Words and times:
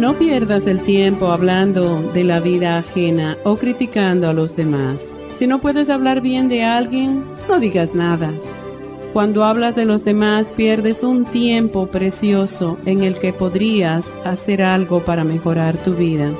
No 0.00 0.14
pierdas 0.14 0.66
el 0.66 0.80
tiempo 0.80 1.26
hablando 1.26 2.00
de 2.14 2.24
la 2.24 2.40
vida 2.40 2.78
ajena 2.78 3.36
o 3.44 3.56
criticando 3.56 4.30
a 4.30 4.32
los 4.32 4.56
demás. 4.56 5.06
Si 5.38 5.46
no 5.46 5.60
puedes 5.60 5.90
hablar 5.90 6.22
bien 6.22 6.48
de 6.48 6.64
alguien, 6.64 7.22
no 7.46 7.60
digas 7.60 7.94
nada. 7.94 8.32
Cuando 9.12 9.44
hablas 9.44 9.76
de 9.76 9.84
los 9.84 10.02
demás 10.02 10.48
pierdes 10.56 11.02
un 11.02 11.26
tiempo 11.26 11.88
precioso 11.88 12.78
en 12.86 13.02
el 13.02 13.18
que 13.18 13.34
podrías 13.34 14.06
hacer 14.24 14.62
algo 14.62 15.04
para 15.04 15.22
mejorar 15.22 15.76
tu 15.76 15.92
vida. 15.92 16.30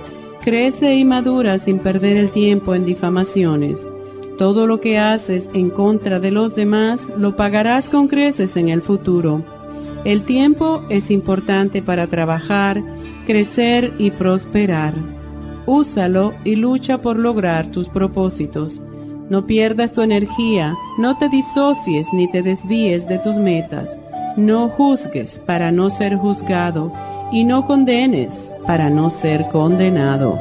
Crece 0.42 0.94
y 0.94 1.04
madura 1.04 1.58
sin 1.58 1.80
perder 1.80 2.16
el 2.16 2.30
tiempo 2.30 2.74
en 2.74 2.86
difamaciones. 2.86 3.86
Todo 4.38 4.66
lo 4.66 4.80
que 4.80 4.96
haces 4.96 5.50
en 5.52 5.68
contra 5.68 6.18
de 6.18 6.30
los 6.30 6.54
demás 6.54 7.06
lo 7.18 7.36
pagarás 7.36 7.90
con 7.90 8.08
creces 8.08 8.56
en 8.56 8.70
el 8.70 8.80
futuro. 8.80 9.44
El 10.04 10.24
tiempo 10.24 10.82
es 10.88 11.10
importante 11.10 11.82
para 11.82 12.06
trabajar, 12.06 12.82
crecer 13.26 13.92
y 13.98 14.10
prosperar. 14.10 14.94
Úsalo 15.66 16.32
y 16.42 16.56
lucha 16.56 17.02
por 17.02 17.18
lograr 17.18 17.70
tus 17.70 17.88
propósitos. 17.88 18.80
No 19.28 19.46
pierdas 19.46 19.92
tu 19.92 20.00
energía, 20.00 20.74
no 20.98 21.18
te 21.18 21.28
disocies 21.28 22.06
ni 22.14 22.30
te 22.30 22.42
desvíes 22.42 23.06
de 23.08 23.18
tus 23.18 23.36
metas. 23.36 23.98
No 24.36 24.68
juzgues 24.68 25.38
para 25.44 25.70
no 25.70 25.90
ser 25.90 26.16
juzgado 26.16 26.90
y 27.30 27.44
no 27.44 27.66
condenes 27.66 28.50
para 28.66 28.88
no 28.88 29.10
ser 29.10 29.48
condenado. 29.52 30.40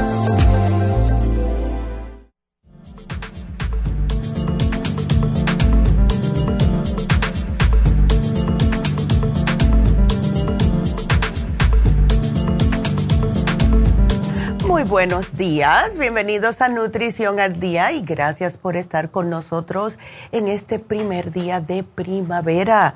Buenos 14.91 15.31
días, 15.31 15.97
bienvenidos 15.97 16.59
a 16.59 16.67
Nutrición 16.67 17.39
al 17.39 17.61
Día 17.61 17.93
y 17.93 18.01
gracias 18.01 18.57
por 18.57 18.75
estar 18.75 19.09
con 19.09 19.29
nosotros 19.29 19.97
en 20.33 20.49
este 20.49 20.79
primer 20.79 21.31
día 21.31 21.61
de 21.61 21.83
primavera. 21.83 22.93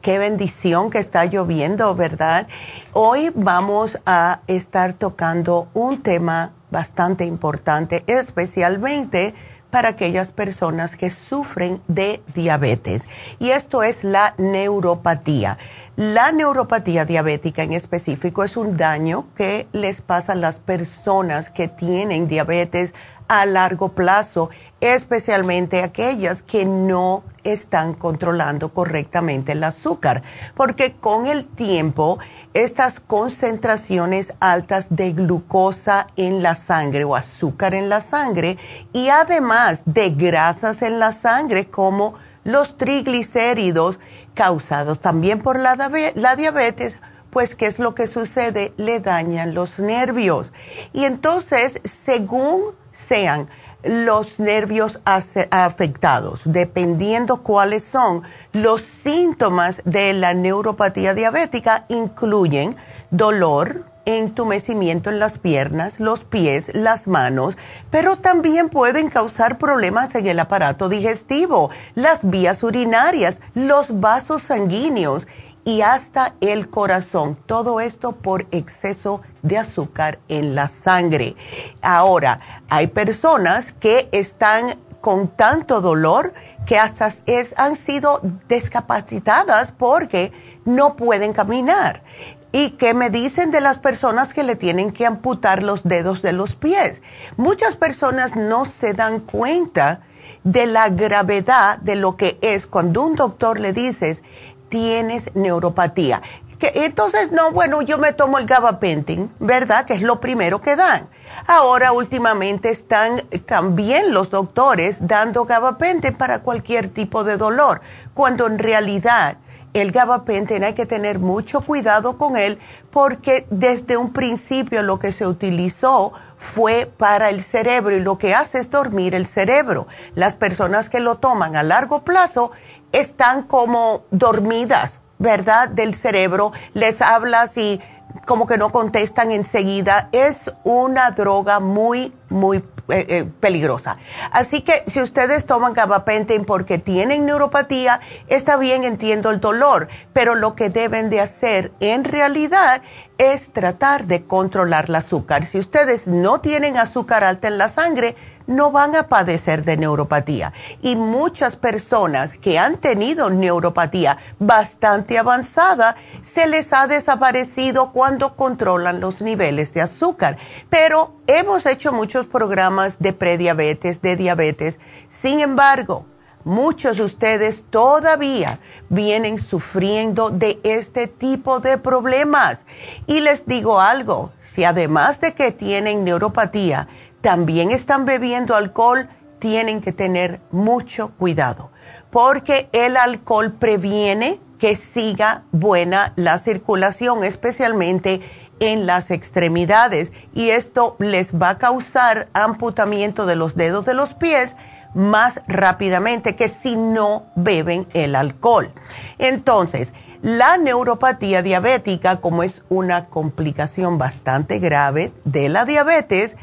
Qué 0.00 0.16
bendición 0.16 0.88
que 0.88 0.96
está 0.98 1.26
lloviendo, 1.26 1.94
¿verdad? 1.94 2.48
Hoy 2.94 3.32
vamos 3.34 3.98
a 4.06 4.40
estar 4.46 4.94
tocando 4.94 5.68
un 5.74 6.02
tema 6.02 6.54
bastante 6.70 7.26
importante, 7.26 8.02
especialmente 8.06 9.34
para 9.76 9.90
aquellas 9.90 10.30
personas 10.30 10.96
que 10.96 11.10
sufren 11.10 11.82
de 11.86 12.22
diabetes. 12.34 13.06
Y 13.38 13.50
esto 13.50 13.82
es 13.82 14.04
la 14.04 14.34
neuropatía. 14.38 15.58
La 15.96 16.32
neuropatía 16.32 17.04
diabética 17.04 17.62
en 17.62 17.74
específico 17.74 18.42
es 18.42 18.56
un 18.56 18.78
daño 18.78 19.26
que 19.36 19.68
les 19.72 20.00
pasa 20.00 20.32
a 20.32 20.36
las 20.36 20.58
personas 20.58 21.50
que 21.50 21.68
tienen 21.68 22.26
diabetes 22.26 22.94
a 23.28 23.44
largo 23.44 23.90
plazo, 23.90 24.48
especialmente 24.80 25.82
aquellas 25.82 26.42
que 26.42 26.64
no 26.64 27.22
están 27.52 27.94
controlando 27.94 28.72
correctamente 28.72 29.52
el 29.52 29.64
azúcar, 29.64 30.22
porque 30.54 30.96
con 30.96 31.26
el 31.26 31.46
tiempo 31.46 32.18
estas 32.54 33.00
concentraciones 33.00 34.34
altas 34.40 34.88
de 34.90 35.12
glucosa 35.12 36.08
en 36.16 36.42
la 36.42 36.54
sangre 36.54 37.04
o 37.04 37.16
azúcar 37.16 37.74
en 37.74 37.88
la 37.88 38.00
sangre 38.00 38.58
y 38.92 39.08
además 39.08 39.82
de 39.84 40.10
grasas 40.10 40.82
en 40.82 40.98
la 40.98 41.12
sangre 41.12 41.66
como 41.66 42.14
los 42.44 42.76
triglicéridos 42.76 43.98
causados 44.34 45.00
también 45.00 45.40
por 45.40 45.58
la, 45.58 45.76
la 46.14 46.36
diabetes, 46.36 46.98
pues 47.30 47.54
¿qué 47.54 47.66
es 47.66 47.78
lo 47.78 47.94
que 47.94 48.06
sucede? 48.06 48.72
Le 48.76 49.00
dañan 49.00 49.52
los 49.52 49.78
nervios. 49.78 50.52
Y 50.92 51.04
entonces, 51.04 51.80
según 51.84 52.74
sean 52.92 53.48
los 53.86 54.38
nervios 54.38 55.00
afectados, 55.04 56.40
dependiendo 56.44 57.42
cuáles 57.42 57.84
son. 57.84 58.22
Los 58.52 58.82
síntomas 58.82 59.80
de 59.84 60.12
la 60.12 60.34
neuropatía 60.34 61.14
diabética 61.14 61.84
incluyen 61.88 62.76
dolor, 63.10 63.84
entumecimiento 64.06 65.10
en 65.10 65.18
las 65.18 65.38
piernas, 65.38 65.98
los 65.98 66.22
pies, 66.24 66.70
las 66.74 67.08
manos, 67.08 67.58
pero 67.90 68.16
también 68.16 68.68
pueden 68.68 69.10
causar 69.10 69.58
problemas 69.58 70.14
en 70.14 70.26
el 70.28 70.38
aparato 70.38 70.88
digestivo, 70.88 71.70
las 71.94 72.28
vías 72.28 72.62
urinarias, 72.62 73.40
los 73.54 74.00
vasos 74.00 74.42
sanguíneos 74.42 75.26
y 75.66 75.82
hasta 75.82 76.36
el 76.40 76.70
corazón. 76.70 77.36
Todo 77.44 77.80
esto 77.80 78.12
por 78.12 78.46
exceso 78.52 79.20
de 79.42 79.58
azúcar 79.58 80.20
en 80.28 80.54
la 80.54 80.68
sangre. 80.68 81.34
Ahora, 81.82 82.40
hay 82.68 82.86
personas 82.86 83.72
que 83.72 84.08
están 84.12 84.78
con 85.00 85.28
tanto 85.28 85.80
dolor 85.80 86.32
que 86.66 86.78
hasta 86.78 87.12
es, 87.26 87.52
han 87.56 87.76
sido 87.76 88.20
discapacitadas 88.48 89.72
porque 89.72 90.32
no 90.64 90.94
pueden 90.94 91.32
caminar. 91.32 92.04
¿Y 92.52 92.70
qué 92.70 92.94
me 92.94 93.10
dicen 93.10 93.50
de 93.50 93.60
las 93.60 93.78
personas 93.78 94.32
que 94.32 94.44
le 94.44 94.54
tienen 94.54 94.92
que 94.92 95.04
amputar 95.04 95.64
los 95.64 95.82
dedos 95.82 96.22
de 96.22 96.32
los 96.32 96.54
pies? 96.54 97.02
Muchas 97.36 97.74
personas 97.76 98.36
no 98.36 98.66
se 98.66 98.94
dan 98.94 99.18
cuenta 99.20 100.00
de 100.44 100.66
la 100.66 100.88
gravedad 100.88 101.78
de 101.78 101.96
lo 101.96 102.16
que 102.16 102.38
es 102.40 102.66
cuando 102.66 103.02
un 103.02 103.16
doctor 103.16 103.60
le 103.60 103.72
dices, 103.72 104.22
tienes 104.68 105.34
neuropatía. 105.34 106.22
Que, 106.58 106.72
entonces, 106.74 107.32
no, 107.32 107.50
bueno, 107.50 107.82
yo 107.82 107.98
me 107.98 108.14
tomo 108.14 108.38
el 108.38 108.46
gabapentin, 108.46 109.30
¿verdad? 109.38 109.84
Que 109.84 109.92
es 109.92 110.00
lo 110.00 110.20
primero 110.20 110.62
que 110.62 110.74
dan. 110.74 111.08
Ahora, 111.46 111.92
últimamente, 111.92 112.70
están 112.70 113.20
también 113.44 114.14
los 114.14 114.30
doctores 114.30 115.06
dando 115.06 115.44
gabapentin 115.44 116.14
para 116.14 116.40
cualquier 116.40 116.88
tipo 116.88 117.24
de 117.24 117.36
dolor, 117.36 117.82
cuando 118.14 118.46
en 118.46 118.58
realidad 118.58 119.36
el 119.80 119.92
gabapentin 119.92 120.64
hay 120.64 120.72
que 120.72 120.86
tener 120.86 121.18
mucho 121.18 121.60
cuidado 121.60 122.16
con 122.16 122.36
él 122.36 122.58
porque 122.90 123.46
desde 123.50 123.98
un 123.98 124.14
principio 124.14 124.82
lo 124.82 124.98
que 124.98 125.12
se 125.12 125.26
utilizó 125.26 126.12
fue 126.38 126.90
para 126.96 127.28
el 127.28 127.42
cerebro 127.42 127.94
y 127.94 128.00
lo 128.00 128.16
que 128.16 128.34
hace 128.34 128.58
es 128.58 128.70
dormir 128.70 129.14
el 129.14 129.26
cerebro. 129.26 129.86
Las 130.14 130.34
personas 130.34 130.88
que 130.88 131.00
lo 131.00 131.16
toman 131.16 131.56
a 131.56 131.62
largo 131.62 132.04
plazo 132.04 132.52
están 132.96 133.42
como 133.42 134.04
dormidas, 134.10 135.00
¿verdad? 135.18 135.68
Del 135.68 135.94
cerebro, 135.94 136.52
les 136.72 137.02
hablas 137.02 137.56
y 137.56 137.80
como 138.24 138.46
que 138.46 138.56
no 138.56 138.70
contestan 138.70 139.30
enseguida. 139.30 140.08
Es 140.12 140.50
una 140.64 141.10
droga 141.10 141.60
muy, 141.60 142.14
muy 142.30 142.64
eh, 142.88 143.04
eh, 143.08 143.24
peligrosa. 143.40 143.98
Así 144.30 144.62
que 144.62 144.84
si 144.86 145.02
ustedes 145.02 145.44
toman 145.44 145.74
gabapentin 145.74 146.44
porque 146.44 146.78
tienen 146.78 147.26
neuropatía, 147.26 148.00
está 148.28 148.56
bien, 148.56 148.84
entiendo 148.84 149.30
el 149.30 149.40
dolor, 149.40 149.88
pero 150.12 150.34
lo 150.34 150.54
que 150.54 150.70
deben 150.70 151.10
de 151.10 151.20
hacer 151.20 151.72
en 151.80 152.04
realidad 152.04 152.80
es 153.18 153.52
tratar 153.52 154.06
de 154.06 154.24
controlar 154.24 154.86
el 154.88 154.94
azúcar. 154.94 155.44
Si 155.44 155.58
ustedes 155.58 156.06
no 156.06 156.40
tienen 156.40 156.78
azúcar 156.78 157.24
alta 157.24 157.48
en 157.48 157.58
la 157.58 157.68
sangre, 157.68 158.16
no 158.46 158.70
van 158.70 158.96
a 158.96 159.08
padecer 159.08 159.64
de 159.64 159.76
neuropatía. 159.76 160.52
Y 160.82 160.96
muchas 160.96 161.56
personas 161.56 162.34
que 162.38 162.58
han 162.58 162.76
tenido 162.78 163.30
neuropatía 163.30 164.18
bastante 164.38 165.18
avanzada, 165.18 165.96
se 166.22 166.46
les 166.46 166.72
ha 166.72 166.86
desaparecido 166.86 167.92
cuando 167.92 168.36
controlan 168.36 169.00
los 169.00 169.20
niveles 169.20 169.72
de 169.72 169.82
azúcar. 169.82 170.38
Pero 170.70 171.16
hemos 171.26 171.66
hecho 171.66 171.92
muchos 171.92 172.26
programas 172.26 172.98
de 172.98 173.12
prediabetes, 173.12 174.02
de 174.02 174.16
diabetes. 174.16 174.78
Sin 175.08 175.40
embargo, 175.40 176.06
muchos 176.46 176.98
de 176.98 177.02
ustedes 177.02 177.64
todavía 177.70 178.60
vienen 178.88 179.38
sufriendo 179.38 180.30
de 180.30 180.60
este 180.62 181.08
tipo 181.08 181.58
de 181.58 181.76
problemas. 181.76 182.64
Y 183.06 183.20
les 183.20 183.46
digo 183.46 183.80
algo, 183.80 184.30
si 184.40 184.62
además 184.62 185.20
de 185.20 185.34
que 185.34 185.50
tienen 185.50 186.04
neuropatía, 186.04 186.86
también 187.26 187.72
están 187.72 188.04
bebiendo 188.04 188.54
alcohol, 188.54 189.08
tienen 189.40 189.80
que 189.80 189.90
tener 189.90 190.40
mucho 190.52 191.08
cuidado, 191.08 191.72
porque 192.08 192.68
el 192.70 192.96
alcohol 192.96 193.52
previene 193.52 194.38
que 194.60 194.76
siga 194.76 195.42
buena 195.50 196.12
la 196.14 196.38
circulación, 196.38 197.24
especialmente 197.24 198.20
en 198.60 198.86
las 198.86 199.10
extremidades, 199.10 200.12
y 200.34 200.50
esto 200.50 200.94
les 201.00 201.34
va 201.34 201.48
a 201.48 201.58
causar 201.58 202.28
amputamiento 202.32 203.26
de 203.26 203.34
los 203.34 203.56
dedos 203.56 203.86
de 203.86 203.94
los 203.94 204.14
pies 204.14 204.54
más 204.94 205.40
rápidamente 205.48 206.36
que 206.36 206.48
si 206.48 206.76
no 206.76 207.26
beben 207.34 207.88
el 207.92 208.14
alcohol. 208.14 208.70
Entonces, 209.18 209.92
la 210.22 210.58
neuropatía 210.58 211.42
diabética, 211.42 212.20
como 212.20 212.44
es 212.44 212.62
una 212.68 213.06
complicación 213.06 213.98
bastante 213.98 214.60
grave 214.60 215.12
de 215.24 215.48
la 215.48 215.64
diabetes, 215.64 216.36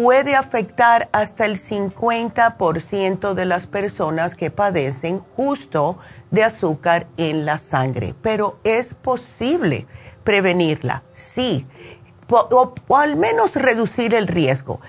puede 0.00 0.36
afectar 0.36 1.08
hasta 1.10 1.44
el 1.44 1.58
50% 1.58 3.34
de 3.34 3.44
las 3.44 3.66
personas 3.66 4.36
que 4.36 4.52
padecen 4.52 5.18
justo 5.34 5.98
de 6.30 6.44
azúcar 6.44 7.08
en 7.16 7.44
la 7.44 7.58
sangre. 7.58 8.14
Pero 8.22 8.60
es 8.62 8.94
posible 8.94 9.88
prevenirla, 10.22 11.02
sí, 11.12 11.66
o, 12.30 12.74
al 12.96 13.16
menos 13.16 13.56
reducir 13.56 14.14
el 14.14 14.28
riesgo. 14.28 14.80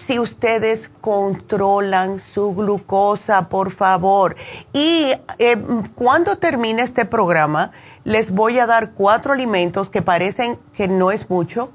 Si 0.00 0.18
ustedes 0.18 0.90
controlan 1.02 2.18
su 2.18 2.54
glucosa, 2.54 3.50
por 3.50 3.72
favor. 3.72 4.36
Y 4.72 5.12
eh, 5.38 5.58
cuando 5.94 6.38
termine 6.38 6.80
este 6.80 7.04
programa, 7.04 7.72
les 8.04 8.30
voy 8.30 8.58
a 8.58 8.66
dar 8.66 8.92
cuatro 8.92 9.34
alimentos 9.34 9.90
que 9.90 10.00
parecen 10.00 10.58
que 10.72 10.88
no 10.88 11.10
es 11.10 11.28
mucho, 11.28 11.72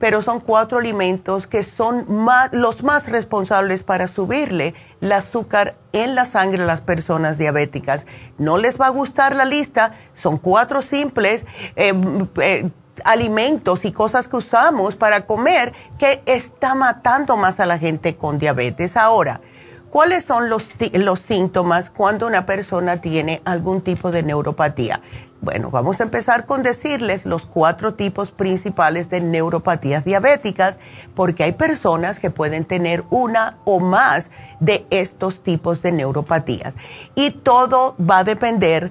pero 0.00 0.22
son 0.22 0.40
cuatro 0.40 0.78
alimentos 0.78 1.46
que 1.46 1.62
son 1.62 2.06
los 2.52 2.82
más 2.82 3.08
responsables 3.08 3.84
para 3.84 4.08
subirle 4.08 4.74
el 5.02 5.12
azúcar 5.12 5.76
en 5.92 6.14
la 6.14 6.24
sangre 6.24 6.62
a 6.62 6.66
las 6.66 6.80
personas 6.80 7.36
diabéticas. 7.36 8.06
No 8.38 8.56
les 8.56 8.80
va 8.80 8.86
a 8.86 8.90
gustar 8.90 9.36
la 9.36 9.44
lista, 9.44 9.92
son 10.14 10.38
cuatro 10.38 10.80
simples 10.80 11.44
eh, 11.76 11.92
eh, 12.40 12.70
alimentos 13.04 13.84
y 13.84 13.92
cosas 13.92 14.26
que 14.26 14.36
usamos 14.36 14.96
para 14.96 15.26
comer 15.26 15.74
que 15.98 16.22
está 16.24 16.74
matando 16.74 17.36
más 17.36 17.60
a 17.60 17.66
la 17.66 17.78
gente 17.78 18.16
con 18.16 18.38
diabetes. 18.38 18.96
Ahora, 18.96 19.42
¿cuáles 19.90 20.24
son 20.24 20.48
los, 20.48 20.68
los 20.92 21.20
síntomas 21.20 21.90
cuando 21.90 22.26
una 22.26 22.46
persona 22.46 23.00
tiene 23.00 23.42
algún 23.44 23.82
tipo 23.82 24.10
de 24.10 24.22
neuropatía? 24.22 25.00
Bueno, 25.42 25.70
vamos 25.70 26.00
a 26.00 26.04
empezar 26.04 26.44
con 26.44 26.62
decirles 26.62 27.24
los 27.24 27.46
cuatro 27.46 27.94
tipos 27.94 28.30
principales 28.30 29.08
de 29.08 29.22
neuropatías 29.22 30.04
diabéticas, 30.04 30.78
porque 31.14 31.44
hay 31.44 31.52
personas 31.52 32.18
que 32.18 32.30
pueden 32.30 32.66
tener 32.66 33.04
una 33.08 33.56
o 33.64 33.80
más 33.80 34.30
de 34.60 34.86
estos 34.90 35.42
tipos 35.42 35.80
de 35.80 35.92
neuropatías. 35.92 36.74
Y 37.14 37.30
todo 37.30 37.96
va 37.98 38.18
a 38.18 38.24
depender 38.24 38.90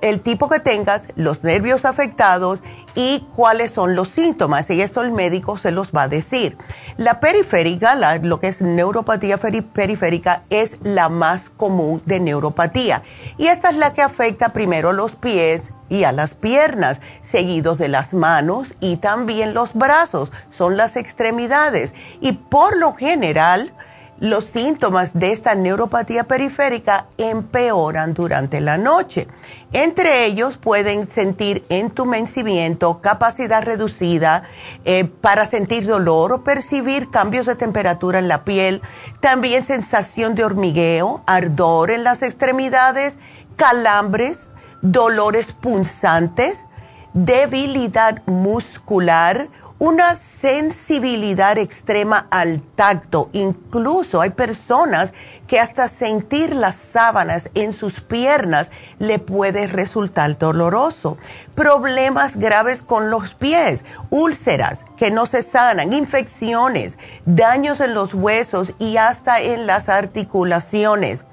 el 0.00 0.20
tipo 0.20 0.48
que 0.48 0.60
tengas, 0.60 1.08
los 1.16 1.44
nervios 1.44 1.84
afectados 1.84 2.62
y 2.94 3.26
cuáles 3.36 3.70
son 3.70 3.94
los 3.94 4.08
síntomas. 4.08 4.70
Y 4.70 4.80
esto 4.80 5.02
el 5.02 5.12
médico 5.12 5.58
se 5.58 5.70
los 5.70 5.92
va 5.92 6.02
a 6.02 6.08
decir. 6.08 6.56
La 6.96 7.20
periférica, 7.20 7.94
lo 8.22 8.40
que 8.40 8.48
es 8.48 8.60
neuropatía 8.60 9.38
periférica, 9.38 10.42
es 10.50 10.78
la 10.82 11.08
más 11.08 11.50
común 11.50 12.02
de 12.06 12.20
neuropatía. 12.20 13.02
Y 13.36 13.46
esta 13.46 13.70
es 13.70 13.76
la 13.76 13.92
que 13.92 14.02
afecta 14.02 14.50
primero 14.50 14.92
los 14.92 15.14
pies 15.14 15.72
y 15.88 16.04
a 16.04 16.12
las 16.12 16.34
piernas, 16.34 17.00
seguidos 17.22 17.78
de 17.78 17.88
las 17.88 18.14
manos 18.14 18.74
y 18.80 18.98
también 18.98 19.54
los 19.54 19.74
brazos. 19.74 20.32
Son 20.50 20.76
las 20.76 20.96
extremidades. 20.96 21.94
Y 22.20 22.32
por 22.32 22.76
lo 22.76 22.94
general, 22.94 23.72
los 24.20 24.44
síntomas 24.44 25.14
de 25.14 25.32
esta 25.32 25.54
neuropatía 25.54 26.24
periférica 26.24 27.06
empeoran 27.18 28.14
durante 28.14 28.60
la 28.60 28.76
noche. 28.78 29.28
Entre 29.72 30.24
ellos 30.26 30.58
pueden 30.58 31.08
sentir 31.08 31.64
entumecimiento, 31.68 33.00
capacidad 33.00 33.62
reducida 33.62 34.42
eh, 34.84 35.04
para 35.04 35.46
sentir 35.46 35.86
dolor 35.86 36.32
o 36.32 36.44
percibir 36.44 37.10
cambios 37.10 37.46
de 37.46 37.54
temperatura 37.54 38.18
en 38.18 38.28
la 38.28 38.44
piel, 38.44 38.82
también 39.20 39.64
sensación 39.64 40.34
de 40.34 40.44
hormigueo, 40.44 41.22
ardor 41.26 41.90
en 41.90 42.04
las 42.04 42.22
extremidades, 42.22 43.14
calambres, 43.56 44.48
dolores 44.82 45.52
punzantes, 45.52 46.64
debilidad 47.12 48.22
muscular, 48.26 49.48
una 49.78 50.16
sensibilidad 50.16 51.56
extrema 51.56 52.26
al 52.30 52.60
tacto. 52.74 53.28
Incluso 53.32 54.20
hay 54.20 54.30
personas 54.30 55.12
que 55.46 55.60
hasta 55.60 55.88
sentir 55.88 56.54
las 56.54 56.74
sábanas 56.74 57.50
en 57.54 57.72
sus 57.72 58.00
piernas 58.00 58.70
le 58.98 59.18
puede 59.18 59.68
resultar 59.68 60.36
doloroso. 60.36 61.16
Problemas 61.54 62.36
graves 62.36 62.82
con 62.82 63.10
los 63.10 63.34
pies, 63.34 63.84
úlceras 64.10 64.84
que 64.96 65.10
no 65.10 65.26
se 65.26 65.42
sanan, 65.42 65.92
infecciones, 65.92 66.98
daños 67.24 67.80
en 67.80 67.94
los 67.94 68.14
huesos 68.14 68.72
y 68.78 68.96
hasta 68.96 69.40
en 69.40 69.66
las 69.66 69.88
articulaciones. 69.88 71.24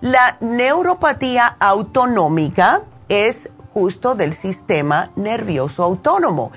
La 0.00 0.36
neuropatía 0.40 1.56
autonómica 1.60 2.82
es 3.08 3.48
justo 3.72 4.14
del 4.14 4.34
sistema 4.34 5.10
nervioso 5.16 5.82
autónomo. 5.82 6.52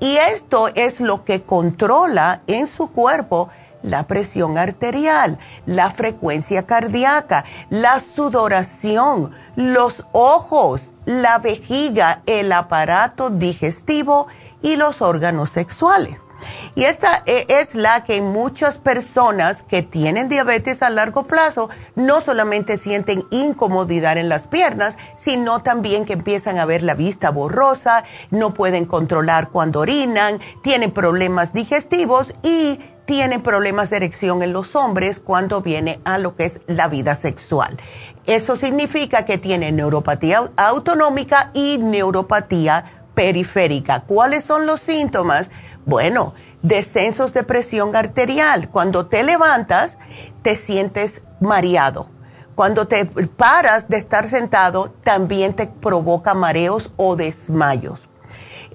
Y 0.00 0.16
esto 0.16 0.68
es 0.74 1.00
lo 1.00 1.24
que 1.24 1.42
controla 1.42 2.42
en 2.46 2.66
su 2.66 2.90
cuerpo 2.90 3.48
la 3.82 4.06
presión 4.06 4.58
arterial, 4.58 5.38
la 5.66 5.90
frecuencia 5.90 6.66
cardíaca, 6.66 7.44
la 7.70 7.98
sudoración, 8.00 9.32
los 9.56 10.04
ojos, 10.12 10.92
la 11.06 11.38
vejiga, 11.38 12.22
el 12.26 12.52
aparato 12.52 13.30
digestivo 13.30 14.26
y 14.62 14.76
los 14.76 15.00
órganos 15.00 15.50
sexuales. 15.50 16.24
Y 16.74 16.84
esta 16.84 17.22
eh, 17.26 17.46
es 17.48 17.74
la 17.74 18.04
que 18.04 18.20
muchas 18.20 18.78
personas 18.78 19.62
que 19.62 19.82
tienen 19.82 20.28
diabetes 20.28 20.82
a 20.82 20.90
largo 20.90 21.24
plazo 21.24 21.68
no 21.94 22.20
solamente 22.20 22.78
sienten 22.78 23.24
incomodidad 23.30 24.18
en 24.18 24.28
las 24.28 24.46
piernas, 24.46 24.96
sino 25.16 25.62
también 25.62 26.04
que 26.04 26.14
empiezan 26.14 26.58
a 26.58 26.66
ver 26.66 26.82
la 26.82 26.94
vista 26.94 27.30
borrosa, 27.30 28.04
no 28.30 28.54
pueden 28.54 28.86
controlar 28.86 29.50
cuando 29.50 29.80
orinan, 29.80 30.40
tienen 30.62 30.92
problemas 30.92 31.52
digestivos 31.52 32.32
y 32.42 32.78
tienen 33.10 33.42
problemas 33.42 33.90
de 33.90 33.96
erección 33.96 34.40
en 34.40 34.52
los 34.52 34.76
hombres 34.76 35.18
cuando 35.18 35.62
viene 35.62 36.00
a 36.04 36.18
lo 36.18 36.36
que 36.36 36.44
es 36.44 36.60
la 36.68 36.86
vida 36.86 37.16
sexual. 37.16 37.76
Eso 38.24 38.56
significa 38.56 39.24
que 39.24 39.36
tienen 39.36 39.74
neuropatía 39.74 40.52
autonómica 40.56 41.50
y 41.52 41.78
neuropatía 41.78 42.84
periférica. 43.14 44.04
¿Cuáles 44.04 44.44
son 44.44 44.64
los 44.64 44.80
síntomas? 44.80 45.50
Bueno, 45.86 46.34
descensos 46.62 47.32
de 47.32 47.42
presión 47.42 47.96
arterial. 47.96 48.68
Cuando 48.70 49.06
te 49.06 49.22
levantas, 49.22 49.98
te 50.42 50.56
sientes 50.56 51.22
mareado. 51.40 52.08
Cuando 52.54 52.86
te 52.86 53.06
paras 53.06 53.88
de 53.88 53.96
estar 53.96 54.28
sentado, 54.28 54.92
también 55.02 55.54
te 55.54 55.66
provoca 55.66 56.34
mareos 56.34 56.92
o 56.96 57.16
desmayos. 57.16 58.10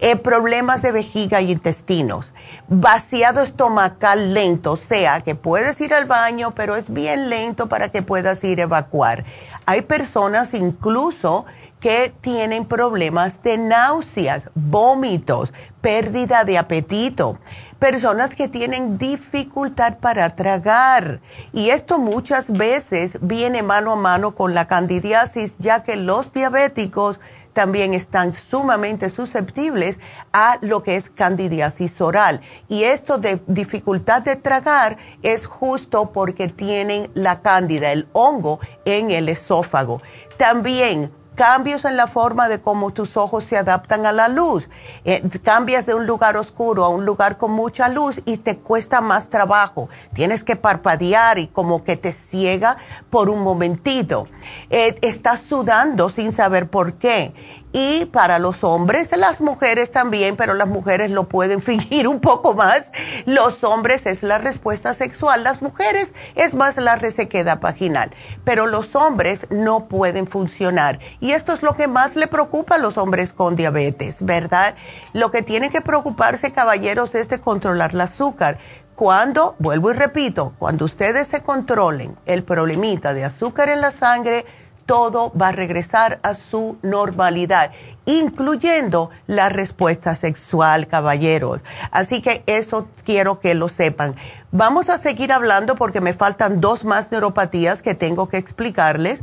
Eh, 0.01 0.17
problemas 0.17 0.81
de 0.81 0.91
vejiga 0.91 1.39
y 1.39 1.51
intestinos, 1.51 2.33
vaciado 2.67 3.41
estomacal 3.41 4.33
lento, 4.33 4.73
o 4.73 4.77
sea, 4.77 5.21
que 5.21 5.35
puedes 5.35 5.79
ir 5.79 5.93
al 5.93 6.03
baño, 6.03 6.53
pero 6.53 6.75
es 6.75 6.91
bien 6.91 7.29
lento 7.29 7.67
para 7.67 7.89
que 7.89 8.01
puedas 8.01 8.43
ir 8.43 8.59
a 8.59 8.63
evacuar. 8.63 9.23
Hay 9.65 9.83
personas 9.83 10.53
incluso 10.53 11.45
que 11.85 12.11
tienen 12.19 12.65
problemas 12.65 13.43
de 13.43 13.59
náuseas, 13.59 14.49
vómitos, 14.55 15.53
pérdida 15.81 16.43
de 16.43 16.57
apetito, 16.57 17.37
personas 17.77 18.33
que 18.33 18.47
tienen 18.47 18.97
dificultad 18.97 19.99
para 19.99 20.35
tragar. 20.35 21.21
Y 21.53 21.69
esto 21.69 21.99
muchas 21.99 22.51
veces 22.51 23.19
viene 23.21 23.61
mano 23.61 23.91
a 23.91 23.95
mano 23.97 24.33
con 24.33 24.55
la 24.55 24.65
candidiasis, 24.65 25.57
ya 25.59 25.83
que 25.83 25.95
los 25.95 26.33
diabéticos 26.33 27.19
también 27.53 27.93
están 27.93 28.33
sumamente 28.33 29.11
susceptibles 29.11 29.99
a 30.33 30.57
lo 30.61 30.81
que 30.81 30.95
es 30.95 31.11
candidiasis 31.11 32.01
oral. 32.01 32.41
Y 32.67 32.85
esto 32.85 33.19
de 33.19 33.39
dificultad 33.45 34.23
de 34.23 34.37
tragar 34.37 34.97
es 35.21 35.45
justo 35.45 36.11
porque 36.11 36.47
tienen 36.47 37.11
la 37.13 37.43
cándida, 37.43 37.91
el 37.91 38.07
hongo 38.13 38.59
en 38.85 39.11
el 39.11 39.29
esófago. 39.29 40.01
También 40.37 41.11
cambios 41.35 41.85
en 41.85 41.97
la 41.97 42.07
forma 42.07 42.47
de 42.47 42.59
cómo 42.59 42.91
tus 42.91 43.17
ojos 43.17 43.43
se 43.43 43.57
adaptan 43.57 44.05
a 44.05 44.11
la 44.11 44.27
luz. 44.27 44.69
Eh, 45.03 45.21
cambias 45.43 45.85
de 45.85 45.93
un 45.93 46.07
lugar 46.07 46.37
oscuro 46.37 46.83
a 46.83 46.89
un 46.89 47.05
lugar 47.05 47.37
con 47.37 47.51
mucha 47.51 47.89
luz 47.89 48.21
y 48.25 48.37
te 48.37 48.57
cuesta 48.57 49.01
más 49.01 49.29
trabajo. 49.29 49.89
Tienes 50.13 50.43
que 50.43 50.55
parpadear 50.55 51.37
y 51.37 51.47
como 51.47 51.83
que 51.83 51.97
te 51.97 52.11
ciega 52.11 52.77
por 53.09 53.29
un 53.29 53.41
momentito. 53.41 54.27
Eh, 54.69 54.97
estás 55.01 55.41
sudando 55.41 56.09
sin 56.09 56.33
saber 56.33 56.69
por 56.69 56.93
qué 56.93 57.33
y 57.77 58.05
para 58.05 58.39
los 58.39 58.63
hombres, 58.63 59.09
las 59.17 59.41
mujeres 59.41 59.91
también, 59.91 60.37
pero 60.37 60.53
las 60.53 60.69
mujeres 60.69 61.11
lo 61.11 61.27
pueden 61.27 61.61
fingir 61.61 62.07
un 62.07 62.21
poco 62.21 62.53
más. 62.53 62.89
Los 63.25 63.65
hombres 63.65 64.05
es 64.05 64.23
la 64.23 64.37
respuesta 64.37 64.93
sexual, 64.93 65.43
las 65.43 65.61
mujeres 65.61 66.13
es 66.35 66.55
más 66.55 66.77
la 66.77 66.95
resequedad 66.95 67.59
vaginal, 67.59 68.11
pero 68.45 68.65
los 68.65 68.95
hombres 68.95 69.45
no 69.49 69.89
pueden 69.89 70.25
funcionar. 70.25 70.99
Y 71.19 71.33
esto 71.33 71.51
es 71.51 71.63
lo 71.63 71.75
que 71.75 71.89
más 71.89 72.15
le 72.15 72.27
preocupa 72.27 72.75
a 72.75 72.77
los 72.77 72.97
hombres 72.97 73.33
con 73.33 73.57
diabetes, 73.57 74.23
¿verdad? 74.23 74.75
Lo 75.11 75.29
que 75.29 75.41
tienen 75.41 75.69
que 75.69 75.81
preocuparse, 75.81 76.53
caballeros, 76.53 77.13
es 77.13 77.27
de 77.27 77.41
controlar 77.41 77.91
el 77.91 77.99
azúcar. 77.99 78.57
Cuando, 78.95 79.57
vuelvo 79.59 79.91
y 79.91 79.95
repito, 79.95 80.53
cuando 80.57 80.85
ustedes 80.85 81.27
se 81.27 81.43
controlen 81.43 82.17
el 82.25 82.45
problemita 82.45 83.13
de 83.13 83.25
azúcar 83.25 83.67
en 83.67 83.81
la 83.81 83.91
sangre, 83.91 84.45
todo 84.85 85.31
va 85.39 85.49
a 85.49 85.51
regresar 85.51 86.19
a 86.23 86.35
su 86.35 86.77
normalidad, 86.81 87.71
incluyendo 88.05 89.09
la 89.27 89.49
respuesta 89.49 90.15
sexual, 90.15 90.87
caballeros. 90.87 91.63
Así 91.91 92.21
que 92.21 92.43
eso 92.45 92.87
quiero 93.03 93.39
que 93.39 93.55
lo 93.55 93.69
sepan. 93.69 94.15
Vamos 94.51 94.89
a 94.89 94.97
seguir 94.97 95.31
hablando 95.33 95.75
porque 95.75 95.99
me 95.99 96.13
faltan 96.13 96.61
dos 96.61 96.85
más 96.85 97.11
neuropatías 97.11 97.81
que 97.81 97.93
tengo 97.93 98.29
que 98.29 98.37
explicarles. 98.37 99.21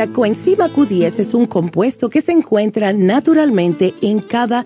La 0.02 0.08
coenzima 0.08 0.68
Q10 0.68 1.20
es 1.20 1.36
un 1.36 1.46
compuesto 1.46 2.10
que 2.10 2.22
se 2.22 2.32
encuentra 2.32 2.92
naturalmente 2.92 3.94
en 4.02 4.20
cada 4.20 4.66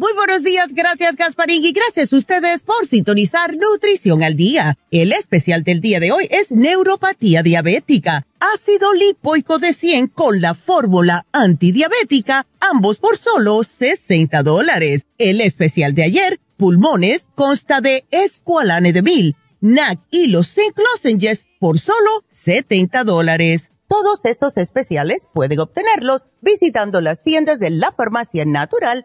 Muy 0.00 0.14
buenos 0.14 0.42
días, 0.42 0.72
gracias 0.72 1.14
Gasparín 1.14 1.62
y 1.62 1.72
gracias 1.72 2.10
a 2.10 2.16
ustedes 2.16 2.62
por 2.62 2.86
sintonizar 2.86 3.54
Nutrición 3.54 4.22
al 4.22 4.34
Día. 4.34 4.78
El 4.90 5.12
especial 5.12 5.62
del 5.62 5.82
día 5.82 6.00
de 6.00 6.10
hoy 6.10 6.26
es 6.30 6.50
neuropatía 6.50 7.42
diabética, 7.42 8.26
ácido 8.40 8.94
lipoico 8.94 9.58
de 9.58 9.74
100 9.74 10.06
con 10.06 10.40
la 10.40 10.54
fórmula 10.54 11.26
antidiabética, 11.32 12.46
ambos 12.60 12.96
por 12.96 13.18
solo 13.18 13.62
60 13.62 14.42
dólares. 14.42 15.04
El 15.18 15.42
especial 15.42 15.94
de 15.94 16.04
ayer, 16.04 16.40
pulmones, 16.56 17.28
consta 17.34 17.82
de 17.82 18.06
escualane 18.10 18.94
de 18.94 19.02
mil 19.02 19.36
NAC 19.60 20.00
y 20.10 20.28
los 20.28 20.48
Zinc 20.48 20.78
Lozenges 20.78 21.44
por 21.58 21.78
solo 21.78 22.24
70 22.30 23.04
dólares. 23.04 23.70
Todos 23.86 24.20
estos 24.24 24.56
especiales 24.56 25.24
pueden 25.34 25.60
obtenerlos 25.60 26.22
visitando 26.40 27.02
las 27.02 27.22
tiendas 27.22 27.58
de 27.58 27.68
la 27.68 27.92
Farmacia 27.92 28.46
Natural 28.46 29.04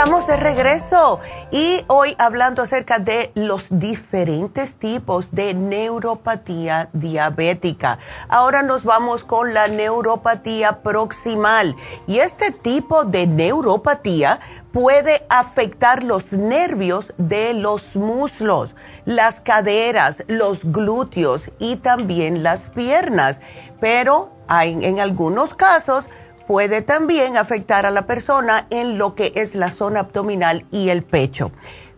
Estamos 0.00 0.26
de 0.26 0.38
regreso 0.38 1.20
y 1.50 1.84
hoy 1.88 2.16
hablando 2.16 2.62
acerca 2.62 2.98
de 2.98 3.32
los 3.34 3.66
diferentes 3.68 4.76
tipos 4.76 5.30
de 5.30 5.52
neuropatía 5.52 6.88
diabética. 6.94 7.98
Ahora 8.30 8.62
nos 8.62 8.84
vamos 8.84 9.24
con 9.24 9.52
la 9.52 9.68
neuropatía 9.68 10.80
proximal 10.80 11.76
y 12.06 12.20
este 12.20 12.50
tipo 12.50 13.04
de 13.04 13.26
neuropatía 13.26 14.40
puede 14.72 15.26
afectar 15.28 16.02
los 16.02 16.32
nervios 16.32 17.12
de 17.18 17.52
los 17.52 17.94
muslos, 17.94 18.74
las 19.04 19.40
caderas, 19.42 20.24
los 20.28 20.64
glúteos 20.64 21.50
y 21.58 21.76
también 21.76 22.42
las 22.42 22.70
piernas, 22.70 23.38
pero 23.80 24.30
hay, 24.48 24.78
en 24.82 24.98
algunos 24.98 25.52
casos 25.52 26.08
puede 26.50 26.82
también 26.82 27.36
afectar 27.36 27.86
a 27.86 27.92
la 27.92 28.08
persona 28.08 28.66
en 28.70 28.98
lo 28.98 29.14
que 29.14 29.30
es 29.36 29.54
la 29.54 29.70
zona 29.70 30.00
abdominal 30.00 30.66
y 30.72 30.88
el 30.88 31.04
pecho. 31.04 31.52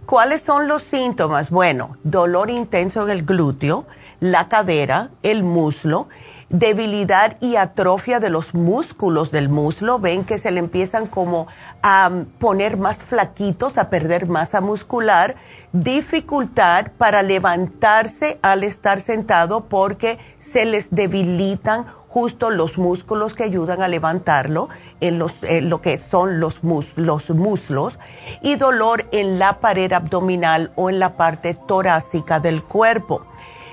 ¿Cuáles 0.05 0.43
son 0.43 0.69
los 0.69 0.83
síntomas? 0.83 1.49
Bueno, 1.49 1.97
dolor 2.03 2.51
intenso 2.51 3.03
en 3.03 3.13
el 3.13 3.23
glúteo, 3.25 3.87
la 4.21 4.51
cadera, 4.51 5.09
el 5.23 5.43
muslo, 5.43 6.09
debilidad 6.51 7.39
y 7.41 7.57
atrofia 7.57 8.21
de 8.21 8.29
los 8.29 8.53
músculos 8.53 9.31
del 9.31 9.49
muslo. 9.49 9.99
Ven 9.99 10.25
que 10.25 10.37
se 10.37 10.51
le 10.51 10.61
empiezan 10.61 11.07
como 11.07 11.47
a 11.83 12.11
poner 12.39 12.77
más 12.77 13.03
flaquitos, 13.03 13.79
a 13.79 13.89
perder 13.89 14.27
masa 14.27 14.61
muscular. 14.61 15.35
Dificultad 15.73 16.89
para 16.99 17.23
levantarse 17.23 18.39
al 18.43 18.65
estar 18.65 19.01
sentado 19.01 19.65
porque 19.65 20.19
se 20.39 20.67
les 20.67 20.91
debilitan 20.91 21.87
justo 22.13 22.51
los 22.51 22.77
músculos 22.77 23.33
que 23.35 23.45
ayudan 23.45 23.81
a 23.81 23.89
levantarlo, 23.89 24.69
en, 25.01 25.19
los, 25.19 25.33
lo 25.63 25.81
que 25.81 25.97
son 25.99 26.41
los, 26.41 26.61
los 26.97 27.31
muslos, 27.31 27.99
y 28.43 28.57
dolor 28.57 29.09
en 29.13 29.39
la 29.39 29.61
pared 29.61 29.91
abdominal 29.93 30.73
o 30.77 30.91
en 30.91 30.99
la 30.99 31.17
parte 31.17 31.55
torácica 31.55 32.39
del 32.39 32.63
cuerpo. 32.63 33.25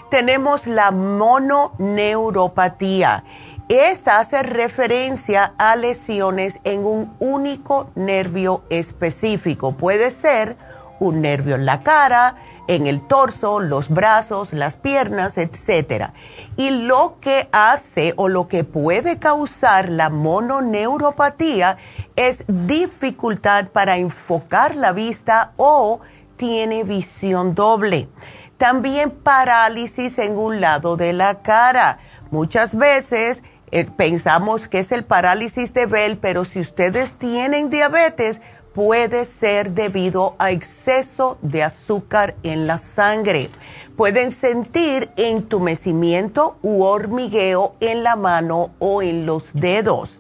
Tenemos 0.10 0.68
la 0.68 0.92
mononeuropatía. 0.92 3.26
Esta 3.68 4.20
hace 4.20 4.42
referencia 4.42 5.54
a 5.58 5.76
lesiones 5.76 6.60
en 6.64 6.86
un 6.86 7.14
único 7.20 7.90
nervio 7.94 8.64
específico. 8.70 9.74
Puede 9.74 10.12
ser 10.12 10.56
un 11.00 11.22
nervio 11.22 11.56
en 11.56 11.66
la 11.66 11.82
cara, 11.82 12.36
en 12.68 12.88
el 12.88 13.02
torso, 13.02 13.60
los 13.60 13.90
brazos, 13.90 14.54
las 14.54 14.76
piernas, 14.76 15.38
etc. 15.38 16.12
Y 16.56 16.70
lo 16.70 17.18
que 17.20 17.50
hace 17.52 18.14
o 18.18 18.28
lo 18.28 18.48
que 18.48 18.64
puede 18.64 19.18
causar 19.18 19.90
la 19.90 20.10
mononeuropatía 20.10 21.78
es 22.16 22.44
dificultad 22.48 23.70
para 23.70 23.98
enfocar 23.98 24.76
la 24.76 24.92
vista 24.92 25.54
o 25.58 26.00
tiene 26.38 26.84
visión 26.84 27.56
doble. 27.56 28.10
También 28.58 29.12
parálisis 29.12 30.20
en 30.20 30.38
un 30.38 30.62
lado 30.62 30.98
de 30.98 31.14
la 31.14 31.36
cara. 31.42 32.00
Muchas 32.30 32.76
veces 32.76 33.42
eh, 33.72 33.86
pensamos 33.86 34.68
que 34.68 34.80
es 34.80 34.92
el 34.92 35.04
parálisis 35.04 35.74
de 35.74 35.86
Bell, 35.86 36.18
pero 36.18 36.44
si 36.44 36.60
ustedes 36.60 37.14
tienen 37.14 37.70
diabetes, 37.70 38.42
puede 38.74 39.26
ser 39.26 39.72
debido 39.72 40.36
a 40.40 40.52
exceso 40.52 41.38
de 41.42 41.64
azúcar 41.64 42.36
en 42.44 42.68
la 42.68 42.78
sangre. 42.78 43.50
Pueden 43.96 44.32
sentir 44.32 45.12
entumecimiento 45.18 46.58
u 46.62 46.84
hormigueo 46.84 47.76
en 47.80 48.04
la 48.04 48.16
mano 48.16 48.72
o 48.80 49.02
en 49.02 49.26
los 49.26 49.52
dedos. 49.54 50.20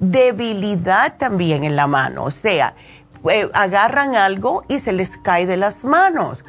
Debilidad 0.00 1.16
también 1.18 1.62
en 1.62 1.76
la 1.76 1.86
mano, 1.86 2.24
o 2.24 2.30
sea, 2.30 2.74
eh, 3.30 3.50
agarran 3.52 4.16
algo 4.16 4.64
y 4.68 4.78
se 4.78 4.92
les 4.92 5.18
cae 5.18 5.46
de 5.46 5.58
las 5.58 5.84
manos. 5.84 6.42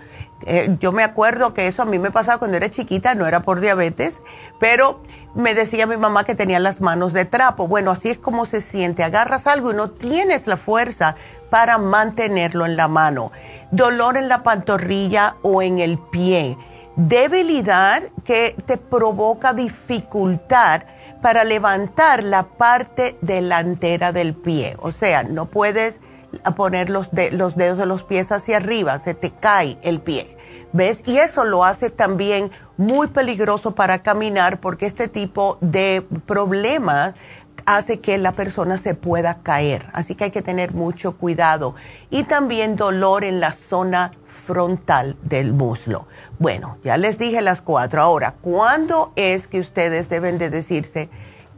Eh, 0.45 0.77
yo 0.79 0.91
me 0.91 1.03
acuerdo 1.03 1.53
que 1.53 1.67
eso 1.67 1.83
a 1.83 1.85
mí 1.85 1.99
me 1.99 2.11
pasaba 2.11 2.39
cuando 2.39 2.57
era 2.57 2.69
chiquita, 2.69 3.13
no 3.13 3.27
era 3.27 3.41
por 3.41 3.59
diabetes, 3.59 4.21
pero 4.59 5.03
me 5.33 5.53
decía 5.53 5.87
mi 5.87 5.97
mamá 5.97 6.23
que 6.23 6.35
tenía 6.35 6.59
las 6.59 6.81
manos 6.81 7.13
de 7.13 7.25
trapo. 7.25 7.67
Bueno, 7.67 7.91
así 7.91 8.09
es 8.09 8.17
como 8.17 8.45
se 8.45 8.61
siente. 8.61 9.03
Agarras 9.03 9.47
algo 9.47 9.71
y 9.71 9.75
no 9.75 9.91
tienes 9.91 10.47
la 10.47 10.57
fuerza 10.57 11.15
para 11.49 11.77
mantenerlo 11.77 12.65
en 12.65 12.75
la 12.75 12.87
mano. 12.87 13.31
Dolor 13.71 14.17
en 14.17 14.27
la 14.27 14.43
pantorrilla 14.43 15.35
o 15.41 15.61
en 15.61 15.79
el 15.79 15.97
pie. 15.97 16.57
Debilidad 16.95 18.03
que 18.25 18.55
te 18.65 18.77
provoca 18.77 19.53
dificultad 19.53 20.83
para 21.21 21.43
levantar 21.43 22.23
la 22.23 22.43
parte 22.43 23.17
delantera 23.21 24.11
del 24.11 24.35
pie. 24.35 24.75
O 24.81 24.91
sea, 24.91 25.23
no 25.23 25.45
puedes 25.45 26.01
poner 26.55 26.89
los, 26.89 27.09
los 27.31 27.55
dedos 27.55 27.77
de 27.77 27.85
los 27.85 28.03
pies 28.03 28.31
hacia 28.31 28.57
arriba, 28.57 28.99
se 28.99 29.13
te 29.13 29.31
cae 29.31 29.77
el 29.83 30.01
pie. 30.01 30.37
¿Ves? 30.73 31.03
Y 31.05 31.17
eso 31.17 31.43
lo 31.43 31.65
hace 31.65 31.89
también 31.89 32.49
muy 32.77 33.07
peligroso 33.07 33.75
para 33.75 34.01
caminar 34.01 34.59
porque 34.61 34.85
este 34.85 35.07
tipo 35.07 35.57
de 35.59 36.05
problemas 36.25 37.13
hace 37.65 37.99
que 37.99 38.17
la 38.17 38.31
persona 38.33 38.77
se 38.77 38.95
pueda 38.95 39.41
caer. 39.43 39.87
Así 39.93 40.15
que 40.15 40.25
hay 40.25 40.31
que 40.31 40.41
tener 40.41 40.73
mucho 40.73 41.17
cuidado. 41.17 41.75
Y 42.09 42.23
también 42.23 42.75
dolor 42.75 43.23
en 43.23 43.39
la 43.39 43.51
zona 43.51 44.13
frontal 44.27 45.17
del 45.23 45.53
muslo. 45.53 46.07
Bueno, 46.39 46.77
ya 46.83 46.97
les 46.97 47.17
dije 47.17 47.41
las 47.41 47.61
cuatro. 47.61 48.01
Ahora, 48.01 48.35
¿cuándo 48.41 49.13
es 49.15 49.47
que 49.47 49.59
ustedes 49.59 50.09
deben 50.09 50.37
de 50.37 50.49
decirse, 50.49 51.09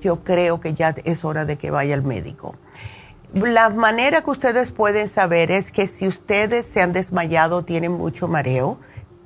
yo 0.02 0.24
creo 0.24 0.60
que 0.60 0.74
ya 0.74 0.94
es 1.04 1.24
hora 1.24 1.46
de 1.46 1.58
que 1.58 1.72
vaya 1.72 1.94
al 1.94 2.04
médico? 2.04 2.56
La 3.34 3.70
manera 3.70 4.22
que 4.22 4.30
ustedes 4.30 4.72
pueden 4.72 5.10
saber 5.10 5.50
es 5.50 5.72
que 5.72 5.88
si 5.88 6.08
ustedes 6.08 6.68
se 6.68 6.82
han 6.82 6.94
desmayado, 6.94 7.64
tienen 7.64 7.94
mucho 7.94 8.28
mareo, 8.28 8.80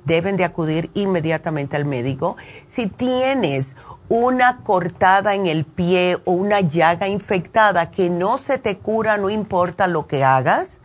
deben 0.08 0.36
de 0.36 0.42
acudir 0.42 0.90
inmediatamente 0.94 1.76
al 1.76 1.84
médico. 1.84 2.36
Si 2.66 2.88
tienes 2.88 3.76
una 4.08 4.64
cortada 4.64 5.34
en 5.34 5.46
el 5.46 5.64
pie 5.64 6.16
o 6.24 6.32
una 6.32 6.60
llaga 6.60 7.06
infectada 7.06 7.92
que 7.92 8.10
no 8.10 8.38
se 8.38 8.58
te 8.58 8.78
cura, 8.78 9.18
no 9.18 9.30
importa 9.30 9.86
lo 9.86 10.08
que 10.08 10.24
hagas. 10.24 10.80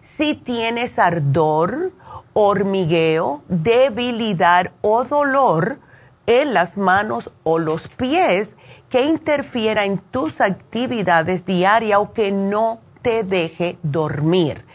Si 0.00 0.34
tienes 0.34 0.98
ardor, 0.98 1.92
hormigueo, 2.32 3.42
debilidad 3.48 4.72
o 4.80 5.04
dolor 5.04 5.80
en 6.26 6.54
las 6.54 6.76
manos 6.76 7.32
o 7.42 7.58
los 7.58 7.88
pies 7.88 8.56
que 8.88 9.02
interfiera 9.02 9.84
en 9.84 9.98
tus 9.98 10.40
actividades 10.40 11.44
diarias 11.44 11.98
o 12.00 12.12
que 12.12 12.30
no 12.30 12.80
te 13.02 13.24
deje 13.24 13.78
dormir. 13.82 14.67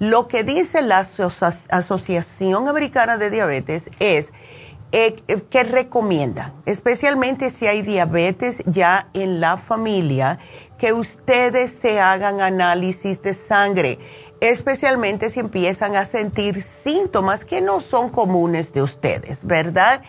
Lo 0.00 0.28
que 0.28 0.44
dice 0.44 0.80
la 0.80 1.06
Asociación 1.68 2.68
Americana 2.68 3.18
de 3.18 3.28
Diabetes 3.28 3.90
es 3.98 4.32
eh, 4.92 5.14
que 5.50 5.62
recomiendan, 5.62 6.54
especialmente 6.64 7.50
si 7.50 7.66
hay 7.66 7.82
diabetes 7.82 8.62
ya 8.64 9.10
en 9.12 9.40
la 9.40 9.58
familia, 9.58 10.38
que 10.78 10.94
ustedes 10.94 11.72
se 11.72 12.00
hagan 12.00 12.40
análisis 12.40 13.20
de 13.20 13.34
sangre, 13.34 13.98
especialmente 14.40 15.28
si 15.28 15.40
empiezan 15.40 15.94
a 15.94 16.06
sentir 16.06 16.62
síntomas 16.62 17.44
que 17.44 17.60
no 17.60 17.82
son 17.82 18.08
comunes 18.08 18.72
de 18.72 18.80
ustedes, 18.80 19.44
¿verdad? 19.44 20.00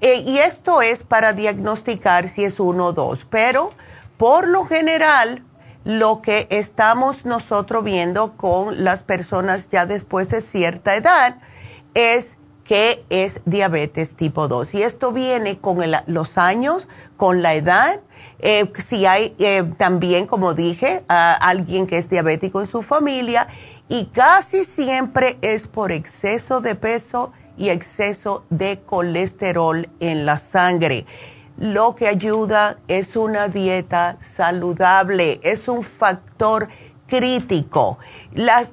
Eh, 0.00 0.24
y 0.26 0.38
esto 0.38 0.82
es 0.82 1.04
para 1.04 1.32
diagnosticar 1.32 2.28
si 2.28 2.42
es 2.42 2.58
uno 2.58 2.86
o 2.86 2.92
dos, 2.92 3.24
pero 3.30 3.72
por 4.16 4.48
lo 4.48 4.66
general 4.66 5.44
lo 5.86 6.20
que 6.20 6.48
estamos 6.50 7.24
nosotros 7.24 7.84
viendo 7.84 8.36
con 8.36 8.82
las 8.82 9.04
personas 9.04 9.68
ya 9.68 9.86
después 9.86 10.28
de 10.28 10.40
cierta 10.40 10.96
edad 10.96 11.38
es 11.94 12.36
que 12.64 13.04
es 13.08 13.40
diabetes 13.44 14.16
tipo 14.16 14.48
2. 14.48 14.74
Y 14.74 14.82
esto 14.82 15.12
viene 15.12 15.60
con 15.60 15.78
los 16.08 16.38
años, 16.38 16.88
con 17.16 17.40
la 17.40 17.54
edad. 17.54 18.00
Eh, 18.40 18.68
si 18.84 19.06
hay 19.06 19.36
eh, 19.38 19.62
también, 19.78 20.26
como 20.26 20.54
dije, 20.54 21.04
alguien 21.06 21.86
que 21.86 21.98
es 21.98 22.10
diabético 22.10 22.60
en 22.60 22.66
su 22.66 22.82
familia 22.82 23.46
y 23.88 24.06
casi 24.06 24.64
siempre 24.64 25.38
es 25.40 25.68
por 25.68 25.92
exceso 25.92 26.60
de 26.60 26.74
peso 26.74 27.32
y 27.56 27.68
exceso 27.68 28.44
de 28.50 28.80
colesterol 28.84 29.88
en 30.00 30.26
la 30.26 30.38
sangre. 30.38 31.06
Lo 31.58 31.94
que 31.94 32.06
ayuda 32.06 32.78
es 32.86 33.16
una 33.16 33.48
dieta 33.48 34.18
saludable, 34.20 35.40
es 35.42 35.68
un 35.68 35.82
factor 35.82 36.68
crítico. 37.06 37.98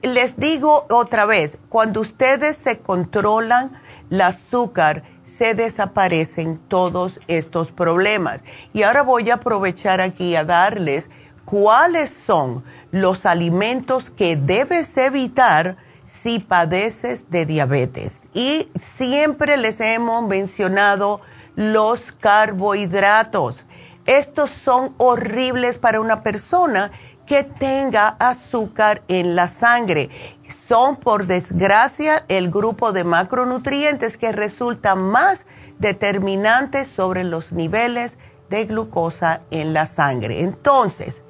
les 0.01 0.37
digo 0.37 0.85
otra 0.89 1.25
vez, 1.25 1.57
cuando 1.69 2.01
ustedes 2.01 2.57
se 2.57 2.79
controlan 2.79 3.71
el 4.09 4.21
azúcar, 4.21 5.03
se 5.23 5.55
desaparecen 5.55 6.59
todos 6.67 7.19
estos 7.27 7.71
problemas. 7.71 8.43
Y 8.73 8.83
ahora 8.83 9.03
voy 9.03 9.29
a 9.29 9.35
aprovechar 9.35 10.01
aquí 10.01 10.35
a 10.35 10.43
darles 10.43 11.09
cuáles 11.45 12.11
son 12.11 12.63
los 12.91 13.25
alimentos 13.25 14.09
que 14.09 14.35
debes 14.35 14.95
evitar 14.97 15.77
si 16.05 16.39
padeces 16.39 17.29
de 17.29 17.45
diabetes. 17.45 18.19
Y 18.33 18.69
siempre 18.97 19.57
les 19.57 19.79
hemos 19.79 20.27
mencionado 20.27 21.21
los 21.55 22.11
carbohidratos. 22.11 23.65
Estos 24.05 24.49
son 24.49 24.93
horribles 24.97 25.77
para 25.77 26.01
una 26.01 26.23
persona 26.23 26.91
que 27.25 27.43
tenga 27.43 28.09
azúcar 28.19 29.01
en 29.07 29.35
la 29.35 29.47
sangre. 29.47 30.09
Son, 30.53 30.97
por 30.97 31.25
desgracia, 31.25 32.25
el 32.27 32.51
grupo 32.51 32.91
de 32.91 33.05
macronutrientes 33.05 34.17
que 34.17 34.33
resulta 34.33 34.95
más 34.95 35.45
determinante 35.79 36.83
sobre 36.85 37.23
los 37.23 37.53
niveles 37.53 38.17
de 38.49 38.65
glucosa 38.65 39.41
en 39.51 39.73
la 39.73 39.85
sangre. 39.85 40.41
Entonces, 40.41 41.23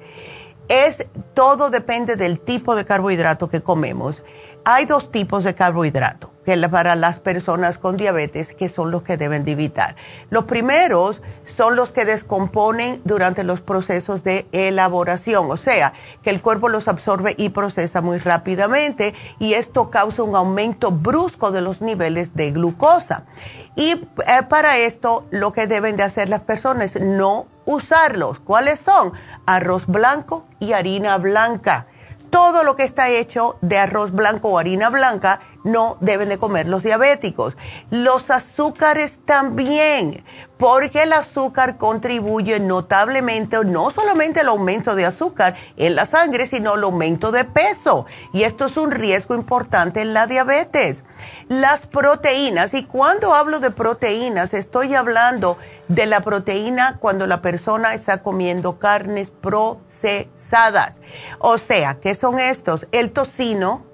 es 0.68 1.06
todo 1.34 1.70
depende 1.70 2.16
del 2.16 2.40
tipo 2.40 2.74
de 2.74 2.84
carbohidrato 2.84 3.48
que 3.48 3.62
comemos. 3.62 4.22
Hay 4.64 4.86
dos 4.86 5.12
tipos 5.12 5.44
de 5.44 5.54
carbohidrato 5.54 6.33
que 6.44 6.68
para 6.68 6.94
las 6.94 7.18
personas 7.18 7.78
con 7.78 7.96
diabetes 7.96 8.54
que 8.54 8.68
son 8.68 8.90
los 8.90 9.02
que 9.02 9.16
deben 9.16 9.44
de 9.44 9.52
evitar. 9.52 9.96
Los 10.30 10.44
primeros 10.44 11.22
son 11.44 11.76
los 11.76 11.92
que 11.92 12.04
descomponen 12.04 13.00
durante 13.04 13.44
los 13.44 13.60
procesos 13.60 14.24
de 14.24 14.46
elaboración, 14.52 15.50
o 15.50 15.56
sea, 15.56 15.92
que 16.22 16.30
el 16.30 16.42
cuerpo 16.42 16.68
los 16.68 16.88
absorbe 16.88 17.34
y 17.36 17.50
procesa 17.50 18.00
muy 18.00 18.18
rápidamente 18.18 19.14
y 19.38 19.54
esto 19.54 19.90
causa 19.90 20.22
un 20.22 20.36
aumento 20.36 20.90
brusco 20.90 21.50
de 21.50 21.60
los 21.60 21.80
niveles 21.80 22.34
de 22.34 22.52
glucosa. 22.52 23.24
Y 23.76 23.92
eh, 23.92 24.42
para 24.48 24.78
esto 24.78 25.26
lo 25.30 25.52
que 25.52 25.66
deben 25.66 25.96
de 25.96 26.04
hacer 26.04 26.28
las 26.28 26.40
personas 26.40 27.00
no 27.00 27.46
usarlos. 27.64 28.38
¿Cuáles 28.38 28.78
son? 28.78 29.12
Arroz 29.46 29.86
blanco 29.86 30.46
y 30.60 30.72
harina 30.72 31.18
blanca 31.18 31.86
todo 32.34 32.64
lo 32.64 32.74
que 32.74 32.82
está 32.82 33.10
hecho 33.10 33.58
de 33.60 33.78
arroz 33.78 34.10
blanco 34.10 34.48
o 34.48 34.58
harina 34.58 34.90
blanca 34.90 35.38
no 35.64 35.96
deben 36.00 36.28
de 36.28 36.38
comer 36.38 36.68
los 36.68 36.82
diabéticos. 36.82 37.56
Los 37.90 38.30
azúcares 38.30 39.20
también, 39.24 40.22
porque 40.58 41.02
el 41.02 41.12
azúcar 41.12 41.78
contribuye 41.78 42.60
notablemente, 42.60 43.56
no 43.64 43.90
solamente 43.90 44.40
al 44.40 44.48
aumento 44.48 44.94
de 44.94 45.06
azúcar 45.06 45.56
en 45.76 45.96
la 45.96 46.04
sangre, 46.06 46.46
sino 46.46 46.74
al 46.74 46.84
aumento 46.84 47.32
de 47.32 47.44
peso. 47.44 48.06
Y 48.32 48.44
esto 48.44 48.66
es 48.66 48.76
un 48.76 48.90
riesgo 48.90 49.34
importante 49.34 50.02
en 50.02 50.14
la 50.14 50.26
diabetes. 50.26 51.02
Las 51.48 51.86
proteínas, 51.86 52.74
y 52.74 52.84
cuando 52.84 53.34
hablo 53.34 53.58
de 53.58 53.70
proteínas, 53.70 54.54
estoy 54.54 54.94
hablando 54.94 55.56
de 55.88 56.06
la 56.06 56.20
proteína 56.20 56.98
cuando 56.98 57.26
la 57.26 57.40
persona 57.42 57.94
está 57.94 58.22
comiendo 58.22 58.78
carnes 58.78 59.30
procesadas. 59.30 61.00
O 61.38 61.58
sea, 61.58 62.00
¿qué 62.00 62.14
son 62.14 62.38
estos? 62.38 62.86
El 62.92 63.12
tocino, 63.12 63.84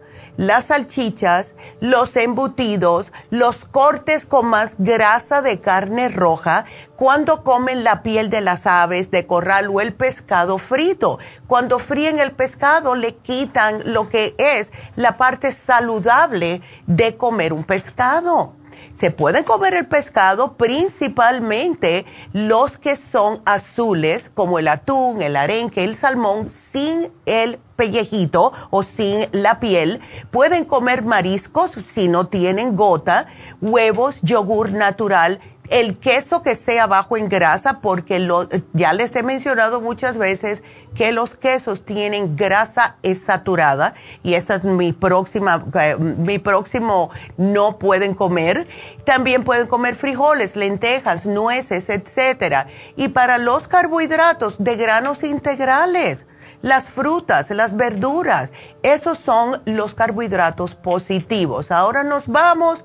las 0.40 0.68
salchichas, 0.68 1.54
los 1.80 2.16
embutidos, 2.16 3.12
los 3.28 3.66
cortes 3.66 4.24
con 4.24 4.46
más 4.46 4.76
grasa 4.78 5.42
de 5.42 5.60
carne 5.60 6.08
roja, 6.08 6.64
cuando 6.96 7.44
comen 7.44 7.84
la 7.84 8.02
piel 8.02 8.30
de 8.30 8.40
las 8.40 8.66
aves 8.66 9.10
de 9.10 9.26
corral 9.26 9.68
o 9.70 9.82
el 9.82 9.92
pescado 9.92 10.56
frito. 10.56 11.18
Cuando 11.46 11.78
fríen 11.78 12.18
el 12.18 12.32
pescado 12.32 12.94
le 12.94 13.16
quitan 13.16 13.92
lo 13.92 14.08
que 14.08 14.34
es 14.38 14.72
la 14.96 15.18
parte 15.18 15.52
saludable 15.52 16.62
de 16.86 17.18
comer 17.18 17.52
un 17.52 17.64
pescado. 17.64 18.54
Se 18.94 19.10
pueden 19.10 19.44
comer 19.44 19.74
el 19.74 19.86
pescado, 19.86 20.56
principalmente 20.56 22.04
los 22.32 22.76
que 22.76 22.96
son 22.96 23.40
azules, 23.44 24.30
como 24.34 24.58
el 24.58 24.68
atún, 24.68 25.22
el 25.22 25.36
arenque, 25.36 25.84
el 25.84 25.96
salmón, 25.96 26.50
sin 26.50 27.12
el 27.26 27.58
pellejito 27.76 28.52
o 28.70 28.82
sin 28.82 29.26
la 29.32 29.58
piel. 29.58 30.00
Pueden 30.30 30.64
comer 30.64 31.04
mariscos 31.04 31.72
si 31.84 32.08
no 32.08 32.28
tienen 32.28 32.76
gota, 32.76 33.26
huevos, 33.60 34.20
yogur 34.22 34.72
natural 34.72 35.40
el 35.70 35.98
queso 35.98 36.42
que 36.42 36.56
sea 36.56 36.86
bajo 36.86 37.16
en 37.16 37.28
grasa, 37.28 37.80
porque 37.80 38.18
lo, 38.18 38.48
ya 38.72 38.92
les 38.92 39.14
he 39.14 39.22
mencionado 39.22 39.80
muchas 39.80 40.18
veces 40.18 40.62
que 40.94 41.12
los 41.12 41.36
quesos 41.36 41.84
tienen 41.84 42.36
grasa 42.36 42.96
saturada 43.14 43.94
y 44.24 44.34
esa 44.34 44.56
es 44.56 44.64
mi 44.64 44.92
próxima, 44.92 45.64
eh, 45.80 45.96
mi 45.96 46.40
próximo 46.40 47.10
no 47.36 47.78
pueden 47.78 48.14
comer. 48.14 48.66
También 49.04 49.44
pueden 49.44 49.68
comer 49.68 49.94
frijoles, 49.94 50.56
lentejas, 50.56 51.24
nueces, 51.24 51.88
etcétera. 51.88 52.66
Y 52.96 53.08
para 53.08 53.38
los 53.38 53.68
carbohidratos 53.68 54.56
de 54.58 54.76
granos 54.76 55.22
integrales, 55.22 56.26
las 56.62 56.90
frutas, 56.90 57.48
las 57.50 57.76
verduras, 57.76 58.50
esos 58.82 59.18
son 59.18 59.62
los 59.64 59.94
carbohidratos 59.94 60.74
positivos. 60.74 61.70
Ahora 61.70 62.02
nos 62.02 62.26
vamos 62.26 62.84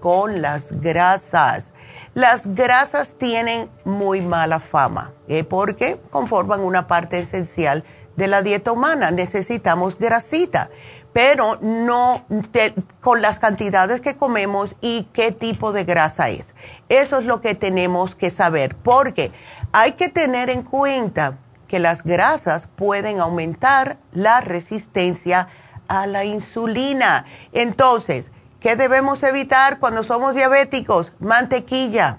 con 0.00 0.42
las 0.42 0.72
grasas. 0.80 1.71
Las 2.14 2.54
grasas 2.54 3.14
tienen 3.16 3.70
muy 3.84 4.20
mala 4.20 4.60
fama 4.60 5.12
¿eh? 5.28 5.44
porque 5.44 5.98
conforman 6.10 6.60
una 6.60 6.86
parte 6.86 7.18
esencial 7.18 7.84
de 8.16 8.26
la 8.26 8.42
dieta 8.42 8.70
humana. 8.70 9.10
Necesitamos 9.10 9.98
grasita, 9.98 10.68
pero 11.14 11.56
no 11.62 12.26
con 13.00 13.22
las 13.22 13.38
cantidades 13.38 14.02
que 14.02 14.16
comemos 14.16 14.76
y 14.82 15.04
qué 15.14 15.32
tipo 15.32 15.72
de 15.72 15.84
grasa 15.84 16.28
es. 16.28 16.54
Eso 16.90 17.18
es 17.18 17.24
lo 17.24 17.40
que 17.40 17.54
tenemos 17.54 18.14
que 18.14 18.28
saber, 18.28 18.76
porque 18.76 19.32
hay 19.72 19.92
que 19.92 20.10
tener 20.10 20.50
en 20.50 20.64
cuenta 20.64 21.38
que 21.66 21.78
las 21.78 22.02
grasas 22.02 22.66
pueden 22.66 23.20
aumentar 23.20 23.96
la 24.12 24.42
resistencia 24.42 25.48
a 25.88 26.06
la 26.06 26.26
insulina. 26.26 27.24
Entonces, 27.52 28.30
¿Qué 28.62 28.76
debemos 28.76 29.24
evitar 29.24 29.80
cuando 29.80 30.04
somos 30.04 30.36
diabéticos? 30.36 31.12
Mantequilla, 31.18 32.18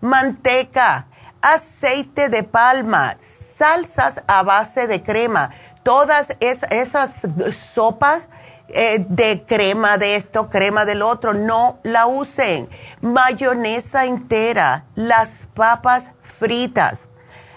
manteca, 0.00 1.08
aceite 1.42 2.28
de 2.28 2.44
palma, 2.44 3.16
salsas 3.18 4.22
a 4.28 4.44
base 4.44 4.86
de 4.86 5.02
crema. 5.02 5.50
Todas 5.82 6.28
esas 6.38 7.22
sopas 7.52 8.28
eh, 8.68 9.04
de 9.08 9.44
crema 9.44 9.98
de 9.98 10.14
esto, 10.14 10.48
crema 10.48 10.84
del 10.84 11.02
otro, 11.02 11.34
no 11.34 11.80
la 11.82 12.06
usen. 12.06 12.68
Mayonesa 13.00 14.04
entera, 14.04 14.84
las 14.94 15.48
papas 15.54 16.12
fritas, 16.22 17.08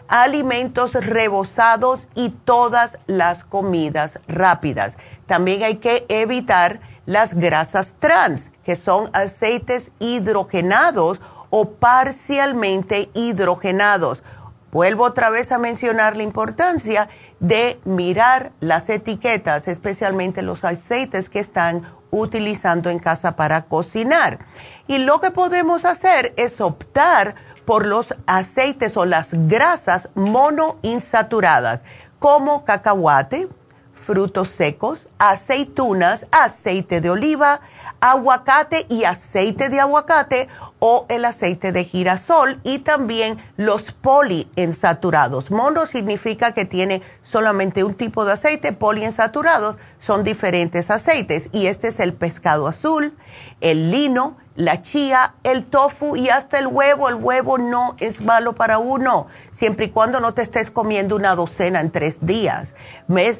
alimentos 0.07 0.93
rebozados 0.93 2.07
y 2.15 2.29
todas 2.29 2.97
las 3.05 3.43
comidas 3.43 4.19
rápidas. 4.27 4.97
También 5.27 5.61
hay 5.61 5.75
que 5.75 6.07
evitar 6.09 6.79
las 7.05 7.33
grasas 7.33 7.95
trans, 7.99 8.51
que 8.63 8.75
son 8.75 9.09
aceites 9.13 9.91
hidrogenados 9.99 11.21
o 11.49 11.71
parcialmente 11.71 13.09
hidrogenados. 13.13 14.23
Vuelvo 14.71 15.03
otra 15.03 15.29
vez 15.29 15.51
a 15.51 15.59
mencionar 15.59 16.17
la 16.17 16.23
importancia 16.23 17.07
de 17.39 17.79
mirar 17.85 18.53
las 18.59 18.89
etiquetas, 18.89 19.67
especialmente 19.67 20.41
los 20.41 20.63
aceites 20.63 21.29
que 21.29 21.39
están 21.39 21.83
utilizando 22.09 22.89
en 22.89 22.97
casa 22.97 23.35
para 23.35 23.65
cocinar. 23.65 24.39
Y 24.87 24.97
lo 24.99 25.19
que 25.19 25.29
podemos 25.29 25.85
hacer 25.85 26.33
es 26.37 26.59
optar 26.59 27.35
por 27.65 27.85
los 27.85 28.15
aceites 28.25 28.97
o 28.97 29.05
las 29.05 29.29
grasas 29.47 30.09
monoinsaturadas, 30.15 31.83
como 32.17 32.65
cacahuate, 32.65 33.49
frutos 34.03 34.49
secos, 34.49 35.07
aceitunas, 35.17 36.27
aceite 36.31 37.01
de 37.01 37.09
oliva, 37.09 37.61
aguacate 38.01 38.85
y 38.89 39.05
aceite 39.05 39.69
de 39.69 39.79
aguacate 39.79 40.49
o 40.85 41.05
el 41.07 41.23
aceite 41.23 41.71
de 41.71 41.85
girasol 41.85 42.59
y 42.65 42.79
también 42.79 43.37
los 43.55 43.93
poliinsaturados. 43.93 45.49
Mono 45.49 45.85
significa 45.85 46.51
que 46.51 46.65
tiene 46.65 47.01
solamente 47.21 47.85
un 47.85 47.93
tipo 47.93 48.25
de 48.25 48.33
aceite, 48.33 48.73
poliinsaturados 48.73 49.77
son 50.01 50.25
diferentes 50.25 50.91
aceites 50.91 51.47
y 51.53 51.67
este 51.67 51.87
es 51.87 52.01
el 52.01 52.13
pescado 52.13 52.67
azul, 52.67 53.15
el 53.61 53.91
lino, 53.91 54.35
la 54.55 54.81
chía, 54.81 55.33
el 55.43 55.65
tofu 55.65 56.15
y 56.15 56.29
hasta 56.29 56.59
el 56.59 56.67
huevo. 56.67 57.09
El 57.09 57.15
huevo 57.15 57.57
no 57.57 57.95
es 57.99 58.21
malo 58.21 58.53
para 58.53 58.77
uno, 58.77 59.27
siempre 59.51 59.85
y 59.85 59.89
cuando 59.89 60.19
no 60.19 60.33
te 60.33 60.41
estés 60.41 60.69
comiendo 60.69 61.15
una 61.15 61.35
docena 61.35 61.79
en 61.79 61.91
tres 61.91 62.17
días. 62.21 62.75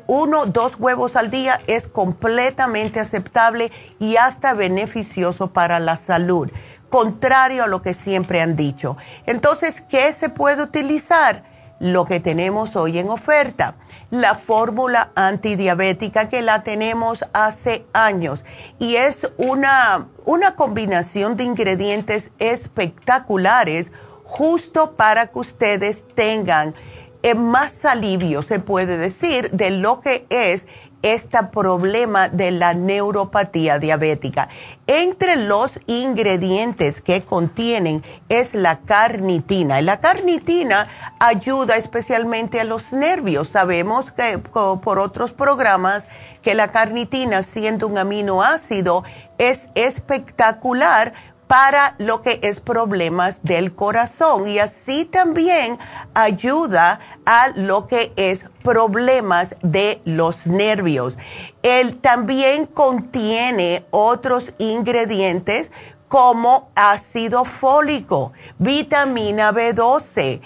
Uno, 0.07 0.45
dos 0.45 0.75
huevos 0.79 1.15
al 1.15 1.29
día 1.29 1.59
es 1.67 1.87
completamente 1.87 2.99
aceptable 2.99 3.71
y 3.99 4.15
hasta 4.17 4.53
beneficioso 4.53 5.51
para 5.51 5.79
la 5.79 5.97
salud, 5.97 6.49
contrario 6.93 7.63
a 7.63 7.67
lo 7.67 7.81
que 7.81 7.95
siempre 7.95 8.39
han 8.39 8.55
dicho. 8.55 8.97
Entonces, 9.25 9.81
¿qué 9.89 10.13
se 10.13 10.29
puede 10.29 10.61
utilizar? 10.61 11.51
Lo 11.79 12.05
que 12.05 12.19
tenemos 12.19 12.75
hoy 12.75 12.99
en 12.99 13.09
oferta 13.09 13.75
la 14.11 14.35
fórmula 14.35 15.11
antidiabética 15.15 16.29
que 16.29 16.43
la 16.43 16.61
tenemos 16.61 17.25
hace 17.33 17.87
años 17.93 18.45
y 18.77 18.95
es 18.97 19.27
una, 19.37 20.07
una 20.23 20.55
combinación 20.55 21.35
de 21.35 21.45
ingredientes 21.45 22.29
espectaculares 22.37 23.91
justo 24.23 24.95
para 24.95 25.27
que 25.27 25.39
ustedes 25.39 26.03
tengan 26.13 26.75
eh, 27.23 27.33
más 27.33 27.85
alivio, 27.85 28.43
se 28.43 28.59
puede 28.59 28.97
decir, 28.97 29.49
de 29.49 29.71
lo 29.71 29.99
que 29.99 30.27
es 30.29 30.67
este 31.03 31.43
problema 31.51 32.29
de 32.29 32.49
la 32.51 32.73
neuropatía 32.73 33.77
diabética. 33.77 34.49
Entre 34.87 35.35
los 35.35 35.79
ingredientes 35.85 37.01
que 37.01 37.23
contienen 37.23 38.01
es 38.29 38.55
la 38.55 38.79
carnitina. 38.79 39.79
Y 39.79 39.83
la 39.83 39.99
carnitina 39.99 40.87
ayuda 41.19 41.75
especialmente 41.75 42.59
a 42.59 42.63
los 42.63 42.93
nervios. 42.93 43.49
Sabemos 43.49 44.11
que 44.11 44.39
por 44.39 44.99
otros 44.99 45.33
programas 45.33 46.07
que 46.41 46.55
la 46.55 46.71
carnitina, 46.71 47.43
siendo 47.43 47.87
un 47.87 47.97
aminoácido, 47.97 49.03
es 49.37 49.67
espectacular 49.75 51.13
para 51.53 51.93
lo 51.99 52.23
que 52.23 52.39
es 52.41 52.59
problemas 52.59 53.43
del 53.43 53.75
corazón 53.75 54.47
y 54.47 54.57
así 54.57 55.05
también 55.05 55.77
ayuda 56.15 56.99
a 57.27 57.49
lo 57.49 57.85
que 57.85 58.11
es 58.15 58.45
problemas 58.63 59.55
de 59.61 60.01
los 60.03 60.47
nervios. 60.47 61.15
Él 61.61 61.99
también 61.99 62.65
contiene 62.65 63.85
otros 63.91 64.51
ingredientes 64.57 65.71
como 66.07 66.71
ácido 66.73 67.45
fólico, 67.45 68.33
vitamina 68.57 69.51
B12, 69.51 70.41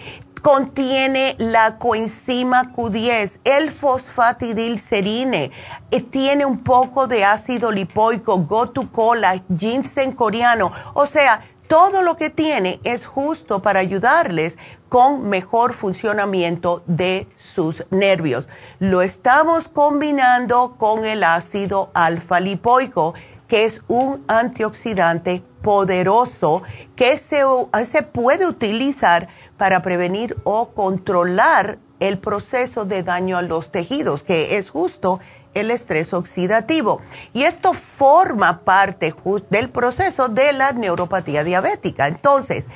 contiene 0.48 1.36
la 1.40 1.78
coenzima 1.78 2.72
Q10, 2.74 3.40
el 3.44 3.70
fosfatidilcerine, 3.70 5.52
tiene 6.10 6.46
un 6.46 6.64
poco 6.64 7.06
de 7.06 7.26
ácido 7.26 7.70
lipoico, 7.70 8.38
gotu-cola, 8.38 9.44
ginseng 9.58 10.14
coreano, 10.14 10.72
o 10.94 11.06
sea, 11.06 11.42
todo 11.68 12.02
lo 12.02 12.16
que 12.16 12.30
tiene 12.30 12.80
es 12.86 13.06
justo 13.06 13.62
para 13.62 13.82
ayudarles 13.82 14.58
con 14.88 15.28
mejor 15.28 15.74
funcionamiento 15.74 16.82
de 16.88 17.28
sus 17.36 17.84
nervios. 17.90 18.48
Lo 18.80 19.02
estamos 19.02 19.68
combinando 19.68 20.78
con 20.78 21.04
el 21.04 21.26
ácido 21.26 21.92
alfa 21.94 22.40
lipoico, 22.40 23.16
que 23.50 23.66
es 23.66 23.82
un 23.90 24.24
antioxidante 24.30 25.44
poderoso 25.62 26.62
que 26.96 27.18
se, 27.18 27.44
se 27.86 28.04
puede 28.04 28.48
utilizar 28.48 29.28
para 29.58 29.82
prevenir 29.82 30.38
o 30.44 30.70
controlar 30.70 31.80
el 32.00 32.20
proceso 32.20 32.86
de 32.86 33.04
daño 33.04 33.38
a 33.38 33.42
los 33.42 33.72
tejidos, 33.72 34.24
que 34.24 34.58
es 34.58 34.70
justo 34.70 35.20
el 35.54 35.72
estrés 35.72 36.14
oxidativo. 36.14 37.02
Y 37.34 37.44
esto 37.44 37.74
forma 37.74 38.62
parte 38.64 39.16
del 39.50 39.70
proceso 39.70 40.30
de 40.30 40.54
la 40.54 40.72
neuropatía 40.72 41.44
diabética. 41.44 42.08
Entonces, 42.08 42.68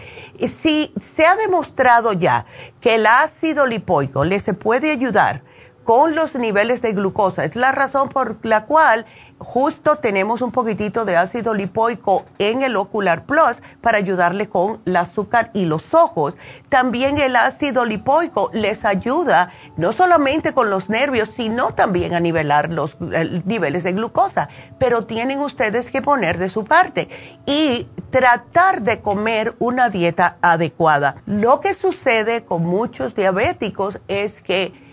si 0.62 0.94
se 1.00 1.26
ha 1.26 1.36
demostrado 1.36 2.14
ya 2.14 2.46
que 2.80 2.96
el 2.96 3.06
ácido 3.06 3.68
lipoico 3.68 4.26
le 4.26 4.40
se 4.40 4.54
puede 4.54 4.92
ayudar 4.92 5.44
con 5.84 6.16
los 6.16 6.36
niveles 6.36 6.82
de 6.82 6.94
glucosa. 6.94 7.44
Es 7.44 7.56
la 7.56 7.72
razón 7.72 8.10
por 8.10 8.38
la 8.46 8.66
cual 8.66 9.06
justo 9.38 9.96
tenemos 9.98 10.42
un 10.42 10.52
poquitito 10.52 11.06
de 11.06 11.18
ácido 11.18 11.54
lipoico 11.54 12.26
en 12.38 12.62
el 12.62 12.76
Ocular 12.76 13.26
Plus 13.26 13.62
para 13.82 13.98
ayudarle 13.98 14.50
con 14.50 14.82
el 14.86 14.96
azúcar 14.96 15.50
y 15.54 15.66
los 15.66 15.94
ojos. 15.94 16.36
También 16.70 17.18
el 17.18 17.36
ácido 17.36 17.86
lipoico 17.86 18.50
les 18.54 18.86
ayuda 18.86 19.52
no 19.78 19.92
solamente 19.92 20.54
con 20.54 20.70
los 20.70 20.90
nervios, 20.90 21.30
sino 21.30 21.72
también 21.72 22.14
a 22.14 22.20
nivelar 22.20 22.72
los 22.72 23.00
niveles 23.00 23.84
de 23.84 23.94
glucosa. 23.94 24.50
Pero 24.78 25.06
tienen 25.06 25.40
ustedes 25.40 25.90
que 25.90 26.02
poner 26.02 26.38
de 26.38 26.50
su 26.50 26.66
parte 26.66 27.10
y 27.46 27.88
tratar 28.12 28.82
de 28.84 29.02
comer 29.02 29.56
una 29.60 29.90
dieta 29.90 30.38
adecuada. 30.42 31.16
Lo 31.26 31.62
que 31.62 31.74
sucede 31.74 32.46
con 32.46 32.64
muchos 32.64 33.16
diabéticos 33.16 34.00
es 34.08 34.42
que 34.42 34.91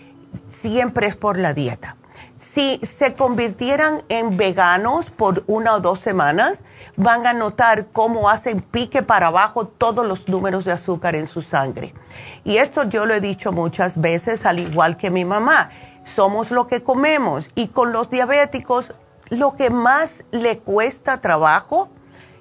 siempre 0.49 1.07
es 1.07 1.15
por 1.15 1.37
la 1.37 1.53
dieta. 1.53 1.95
Si 2.37 2.79
se 2.83 3.15
convirtieran 3.15 4.01
en 4.07 4.37
veganos 4.37 5.09
por 5.09 5.43
una 5.47 5.75
o 5.75 5.81
dos 5.81 5.99
semanas, 5.99 6.63
van 6.95 7.27
a 7.27 7.33
notar 7.33 7.87
cómo 7.91 8.29
hacen 8.29 8.61
pique 8.61 9.03
para 9.03 9.27
abajo 9.27 9.67
todos 9.67 10.05
los 10.05 10.29
números 10.29 10.63
de 10.63 10.71
azúcar 10.71 11.15
en 11.15 11.27
su 11.27 11.41
sangre. 11.41 11.93
Y 12.45 12.57
esto 12.57 12.83
yo 12.83 13.05
lo 13.05 13.13
he 13.13 13.19
dicho 13.19 13.51
muchas 13.51 13.99
veces, 13.99 14.45
al 14.45 14.59
igual 14.59 14.95
que 14.95 15.11
mi 15.11 15.25
mamá. 15.25 15.69
Somos 16.05 16.49
lo 16.49 16.67
que 16.67 16.81
comemos 16.81 17.49
y 17.55 17.67
con 17.67 17.91
los 17.91 18.09
diabéticos 18.09 18.93
lo 19.29 19.55
que 19.55 19.69
más 19.69 20.23
le 20.31 20.59
cuesta 20.59 21.19
trabajo 21.19 21.89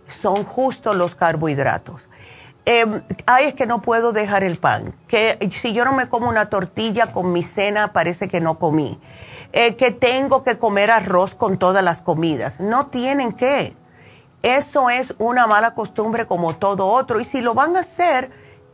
son 0.07 0.45
justo 0.45 0.95
los 0.95 1.15
carbohidratos 1.15 2.08
eh, 2.71 3.03
ay, 3.25 3.47
es 3.47 3.55
que 3.55 3.65
no 3.65 3.81
puedo 3.81 4.13
dejar 4.13 4.45
el 4.45 4.59
pan, 4.59 4.95
que 5.07 5.39
si 5.63 5.73
yo 5.73 5.87
no 5.87 5.95
me 5.95 6.11
como 6.11 6.29
una 6.29 6.51
tortilla 6.51 7.13
con 7.13 7.33
mi 7.33 7.43
cena, 7.43 7.95
parece 7.95 8.29
que 8.29 8.43
no 8.43 8.59
comí, 8.59 9.01
eh, 9.55 9.77
que 9.77 9.91
tengo 9.91 10.43
que 10.43 10.59
comer 10.59 10.91
arroz 10.91 11.35
con 11.35 11.57
todas 11.57 11.83
las 11.83 12.03
comidas. 12.03 12.61
No 12.61 12.89
tienen 12.89 13.33
que. 13.33 13.75
Eso 14.43 14.91
es 14.91 15.15
una 15.17 15.47
mala 15.47 15.73
costumbre 15.73 16.27
como 16.27 16.57
todo 16.57 16.89
otro. 16.89 17.21
Y 17.21 17.25
si 17.25 17.41
lo 17.41 17.55
van 17.55 17.75
a 17.75 17.81
hacer, 17.81 18.31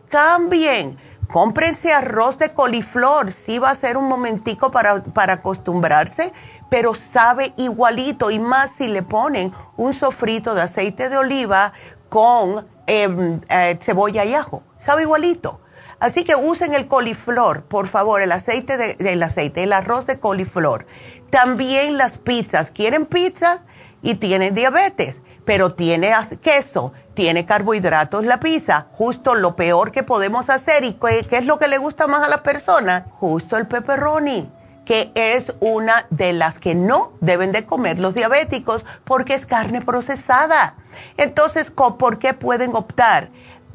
cambien. 0.08 0.98
Cómprense 1.32 1.92
arroz 1.92 2.36
de 2.36 2.52
coliflor. 2.52 3.30
Sí 3.30 3.60
va 3.60 3.70
a 3.70 3.74
ser 3.76 3.96
un 3.96 4.08
momentico 4.08 4.72
para, 4.72 5.04
para 5.04 5.34
acostumbrarse, 5.34 6.32
pero 6.68 6.94
sabe 6.94 7.54
igualito. 7.58 8.32
Y 8.32 8.40
más 8.40 8.72
si 8.72 8.88
le 8.88 9.04
ponen 9.04 9.52
un 9.76 9.94
sofrito 9.94 10.52
de 10.56 10.62
aceite 10.62 11.08
de 11.08 11.16
oliva 11.16 11.72
con 12.08 12.73
Em, 12.86 13.40
eh, 13.48 13.78
cebolla 13.80 14.24
y 14.24 14.34
ajo. 14.34 14.62
Sabe 14.78 15.02
igualito. 15.02 15.60
Así 16.00 16.24
que 16.24 16.34
usen 16.34 16.74
el 16.74 16.86
coliflor, 16.86 17.64
por 17.64 17.88
favor, 17.88 18.20
el 18.20 18.32
aceite 18.32 18.76
del 18.76 19.22
aceite, 19.22 19.62
el 19.62 19.72
arroz 19.72 20.06
de 20.06 20.18
coliflor. 20.18 20.86
También 21.30 21.96
las 21.96 22.18
pizzas. 22.18 22.70
¿Quieren 22.70 23.06
pizzas? 23.06 23.60
Y 24.02 24.16
tienen 24.16 24.54
diabetes, 24.54 25.22
pero 25.46 25.74
tiene 25.74 26.12
queso, 26.42 26.92
tiene 27.14 27.46
carbohidratos 27.46 28.26
la 28.26 28.38
pizza. 28.38 28.88
Justo 28.92 29.34
lo 29.34 29.56
peor 29.56 29.92
que 29.92 30.02
podemos 30.02 30.50
hacer. 30.50 30.84
¿Y 30.84 30.94
qué 30.94 31.38
es 31.38 31.46
lo 31.46 31.58
que 31.58 31.68
le 31.68 31.78
gusta 31.78 32.06
más 32.06 32.22
a 32.22 32.28
las 32.28 32.42
personas? 32.42 33.04
Justo 33.12 33.56
el 33.56 33.66
pepperoni 33.66 34.52
que 34.84 35.12
es 35.14 35.52
una 35.60 36.06
de 36.10 36.32
las 36.32 36.58
que 36.58 36.74
no 36.74 37.12
deben 37.20 37.52
de 37.52 37.64
comer 37.66 37.98
los 37.98 38.14
diabéticos 38.14 38.84
porque 39.04 39.34
es 39.34 39.46
carne 39.46 39.80
procesada. 39.80 40.76
Entonces, 41.16 41.70
¿por 41.70 42.18
qué 42.18 42.34
pueden 42.34 42.74
optar? 42.74 43.30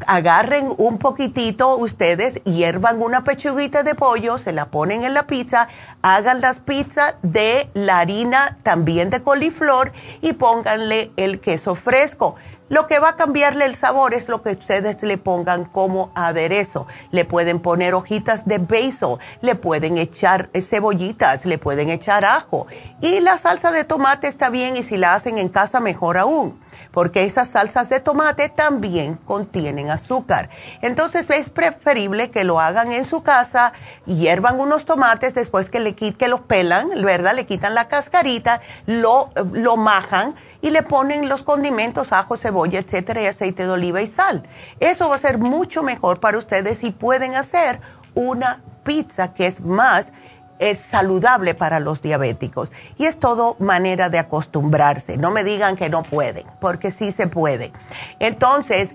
Agarren 0.07 0.73
un 0.77 0.97
poquitito 0.97 1.75
ustedes, 1.75 2.41
hiervan 2.45 3.01
una 3.01 3.25
pechuguita 3.25 3.83
de 3.83 3.95
pollo, 3.95 4.37
se 4.37 4.53
la 4.53 4.67
ponen 4.67 5.03
en 5.03 5.13
la 5.13 5.27
pizza, 5.27 5.67
hagan 6.01 6.39
las 6.39 6.59
pizzas 6.59 7.15
de 7.21 7.69
la 7.73 7.99
harina 7.99 8.57
también 8.63 9.09
de 9.09 9.21
coliflor 9.21 9.91
y 10.21 10.33
pónganle 10.33 11.11
el 11.17 11.41
queso 11.41 11.75
fresco. 11.75 12.35
Lo 12.69 12.85
que 12.85 12.99
va 12.99 13.09
a 13.09 13.15
cambiarle 13.15 13.65
el 13.65 13.75
sabor 13.75 14.13
es 14.13 14.27
lo 14.27 14.43
que 14.43 14.51
ustedes 14.51 15.01
le 15.01 15.17
pongan 15.17 15.65
como 15.65 16.11
aderezo. 16.13 16.85
Le 17.09 17.25
pueden 17.25 17.59
poner 17.59 17.95
hojitas 17.95 18.45
de 18.45 18.59
basil, 18.59 19.17
le 19.41 19.55
pueden 19.55 19.97
echar 19.97 20.51
eh, 20.53 20.61
cebollitas, 20.61 21.45
le 21.45 21.57
pueden 21.57 21.89
echar 21.89 22.25
ajo. 22.25 22.67
Y 23.01 23.21
la 23.21 23.39
salsa 23.39 23.71
de 23.71 23.85
tomate 23.85 24.27
está 24.27 24.51
bien 24.51 24.77
y 24.77 24.83
si 24.83 24.97
la 24.97 25.15
hacen 25.15 25.39
en 25.39 25.49
casa 25.49 25.79
mejor 25.79 26.17
aún 26.17 26.59
porque 26.91 27.23
esas 27.23 27.49
salsas 27.49 27.89
de 27.89 27.99
tomate 27.99 28.49
también 28.49 29.15
contienen 29.15 29.89
azúcar. 29.89 30.49
Entonces 30.81 31.29
es 31.29 31.49
preferible 31.49 32.31
que 32.31 32.43
lo 32.43 32.59
hagan 32.59 32.91
en 32.91 33.05
su 33.05 33.23
casa, 33.23 33.73
hiervan 34.05 34.59
unos 34.59 34.85
tomates 34.85 35.33
después 35.33 35.69
que, 35.69 35.79
le, 35.79 35.95
que 35.95 36.27
los 36.27 36.41
pelan, 36.41 36.89
¿verdad? 37.03 37.35
Le 37.35 37.45
quitan 37.45 37.75
la 37.75 37.87
cascarita, 37.87 38.61
lo, 38.85 39.31
lo 39.53 39.77
majan 39.77 40.35
y 40.61 40.71
le 40.71 40.83
ponen 40.83 41.29
los 41.29 41.43
condimentos, 41.43 42.11
ajo, 42.11 42.37
cebolla, 42.37 42.79
etcétera, 42.79 43.21
y 43.21 43.25
aceite 43.27 43.65
de 43.65 43.71
oliva 43.71 44.01
y 44.01 44.07
sal. 44.07 44.47
Eso 44.79 45.09
va 45.09 45.15
a 45.15 45.19
ser 45.19 45.37
mucho 45.37 45.83
mejor 45.83 46.19
para 46.19 46.37
ustedes 46.37 46.83
y 46.83 46.91
pueden 46.91 47.35
hacer 47.35 47.79
una 48.13 48.61
pizza 48.83 49.33
que 49.33 49.45
es 49.45 49.61
más 49.61 50.11
es 50.59 50.79
saludable 50.79 51.55
para 51.55 51.79
los 51.79 52.01
diabéticos. 52.01 52.71
Y 52.97 53.05
es 53.05 53.17
todo 53.17 53.55
manera 53.59 54.09
de 54.09 54.19
acostumbrarse. 54.19 55.17
No 55.17 55.31
me 55.31 55.43
digan 55.43 55.75
que 55.75 55.89
no 55.89 56.03
pueden, 56.03 56.45
porque 56.61 56.91
sí 56.91 57.11
se 57.11 57.27
puede. 57.27 57.71
Entonces, 58.19 58.93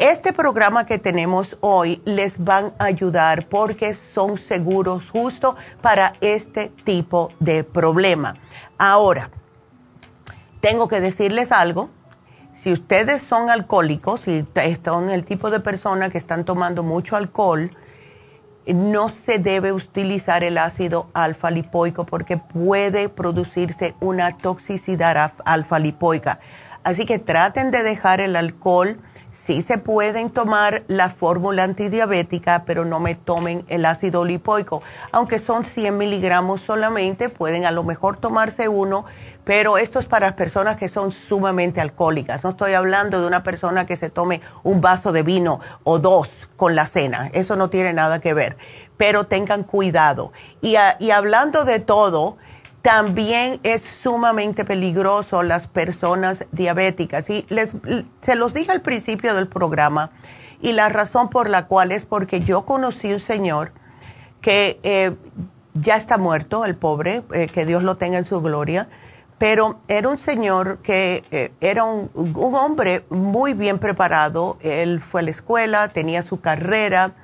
este 0.00 0.32
programa 0.32 0.86
que 0.86 0.98
tenemos 0.98 1.56
hoy 1.60 2.02
les 2.04 2.42
van 2.42 2.72
a 2.78 2.86
ayudar 2.86 3.46
porque 3.48 3.94
son 3.94 4.38
seguros 4.38 5.10
justo 5.10 5.54
para 5.80 6.14
este 6.20 6.68
tipo 6.84 7.30
de 7.38 7.62
problema. 7.62 8.34
Ahora, 8.78 9.30
tengo 10.60 10.88
que 10.88 11.00
decirles 11.00 11.52
algo. 11.52 11.90
Si 12.54 12.72
ustedes 12.72 13.22
son 13.22 13.50
alcohólicos 13.50 14.28
y 14.28 14.46
son 14.84 15.10
el 15.10 15.24
tipo 15.24 15.50
de 15.50 15.60
persona 15.60 16.10
que 16.10 16.18
están 16.18 16.44
tomando 16.44 16.82
mucho 16.82 17.16
alcohol, 17.16 17.74
no 18.66 19.08
se 19.08 19.38
debe 19.38 19.72
utilizar 19.72 20.44
el 20.44 20.58
ácido 20.58 21.08
alfa 21.14 21.50
lipoico 21.50 22.04
porque 22.06 22.36
puede 22.36 23.08
producirse 23.08 23.94
una 24.00 24.36
toxicidad 24.36 25.32
alfa 25.44 25.78
lipoica. 25.78 26.38
Así 26.84 27.06
que 27.06 27.18
traten 27.18 27.70
de 27.70 27.82
dejar 27.82 28.20
el 28.20 28.36
alcohol. 28.36 28.98
Sí 29.30 29.62
se 29.62 29.78
pueden 29.78 30.28
tomar 30.28 30.82
la 30.88 31.08
fórmula 31.08 31.64
antidiabética, 31.64 32.64
pero 32.66 32.84
no 32.84 33.00
me 33.00 33.14
tomen 33.14 33.64
el 33.68 33.86
ácido 33.86 34.24
lipoico. 34.24 34.82
Aunque 35.10 35.38
son 35.38 35.64
100 35.64 35.96
miligramos 35.96 36.60
solamente, 36.60 37.30
pueden 37.30 37.64
a 37.64 37.70
lo 37.70 37.82
mejor 37.82 38.18
tomarse 38.18 38.68
uno 38.68 39.06
pero 39.44 39.76
esto 39.78 39.98
es 39.98 40.06
para 40.06 40.36
personas 40.36 40.76
que 40.76 40.88
son 40.88 41.10
sumamente 41.10 41.80
alcohólicas. 41.80 42.44
No 42.44 42.50
estoy 42.50 42.74
hablando 42.74 43.20
de 43.20 43.26
una 43.26 43.42
persona 43.42 43.86
que 43.86 43.96
se 43.96 44.08
tome 44.08 44.40
un 44.62 44.80
vaso 44.80 45.12
de 45.12 45.22
vino 45.22 45.60
o 45.82 45.98
dos 45.98 46.48
con 46.56 46.76
la 46.76 46.86
cena. 46.86 47.28
Eso 47.32 47.56
no 47.56 47.68
tiene 47.68 47.92
nada 47.92 48.20
que 48.20 48.34
ver. 48.34 48.56
Pero 48.96 49.24
tengan 49.24 49.64
cuidado. 49.64 50.32
Y, 50.60 50.76
hablando 51.10 51.64
de 51.64 51.80
todo, 51.80 52.36
también 52.82 53.58
es 53.64 53.82
sumamente 53.82 54.64
peligroso 54.64 55.42
las 55.42 55.66
personas 55.66 56.44
diabéticas. 56.52 57.28
Y 57.28 57.44
les, 57.48 57.74
se 58.20 58.36
los 58.36 58.54
dije 58.54 58.70
al 58.70 58.82
principio 58.82 59.34
del 59.34 59.48
programa. 59.48 60.10
Y 60.60 60.72
la 60.72 60.88
razón 60.88 61.28
por 61.28 61.50
la 61.50 61.66
cual 61.66 61.90
es 61.90 62.04
porque 62.04 62.42
yo 62.42 62.64
conocí 62.64 63.12
un 63.12 63.18
señor 63.18 63.72
que 64.40 64.78
eh, 64.84 65.16
ya 65.74 65.96
está 65.96 66.18
muerto, 66.18 66.64
el 66.64 66.76
pobre, 66.76 67.24
eh, 67.32 67.48
que 67.48 67.66
Dios 67.66 67.82
lo 67.82 67.96
tenga 67.96 68.18
en 68.18 68.24
su 68.24 68.40
gloria 68.40 68.88
pero 69.42 69.80
era 69.88 70.08
un 70.08 70.18
señor 70.18 70.82
que 70.82 71.24
eh, 71.32 71.50
era 71.60 71.82
un, 71.82 72.12
hombre 72.36 73.04
muy 73.10 73.54
bien 73.54 73.80
preparado. 73.80 74.56
Él 74.60 75.00
fue 75.00 75.20
a 75.20 75.24
la 75.24 75.32
escuela, 75.32 75.88
tenía 75.88 76.22
su 76.22 76.40
carrera, 76.40 77.14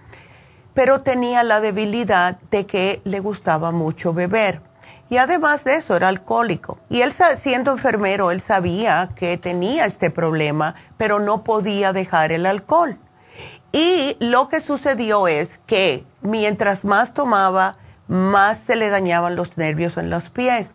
pero 0.75 1.03
tenía 1.03 1.45
la 1.45 1.61
debilidad 1.61 2.41
de 2.51 2.67
que 2.67 3.01
le 3.05 3.21
gustaba 3.21 3.71
mucho 3.71 4.15
beber. 4.15 4.63
Y 5.09 5.19
además 5.19 5.63
de 5.63 5.77
eso, 5.77 5.95
era 5.95 6.09
alcohólico. 6.09 6.81
Y 6.89 7.03
él, 7.03 7.13
siendo 7.37 7.71
enfermero, 7.71 8.33
él 8.33 8.41
sabía 8.41 9.11
que 9.15 9.39
tenía 9.39 9.87
este 9.87 10.11
problema, 10.11 10.75
pero 10.97 11.21
no 11.21 11.45
podía 11.45 11.93
dejar 11.93 12.33
el 12.33 12.47
alcohol. 12.47 12.99
Y 13.71 14.17
lo 14.19 14.49
que 14.49 14.61
sucedió 14.61 15.29
es 15.29 15.61
que 15.67 16.05
mientras 16.23 16.85
más 16.85 17.15
tomaba, 17.15 17.77
más 18.09 18.59
se 18.59 18.75
le 18.75 18.89
dañaban 18.89 19.37
los 19.37 19.57
nervios 19.57 19.97
en 19.99 20.11
los 20.11 20.31
pies 20.31 20.75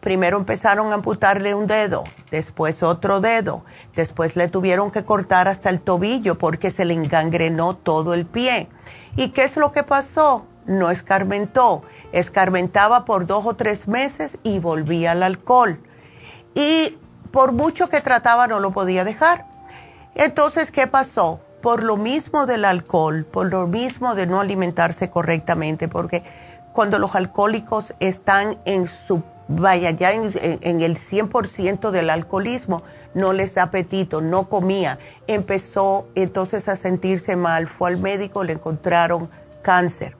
primero 0.00 0.36
empezaron 0.36 0.92
a 0.92 0.94
amputarle 0.94 1.54
un 1.54 1.66
dedo, 1.66 2.04
después 2.30 2.82
otro 2.82 3.20
dedo, 3.20 3.64
después 3.96 4.36
le 4.36 4.48
tuvieron 4.48 4.90
que 4.90 5.04
cortar 5.04 5.48
hasta 5.48 5.70
el 5.70 5.80
tobillo 5.80 6.38
porque 6.38 6.70
se 6.70 6.84
le 6.84 6.94
engangrenó 6.94 7.76
todo 7.76 8.14
el 8.14 8.26
pie. 8.26 8.68
¿Y 9.16 9.30
qué 9.30 9.44
es 9.44 9.56
lo 9.56 9.72
que 9.72 9.82
pasó? 9.82 10.46
No 10.66 10.90
escarmentó, 10.90 11.82
escarmentaba 12.12 13.04
por 13.04 13.26
dos 13.26 13.46
o 13.46 13.54
tres 13.54 13.88
meses 13.88 14.38
y 14.42 14.58
volvía 14.58 15.12
al 15.12 15.22
alcohol. 15.22 15.80
Y 16.54 16.98
por 17.30 17.52
mucho 17.52 17.88
que 17.88 18.00
trataba 18.00 18.46
no 18.46 18.60
lo 18.60 18.70
podía 18.70 19.04
dejar. 19.04 19.46
Entonces, 20.14 20.70
¿qué 20.70 20.86
pasó? 20.86 21.40
Por 21.62 21.82
lo 21.82 21.96
mismo 21.96 22.46
del 22.46 22.64
alcohol, 22.64 23.24
por 23.24 23.50
lo 23.50 23.66
mismo 23.66 24.14
de 24.14 24.26
no 24.26 24.40
alimentarse 24.40 25.10
correctamente, 25.10 25.88
porque 25.88 26.22
cuando 26.72 26.98
los 26.98 27.14
alcohólicos 27.14 27.94
están 27.98 28.58
en 28.64 28.86
su 28.86 29.22
vaya, 29.48 29.90
ya 29.90 30.12
en, 30.12 30.22
el 30.80 30.96
100% 30.96 31.90
del 31.90 32.10
alcoholismo, 32.10 32.82
no 33.14 33.32
les 33.32 33.54
da 33.54 33.64
apetito, 33.64 34.20
no 34.20 34.48
comía. 34.48 34.98
Empezó 35.26 36.06
entonces 36.14 36.68
a 36.68 36.76
sentirse 36.76 37.36
mal, 37.36 37.66
fue 37.66 37.90
al 37.90 37.98
médico, 37.98 38.44
le 38.44 38.52
encontraron 38.52 39.28
cáncer, 39.62 40.16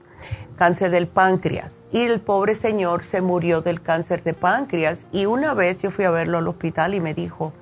cáncer 0.57 0.91
del 0.91 1.07
páncreas. 1.07 1.83
Y 1.91 2.01
el 2.01 2.19
pobre 2.19 2.55
señor 2.55 3.05
se 3.05 3.21
murió 3.21 3.61
del 3.61 3.81
cáncer 3.81 4.23
de 4.23 4.33
páncreas. 4.33 5.05
Y 5.11 5.27
una 5.27 5.53
vez 5.53 5.81
yo 5.81 5.91
fui 5.91 6.05
a 6.05 6.11
verlo 6.11 6.39
al 6.39 6.47
hospital 6.47 6.95
y 6.95 6.99
me 6.99 7.13
dijo, 7.13 7.53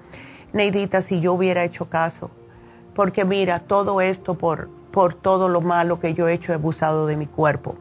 Neidita, 0.53 1.01
si 1.01 1.19
yo 1.19 1.33
hubiera 1.33 1.63
hecho 1.63 1.89
caso, 1.89 2.31
porque 2.95 3.25
mira, 3.25 3.59
todo 3.59 4.01
esto 4.01 4.35
por, 4.35 4.69
por 4.91 5.13
todo 5.13 5.49
lo 5.49 5.61
malo 5.61 5.99
que 5.99 6.13
yo 6.13 6.27
he 6.27 6.33
hecho, 6.33 6.53
he 6.53 6.55
abusado 6.55 7.05
de 7.05 7.17
mi 7.17 7.27
cuerpo. 7.27 7.75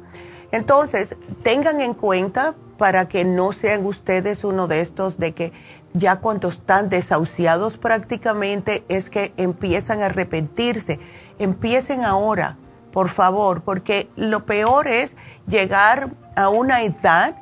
Entonces, 0.53 1.17
tengan 1.43 1.81
en 1.81 1.95
cuenta 1.95 2.55
para 2.79 3.09
que 3.09 3.25
no 3.25 3.53
sean 3.53 3.85
ustedes 3.87 4.45
uno 4.45 4.67
de 4.67 4.81
estos 4.81 5.19
de 5.19 5.33
que 5.33 5.53
ya 5.93 6.17
cuando 6.17 6.49
están 6.49 6.89
desahuciados 6.89 7.79
prácticamente 7.79 8.85
es 8.89 9.09
que 9.09 9.33
empiezan 9.37 10.03
a 10.03 10.07
arrepentirse. 10.07 11.01
Empiecen 11.39 12.05
ahora, 12.05 12.59
por 12.93 13.09
favor, 13.09 13.63
porque 13.63 14.11
lo 14.17 14.45
peor 14.45 14.89
es 14.89 15.17
llegar 15.47 16.11
a 16.35 16.49
una 16.51 16.83
edad 16.83 17.37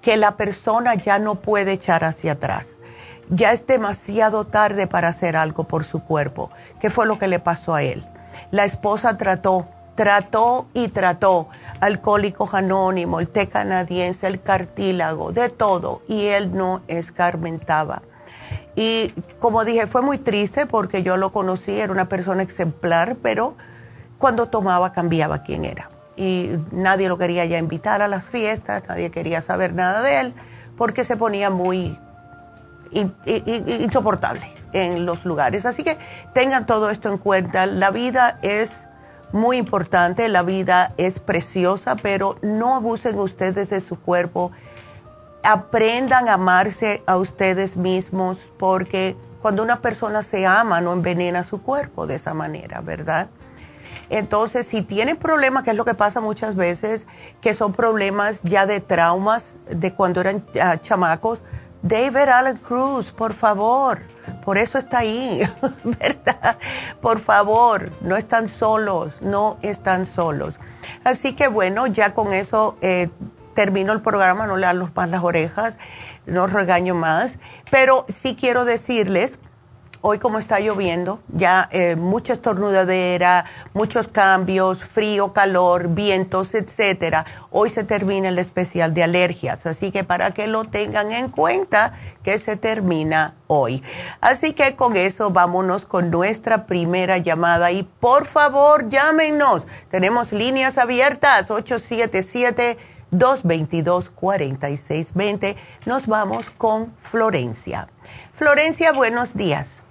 que 0.00 0.16
la 0.16 0.36
persona 0.36 0.94
ya 0.94 1.18
no 1.18 1.36
puede 1.36 1.72
echar 1.72 2.04
hacia 2.04 2.32
atrás. 2.32 2.68
Ya 3.30 3.52
es 3.52 3.66
demasiado 3.66 4.46
tarde 4.46 4.86
para 4.86 5.08
hacer 5.08 5.36
algo 5.36 5.64
por 5.64 5.84
su 5.84 6.00
cuerpo. 6.02 6.50
¿Qué 6.80 6.88
fue 6.88 7.06
lo 7.06 7.18
que 7.18 7.26
le 7.26 7.40
pasó 7.40 7.74
a 7.74 7.82
él? 7.82 8.06
La 8.50 8.64
esposa 8.64 9.18
trató 9.18 9.68
trató 9.98 10.68
y 10.74 10.86
trató 10.88 11.48
alcohólicos 11.80 12.54
anónimos, 12.54 13.20
el 13.20 13.28
té 13.28 13.48
canadiense, 13.48 14.28
el 14.28 14.40
cartílago, 14.40 15.32
de 15.32 15.48
todo, 15.48 16.02
y 16.06 16.26
él 16.26 16.54
no 16.54 16.82
escarmentaba. 16.86 18.02
Y 18.76 19.12
como 19.40 19.64
dije, 19.64 19.88
fue 19.88 20.00
muy 20.00 20.18
triste 20.18 20.66
porque 20.66 21.02
yo 21.02 21.16
lo 21.16 21.32
conocí, 21.32 21.72
era 21.80 21.92
una 21.92 22.08
persona 22.08 22.44
exemplar, 22.44 23.16
pero 23.20 23.56
cuando 24.18 24.46
tomaba 24.46 24.92
cambiaba 24.92 25.42
quién 25.42 25.64
era. 25.64 25.88
Y 26.14 26.52
nadie 26.70 27.08
lo 27.08 27.18
quería 27.18 27.44
ya 27.44 27.58
invitar 27.58 28.00
a 28.00 28.06
las 28.06 28.28
fiestas, 28.30 28.84
nadie 28.86 29.10
quería 29.10 29.40
saber 29.40 29.74
nada 29.74 30.02
de 30.02 30.20
él, 30.20 30.34
porque 30.76 31.02
se 31.02 31.16
ponía 31.16 31.50
muy 31.50 31.98
insoportable 32.92 34.48
en 34.72 35.06
los 35.06 35.24
lugares. 35.24 35.66
Así 35.66 35.82
que 35.82 35.98
tengan 36.34 36.66
todo 36.66 36.90
esto 36.90 37.08
en 37.08 37.18
cuenta. 37.18 37.66
La 37.66 37.90
vida 37.90 38.38
es 38.42 38.87
muy 39.32 39.56
importante, 39.56 40.28
la 40.28 40.42
vida 40.42 40.94
es 40.96 41.18
preciosa, 41.18 41.96
pero 41.96 42.38
no 42.42 42.74
abusen 42.74 43.18
ustedes 43.18 43.70
de 43.70 43.80
su 43.80 44.00
cuerpo. 44.00 44.52
Aprendan 45.42 46.28
a 46.28 46.34
amarse 46.34 47.02
a 47.06 47.16
ustedes 47.16 47.76
mismos 47.76 48.38
porque 48.58 49.16
cuando 49.40 49.62
una 49.62 49.80
persona 49.80 50.22
se 50.22 50.46
ama 50.46 50.80
no 50.80 50.92
envenena 50.92 51.44
su 51.44 51.62
cuerpo 51.62 52.06
de 52.06 52.16
esa 52.16 52.34
manera, 52.34 52.80
¿verdad? 52.80 53.28
Entonces, 54.10 54.66
si 54.66 54.82
tienen 54.82 55.16
problemas, 55.16 55.62
que 55.62 55.70
es 55.70 55.76
lo 55.76 55.84
que 55.84 55.94
pasa 55.94 56.20
muchas 56.20 56.56
veces, 56.56 57.06
que 57.40 57.52
son 57.52 57.72
problemas 57.72 58.40
ya 58.42 58.64
de 58.64 58.80
traumas 58.80 59.56
de 59.70 59.94
cuando 59.94 60.20
eran 60.20 60.44
ah, 60.62 60.80
chamacos, 60.80 61.42
David 61.82 62.28
Allen 62.28 62.56
Cruz, 62.56 63.12
por 63.12 63.34
favor 63.34 64.00
por 64.44 64.58
eso 64.58 64.78
está 64.78 64.98
ahí, 65.00 65.42
¿verdad? 65.84 66.58
Por 67.00 67.20
favor, 67.20 67.90
no 68.00 68.16
están 68.16 68.48
solos, 68.48 69.20
no 69.20 69.58
están 69.62 70.06
solos. 70.06 70.58
Así 71.04 71.34
que 71.34 71.48
bueno, 71.48 71.86
ya 71.86 72.14
con 72.14 72.32
eso 72.32 72.76
eh, 72.80 73.08
termino 73.54 73.92
el 73.92 74.00
programa, 74.00 74.46
no 74.46 74.56
le 74.56 74.66
dan 74.66 74.90
más 74.94 75.10
las 75.10 75.22
orejas, 75.22 75.78
no 76.26 76.46
regaño 76.46 76.94
más, 76.94 77.38
pero 77.70 78.06
sí 78.08 78.36
quiero 78.38 78.64
decirles 78.64 79.38
hoy 80.00 80.18
como 80.18 80.38
está 80.38 80.60
lloviendo, 80.60 81.20
ya 81.28 81.68
eh, 81.72 81.96
mucha 81.96 82.34
estornudadera, 82.34 83.44
muchos 83.74 84.08
cambios, 84.08 84.84
frío, 84.84 85.32
calor, 85.32 85.88
vientos, 85.88 86.54
etcétera. 86.54 87.26
Hoy 87.50 87.70
se 87.70 87.84
termina 87.84 88.28
el 88.28 88.38
especial 88.38 88.94
de 88.94 89.02
alergias, 89.02 89.66
así 89.66 89.90
que 89.90 90.04
para 90.04 90.32
que 90.32 90.46
lo 90.46 90.64
tengan 90.64 91.10
en 91.12 91.28
cuenta 91.30 91.92
que 92.22 92.38
se 92.38 92.56
termina 92.56 93.34
hoy. 93.46 93.82
Así 94.20 94.52
que 94.52 94.76
con 94.76 94.96
eso 94.96 95.30
vámonos 95.30 95.84
con 95.84 96.10
nuestra 96.10 96.66
primera 96.66 97.18
llamada 97.18 97.72
y 97.72 97.82
por 97.82 98.26
favor 98.26 98.88
llámenos. 98.88 99.66
Tenemos 99.90 100.32
líneas 100.32 100.78
abiertas 100.78 101.50
877 101.50 102.78
222 103.10 104.10
4620. 104.10 105.56
Nos 105.86 106.06
vamos 106.06 106.50
con 106.50 106.94
Florencia. 107.00 107.88
Florencia, 108.34 108.92
buenos 108.92 109.34
días. 109.34 109.82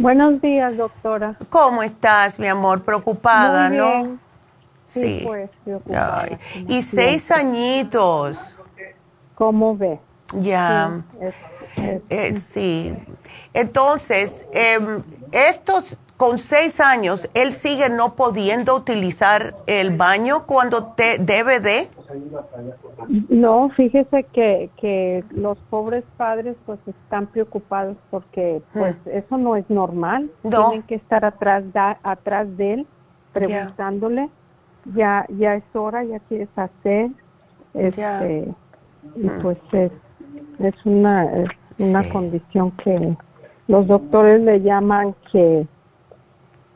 Buenos 0.00 0.40
días, 0.40 0.78
doctora. 0.78 1.36
¿Cómo 1.50 1.82
estás, 1.82 2.38
mi 2.38 2.46
amor? 2.46 2.82
Preocupada, 2.84 3.68
Muy 3.68 3.76
¿no? 3.76 4.18
Sí, 4.86 5.20
pues, 5.22 5.50
y 6.68 6.82
seis 6.82 7.30
añitos. 7.30 8.38
¿Cómo 9.34 9.76
ve? 9.76 10.00
Ya. 10.32 11.02
Sí. 12.40 12.96
Eh, 12.96 12.96
Entonces, 13.52 14.46
em, 14.52 15.02
estos 15.32 15.84
con 16.20 16.36
seis 16.36 16.80
años, 16.80 17.30
¿él 17.32 17.54
sigue 17.54 17.88
no 17.88 18.14
pudiendo 18.14 18.76
utilizar 18.76 19.54
el 19.66 19.96
baño 19.96 20.44
cuando 20.44 20.88
te 20.88 21.16
debe 21.18 21.60
de? 21.60 21.88
No, 23.30 23.70
fíjese 23.70 24.24
que, 24.24 24.68
que 24.78 25.24
los 25.30 25.56
pobres 25.70 26.04
padres 26.18 26.56
pues 26.66 26.78
están 26.86 27.28
preocupados 27.28 27.96
porque 28.10 28.60
pues 28.74 28.96
hmm. 29.06 29.10
eso 29.12 29.38
no 29.38 29.56
es 29.56 29.64
normal. 29.70 30.30
Tienen 30.42 30.82
que 30.82 30.96
estar 30.96 31.24
atrás, 31.24 31.64
atrás 32.02 32.54
de 32.58 32.74
él 32.74 32.86
preguntándole, 33.32 34.28
ya 34.94 35.24
ya 35.38 35.54
es 35.54 35.64
hora, 35.72 36.04
ya 36.04 36.18
quieres 36.28 36.50
hacer. 36.54 37.12
Este, 37.72 38.46
Y 39.16 39.26
hmm. 39.26 39.40
pues 39.40 39.56
es, 39.72 39.92
es 40.58 40.74
una, 40.84 41.46
una 41.78 42.06
condición 42.10 42.72
que 42.72 43.16
los 43.68 43.86
doctores 43.86 44.42
le 44.42 44.60
llaman 44.60 45.14
que 45.32 45.66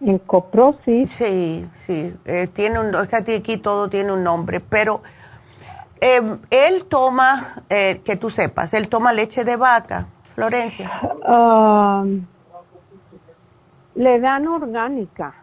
en 0.05 0.19
coprosis. 0.19 1.11
Sí, 1.11 1.67
sí, 1.75 2.15
eh, 2.25 2.47
tiene 2.53 2.81
un, 2.81 2.95
es 2.95 3.09
que 3.09 3.37
aquí 3.37 3.57
todo 3.57 3.89
tiene 3.89 4.13
un 4.13 4.23
nombre, 4.23 4.61
pero 4.61 5.03
em, 6.01 6.39
él 6.51 6.85
toma, 6.87 7.55
eh, 7.69 8.03
que 8.05 8.17
tú 8.17 8.31
sepas, 8.31 8.75
él 8.75 8.89
toma 8.89 9.13
leche 9.13 9.45
de 9.45 9.57
vaca, 9.57 10.09
Florencia. 10.35 10.91
Um, 11.27 12.27
le 13.95 14.21
dan 14.21 14.49
orgánica. 14.49 15.35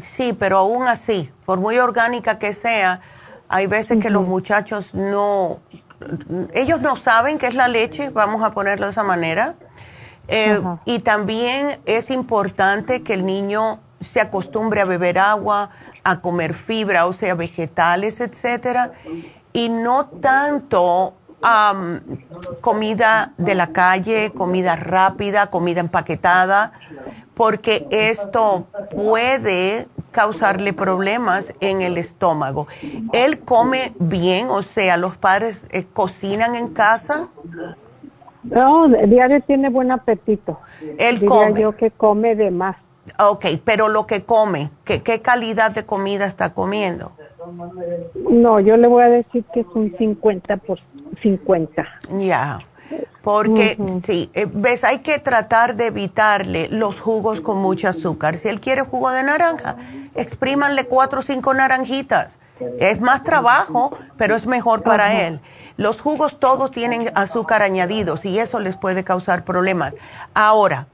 Sí, 0.00 0.32
pero 0.32 0.58
aún 0.58 0.86
así, 0.86 1.30
por 1.46 1.58
muy 1.58 1.78
orgánica 1.78 2.38
que 2.38 2.52
sea, 2.52 3.00
hay 3.48 3.66
veces 3.66 3.98
que 3.98 4.10
los 4.10 4.26
muchachos 4.26 4.94
no, 4.94 5.60
ellos 6.52 6.80
no 6.80 6.96
saben 6.96 7.38
qué 7.38 7.46
es 7.46 7.54
la 7.54 7.68
leche, 7.68 8.10
vamos 8.10 8.42
a 8.42 8.50
ponerlo 8.50 8.86
de 8.86 8.92
esa 8.92 9.02
manera. 9.02 9.54
Eh, 10.28 10.60
y 10.84 11.00
también 11.00 11.80
es 11.84 12.10
importante 12.10 13.02
que 13.02 13.14
el 13.14 13.26
niño 13.26 13.80
se 14.00 14.20
acostumbre 14.20 14.80
a 14.80 14.84
beber 14.84 15.18
agua, 15.18 15.70
a 16.02 16.20
comer 16.20 16.54
fibra, 16.54 17.06
o 17.06 17.12
sea, 17.12 17.34
vegetales, 17.34 18.20
etcétera, 18.20 18.92
y 19.52 19.68
no 19.68 20.06
tanto 20.06 21.14
comida 22.62 23.34
de 23.36 23.54
la 23.54 23.72
calle, 23.72 24.32
comida 24.34 24.76
rápida, 24.76 25.48
comida 25.48 25.80
empaquetada, 25.80 26.72
porque 27.34 27.86
esto 27.90 28.66
puede 28.90 29.88
causarle 30.10 30.72
problemas 30.72 31.52
en 31.60 31.82
el 31.82 31.98
estómago. 31.98 32.66
¿Él 33.12 33.40
come 33.40 33.92
bien? 33.98 34.48
O 34.48 34.62
sea, 34.62 34.96
¿los 34.96 35.16
padres 35.18 35.66
eh, 35.70 35.84
cocinan 35.92 36.54
en 36.54 36.68
casa? 36.68 37.28
No, 38.44 38.88
diario 38.88 39.42
tiene 39.42 39.70
buen 39.70 39.90
apetito. 39.90 40.60
Él 40.98 41.20
Diría 41.20 41.28
come. 41.28 41.60
yo 41.60 41.76
que 41.76 41.90
come 41.90 42.36
de 42.36 42.50
más. 42.50 42.76
Ok, 43.18 43.46
pero 43.64 43.88
lo 43.88 44.06
que 44.06 44.24
come, 44.24 44.70
¿qué, 44.84 45.02
¿qué 45.02 45.20
calidad 45.20 45.72
de 45.72 45.84
comida 45.84 46.26
está 46.26 46.54
comiendo? 46.54 47.12
No, 48.30 48.60
yo 48.60 48.76
le 48.76 48.88
voy 48.88 49.02
a 49.02 49.08
decir 49.08 49.44
que 49.52 49.60
es 49.60 49.66
un 49.74 49.94
50 49.96 50.56
por 50.58 50.78
50. 51.22 51.86
Ya, 52.18 52.60
porque 53.22 53.78
sí, 54.04 54.30
eh, 54.34 54.46
ves, 54.50 54.84
hay 54.84 54.98
que 54.98 55.18
tratar 55.18 55.76
de 55.76 55.86
evitarle 55.86 56.68
los 56.70 57.00
jugos 57.00 57.40
con 57.40 57.58
mucho 57.58 57.88
azúcar. 57.88 58.36
Si 58.36 58.48
él 58.48 58.60
quiere 58.60 58.82
jugo 58.82 59.10
de 59.10 59.22
naranja, 59.22 59.76
exprímanle 60.14 60.84
cuatro 60.84 61.20
o 61.20 61.22
cinco 61.22 61.54
naranjitas. 61.54 62.38
Es 62.78 63.00
más 63.00 63.22
trabajo, 63.22 63.96
pero 64.16 64.36
es 64.36 64.46
mejor 64.46 64.82
para 64.82 65.26
él. 65.26 65.40
Los 65.76 66.00
jugos 66.00 66.38
todos 66.38 66.70
tienen 66.70 67.10
azúcar 67.14 67.62
añadidos 67.62 68.24
y 68.24 68.38
eso 68.38 68.60
les 68.60 68.76
puede 68.76 69.02
causar 69.04 69.44
problemas. 69.44 69.94
Ahora, 70.34 70.86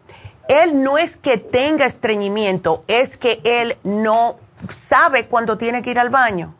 él 0.49 0.83
no 0.83 0.99
es 0.99 1.17
que 1.17 1.37
tenga 1.37 1.87
estreñimiento, 1.87 2.83
es 2.89 3.17
que 3.19 3.41
él 3.45 3.77
no 3.85 4.37
sabe 4.71 5.27
cuándo 5.27 5.59
tiene 5.59 5.83
que 5.83 5.91
ir 5.91 5.99
al 5.99 6.11
baño. 6.11 6.55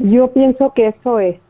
Yo 0.00 0.30
pienso 0.32 0.72
que 0.74 0.88
eso 0.88 1.18
es. 1.18 1.40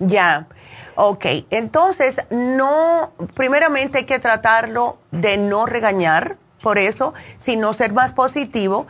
Ya, 0.00 0.46
ok. 0.94 1.26
Entonces, 1.50 2.24
no, 2.30 3.12
primeramente 3.34 3.98
hay 3.98 4.04
que 4.04 4.18
tratarlo 4.18 4.98
de 5.10 5.36
no 5.36 5.66
regañar 5.66 6.36
por 6.62 6.78
eso, 6.78 7.12
sino 7.38 7.74
ser 7.74 7.92
más 7.92 8.12
positivo 8.12 8.86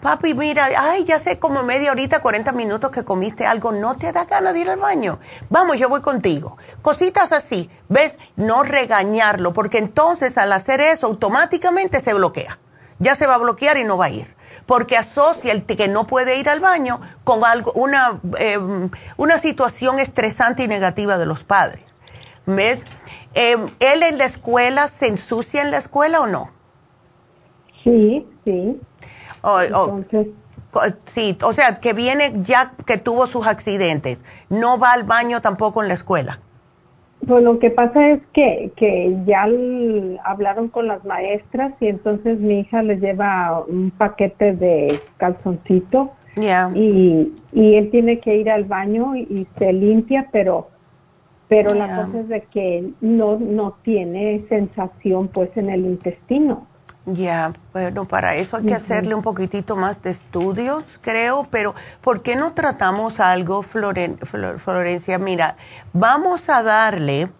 papi, 0.00 0.34
mira, 0.34 0.68
ay, 0.76 1.04
ya 1.04 1.18
sé 1.18 1.38
como 1.38 1.62
media 1.62 1.92
horita, 1.92 2.20
40 2.20 2.52
minutos 2.52 2.90
que 2.90 3.04
comiste 3.04 3.46
algo, 3.46 3.72
no 3.72 3.96
te 3.96 4.12
da 4.12 4.24
ganas 4.24 4.54
de 4.54 4.60
ir 4.60 4.70
al 4.70 4.78
baño. 4.78 5.18
Vamos, 5.50 5.78
yo 5.78 5.88
voy 5.88 6.00
contigo. 6.00 6.56
Cositas 6.82 7.32
así, 7.32 7.70
¿ves? 7.88 8.18
No 8.36 8.62
regañarlo, 8.62 9.52
porque 9.52 9.78
entonces 9.78 10.38
al 10.38 10.52
hacer 10.52 10.80
eso 10.80 11.06
automáticamente 11.06 12.00
se 12.00 12.14
bloquea. 12.14 12.58
Ya 12.98 13.14
se 13.14 13.26
va 13.26 13.34
a 13.34 13.38
bloquear 13.38 13.76
y 13.76 13.84
no 13.84 13.96
va 13.96 14.06
a 14.06 14.10
ir. 14.10 14.36
Porque 14.66 14.96
asocia 14.96 15.52
el 15.52 15.64
que 15.64 15.88
no 15.88 16.06
puede 16.06 16.38
ir 16.38 16.48
al 16.48 16.60
baño 16.60 17.00
con 17.24 17.44
algo, 17.44 17.72
una, 17.72 18.20
em, 18.38 18.90
una 19.16 19.38
situación 19.38 19.98
estresante 19.98 20.64
y 20.64 20.68
negativa 20.68 21.16
de 21.16 21.26
los 21.26 21.42
padres. 21.42 21.84
¿Ves? 22.44 22.84
Em, 23.34 23.68
¿Él 23.78 24.02
en 24.02 24.18
la 24.18 24.24
escuela 24.24 24.88
se 24.88 25.06
ensucia 25.06 25.62
en 25.62 25.70
la 25.70 25.78
escuela 25.78 26.20
o 26.20 26.26
no? 26.26 26.50
Sí, 27.84 28.26
sí. 28.44 28.80
O, 29.42 30.00
sí, 31.06 31.38
o 31.42 31.52
sea, 31.52 31.80
que 31.80 31.92
viene 31.92 32.32
ya 32.42 32.72
que 32.86 32.98
tuvo 32.98 33.26
sus 33.26 33.46
accidentes. 33.46 34.24
No 34.50 34.78
va 34.78 34.92
al 34.92 35.04
baño 35.04 35.40
tampoco 35.40 35.82
en 35.82 35.88
la 35.88 35.94
escuela. 35.94 36.38
Pues 37.26 37.42
lo 37.42 37.58
que 37.58 37.70
pasa 37.70 38.10
es 38.10 38.20
que, 38.32 38.70
que 38.76 39.16
ya 39.26 39.46
hablaron 40.24 40.68
con 40.68 40.86
las 40.86 41.04
maestras 41.04 41.74
y 41.80 41.88
entonces 41.88 42.38
mi 42.38 42.60
hija 42.60 42.82
le 42.82 42.98
lleva 42.98 43.64
un 43.66 43.90
paquete 43.90 44.54
de 44.54 45.00
calzoncito 45.16 46.12
y, 46.74 47.32
y 47.52 47.74
él 47.74 47.90
tiene 47.90 48.20
que 48.20 48.36
ir 48.36 48.50
al 48.50 48.64
baño 48.64 49.16
y, 49.16 49.46
se 49.58 49.72
limpia, 49.72 50.28
pero 50.30 50.68
pero 51.48 51.74
la 51.74 51.86
cosa 51.86 52.20
es 52.20 52.28
de 52.28 52.42
que 52.42 52.90
no 53.00 53.38
no 53.38 53.74
tiene 53.82 54.44
sensación 54.48 55.28
pues 55.28 55.56
en 55.56 55.70
el 55.70 55.86
intestino. 55.86 56.67
Ya, 57.10 57.54
bueno, 57.72 58.06
para 58.06 58.36
eso 58.36 58.58
hay 58.58 58.66
que 58.66 58.74
hacerle 58.74 59.14
un 59.14 59.22
poquitito 59.22 59.76
más 59.76 60.02
de 60.02 60.10
estudios, 60.10 60.84
creo, 61.00 61.48
pero 61.50 61.74
¿por 62.02 62.20
qué 62.20 62.36
no 62.36 62.52
tratamos 62.52 63.18
algo, 63.18 63.62
Florencia? 63.62 65.18
Mira, 65.18 65.56
vamos 65.94 66.50
a 66.50 66.62
darle 66.62 67.30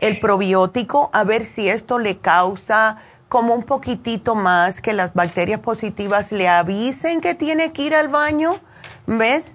el 0.00 0.20
probiótico 0.20 1.08
a 1.14 1.24
ver 1.24 1.44
si 1.44 1.66
esto 1.66 1.98
le 1.98 2.18
causa 2.18 2.98
como 3.28 3.54
un 3.54 3.62
poquitito 3.62 4.34
más 4.34 4.82
que 4.82 4.92
las 4.92 5.14
bacterias 5.14 5.60
positivas 5.60 6.30
le 6.30 6.48
avisen 6.48 7.22
que 7.22 7.34
tiene 7.34 7.72
que 7.72 7.82
ir 7.82 7.94
al 7.94 8.08
baño 8.08 8.60
¿ves? 9.06 9.52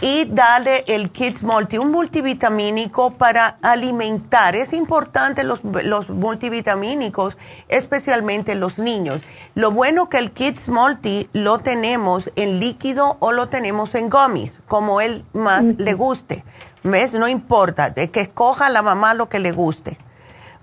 Y 0.00 0.24
dale 0.26 0.84
el 0.86 1.10
Kids 1.10 1.42
Multi, 1.42 1.78
un 1.78 1.90
multivitamínico 1.90 3.12
para 3.12 3.58
alimentar. 3.62 4.56
Es 4.56 4.72
importante 4.72 5.44
los, 5.44 5.60
los 5.64 6.08
multivitamínicos, 6.08 7.36
especialmente 7.68 8.54
los 8.54 8.78
niños. 8.78 9.22
Lo 9.54 9.70
bueno 9.70 10.08
que 10.08 10.18
el 10.18 10.32
Kids 10.32 10.68
Multi 10.68 11.28
lo 11.32 11.58
tenemos 11.58 12.30
en 12.36 12.60
líquido 12.60 13.16
o 13.20 13.32
lo 13.32 13.48
tenemos 13.48 13.94
en 13.94 14.08
gummies, 14.08 14.60
como 14.66 15.00
él 15.00 15.24
más 15.32 15.64
le 15.64 15.94
guste. 15.94 16.44
¿Ves? 16.84 17.12
No 17.12 17.28
importa, 17.28 17.90
de 17.90 18.10
que 18.10 18.20
escoja 18.20 18.70
la 18.70 18.82
mamá 18.82 19.14
lo 19.14 19.28
que 19.28 19.40
le 19.40 19.52
guste. 19.52 19.98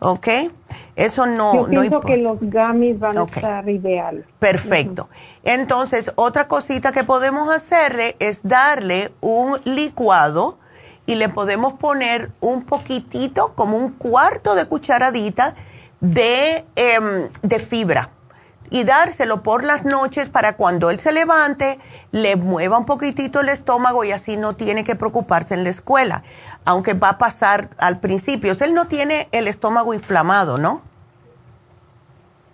¿Ok? 0.05 0.27
Eso 0.95 1.25
no, 1.25 1.67
Yo 1.67 1.81
pienso 1.81 1.99
que 1.99 2.17
los 2.17 2.39
gummies 2.39 2.99
van 2.99 3.17
a 3.17 3.23
estar 3.23 3.67
ideal. 3.67 4.23
Perfecto. 4.37 5.09
Entonces, 5.43 6.11
otra 6.13 6.47
cosita 6.47 6.91
que 6.91 7.03
podemos 7.03 7.49
hacerle 7.49 8.15
es 8.19 8.43
darle 8.43 9.11
un 9.19 9.59
licuado 9.63 10.59
y 11.07 11.15
le 11.15 11.27
podemos 11.29 11.73
poner 11.73 12.31
un 12.39 12.65
poquitito, 12.65 13.53
como 13.55 13.77
un 13.77 13.93
cuarto 13.93 14.53
de 14.53 14.65
cucharadita 14.65 15.55
de, 16.01 16.65
em, 16.75 17.29
de 17.41 17.59
fibra 17.59 18.11
y 18.69 18.83
dárselo 18.83 19.43
por 19.43 19.63
las 19.63 19.85
noches 19.85 20.29
para 20.29 20.55
cuando 20.55 20.89
él 20.89 20.99
se 20.99 21.11
levante, 21.11 21.79
le 22.11 22.35
mueva 22.35 22.77
un 22.77 22.85
poquitito 22.85 23.41
el 23.41 23.49
estómago 23.49 24.03
y 24.03 24.11
así 24.11 24.37
no 24.37 24.55
tiene 24.55 24.83
que 24.83 24.95
preocuparse 24.95 25.53
en 25.53 25.63
la 25.63 25.69
escuela, 25.69 26.23
aunque 26.65 26.93
va 26.93 27.09
a 27.09 27.17
pasar 27.17 27.69
al 27.77 27.99
principio. 27.99 28.55
él 28.59 28.73
no 28.73 28.85
tiene 28.85 29.29
el 29.31 29.47
estómago 29.47 29.93
inflamado, 29.93 30.57
¿no? 30.57 30.81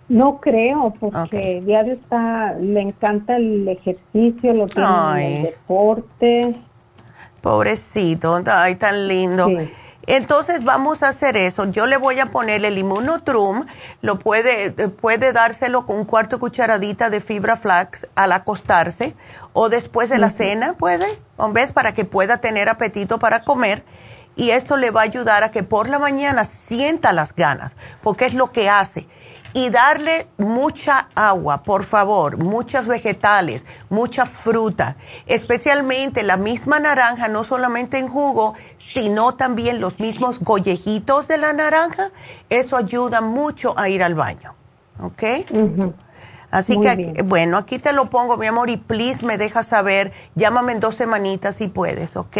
No 0.08 0.40
creo, 0.40 0.92
porque 1.00 1.62
diario 1.64 1.94
está, 1.94 2.52
le 2.54 2.82
encanta 2.82 3.36
el 3.36 3.66
ejercicio, 3.66 4.52
lo 4.52 4.66
tiene 4.66 5.38
el 5.38 5.42
deporte. 5.44 6.60
Pobrecito, 7.40 8.38
ay, 8.46 8.74
tan 8.76 9.08
lindo. 9.08 9.48
Entonces 10.06 10.64
vamos 10.64 11.02
a 11.02 11.08
hacer 11.08 11.36
eso. 11.36 11.64
Yo 11.70 11.86
le 11.86 11.96
voy 11.96 12.18
a 12.18 12.30
poner 12.30 12.64
el 12.64 12.78
inmunotrum, 12.78 13.66
lo 14.00 14.18
puede, 14.18 14.66
eh, 14.66 14.88
puede 14.88 15.32
dárselo 15.32 15.86
con 15.86 15.96
un 15.96 16.04
cuarto 16.04 16.38
cucharadita 16.38 17.08
de 17.08 17.20
fibra 17.20 17.56
flax 17.56 18.06
al 18.14 18.32
acostarse 18.32 19.14
o 19.52 19.68
después 19.68 20.10
de 20.10 20.18
la 20.18 20.30
cena, 20.30 20.74
puede, 20.74 21.06
¿ves? 21.50 21.72
Para 21.72 21.94
que 21.94 22.04
pueda 22.04 22.38
tener 22.38 22.68
apetito 22.68 23.18
para 23.18 23.44
comer. 23.44 23.84
Y 24.34 24.50
esto 24.50 24.76
le 24.76 24.90
va 24.90 25.02
a 25.02 25.04
ayudar 25.04 25.44
a 25.44 25.50
que 25.50 25.62
por 25.62 25.88
la 25.88 25.98
mañana 25.98 26.44
sienta 26.44 27.12
las 27.12 27.34
ganas, 27.34 27.76
porque 28.02 28.24
es 28.24 28.34
lo 28.34 28.50
que 28.50 28.68
hace 28.68 29.06
y 29.54 29.70
darle 29.70 30.26
mucha 30.38 31.08
agua, 31.14 31.62
por 31.62 31.84
favor, 31.84 32.38
muchas 32.38 32.86
vegetales, 32.86 33.64
mucha 33.90 34.26
fruta, 34.26 34.96
especialmente 35.26 36.22
la 36.22 36.36
misma 36.36 36.80
naranja, 36.80 37.28
no 37.28 37.44
solamente 37.44 37.98
en 37.98 38.08
jugo, 38.08 38.54
sino 38.78 39.34
también 39.34 39.80
los 39.80 40.00
mismos 40.00 40.40
gollejitos 40.40 41.28
de 41.28 41.38
la 41.38 41.52
naranja. 41.52 42.10
Eso 42.48 42.76
ayuda 42.76 43.20
mucho 43.20 43.78
a 43.78 43.88
ir 43.88 44.02
al 44.02 44.14
baño. 44.14 44.54
¿Ok? 45.00 45.22
Así 46.50 46.78
que, 46.78 47.22
bueno, 47.24 47.56
aquí 47.56 47.78
te 47.78 47.94
lo 47.94 48.10
pongo, 48.10 48.36
mi 48.36 48.46
amor, 48.46 48.68
y 48.68 48.76
please 48.76 49.24
me 49.24 49.38
dejas 49.38 49.66
saber, 49.66 50.12
llámame 50.34 50.72
en 50.72 50.80
dos 50.80 50.96
semanitas 50.96 51.56
si 51.56 51.68
puedes, 51.68 52.14
¿ok? 52.14 52.36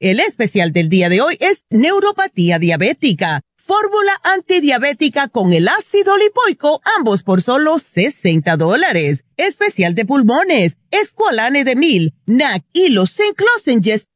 El 0.00 0.20
especial 0.20 0.72
del 0.72 0.88
día 0.88 1.08
de 1.08 1.20
hoy 1.20 1.36
es 1.40 1.64
neuropatía 1.70 2.60
diabética. 2.60 3.40
Fórmula 3.56 4.12
antidiabética 4.22 5.26
con 5.26 5.52
el 5.52 5.66
ácido 5.66 6.16
lipoico, 6.16 6.80
ambos 6.96 7.24
por 7.24 7.42
solo 7.42 7.80
60 7.80 8.56
dólares. 8.56 9.24
Especial 9.36 9.96
de 9.96 10.04
pulmones, 10.04 10.76
Esqualane 10.92 11.64
de 11.64 11.74
mil, 11.74 12.14
NAC 12.26 12.64
y 12.72 12.90
los 12.90 13.12
Zinc 13.12 13.42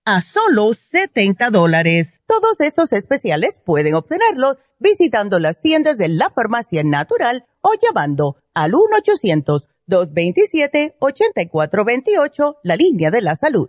a 0.04 0.20
solo 0.20 0.72
70 0.72 1.50
dólares. 1.50 2.20
Todos 2.26 2.60
estos 2.60 2.92
especiales 2.92 3.58
pueden 3.66 3.94
obtenerlos 3.94 4.58
visitando 4.78 5.40
las 5.40 5.60
tiendas 5.60 5.98
de 5.98 6.10
la 6.10 6.30
farmacia 6.30 6.84
natural 6.84 7.44
o 7.60 7.72
llamando 7.74 8.36
al 8.54 8.70
1-800-227-8428, 9.88 12.58
la 12.62 12.76
línea 12.76 13.10
de 13.10 13.20
la 13.20 13.34
salud 13.34 13.68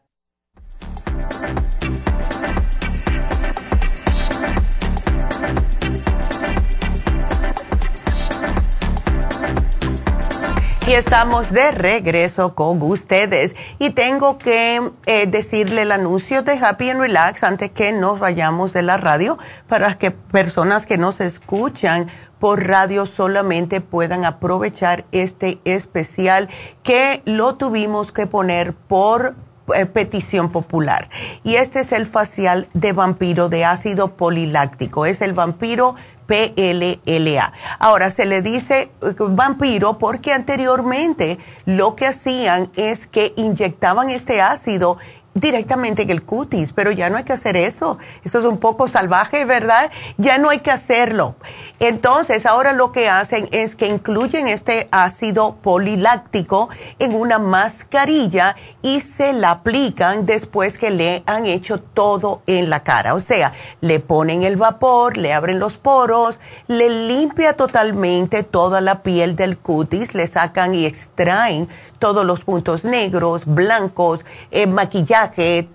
Y 10.91 10.93
estamos 10.93 11.53
de 11.53 11.71
regreso 11.71 12.53
con 12.53 12.81
ustedes. 12.81 13.55
Y 13.79 13.91
tengo 13.91 14.37
que 14.37 14.91
eh, 15.05 15.25
decirle 15.25 15.83
el 15.83 15.93
anuncio 15.93 16.41
de 16.41 16.59
Happy 16.59 16.89
and 16.89 16.99
Relax 16.99 17.43
antes 17.43 17.71
que 17.71 17.93
nos 17.93 18.19
vayamos 18.19 18.73
de 18.73 18.81
la 18.81 18.97
radio 18.97 19.37
para 19.69 19.97
que 19.97 20.11
personas 20.11 20.85
que 20.85 20.97
nos 20.97 21.21
escuchan 21.21 22.07
por 22.39 22.67
radio 22.67 23.05
solamente 23.05 23.79
puedan 23.79 24.25
aprovechar 24.25 25.05
este 25.13 25.61
especial 25.63 26.49
que 26.83 27.21
lo 27.23 27.55
tuvimos 27.55 28.11
que 28.11 28.27
poner 28.27 28.73
por 28.73 29.37
eh, 29.73 29.85
petición 29.85 30.51
popular. 30.51 31.09
Y 31.45 31.55
este 31.55 31.79
es 31.79 31.93
el 31.93 32.05
facial 32.05 32.67
de 32.73 32.91
vampiro 32.91 33.47
de 33.47 33.63
ácido 33.63 34.17
poliláctico. 34.17 35.05
Es 35.05 35.21
el 35.21 35.31
vampiro 35.31 35.95
PLLA. 36.31 37.51
Ahora, 37.77 38.09
se 38.09 38.25
le 38.25 38.41
dice 38.41 38.89
eh, 39.01 39.15
vampiro 39.17 39.97
porque 39.97 40.31
anteriormente 40.31 41.37
lo 41.65 41.97
que 41.97 42.07
hacían 42.07 42.71
es 42.77 43.05
que 43.05 43.33
inyectaban 43.35 44.09
este 44.09 44.41
ácido 44.41 44.97
directamente 45.33 46.01
en 46.01 46.09
el 46.09 46.23
cutis, 46.23 46.73
pero 46.73 46.91
ya 46.91 47.09
no 47.09 47.17
hay 47.17 47.23
que 47.23 47.33
hacer 47.33 47.55
eso. 47.55 47.97
Eso 48.23 48.39
es 48.39 48.45
un 48.45 48.57
poco 48.57 48.87
salvaje, 48.87 49.45
¿verdad? 49.45 49.91
Ya 50.17 50.37
no 50.37 50.49
hay 50.49 50.59
que 50.59 50.71
hacerlo. 50.71 51.35
Entonces, 51.79 52.45
ahora 52.45 52.73
lo 52.73 52.91
que 52.91 53.09
hacen 53.09 53.47
es 53.51 53.75
que 53.75 53.87
incluyen 53.87 54.47
este 54.47 54.89
ácido 54.91 55.55
poliláctico 55.61 56.69
en 56.99 57.15
una 57.15 57.39
mascarilla 57.39 58.55
y 58.81 59.01
se 59.01 59.33
la 59.33 59.51
aplican 59.51 60.25
después 60.25 60.77
que 60.77 60.89
le 60.89 61.23
han 61.25 61.45
hecho 61.45 61.79
todo 61.79 62.41
en 62.45 62.69
la 62.69 62.83
cara. 62.83 63.13
O 63.13 63.19
sea, 63.19 63.53
le 63.79 63.99
ponen 63.99 64.43
el 64.43 64.57
vapor, 64.57 65.17
le 65.17 65.33
abren 65.33 65.59
los 65.59 65.77
poros, 65.77 66.39
le 66.67 66.89
limpia 66.89 67.53
totalmente 67.53 68.43
toda 68.43 68.81
la 68.81 69.01
piel 69.01 69.35
del 69.35 69.57
cutis, 69.57 70.13
le 70.13 70.27
sacan 70.27 70.75
y 70.75 70.85
extraen 70.85 71.69
todos 71.99 72.25
los 72.25 72.43
puntos 72.43 72.83
negros, 72.83 73.43
blancos, 73.45 74.25
eh, 74.49 74.65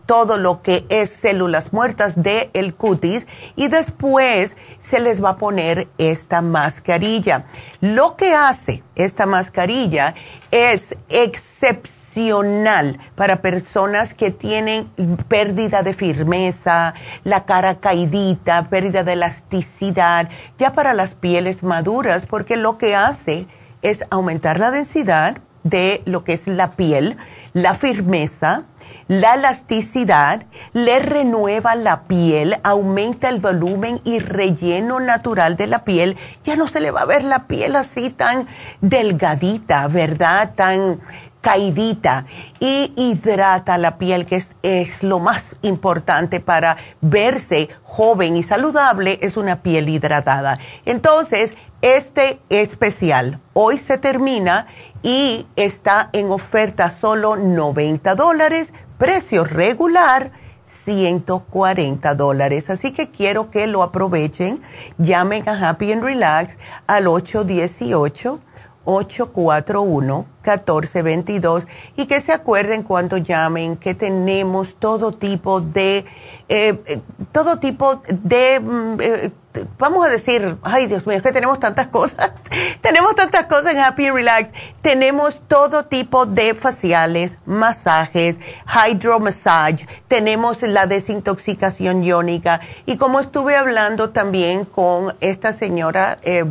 todo 0.06 0.38
lo 0.38 0.62
que 0.62 0.86
es 0.88 1.10
células 1.10 1.72
muertas 1.72 2.20
del 2.22 2.50
el 2.54 2.74
cutis 2.74 3.26
y 3.54 3.68
después 3.68 4.56
se 4.80 5.00
les 5.00 5.22
va 5.22 5.30
a 5.30 5.36
poner 5.36 5.88
esta 5.98 6.42
mascarilla. 6.42 7.46
Lo 7.80 8.16
que 8.16 8.34
hace 8.34 8.82
esta 8.94 9.26
mascarilla 9.26 10.14
es 10.50 10.96
excepcional 11.08 12.98
para 13.14 13.42
personas 13.42 14.14
que 14.14 14.30
tienen 14.30 14.90
pérdida 15.28 15.82
de 15.82 15.92
firmeza, 15.92 16.94
la 17.24 17.44
cara 17.44 17.78
caidita, 17.78 18.68
pérdida 18.70 19.04
de 19.04 19.12
elasticidad, 19.12 20.28
ya 20.58 20.72
para 20.72 20.94
las 20.94 21.14
pieles 21.14 21.62
maduras, 21.62 22.26
porque 22.26 22.56
lo 22.56 22.78
que 22.78 22.96
hace 22.96 23.46
es 23.82 24.04
aumentar 24.10 24.58
la 24.58 24.70
densidad, 24.70 25.38
de 25.68 26.02
lo 26.04 26.22
que 26.22 26.34
es 26.34 26.46
la 26.46 26.72
piel, 26.72 27.16
la 27.52 27.74
firmeza, 27.74 28.64
la 29.08 29.34
elasticidad, 29.34 30.44
le 30.72 30.98
renueva 31.00 31.74
la 31.74 32.02
piel, 32.04 32.56
aumenta 32.62 33.28
el 33.28 33.40
volumen 33.40 34.00
y 34.04 34.18
relleno 34.20 35.00
natural 35.00 35.56
de 35.56 35.66
la 35.66 35.84
piel. 35.84 36.16
Ya 36.44 36.56
no 36.56 36.68
se 36.68 36.80
le 36.80 36.90
va 36.90 37.02
a 37.02 37.06
ver 37.06 37.24
la 37.24 37.46
piel 37.46 37.76
así 37.76 38.10
tan 38.10 38.46
delgadita, 38.80 39.88
¿verdad? 39.88 40.54
Tan 40.54 41.00
caidita 41.40 42.26
y 42.58 42.92
hidrata 42.96 43.78
la 43.78 43.98
piel, 43.98 44.26
que 44.26 44.36
es, 44.36 44.50
es, 44.62 45.04
lo 45.04 45.20
más 45.20 45.54
importante 45.62 46.40
para 46.40 46.76
verse 47.00 47.68
joven 47.84 48.36
y 48.36 48.42
saludable, 48.42 49.20
es 49.22 49.36
una 49.36 49.62
piel 49.62 49.88
hidratada. 49.88 50.58
Entonces, 50.84 51.54
este 51.82 52.40
especial 52.48 53.40
hoy 53.52 53.78
se 53.78 53.96
termina 53.96 54.66
y 55.06 55.46
está 55.54 56.10
en 56.12 56.32
oferta 56.32 56.90
solo 56.90 57.36
90 57.36 58.16
dólares, 58.16 58.72
precio 58.98 59.44
regular 59.44 60.32
140 60.64 62.16
dólares. 62.16 62.70
Así 62.70 62.90
que 62.90 63.12
quiero 63.12 63.48
que 63.48 63.68
lo 63.68 63.84
aprovechen. 63.84 64.60
Llamen 64.98 65.48
a 65.48 65.68
Happy 65.68 65.92
and 65.92 66.02
Relax 66.02 66.58
al 66.88 67.06
818. 67.06 68.40
841-1422 68.84 71.66
y 71.96 72.06
que 72.06 72.20
se 72.20 72.32
acuerden 72.32 72.82
cuando 72.84 73.16
llamen 73.16 73.76
que 73.76 73.96
tenemos 73.96 74.76
todo 74.78 75.10
tipo 75.10 75.60
de, 75.60 76.04
eh, 76.48 76.80
eh, 76.86 77.00
todo 77.32 77.58
tipo 77.58 78.00
de, 78.06 78.60
mm, 78.60 79.00
eh, 79.00 79.32
vamos 79.78 80.04
a 80.06 80.08
decir, 80.08 80.58
ay 80.62 80.86
Dios 80.86 81.06
mío, 81.06 81.16
es 81.16 81.22
que 81.22 81.32
tenemos 81.32 81.58
tantas 81.60 81.88
cosas, 81.88 82.32
tenemos 82.80 83.14
tantas 83.14 83.46
cosas 83.46 83.74
en 83.74 83.80
Happy 83.80 84.10
Relax, 84.10 84.50
tenemos 84.82 85.42
todo 85.48 85.86
tipo 85.86 86.26
de 86.26 86.54
faciales, 86.54 87.38
masajes, 87.46 88.38
hydro 88.66 89.20
massage, 89.20 89.86
tenemos 90.08 90.62
la 90.62 90.86
desintoxicación 90.86 92.04
iónica. 92.04 92.60
Y 92.86 92.96
como 92.96 93.20
estuve 93.20 93.56
hablando 93.56 94.10
también 94.10 94.64
con 94.64 95.14
esta 95.20 95.52
señora 95.52 96.18
eh, 96.22 96.44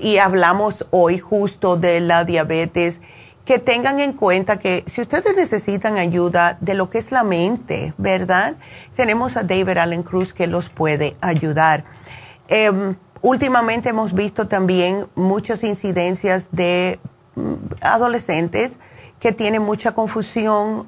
y 0.00 0.18
hablamos 0.18 0.86
hoy 0.90 1.18
justo 1.18 1.76
de 1.76 2.00
la 2.00 2.24
diabetes, 2.24 3.00
que 3.48 3.58
tengan 3.58 3.98
en 3.98 4.12
cuenta 4.12 4.58
que 4.58 4.84
si 4.86 5.00
ustedes 5.00 5.34
necesitan 5.34 5.96
ayuda 5.96 6.58
de 6.60 6.74
lo 6.74 6.90
que 6.90 6.98
es 6.98 7.10
la 7.10 7.24
mente, 7.24 7.94
¿verdad? 7.96 8.56
Tenemos 8.94 9.38
a 9.38 9.42
David 9.42 9.78
Allen 9.78 10.02
Cruz 10.02 10.34
que 10.34 10.46
los 10.46 10.68
puede 10.68 11.16
ayudar. 11.22 11.84
Em, 12.48 12.96
últimamente 13.22 13.88
hemos 13.88 14.12
visto 14.12 14.48
también 14.48 15.06
muchas 15.14 15.64
incidencias 15.64 16.48
de 16.52 17.00
mm, 17.36 17.54
adolescentes 17.80 18.78
que 19.18 19.32
tienen 19.32 19.62
mucha 19.62 19.92
confusión 19.92 20.86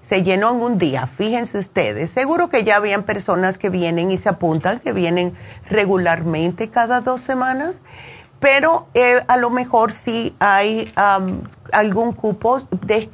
Se 0.00 0.22
llenó 0.22 0.52
en 0.52 0.62
un 0.62 0.78
día, 0.78 1.06
fíjense 1.06 1.58
ustedes. 1.58 2.10
Seguro 2.10 2.48
que 2.48 2.64
ya 2.64 2.76
habían 2.76 3.02
personas 3.02 3.58
que 3.58 3.68
vienen 3.68 4.10
y 4.10 4.16
se 4.16 4.30
apuntan, 4.30 4.80
que 4.80 4.94
vienen 4.94 5.34
regularmente 5.68 6.70
cada 6.70 7.02
dos 7.02 7.20
semanas 7.20 7.82
pero 8.40 8.86
eh, 8.94 9.22
a 9.26 9.36
lo 9.36 9.50
mejor 9.50 9.92
si 9.92 10.34
hay 10.38 10.92
algún 11.72 12.12
cupo, 12.12 12.60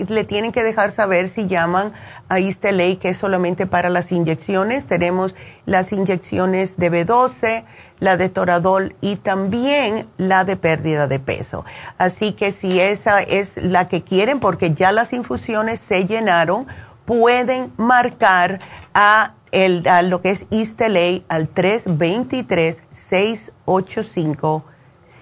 le 0.08 0.24
tienen 0.24 0.52
que 0.52 0.62
dejar 0.62 0.90
saber 0.90 1.28
si 1.28 1.46
llaman 1.46 1.92
a 2.28 2.40
Isteley, 2.40 2.96
que 2.96 3.08
es 3.10 3.18
solamente 3.18 3.66
para 3.66 3.88
las 3.88 4.12
inyecciones. 4.12 4.86
Tenemos 4.86 5.34
las 5.64 5.92
inyecciones 5.92 6.76
de 6.76 6.92
B12, 6.92 7.64
la 8.00 8.16
de 8.18 8.28
Toradol 8.28 8.96
y 9.00 9.16
también 9.16 10.06
la 10.18 10.44
de 10.44 10.56
pérdida 10.56 11.06
de 11.06 11.20
peso. 11.20 11.64
Así 11.96 12.32
que 12.32 12.52
si 12.52 12.80
esa 12.80 13.20
es 13.20 13.56
la 13.56 13.88
que 13.88 14.02
quieren, 14.02 14.40
porque 14.40 14.72
ya 14.72 14.92
las 14.92 15.14
infusiones 15.14 15.80
se 15.80 16.04
llenaron, 16.04 16.66
pueden 17.06 17.72
marcar 17.78 18.60
a, 18.92 19.32
el, 19.52 19.88
a 19.88 20.02
lo 20.02 20.20
que 20.20 20.30
es 20.30 20.46
Isteley 20.50 21.24
al 21.28 21.48
323 21.48 22.82
685 22.90 24.73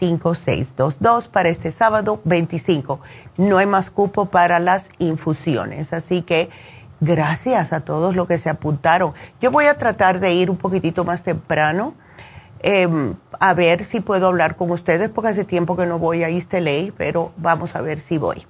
5622 0.03 1.29
para 1.29 1.49
este 1.49 1.71
sábado 1.71 2.21
25. 2.25 3.01
No 3.37 3.59
hay 3.59 3.67
más 3.67 3.91
cupo 3.91 4.27
para 4.27 4.59
las 4.59 4.89
infusiones, 4.99 5.93
así 5.93 6.23
que 6.23 6.51
gracias 7.01 7.73
a 7.73 7.81
todos 7.81 8.17
los 8.17 8.27
que 8.27 8.37
se 8.37 8.51
apuntaron. 8.51 9.15
Yo 9.41 9.53
voy 9.53 9.67
a 9.67 9.77
tratar 9.77 10.19
de 10.19 10.33
ir 10.33 10.51
un 10.51 10.57
poquitito 10.57 11.05
más 11.05 11.23
temprano. 11.23 11.95
Em, 12.65 13.17
a 13.41 13.55
ver 13.55 13.85
si 13.85 14.01
puedo 14.01 14.29
hablar 14.29 14.55
con 14.55 14.71
ustedes 14.71 15.09
porque 15.09 15.31
hace 15.31 15.45
tiempo 15.45 15.77
que 15.77 15.85
no 15.85 15.99
voy 15.99 16.23
a 16.23 16.29
East 16.29 16.53
pero 16.97 17.33
vamos 17.37 17.75
a 17.75 17.81
ver 17.81 17.99
si 17.99 18.19
voy. 18.19 18.47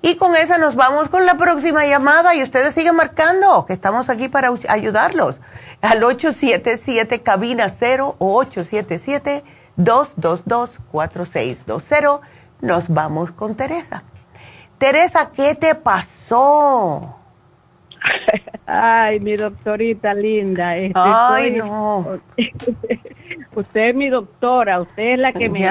Y 0.00 0.16
con 0.16 0.34
esa 0.36 0.58
nos 0.58 0.76
vamos 0.76 1.08
con 1.08 1.26
la 1.26 1.36
próxima 1.36 1.84
llamada 1.84 2.34
y 2.36 2.42
ustedes 2.42 2.74
siguen 2.74 2.94
marcando 2.94 3.66
que 3.66 3.72
estamos 3.72 4.10
aquí 4.10 4.28
para 4.28 4.50
ayudarlos 4.68 5.40
al 5.80 6.02
877 6.02 7.22
cabina 7.22 7.68
0 7.68 8.16
o 8.18 8.36
877 8.36 9.44
222-4620. 9.78 12.20
Nos 12.60 12.88
vamos 12.88 13.30
con 13.32 13.54
Teresa. 13.54 14.02
Teresa, 14.78 15.30
¿qué 15.34 15.54
te 15.54 15.74
pasó? 15.74 17.18
Ay, 18.66 19.20
mi 19.20 19.36
doctorita 19.36 20.14
linda. 20.14 20.76
Este, 20.76 20.92
Ay, 20.94 21.52
no. 21.52 22.20
usted 23.54 23.88
es 23.88 23.94
mi 23.94 24.08
doctora, 24.08 24.80
usted 24.80 25.14
es 25.14 25.18
la 25.18 25.32
que 25.32 25.48
me, 25.48 25.66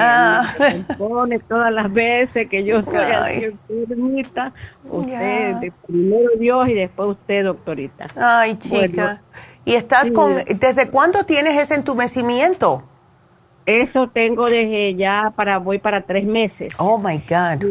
pone 0.98 1.38
todas 1.38 1.72
las 1.72 1.92
veces 1.92 2.48
que 2.48 2.64
yo 2.64 2.78
estoy 2.78 3.56
enfermita. 3.68 4.52
Usted, 4.90 5.72
primero 5.86 6.30
Dios 6.38 6.68
y 6.68 6.74
después 6.74 7.10
usted, 7.10 7.44
doctorita. 7.44 8.06
Ay, 8.16 8.58
chica. 8.58 9.22
¿Y 9.64 9.74
estás 9.74 10.10
con, 10.10 10.36
desde 10.36 10.88
cuándo 10.88 11.24
tienes 11.24 11.56
ese 11.56 11.74
entumecimiento? 11.74 12.82
Eso 13.68 14.08
tengo 14.08 14.46
desde 14.46 14.94
ya 14.94 15.34
para, 15.36 15.58
voy 15.58 15.78
para 15.78 16.00
tres 16.00 16.24
meses. 16.24 16.72
Oh 16.78 16.96
my 16.96 17.18
God. 17.18 17.62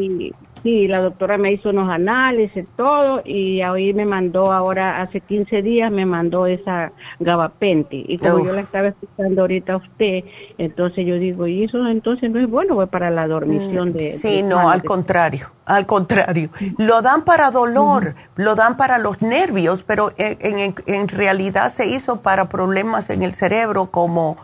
Sí, 0.62 0.88
la 0.88 1.00
doctora 1.00 1.40
me 1.40 1.52
hizo 1.52 1.70
unos 1.70 1.90
análisis, 1.90 2.70
todo, 2.76 3.24
y 3.26 3.64
hoy 3.64 3.94
me 3.96 4.06
mandó 4.06 4.52
ahora, 4.52 5.02
hace 5.02 5.22
15 5.22 5.64
días, 5.64 5.92
me 5.92 6.06
mandó 6.06 6.46
esa 6.46 6.92
gabapente. 7.20 8.04
Y 8.08 8.20
como 8.20 8.46
yo 8.46 8.54
la 8.54 8.62
estaba 8.62 8.90
escuchando 8.90 9.42
ahorita 9.42 9.74
a 9.74 9.78
usted, 9.78 10.24
entonces 10.60 11.04
yo 11.04 11.16
digo, 11.16 11.48
y 11.48 11.64
eso 11.64 11.88
entonces 11.88 12.30
no 12.30 12.40
es 12.40 12.48
bueno, 12.48 12.86
para 12.86 13.10
la 13.10 13.26
dormición 13.26 13.94
de. 13.94 14.20
Sí, 14.20 14.44
no, 14.44 14.70
al 14.70 14.84
contrario, 14.84 15.50
al 15.66 15.88
contrario. 15.88 16.52
Lo 16.78 17.02
dan 17.02 17.24
para 17.24 17.50
dolor, 17.50 18.14
lo 18.36 18.54
dan 18.54 18.78
para 18.78 19.00
los 19.00 19.24
nervios, 19.24 19.84
pero 19.84 20.12
en, 20.18 20.76
en 20.86 21.08
realidad 21.08 21.72
se 21.72 21.88
hizo 21.88 22.22
para 22.22 22.50
problemas 22.50 23.10
en 23.10 23.24
el 23.24 23.34
cerebro 23.34 23.88
como 23.90 24.38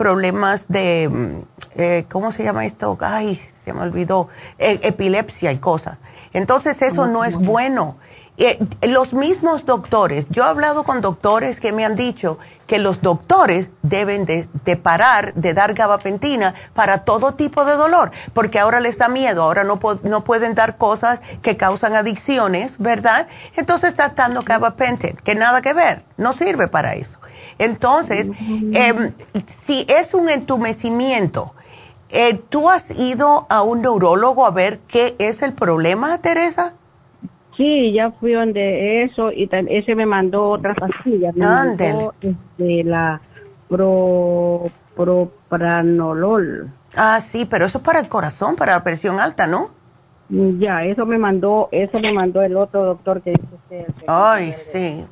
problemas 0.00 0.64
de, 0.68 1.10
mm, 1.10 1.78
eh, 1.78 2.06
¿cómo 2.10 2.32
se 2.32 2.42
llama 2.42 2.64
esto? 2.64 2.96
Ay, 3.02 3.36
se 3.36 3.74
me 3.74 3.82
olvidó, 3.82 4.28
e, 4.56 4.80
epilepsia 4.82 5.52
y 5.52 5.58
cosas. 5.58 5.98
Entonces 6.32 6.80
eso 6.80 7.06
no 7.06 7.22
es 7.22 7.36
bueno. 7.36 7.98
Eh, 8.38 8.58
los 8.80 9.12
mismos 9.12 9.66
doctores, 9.66 10.24
yo 10.30 10.44
he 10.44 10.46
hablado 10.46 10.84
con 10.84 11.02
doctores 11.02 11.60
que 11.60 11.72
me 11.72 11.84
han 11.84 11.96
dicho 11.96 12.38
que 12.66 12.78
los 12.78 13.02
doctores 13.02 13.68
deben 13.82 14.24
de, 14.24 14.48
parar 14.82 15.34
de 15.34 15.52
dar 15.52 15.74
gabapentina 15.74 16.54
para 16.72 17.04
todo 17.04 17.34
tipo 17.34 17.66
de 17.66 17.74
dolor, 17.74 18.10
porque 18.32 18.58
ahora 18.58 18.80
les 18.80 18.96
da 18.96 19.08
miedo, 19.08 19.42
ahora 19.42 19.64
no, 19.64 19.78
no 20.04 20.24
pueden 20.24 20.54
dar 20.54 20.78
cosas 20.78 21.20
que 21.42 21.58
causan 21.58 21.94
adicciones, 21.94 22.78
¿verdad? 22.78 23.28
Entonces 23.54 23.90
está 23.90 24.08
dando 24.16 24.44
gabapentin, 24.44 25.16
que 25.16 25.34
nada 25.34 25.60
que 25.60 25.74
ver, 25.74 26.06
no 26.16 26.32
sirve 26.32 26.68
para 26.68 26.94
eso. 26.94 27.19
Entonces, 27.60 28.30
em, 28.72 29.12
si 29.64 29.84
es 29.86 30.14
un 30.14 30.30
entumecimiento, 30.30 31.52
eh, 32.08 32.40
¿tú 32.48 32.70
has 32.70 32.98
ido 32.98 33.46
a 33.50 33.62
un 33.62 33.82
neurólogo 33.82 34.46
a 34.46 34.50
ver 34.50 34.80
qué 34.88 35.14
es 35.18 35.42
el 35.42 35.52
problema, 35.52 36.18
Teresa? 36.18 36.72
Sí, 37.58 37.92
ya 37.92 38.12
fui 38.12 38.32
donde 38.32 39.04
eso 39.04 39.30
y 39.30 39.46
ese 39.52 39.94
me 39.94 40.06
mandó 40.06 40.48
otras 40.48 40.74
pastillas. 40.78 41.36
Me 41.36 41.44
mandó 41.44 42.14
este, 42.22 42.82
la 42.84 43.20
pro, 43.68 44.70
propranolol. 44.96 46.72
Ah, 46.96 47.20
sí, 47.20 47.44
pero 47.44 47.66
eso 47.66 47.76
es 47.76 47.84
para 47.84 48.00
el 48.00 48.08
corazón, 48.08 48.56
para 48.56 48.72
la 48.72 48.82
presión 48.82 49.20
alta, 49.20 49.46
¿no? 49.46 49.68
Ya, 50.30 50.84
eso 50.84 51.04
me 51.04 51.18
mandó, 51.18 51.68
eso 51.72 51.98
me 51.98 52.12
mandó 52.12 52.40
el 52.40 52.56
otro 52.56 52.86
doctor 52.86 53.20
que 53.20 53.32
dice 53.32 53.54
usted. 53.54 53.86
Ay, 54.06 54.54
sí. 54.72 55.04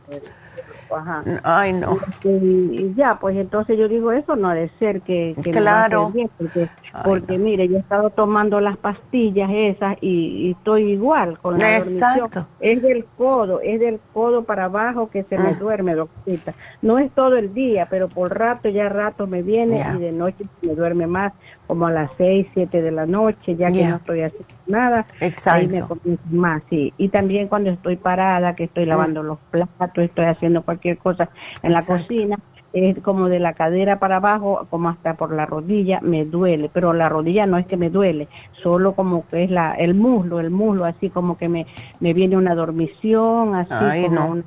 Ajá. 0.94 1.22
Ay, 1.44 1.72
no. 1.72 1.98
Y, 2.24 2.94
ya, 2.94 3.18
pues 3.20 3.36
entonces 3.36 3.78
yo 3.78 3.88
digo, 3.88 4.12
eso 4.12 4.36
no 4.36 4.50
debe 4.50 4.70
ser 4.78 5.02
que... 5.02 5.34
que 5.42 5.50
claro. 5.50 6.12
porque, 6.36 6.68
porque 7.04 7.38
mire, 7.38 7.68
yo 7.68 7.76
he 7.76 7.80
estado 7.80 8.10
tomando 8.10 8.60
las 8.60 8.76
pastillas 8.76 9.50
esas 9.52 9.96
y, 10.00 10.52
estoy 10.58 10.92
igual 10.92 11.38
con 11.38 11.58
la 11.58 11.76
Exacto. 11.78 12.46
Es 12.60 12.82
del 12.82 13.04
codo, 13.16 13.60
es 13.60 13.80
del 13.80 14.00
codo 14.12 14.44
para 14.44 14.64
abajo 14.64 15.10
que 15.10 15.24
se 15.24 15.38
me 15.38 15.50
ah. 15.50 15.56
duerme, 15.58 15.94
doctorita. 15.94 16.54
No 16.82 16.98
es 16.98 17.10
todo 17.12 17.36
el 17.36 17.54
día, 17.54 17.86
pero 17.90 18.08
por 18.08 18.36
rato, 18.36 18.68
ya 18.68 18.88
rato 18.88 19.26
me 19.26 19.42
viene 19.42 19.82
y 19.96 19.98
de 19.98 20.12
noche 20.12 20.44
me 20.62 20.74
duerme 20.74 21.06
más, 21.06 21.32
como 21.68 21.86
a 21.86 21.92
las 21.92 22.14
seis, 22.14 22.48
siete 22.54 22.82
de 22.82 22.90
la 22.90 23.06
noche, 23.06 23.54
ya 23.54 23.70
que 23.70 23.84
no 23.86 23.96
estoy 23.96 24.22
haciendo 24.22 24.48
nada. 24.66 25.06
Exacto. 25.20 25.60
Ahí 25.60 25.68
me 25.68 25.86
comienzo 25.86 26.24
más, 26.30 26.62
sí. 26.70 26.92
Y 26.96 27.10
también 27.10 27.46
cuando 27.46 27.70
estoy 27.70 27.96
parada, 27.96 28.56
que 28.56 28.64
estoy 28.64 28.86
lavando 28.86 29.22
los 29.22 29.38
platos, 29.50 30.02
estoy 30.04 30.24
haciendo 30.24 30.62
cualquier 30.62 30.98
cosa 30.98 31.28
en 31.62 31.74
la 31.74 31.84
cocina, 31.84 32.38
es 32.72 32.98
como 33.00 33.28
de 33.28 33.38
la 33.38 33.52
cadera 33.52 33.98
para 33.98 34.16
abajo, 34.16 34.66
como 34.70 34.88
hasta 34.88 35.14
por 35.14 35.32
la 35.32 35.46
rodilla, 35.46 36.00
me 36.00 36.24
duele, 36.24 36.70
pero 36.72 36.94
la 36.94 37.08
rodilla 37.08 37.46
no 37.46 37.58
es 37.58 37.66
que 37.66 37.76
me 37.76 37.90
duele, 37.90 38.28
solo 38.62 38.94
como 38.94 39.26
que 39.28 39.44
es 39.44 39.50
la, 39.50 39.72
el 39.72 39.94
muslo, 39.94 40.40
el 40.40 40.50
muslo, 40.50 40.86
así 40.86 41.10
como 41.10 41.36
que 41.36 41.48
me, 41.48 41.66
me 42.00 42.14
viene 42.14 42.36
una 42.36 42.54
dormición, 42.54 43.54
así 43.54 44.06
como 44.06 44.42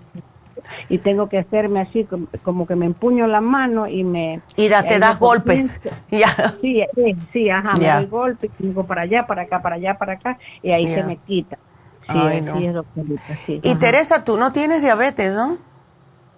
y 0.90 0.98
tengo 0.98 1.30
que 1.30 1.38
hacerme 1.40 1.80
así 1.82 2.08
como, 2.44 2.68
que 2.68 2.76
me 2.76 2.86
empuño 2.86 3.28
la 3.28 3.42
mano 3.42 3.88
y 3.88 4.04
me 4.04 4.42
y 4.56 4.70
te 4.70 5.00
das 5.00 5.20
golpes. 5.20 5.80
Ya. 6.12 6.28
Sí 6.60 6.84
sí 7.32 7.50
ajá 7.50 7.74
me 7.80 7.88
doy 7.88 8.06
golpes 8.06 8.52
digo 8.60 8.86
para 8.86 9.04
allá 9.04 9.26
para 9.26 9.44
acá 9.44 9.62
para 9.62 9.76
allá 9.76 9.94
para 9.96 10.14
acá 10.14 10.38
y 10.62 10.72
ahí 10.72 10.88
se 10.88 11.04
me 11.04 11.18
quita. 11.18 11.58
Sí, 12.12 12.18
sí, 13.46 13.60
y 13.64 13.76
Teresa 13.76 14.26
tú 14.26 14.38
no 14.38 14.52
tienes 14.52 14.82
diabetes 14.82 15.34
no 15.34 15.58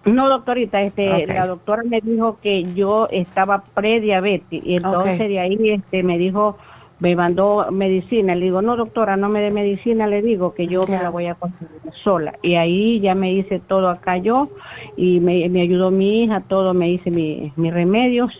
no, 0.04 0.28
doctorita, 0.28 0.82
este, 0.82 1.26
la 1.26 1.46
doctora 1.46 1.82
me 1.82 2.00
dijo 2.00 2.38
que 2.42 2.64
yo 2.74 3.08
estaba 3.10 3.62
prediabetes 3.74 4.60
y 4.62 4.76
entonces 4.76 5.18
de 5.18 5.40
ahí 5.40 5.70
este, 5.70 6.02
me 6.02 6.18
dijo, 6.18 6.58
me 7.00 7.16
mandó 7.16 7.66
medicina. 7.70 8.34
Le 8.34 8.46
digo, 8.46 8.62
no, 8.62 8.76
doctora, 8.76 9.16
no 9.16 9.28
me 9.28 9.40
dé 9.40 9.50
medicina, 9.50 10.06
le 10.06 10.22
digo 10.22 10.54
que 10.54 10.66
yo 10.66 10.86
me 10.86 11.02
la 11.02 11.10
voy 11.10 11.26
a 11.26 11.34
conseguir 11.34 11.70
sola. 12.02 12.34
Y 12.42 12.54
ahí 12.54 13.00
ya 13.00 13.14
me 13.14 13.32
hice 13.32 13.58
todo 13.58 13.88
acá 13.88 14.16
yo 14.16 14.44
y 14.96 15.20
me, 15.20 15.48
me 15.48 15.62
ayudó 15.62 15.90
mi 15.90 16.22
hija, 16.22 16.40
todo, 16.40 16.74
me 16.74 16.90
hice 16.90 17.10
mis 17.10 17.74
remedios 17.74 18.32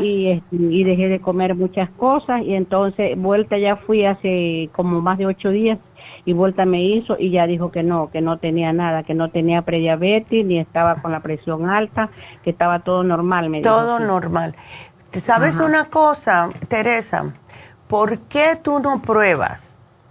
y, 0.00 0.28
este, 0.28 0.56
y 0.56 0.84
dejé 0.84 1.08
de 1.08 1.20
comer 1.20 1.54
muchas 1.54 1.90
cosas 1.90 2.42
y 2.42 2.54
entonces 2.54 3.18
vuelta 3.18 3.58
ya 3.58 3.76
fui 3.76 4.04
hace 4.04 4.70
como 4.72 5.00
más 5.00 5.18
de 5.18 5.26
ocho 5.26 5.50
días 5.50 5.78
y 6.24 6.32
vuelta 6.32 6.64
me 6.64 6.82
hizo 6.82 7.16
y 7.18 7.30
ya 7.30 7.46
dijo 7.46 7.70
que 7.70 7.82
no, 7.82 8.10
que 8.10 8.20
no 8.20 8.38
tenía 8.38 8.72
nada, 8.72 9.02
que 9.02 9.14
no 9.14 9.28
tenía 9.28 9.62
prediabetes, 9.62 10.44
ni 10.44 10.58
estaba 10.58 10.96
con 10.96 11.12
la 11.12 11.20
presión 11.20 11.68
alta, 11.68 12.10
que 12.44 12.50
estaba 12.50 12.80
todo 12.80 13.02
normal. 13.02 13.48
Me 13.48 13.60
todo 13.62 13.98
normal. 13.98 14.54
¿Sabes 15.12 15.56
una 15.56 15.84
cosa, 15.84 16.48
Teresa? 16.68 17.34
¿Por 17.92 18.20
qué 18.20 18.56
tú 18.56 18.80
no 18.80 19.02
pruebas 19.02 19.60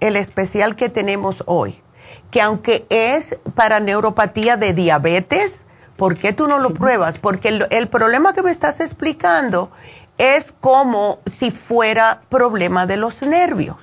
el 0.01 0.15
especial 0.15 0.75
que 0.75 0.87
tenemos 0.87 1.41
hoy? 1.47 1.81
Que 2.29 2.39
aunque 2.39 2.85
es 2.91 3.39
para 3.55 3.79
neuropatía 3.79 4.55
de 4.55 4.73
diabetes, 4.73 5.65
¿por 5.95 6.15
qué 6.15 6.31
tú 6.31 6.47
no 6.47 6.59
lo 6.59 6.75
pruebas? 6.75 7.17
Porque 7.17 7.47
el, 7.47 7.65
el 7.71 7.87
problema 7.87 8.33
que 8.33 8.43
me 8.43 8.51
estás 8.51 8.81
explicando 8.81 9.71
es 10.19 10.51
como 10.51 11.21
si 11.35 11.49
fuera 11.49 12.21
problema 12.29 12.85
de 12.85 12.97
los 12.97 13.23
nervios. 13.23 13.77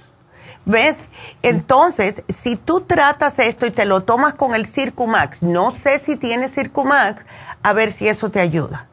¿Ves? 0.64 0.98
Entonces, 1.42 2.22
si 2.28 2.54
tú 2.54 2.82
tratas 2.82 3.40
esto 3.40 3.66
y 3.66 3.72
te 3.72 3.84
lo 3.84 4.04
tomas 4.04 4.34
con 4.34 4.54
el 4.54 4.66
Circumax, 4.66 5.42
no 5.42 5.74
sé 5.74 5.98
si 5.98 6.14
tienes 6.14 6.54
Circumax, 6.54 7.26
a 7.64 7.72
ver 7.72 7.90
si 7.90 8.06
eso 8.06 8.30
te 8.30 8.38
ayuda. 8.38 8.86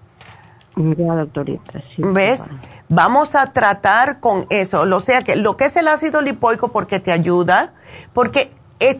Ya, 0.76 1.14
doctorita. 1.16 1.82
¿Ves? 1.98 2.46
Vamos 2.90 3.36
a 3.36 3.54
tratar 3.54 4.20
con 4.20 4.46
eso. 4.50 4.82
O 4.82 5.04
sea, 5.04 5.24
que 5.24 5.36
lo 5.36 5.58
que 5.58 5.66
es 5.66 5.76
el 5.76 5.88
ácido 5.88 6.22
lipoico 6.22 6.72
porque 6.72 7.00
te 7.00 7.12
ayuda, 7.12 7.74
porque 8.14 8.52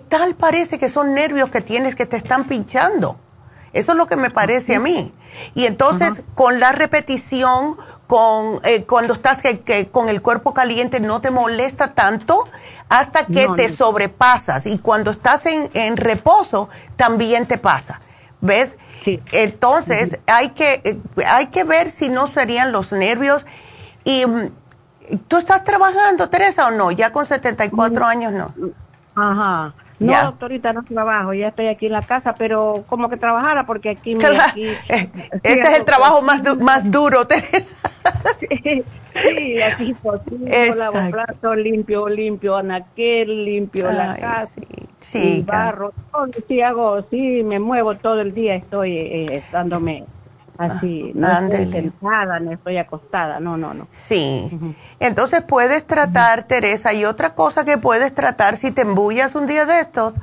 tal 0.08 0.36
parece 0.36 0.80
que 0.80 0.90
son 0.90 1.14
nervios 1.14 1.50
que 1.50 1.62
tienes 1.62 1.96
que 1.96 2.06
te 2.06 2.18
están 2.18 2.46
pinchando. 2.46 3.20
Eso 3.74 3.92
es 3.92 3.98
lo 3.98 4.08
que 4.08 4.16
me 4.16 4.30
parece 4.30 4.76
a 4.76 4.80
mí. 4.80 5.14
Y 5.54 5.66
entonces, 5.66 6.24
con 6.34 6.62
la 6.62 6.72
repetición, 6.72 7.76
con 8.08 8.62
eh, 8.64 8.86
cuando 8.86 9.14
estás 9.14 9.42
que, 9.42 9.90
con 9.92 10.08
el 10.08 10.22
cuerpo 10.22 10.54
caliente, 10.54 11.02
no 11.02 11.20
te 11.20 11.30
molesta 11.30 11.94
tanto 11.94 12.48
hasta 12.88 13.26
que 13.26 13.50
te 13.58 13.68
sobrepasas. 13.68 14.66
Y 14.66 14.80
cuando 14.80 15.12
estás 15.12 15.46
en, 15.46 15.70
en, 15.74 15.98
reposo, 15.98 16.70
también 16.96 17.48
te 17.48 17.58
pasa. 17.58 18.00
¿Ves? 18.40 18.78
Sí. 19.06 19.22
Entonces, 19.32 20.20
hay, 20.26 20.50
que, 20.50 20.82
eh, 20.84 21.00
hay 21.28 21.48
que 21.48 21.64
ver 21.64 21.90
si 21.92 22.10
no 22.10 22.28
serían 22.28 22.72
los 22.72 22.92
nervios. 22.92 23.46
Y 24.04 24.26
mm, 24.26 24.50
tú 25.28 25.38
estás 25.38 25.64
trabajando, 25.64 26.30
Teresa, 26.30 26.68
o 26.68 26.72
no? 26.72 26.92
Ya 26.92 27.12
con 27.12 27.26
74 27.26 28.06
años, 28.06 28.34
no. 28.34 28.54
Ajá. 29.16 29.74
No, 30.00 30.24
doctorita, 30.24 30.74
no 30.74 30.84
trabajo, 30.84 31.34
ya 31.34 31.50
estoy 31.50 31.68
aquí 31.68 31.86
en 31.86 31.94
la 31.94 32.02
casa, 32.02 32.34
pero 32.38 32.84
como 32.88 33.10
que 33.10 33.18
trabajara 33.18 33.66
porque 33.66 33.92
aquí... 33.92 34.16
Aquí 34.16 34.66
eh, 34.90 35.10
Ese 35.42 35.62
es 35.62 35.74
el 35.80 35.86
trabajo 35.86 36.22
más, 36.22 36.42
más 36.58 36.90
duro, 36.92 37.26
Teresa. 37.28 37.90
sí, 39.14 39.62
aquí 39.62 39.94
cocino, 40.04 40.76
lavo 40.76 40.98
platos, 41.12 41.58
limpio, 41.58 42.10
limpio 42.10 42.58
anaquel, 42.58 43.46
limpio 43.46 43.90
la 43.90 44.18
casa, 44.18 44.54
sí, 45.00 45.38
sí 45.38 45.44
barro, 45.48 45.94
todo, 46.12 46.28
sí 46.48 46.62
hago, 46.62 47.02
sí, 47.10 47.44
me 47.44 47.60
muevo 47.60 47.96
todo 47.96 48.20
el 48.20 48.34
día, 48.34 48.56
estoy 48.56 48.98
eh, 48.98 49.44
dándome 49.52 50.04
así, 50.58 51.12
no 51.16 51.28
estoy 51.28 51.72
sentada, 51.72 52.40
no 52.40 52.52
estoy 52.52 52.78
acostada, 52.78 53.40
no, 53.40 53.58
no, 53.58 53.74
no. 53.74 53.88
Sí, 53.92 54.50
entonces 55.00 55.44
puedes 55.44 55.86
tratar, 55.86 56.44
Teresa, 56.44 56.94
y 56.94 57.06
otra 57.06 57.34
cosa 57.34 57.66
que 57.66 57.78
puedes 57.78 58.14
tratar 58.14 58.58
si 58.58 58.72
te 58.72 58.82
embullas 58.82 59.36
un 59.36 59.48
día 59.48 59.66
de 59.66 59.80
estos, 59.82 60.14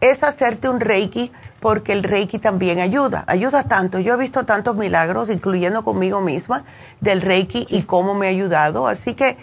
es 0.00 0.24
hacerte 0.24 0.68
un 0.68 0.80
reiki, 0.80 1.30
porque 1.60 1.92
el 1.92 2.02
reiki 2.02 2.38
también 2.38 2.80
ayuda, 2.80 3.24
ayuda 3.28 3.62
tanto. 3.64 4.00
Yo 4.00 4.14
he 4.14 4.16
visto 4.16 4.44
tantos 4.44 4.74
milagros, 4.76 5.30
incluyendo 5.30 5.84
conmigo 5.84 6.20
misma, 6.20 6.64
del 7.00 7.20
reiki 7.20 7.66
y 7.70 7.82
cómo 7.82 8.14
me 8.14 8.26
ha 8.26 8.30
ayudado, 8.30 8.88
así 8.88 9.14
que 9.14 9.36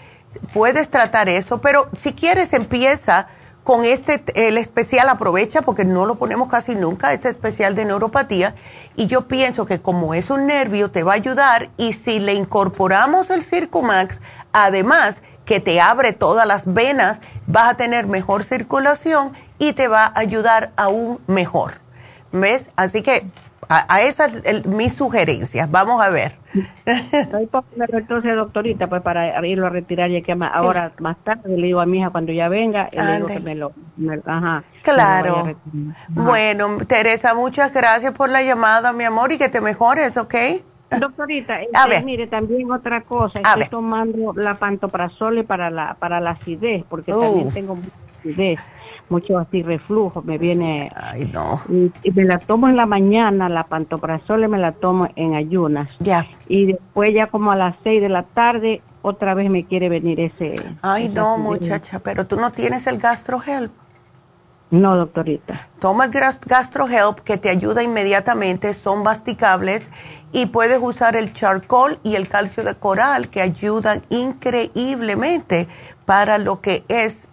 puedes 0.54 0.90
tratar 0.90 1.30
eso, 1.30 1.62
pero 1.62 1.90
si 1.98 2.14
quieres 2.14 2.54
empieza 2.54 3.28
con 3.64 3.86
este, 3.86 4.24
el 4.48 4.58
especial 4.58 5.10
aprovecha 5.10 5.62
porque 5.62 5.86
no 5.86 6.06
lo 6.06 6.16
ponemos 6.16 6.50
casi 6.50 6.76
nunca, 6.76 7.14
este 7.14 7.30
especial 7.30 7.76
de 7.76 7.86
neuropatía. 7.86 8.56
Y 8.96 9.08
yo 9.08 9.28
pienso 9.28 9.66
que 9.66 9.82
como 9.82 10.14
es 10.14 10.30
un 10.30 10.48
nervio, 10.48 10.92
te 10.92 11.04
va 11.04 11.14
a 11.14 11.16
ayudar. 11.16 11.70
Y 11.78 11.94
si 11.94 12.20
le 12.20 12.34
incorporamos 12.34 13.30
el 13.30 13.44
Circumax, 13.44 14.22
además 14.54 15.22
que 15.46 15.60
te 15.60 15.82
abre 15.82 16.14
todas 16.14 16.48
las 16.48 16.72
venas, 16.72 17.22
vas 17.48 17.72
a 17.72 17.78
tener 17.78 18.08
mejor 18.08 18.44
circulación 18.44 19.34
y 19.58 19.74
te 19.74 19.88
va 19.88 20.06
a 20.06 20.20
ayudar 20.20 20.72
aún 20.76 21.20
mejor. 21.28 21.82
¿Ves? 22.32 22.70
Así 22.76 23.02
que 23.02 23.26
a, 23.68 24.02
esas 24.02 24.36
es 24.44 24.66
mis 24.66 24.94
sugerencias. 24.94 25.70
Vamos 25.70 26.02
a 26.02 26.10
ver. 26.10 26.36
entonces, 26.86 28.36
doctorita, 28.36 28.88
pues 28.88 29.02
para 29.02 29.46
irlo 29.46 29.68
a 29.68 29.70
retirar 29.70 30.10
ya 30.10 30.22
que 30.22 30.32
ahora 30.32 30.94
más 31.00 31.18
tarde 31.24 31.58
le 31.58 31.68
digo 31.68 31.80
a 31.80 31.86
mi 31.86 32.00
hija 32.00 32.10
cuando 32.10 32.32
ya 32.32 32.50
venga, 32.50 32.90
le 32.92 33.16
digo 33.16 33.28
que 33.28 33.40
me 33.40 33.56
lo... 33.56 33.72
ajá, 34.26 34.64
claro. 34.82 35.56
Bueno, 36.10 36.78
Teresa, 36.88 37.36
muchas 37.36 37.74
gracias 37.74 38.14
por 38.14 38.30
la 38.30 38.42
llamada, 38.42 38.94
mi 38.94 39.04
amor, 39.04 39.32
y 39.32 39.38
que 39.38 39.50
te 39.50 39.62
mejores, 39.62 40.18
¿ok? 40.18 40.36
Doctorita, 41.00 41.62
este, 41.62 42.04
mire, 42.04 42.26
también 42.26 42.72
otra 42.72 43.02
cosa, 43.02 43.40
estoy 43.40 43.68
tomando 43.68 44.34
la 44.34 44.56
pantoprazole 44.56 45.44
para 45.44 45.70
la, 45.70 45.94
para 46.00 46.20
la 46.20 46.32
acidez, 46.32 46.84
porque 46.90 47.12
también 47.12 47.52
tengo 47.52 47.76
mucha 47.76 47.96
acidez 48.18 48.60
mucho 49.10 49.38
así 49.38 49.62
reflujo, 49.64 50.22
me 50.22 50.38
viene... 50.38 50.92
Ay, 50.96 51.30
no. 51.32 51.62
Y, 51.70 52.12
me 52.12 52.26
la 52.26 52.40
tomo 52.40 52.68
en 52.68 52.76
la 52.76 52.86
mañana, 52.86 53.50
la 53.50 53.64
pantoprazole 53.64 54.48
me 54.48 54.58
la 54.58 54.72
tomo 54.74 55.08
en 55.16 55.36
ayunas. 55.36 55.90
Ya. 56.00 56.28
Y 56.48 56.68
después 56.68 57.14
ya 57.14 57.28
como 57.28 57.52
a 57.52 57.56
las 57.56 57.76
seis 57.84 58.02
de 58.02 58.10
la 58.10 58.24
tarde, 58.24 58.82
otra 59.02 59.34
vez 59.34 59.50
me 59.50 59.66
quiere 59.66 59.90
venir 59.90 60.20
ese... 60.20 60.56
Ay, 60.82 61.10
no, 61.10 61.38
muchacha, 61.38 62.00
pero 62.00 62.28
tú 62.28 62.36
no 62.36 62.52
tienes 62.52 62.88
el 62.88 62.98
gastrogel. 62.98 63.72
No, 64.72 64.96
doctorita. 64.96 65.68
Toma 65.80 66.06
el 66.06 66.12
GastroHelp 66.12 67.22
que 67.22 67.38
te 67.38 67.50
ayuda 67.50 67.82
inmediatamente, 67.82 68.76
son 68.76 69.02
masticables 69.02 69.90
y 70.32 70.46
puedes 70.46 70.80
usar 70.80 71.16
el 71.16 71.34
charcoal 71.34 72.00
y 72.04 72.16
el 72.16 72.28
calcio 72.28 72.64
de 72.64 72.76
coral 72.76 73.30
que 73.30 73.42
ayudan 73.42 74.04
increíblemente 74.10 75.68
para 76.06 76.38
lo 76.38 76.62
que 76.62 76.84
es 76.88 77.28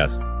Yes. 0.01 0.40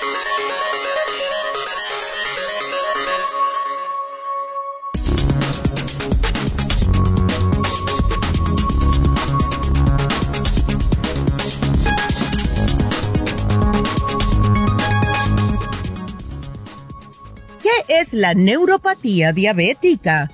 Es 17.87 18.13
la 18.13 18.33
neuropatía 18.33 19.33
diabética? 19.33 20.31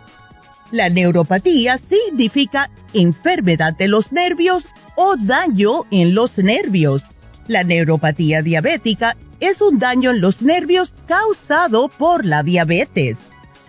La 0.71 0.89
neuropatía 0.89 1.77
significa 1.77 2.69
enfermedad 2.93 3.73
de 3.73 3.87
los 3.87 4.11
nervios 4.11 4.65
o 4.95 5.15
daño 5.17 5.85
en 5.91 6.13
los 6.13 6.37
nervios. 6.37 7.03
La 7.47 7.63
neuropatía 7.63 8.41
diabética 8.41 9.15
es 9.39 9.61
un 9.61 9.79
daño 9.79 10.11
en 10.11 10.21
los 10.21 10.41
nervios 10.41 10.93
causado 11.05 11.87
por 11.89 12.25
la 12.25 12.43
diabetes. 12.43 13.17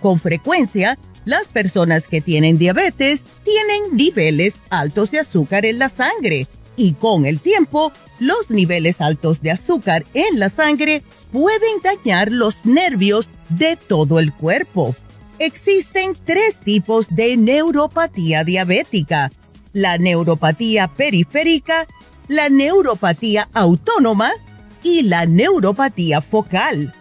Con 0.01 0.19
frecuencia, 0.19 0.99
las 1.25 1.47
personas 1.47 2.09
que 2.09 2.21
tienen 2.21 2.59
diabetes 2.59 3.23
tienen 3.45 3.97
niveles 3.97 4.55
altos 4.71 5.11
de 5.11 5.21
azúcar 5.21 5.67
en 5.67 5.79
la 5.79 5.89
sangre 5.89 6.47
y 6.79 6.93
con 6.93 7.27
el 7.27 7.41
tiempo, 7.41 7.93
los 8.21 8.49
niveles 8.49 9.03
altos 9.03 9.43
de 9.43 9.51
azúcar 9.51 10.07
en 10.15 10.39
la 10.39 10.49
sangre 10.49 11.03
pueden 11.33 11.81
dañar 11.83 12.31
los 12.31 12.65
nervios 12.65 13.29
de 13.51 13.77
todo 13.77 14.21
el 14.21 14.33
cuerpo. 14.33 14.95
Existen 15.41 16.17
tres 16.25 16.61
tipos 16.61 17.09
de 17.11 17.37
neuropatía 17.37 18.45
diabética. 18.45 19.31
La 19.73 19.99
neuropatía 19.99 20.89
periférica, 20.89 21.87
la 22.29 22.49
neuropatía 22.49 23.49
autónoma 23.53 24.31
y 24.83 25.03
la 25.03 25.27
neuropatía 25.27 26.23
focal. 26.23 26.95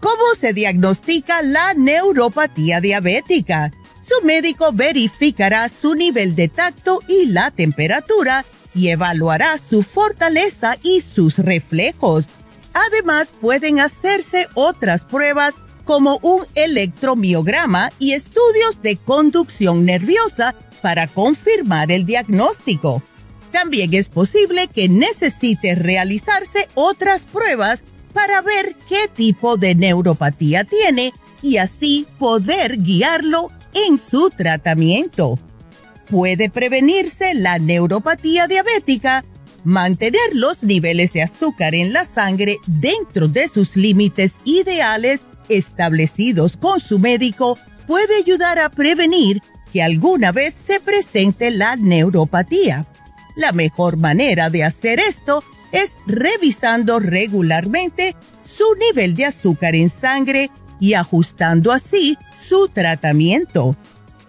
¿Cómo 0.00 0.34
se 0.38 0.52
diagnostica 0.52 1.42
la 1.42 1.72
neuropatía 1.74 2.80
diabética? 2.80 3.72
su 4.04 4.26
médico 4.26 4.70
verificará 4.72 5.68
su 5.68 5.94
nivel 5.94 6.34
de 6.34 6.48
tacto 6.48 7.00
y 7.08 7.26
la 7.26 7.50
temperatura 7.50 8.44
y 8.74 8.88
evaluará 8.88 9.58
su 9.58 9.82
fortaleza 9.82 10.76
y 10.82 11.00
sus 11.00 11.38
reflejos. 11.38 12.24
Además, 12.72 13.32
pueden 13.40 13.80
hacerse 13.80 14.48
otras 14.54 15.02
pruebas 15.02 15.54
como 15.84 16.18
un 16.22 16.44
electromiograma 16.54 17.90
y 17.98 18.12
estudios 18.12 18.82
de 18.82 18.96
conducción 18.96 19.84
nerviosa 19.84 20.54
para 20.82 21.06
confirmar 21.06 21.92
el 21.92 22.04
diagnóstico. 22.04 23.02
También 23.52 23.94
es 23.94 24.08
posible 24.08 24.66
que 24.66 24.88
necesite 24.88 25.74
realizarse 25.76 26.68
otras 26.74 27.22
pruebas 27.22 27.82
para 28.12 28.42
ver 28.42 28.74
qué 28.88 29.08
tipo 29.14 29.56
de 29.56 29.74
neuropatía 29.74 30.64
tiene 30.64 31.12
y 31.42 31.58
así 31.58 32.06
poder 32.18 32.82
guiarlo 32.82 33.50
en 33.74 33.98
su 33.98 34.30
tratamiento. 34.30 35.38
Puede 36.08 36.50
prevenirse 36.50 37.34
la 37.34 37.58
neuropatía 37.58 38.46
diabética, 38.46 39.24
mantener 39.64 40.20
los 40.32 40.62
niveles 40.62 41.12
de 41.12 41.22
azúcar 41.22 41.74
en 41.74 41.92
la 41.92 42.04
sangre 42.04 42.58
dentro 42.66 43.28
de 43.28 43.48
sus 43.48 43.76
límites 43.76 44.34
ideales 44.44 45.20
establecidos 45.48 46.56
con 46.56 46.80
su 46.80 46.98
médico, 46.98 47.58
puede 47.86 48.16
ayudar 48.16 48.58
a 48.58 48.70
prevenir 48.70 49.40
que 49.72 49.82
alguna 49.82 50.32
vez 50.32 50.54
se 50.66 50.80
presente 50.80 51.50
la 51.50 51.76
neuropatía. 51.76 52.86
La 53.36 53.52
mejor 53.52 53.96
manera 53.96 54.50
de 54.50 54.64
hacer 54.64 55.00
esto 55.00 55.42
es 55.72 55.92
revisando 56.06 57.00
regularmente 57.00 58.14
su 58.44 58.64
nivel 58.78 59.14
de 59.14 59.26
azúcar 59.26 59.74
en 59.74 59.90
sangre 59.90 60.50
y 60.78 60.94
ajustando 60.94 61.72
así 61.72 62.16
su 62.40 62.68
tratamiento. 62.68 63.76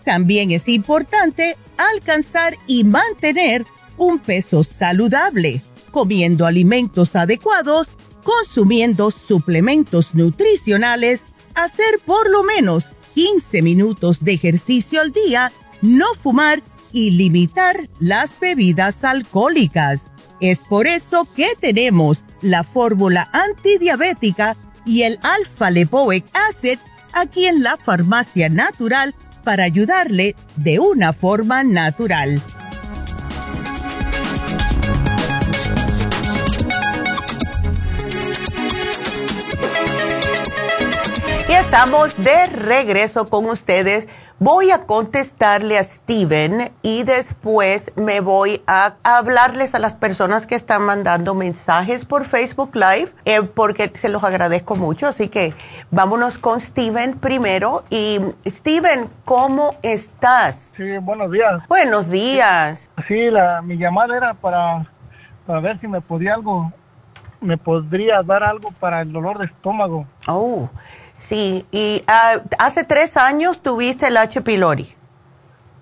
También 0.06 0.52
es 0.52 0.68
importante 0.68 1.58
alcanzar 1.78 2.58
y 2.68 2.84
mantener 2.84 3.66
un 3.98 4.20
peso 4.20 4.64
saludable, 4.64 5.62
comiendo 5.92 6.46
alimentos 6.46 7.16
adecuados, 7.16 7.88
consumiendo 8.24 9.12
suplementos 9.12 10.14
nutricionales, 10.14 11.24
hacer 11.56 12.00
por 12.06 12.30
lo 12.30 12.44
menos 12.44 12.86
15 13.16 13.62
minutos 13.62 14.20
de 14.20 14.34
ejercicio 14.34 15.02
al 15.02 15.12
día, 15.12 15.52
no 15.82 16.06
fumar 16.22 16.62
y 16.92 17.12
limitar 17.12 17.90
las 18.00 18.40
bebidas 18.40 19.04
alcohólicas. 19.04 20.04
Es 20.40 20.60
por 20.60 20.86
eso 20.86 21.28
que 21.36 21.48
tenemos 21.60 22.24
la 22.42 22.64
fórmula 22.64 23.30
antidiabética 23.32 24.56
y 24.86 25.04
el 25.04 25.18
alfa 25.24 25.72
lipoic 25.72 26.26
acid 26.34 26.78
aquí 27.14 27.48
en 27.48 27.64
la 27.64 27.78
farmacia 27.78 28.50
natural 28.50 29.16
para 29.46 29.64
ayudarle 29.64 30.36
de 30.58 30.80
una 30.80 31.14
forma 31.14 31.64
natural. 31.64 32.42
Y 41.48 41.54
estamos 41.54 42.18
de 42.18 42.48
regreso 42.48 43.30
con 43.30 43.46
ustedes 43.46 44.08
Voy 44.40 44.70
a 44.72 44.86
contestarle 44.86 45.78
a 45.78 45.84
Steven 45.86 46.70
y 46.82 47.04
después 47.04 47.94
me 47.96 48.20
voy 48.20 48.62
a 48.68 48.96
hablarles 49.04 49.76
a 49.76 49.80
las 49.80 49.94
personas 49.94 50.46
que 50.46 50.56
están 50.56 50.82
mandando 50.82 51.36
mensajes 51.36 52.04
por 52.04 52.26
Facebook 52.26 52.72
Live 52.76 53.14
eh, 53.24 53.44
porque 53.44 53.90
se 53.94 54.10
los 54.10 54.26
agradezco 54.26 54.76
mucho. 54.76 55.08
Así 55.08 55.30
que 55.30 55.54
vámonos 55.90 56.38
con 56.38 56.60
Steven 56.60 57.18
primero. 57.18 57.86
Y 57.90 58.20
Steven, 58.46 59.10
¿cómo 59.24 59.76
estás? 59.84 60.74
Sí, 60.76 60.98
buenos 60.98 61.32
días. 61.32 61.66
Buenos 61.70 62.10
días. 62.10 62.92
Sí, 63.08 63.32
la, 63.32 63.62
mi 63.62 63.78
llamada 63.78 64.18
era 64.18 64.34
para, 64.34 64.86
para 65.48 65.62
ver 65.62 65.80
si 65.80 65.88
me 65.88 66.02
podía 66.02 66.34
algo, 66.34 66.74
me 67.40 67.58
podría 67.58 68.22
dar 68.22 68.44
algo 68.44 68.72
para 68.82 69.00
el 69.00 69.14
dolor 69.14 69.40
de 69.40 69.46
estómago. 69.46 70.06
Oh. 70.28 70.70
Sí, 71.26 71.66
y 71.72 72.04
ah, 72.06 72.36
hace 72.60 72.84
tres 72.84 73.18
años 73.18 73.64
tuviste 73.64 74.10
el 74.10 74.18
H. 74.18 74.42
pylori. 74.42 74.96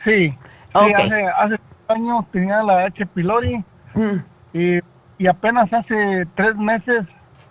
Sí, 0.05 0.33
hace, 0.73 1.25
hace 1.37 1.59
años 1.89 2.23
tenía 2.31 2.63
la 2.63 2.85
H. 2.85 3.05
pylori 3.07 3.61
mm. 3.93 4.15
y, 4.53 4.79
y, 5.17 5.27
apenas 5.27 5.71
hace 5.73 6.25
tres 6.37 6.55
meses 6.55 7.05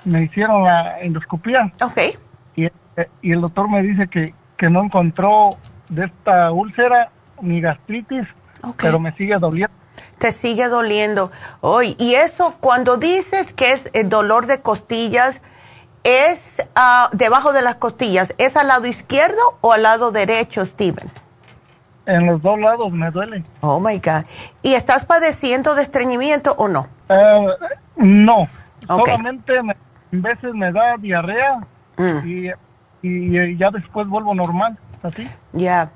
me 0.07 0.23
hicieron 0.23 0.65
la 0.65 1.01
endoscopía. 1.01 1.71
Ok. 1.83 1.99
Y, 2.57 2.69
y 3.21 3.33
el 3.33 3.43
doctor 3.43 3.69
me 3.69 3.83
dice 3.83 4.09
que, 4.09 4.33
que 4.57 4.71
no 4.71 4.85
encontró 4.85 5.51
de 5.91 6.07
esta 6.07 6.51
úlcera 6.51 7.11
ni 7.43 7.61
gastritis, 7.61 8.27
pero 8.79 9.01
me 9.01 9.13
sigue 9.13 9.37
doliendo. 9.39 9.77
Te 10.17 10.33
sigue 10.33 10.69
doliendo. 10.69 11.31
Hoy, 11.61 11.95
y 11.99 12.15
eso 12.15 12.55
cuando 12.59 12.97
dices 12.97 13.53
que 13.53 13.73
es 13.73 13.91
el 13.93 14.09
dolor 14.09 14.47
de 14.47 14.63
costillas, 14.63 15.43
es 16.05 16.67
ah, 16.75 17.09
debajo 17.13 17.53
de 17.53 17.63
las 17.63 17.77
costillas. 17.77 18.35
¿Es 18.39 18.57
al 18.57 18.69
lado 18.69 18.87
izquierdo 18.87 19.41
o 19.61 19.73
al 19.73 19.83
lado 19.83 20.13
derecho, 20.13 20.65
Steven? 20.65 21.11
En 22.07 22.27
los 22.27 22.43
dos 22.43 22.59
lados 22.59 22.91
me 22.93 23.11
duele. 23.11 23.45
Oh 23.61 23.79
my 23.79 23.99
God. 23.99 24.25
¿Y 24.63 24.75
estás 24.75 25.05
padeciendo 25.05 25.75
de 25.75 25.83
estreñimiento 25.83 26.55
o 26.59 26.69
no? 26.69 26.89
Eh, 27.09 27.47
no. 27.97 28.49
Solamente 28.87 29.59
a 29.59 29.63
veces 30.11 30.53
me 30.55 30.73
da 30.73 30.97
diarrea 30.99 31.61
mm. 31.97 32.29
y, 32.29 32.51
y, 33.03 33.57
ya 33.57 33.71
después 33.71 34.09
vuelvo 34.09 34.35
normal, 34.35 34.77
así. 35.03 35.29
Ya. 35.53 35.91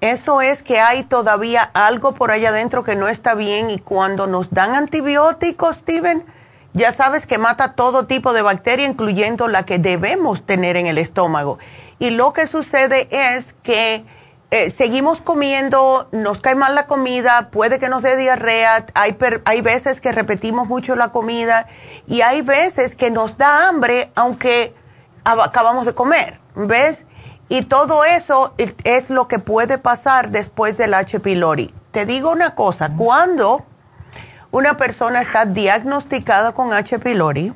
Eso 0.00 0.40
es 0.40 0.62
que 0.62 0.80
hay 0.80 1.04
todavía 1.04 1.62
algo 1.62 2.14
por 2.14 2.30
allá 2.30 2.48
adentro 2.48 2.82
que 2.82 2.96
no 2.96 3.08
está 3.08 3.34
bien 3.34 3.70
y 3.70 3.78
cuando 3.78 4.26
nos 4.26 4.50
dan 4.50 4.74
antibióticos, 4.74 5.76
Steven, 5.76 6.24
ya 6.74 6.92
sabes 6.92 7.26
que 7.26 7.38
mata 7.38 7.74
todo 7.74 8.06
tipo 8.06 8.32
de 8.32 8.42
bacteria, 8.42 8.86
incluyendo 8.86 9.48
la 9.48 9.64
que 9.64 9.78
debemos 9.78 10.44
tener 10.44 10.76
en 10.76 10.86
el 10.86 10.98
estómago. 10.98 11.58
Y 11.98 12.10
lo 12.10 12.32
que 12.32 12.46
sucede 12.46 13.08
es 13.10 13.54
que 13.62 14.04
eh, 14.50 14.70
seguimos 14.70 15.20
comiendo, 15.20 16.08
nos 16.12 16.40
cae 16.40 16.54
mal 16.54 16.74
la 16.74 16.86
comida, 16.86 17.48
puede 17.50 17.78
que 17.78 17.88
nos 17.88 18.02
dé 18.02 18.16
diarrea, 18.16 18.84
hay, 18.94 19.16
hay 19.44 19.62
veces 19.62 20.00
que 20.00 20.12
repetimos 20.12 20.68
mucho 20.68 20.94
la 20.94 21.10
comida 21.10 21.66
y 22.06 22.20
hay 22.20 22.42
veces 22.42 22.94
que 22.94 23.10
nos 23.10 23.38
da 23.38 23.68
hambre 23.68 24.12
aunque 24.14 24.74
acabamos 25.24 25.86
de 25.86 25.94
comer, 25.94 26.40
¿ves? 26.54 27.06
Y 27.48 27.62
todo 27.62 28.04
eso 28.04 28.54
es 28.84 29.10
lo 29.10 29.28
que 29.28 29.38
puede 29.38 29.78
pasar 29.78 30.30
después 30.30 30.76
del 30.76 30.94
H. 30.94 31.20
pylori. 31.20 31.74
Te 31.90 32.06
digo 32.06 32.30
una 32.30 32.54
cosa, 32.54 32.90
cuando 32.96 33.64
una 34.52 34.76
persona 34.76 35.22
está 35.22 35.46
diagnosticada 35.46 36.52
con 36.52 36.72
H. 36.72 36.98
pylori, 37.00 37.52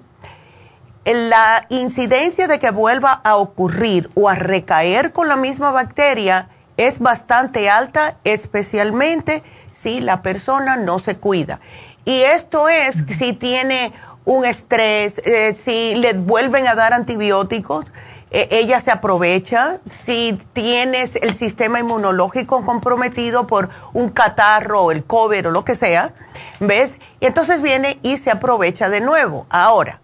la 1.04 1.64
incidencia 1.68 2.48
de 2.48 2.58
que 2.58 2.70
vuelva 2.70 3.12
a 3.12 3.36
ocurrir 3.36 4.10
o 4.14 4.28
a 4.28 4.34
recaer 4.34 5.12
con 5.12 5.28
la 5.28 5.36
misma 5.36 5.70
bacteria 5.70 6.48
es 6.76 6.98
bastante 6.98 7.70
alta, 7.70 8.16
especialmente 8.24 9.44
si 9.72 10.00
la 10.00 10.22
persona 10.22 10.76
no 10.76 10.98
se 10.98 11.14
cuida. 11.14 11.60
Y 12.04 12.22
esto 12.22 12.68
es 12.68 13.04
si 13.16 13.34
tiene 13.34 13.92
un 14.24 14.44
estrés, 14.44 15.18
eh, 15.18 15.54
si 15.54 15.94
le 15.94 16.14
vuelven 16.14 16.66
a 16.66 16.74
dar 16.74 16.92
antibióticos, 16.92 17.84
ella 18.30 18.80
se 18.80 18.90
aprovecha. 18.90 19.80
Si 20.04 20.38
tienes 20.52 21.16
el 21.16 21.34
sistema 21.34 21.80
inmunológico 21.80 22.64
comprometido 22.64 23.46
por 23.46 23.70
un 23.92 24.10
catarro, 24.10 24.90
el 24.90 25.04
COVID 25.04 25.48
o 25.48 25.50
lo 25.50 25.64
que 25.64 25.76
sea, 25.76 26.14
¿ves? 26.60 26.98
Y 27.20 27.26
entonces 27.26 27.62
viene 27.62 27.98
y 28.02 28.18
se 28.18 28.30
aprovecha 28.30 28.88
de 28.88 29.00
nuevo. 29.00 29.46
Ahora, 29.48 30.00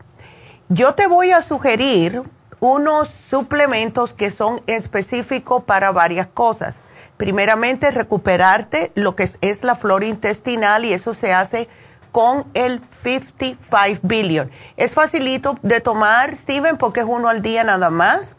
yo 0.69 0.95
te 0.95 1.07
voy 1.07 1.33
a 1.33 1.43
sugerir 1.43 2.23
unos 2.61 3.09
suplementos 3.09 4.15
que 4.15 4.31
son 4.31 4.63
específicos 4.67 5.65
para 5.65 5.91
varias 5.91 6.29
cosas. 6.29 6.77
Primeramente, 7.17 7.91
recuperarte 7.91 8.93
lo 8.95 9.15
que 9.17 9.29
es 9.41 9.65
la 9.65 9.75
flora 9.75 10.07
intestinal 10.07 10.85
y 10.85 10.93
eso 10.93 11.13
se 11.13 11.35
hace 11.35 11.69
con 12.13 12.45
el 12.55 12.83
55 13.03 14.01
billion. 14.03 14.51
Es 14.77 14.95
facilito 14.95 15.59
de 15.63 15.81
tomar, 15.81 16.37
Steven, 16.37 16.77
porque 16.77 17.01
es 17.01 17.07
uno 17.09 17.29
al 17.29 17.43
día 17.43 17.65
nada 17.65 17.91
más. 17.91 18.37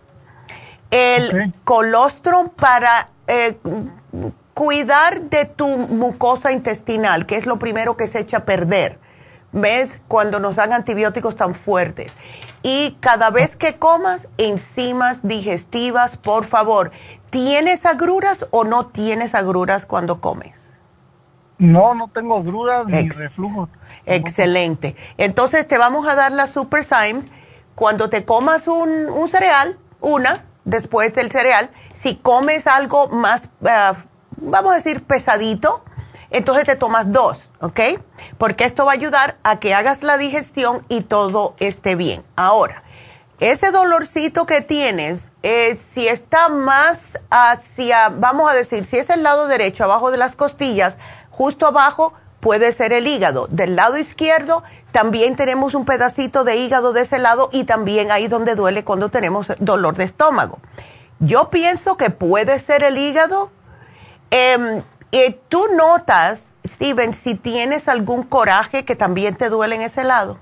El 0.91 1.53
colostrum 1.63 2.49
para 2.49 3.07
eh, 3.25 3.57
cuidar 4.53 5.23
de 5.23 5.45
tu 5.45 5.67
mucosa 5.67 6.51
intestinal, 6.51 7.25
que 7.25 7.35
es 7.35 7.47
lo 7.47 7.57
primero 7.57 7.97
que 7.97 8.07
se 8.07 8.19
echa 8.19 8.37
a 8.37 8.45
perder. 8.45 8.99
¿Ves? 9.51 10.01
Cuando 10.07 10.39
nos 10.39 10.55
dan 10.55 10.71
antibióticos 10.71 11.35
tan 11.35 11.53
fuertes. 11.55 12.11
Y 12.61 12.97
cada 13.01 13.29
vez 13.29 13.55
que 13.55 13.77
comas, 13.77 14.27
enzimas 14.37 15.19
digestivas, 15.23 16.17
por 16.17 16.45
favor. 16.45 16.91
¿Tienes 17.29 17.85
agruras 17.85 18.47
o 18.51 18.63
no 18.63 18.87
tienes 18.87 19.35
agruras 19.35 19.85
cuando 19.85 20.21
comes? 20.21 20.62
No, 21.57 21.93
no 21.93 22.09
tengo 22.09 22.37
agruras 22.37 22.85
ni 22.87 23.09
reflujo. 23.09 23.69
Excelente. 24.05 24.95
Entonces 25.17 25.67
te 25.67 25.77
vamos 25.77 26.07
a 26.07 26.15
dar 26.15 26.31
la 26.31 26.47
Super 26.47 26.83
Symes. 26.83 27.27
Cuando 27.75 28.09
te 28.09 28.25
comas 28.25 28.67
un, 28.67 29.29
cereal, 29.29 29.79
una, 29.99 30.45
después 30.65 31.13
del 31.13 31.31
cereal. 31.31 31.69
Si 31.93 32.15
comes 32.15 32.67
algo 32.67 33.07
más, 33.09 33.49
ah, 33.65 33.95
vamos 34.37 34.73
a 34.73 34.75
decir, 34.75 35.03
pesadito, 35.03 35.83
entonces 36.29 36.65
te 36.65 36.75
tomas 36.75 37.11
dos, 37.11 37.49
¿ok? 37.61 37.79
Porque 38.37 38.65
esto 38.65 38.85
va 38.85 38.91
a 38.91 38.95
ayudar 38.95 39.37
a 39.43 39.59
que 39.59 39.73
hagas 39.73 40.03
la 40.03 40.17
digestión 40.17 40.85
y 40.89 41.01
todo 41.01 41.55
esté 41.59 41.95
bien. 41.95 42.23
Ahora, 42.35 42.83
ese 43.39 43.71
dolorcito 43.71 44.45
que 44.45 44.61
tienes, 44.61 45.31
eh, 45.41 45.77
si 45.77 46.07
está 46.07 46.49
más 46.49 47.19
hacia, 47.29 48.09
vamos 48.09 48.49
a 48.49 48.53
decir, 48.53 48.85
si 48.85 48.97
es 48.97 49.09
el 49.09 49.21
lado 49.21 49.47
derecho, 49.47 49.83
abajo 49.83 50.11
de 50.11 50.17
las 50.17 50.35
costillas, 50.35 50.97
justo 51.33 51.65
abajo, 51.65 52.13
puede 52.39 52.71
ser 52.73 52.93
el 52.93 53.07
hígado. 53.07 53.47
Del 53.47 53.75
lado 53.75 53.97
izquierdo 53.97 54.63
también 54.91 55.35
tenemos 55.35 55.73
un 55.73 55.83
pedacito 55.83 56.43
de 56.43 56.57
hígado 56.57 56.93
de 56.93 57.01
ese 57.01 57.17
lado 57.17 57.49
y 57.51 57.63
también 57.63 58.11
ahí 58.11 58.27
donde 58.27 58.53
duele 58.53 58.83
cuando 58.83 59.09
tenemos 59.09 59.51
dolor 59.59 59.95
de 59.95 60.03
estómago. 60.03 60.59
Yo 61.19 61.49
pienso 61.49 61.97
que 61.97 62.11
puede 62.11 62.59
ser 62.59 62.83
el 62.83 62.97
hígado. 62.97 63.51
Eh, 64.29 64.83
y 65.11 65.35
tú 65.49 65.59
notas, 65.75 66.53
Steven, 66.65 67.13
si 67.13 67.35
tienes 67.35 67.87
algún 67.87 68.23
coraje 68.23 68.85
que 68.85 68.95
también 68.95 69.35
te 69.35 69.49
duele 69.49 69.75
en 69.75 69.81
ese 69.81 70.03
lado. 70.03 70.37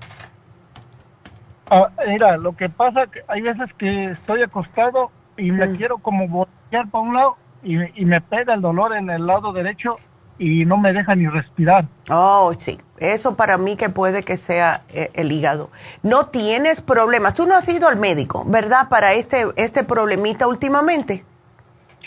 Ah, 1.70 1.88
mira, 2.06 2.36
lo 2.36 2.54
que 2.54 2.68
pasa 2.68 3.06
que 3.06 3.22
hay 3.28 3.40
veces 3.40 3.70
que 3.78 4.10
estoy 4.10 4.42
acostado 4.42 5.10
y 5.38 5.50
me 5.52 5.68
mm. 5.68 5.76
quiero 5.76 5.98
como 5.98 6.28
voltear 6.28 6.90
para 6.90 7.02
un 7.02 7.14
lado 7.14 7.36
y, 7.62 8.02
y 8.02 8.04
me 8.04 8.20
pega 8.20 8.52
el 8.52 8.60
dolor 8.60 8.94
en 8.94 9.08
el 9.08 9.26
lado 9.26 9.52
derecho 9.52 9.96
y 10.38 10.64
no 10.64 10.76
me 10.76 10.92
deja 10.92 11.14
ni 11.14 11.26
respirar. 11.26 11.86
Oh, 12.10 12.52
sí. 12.58 12.78
Eso 12.98 13.36
para 13.36 13.58
mí 13.58 13.76
que 13.76 13.88
puede 13.88 14.22
que 14.22 14.36
sea 14.36 14.82
eh, 14.90 15.10
el 15.14 15.32
hígado. 15.32 15.70
No 16.02 16.26
tienes 16.26 16.80
problemas. 16.80 17.34
Tú 17.34 17.46
no 17.46 17.56
has 17.56 17.68
ido 17.68 17.88
al 17.88 17.96
médico, 17.96 18.44
¿verdad? 18.46 18.88
Para 18.88 19.12
este, 19.14 19.46
este 19.56 19.84
problemita 19.84 20.46
últimamente. 20.46 21.24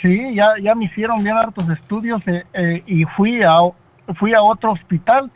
Sí, 0.01 0.35
ya, 0.35 0.53
ya 0.61 0.75
me 0.75 0.85
hicieron 0.85 1.23
bien 1.23 1.37
hartos 1.37 1.69
estudios 1.69 2.25
eh, 2.27 2.45
eh, 2.53 2.83
y 2.85 3.05
fui 3.05 3.41
a, 3.43 3.57
fui 4.15 4.33
a 4.33 4.41
otro 4.41 4.71
hospital 4.71 5.31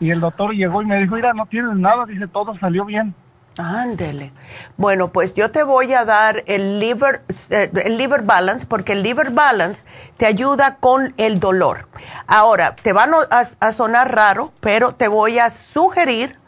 y 0.00 0.10
el 0.10 0.20
doctor 0.20 0.52
llegó 0.52 0.82
y 0.82 0.86
me 0.86 0.98
dijo, 0.98 1.14
mira, 1.14 1.32
no 1.32 1.46
tienes 1.46 1.76
nada, 1.76 2.06
dice, 2.06 2.26
todo 2.26 2.58
salió 2.58 2.84
bien. 2.84 3.14
Ándele. 3.56 4.32
Bueno, 4.76 5.12
pues 5.12 5.32
yo 5.34 5.52
te 5.52 5.62
voy 5.62 5.92
a 5.94 6.04
dar 6.04 6.42
el 6.46 6.80
liver, 6.80 7.22
eh, 7.50 7.70
el 7.84 7.98
liver 7.98 8.22
balance, 8.22 8.66
porque 8.66 8.92
el 8.92 9.02
liver 9.02 9.30
balance 9.30 9.84
te 10.16 10.26
ayuda 10.26 10.76
con 10.76 11.14
el 11.18 11.38
dolor. 11.38 11.88
Ahora, 12.26 12.74
te 12.74 12.92
van 12.92 13.12
a, 13.30 13.72
sonar 13.72 14.14
raro, 14.14 14.52
pero 14.60 14.94
te 14.94 15.06
voy 15.06 15.38
a 15.38 15.50
sugerir 15.50 16.38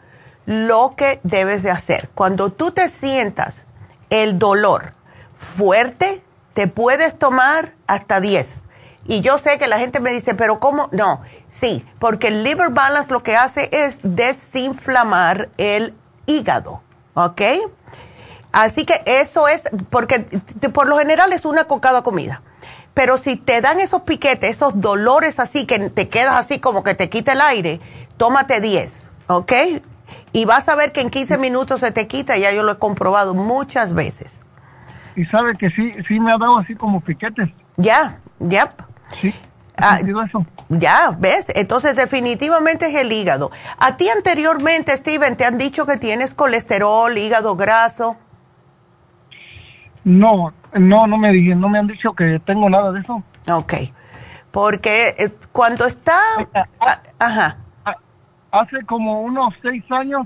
lo 0.45 0.95
que 0.97 1.21
debes 1.23 1.63
de 1.63 1.71
hacer. 1.71 2.09
Cuando 2.13 2.51
tú 2.51 2.71
te 2.71 2.89
sientas 2.89 3.65
el 4.09 4.37
dolor 4.37 4.93
fuerte, 5.37 6.21
te 6.53 6.67
puedes 6.67 7.17
tomar 7.17 7.73
hasta 7.87 8.19
10. 8.19 8.63
Y 9.05 9.21
yo 9.21 9.37
sé 9.37 9.57
que 9.57 9.67
la 9.67 9.79
gente 9.79 10.01
me 10.01 10.11
dice, 10.11 10.35
pero 10.35 10.59
¿cómo? 10.59 10.89
No, 10.91 11.21
sí, 11.47 11.85
porque 11.99 12.27
el 12.27 12.43
liver 12.43 12.71
balance 12.71 13.11
lo 13.13 13.23
que 13.23 13.37
hace 13.37 13.69
es 13.71 13.99
desinflamar 14.03 15.49
el 15.57 15.95
hígado 16.25 16.81
¿ok? 17.17 17.41
Así 18.51 18.85
que 18.85 19.01
eso 19.05 19.47
es, 19.47 19.63
porque 19.89 20.19
por 20.71 20.87
lo 20.87 20.97
general 20.97 21.33
es 21.33 21.45
una 21.45 21.65
con 21.65 21.79
cada 21.79 22.03
comida. 22.03 22.41
Pero 22.93 23.17
si 23.17 23.35
te 23.35 23.59
dan 23.61 23.79
esos 23.79 24.03
piquetes, 24.03 24.55
esos 24.55 24.79
dolores 24.79 25.39
así, 25.39 25.65
que 25.65 25.89
te 25.89 26.09
quedas 26.09 26.35
así 26.35 26.59
como 26.59 26.83
que 26.83 26.95
te 26.95 27.09
quita 27.09 27.33
el 27.33 27.41
aire, 27.41 27.81
tómate 28.17 28.61
10, 28.61 29.09
¿ok? 29.27 29.51
Y 30.31 30.45
vas 30.45 30.69
a 30.69 30.75
ver 30.75 30.91
que 30.91 31.01
en 31.01 31.09
15 31.09 31.37
minutos 31.37 31.81
se 31.81 31.91
te 31.91 32.07
quita, 32.07 32.37
ya 32.37 32.51
yo 32.51 32.63
lo 32.63 32.73
he 32.73 32.77
comprobado 32.77 33.33
muchas 33.33 33.93
veces. 33.93 34.41
Y 35.15 35.25
sabe 35.25 35.53
que 35.53 35.69
sí, 35.71 35.91
sí 36.07 36.19
me 36.19 36.31
ha 36.31 36.37
dado 36.37 36.59
así 36.59 36.75
como 36.75 37.01
piquetes. 37.01 37.49
Ya, 37.77 38.19
ya. 38.39 38.69
Sí. 39.19 39.33
Ah. 39.79 39.99
Ya, 40.69 41.11
¿ves? 41.19 41.51
Entonces 41.55 41.95
definitivamente 41.95 42.87
es 42.87 42.95
el 42.95 43.11
hígado. 43.11 43.51
¿A 43.77 43.95
ti 43.95 44.09
anteriormente, 44.09 44.95
Steven, 44.95 45.37
te 45.37 45.45
han 45.45 45.57
dicho 45.57 45.85
que 45.85 45.97
tienes 45.97 46.33
colesterol, 46.33 47.15
hígado 47.17 47.55
graso? 47.55 48.17
No, 50.03 50.53
no, 50.73 51.05
no 51.05 51.17
me, 51.17 51.31
no 51.55 51.69
me 51.69 51.79
han 51.79 51.87
dicho 51.87 52.13
que 52.13 52.39
tengo 52.39 52.69
nada 52.69 52.91
de 52.91 53.01
eso. 53.01 53.23
Ok, 53.51 53.73
porque 54.51 55.15
eh, 55.17 55.33
cuando 55.51 55.85
está... 55.85 56.19
Ah, 56.79 57.01
ajá. 57.19 57.57
Hace 58.51 58.83
como 58.85 59.21
unos 59.21 59.53
seis 59.61 59.83
años 59.91 60.25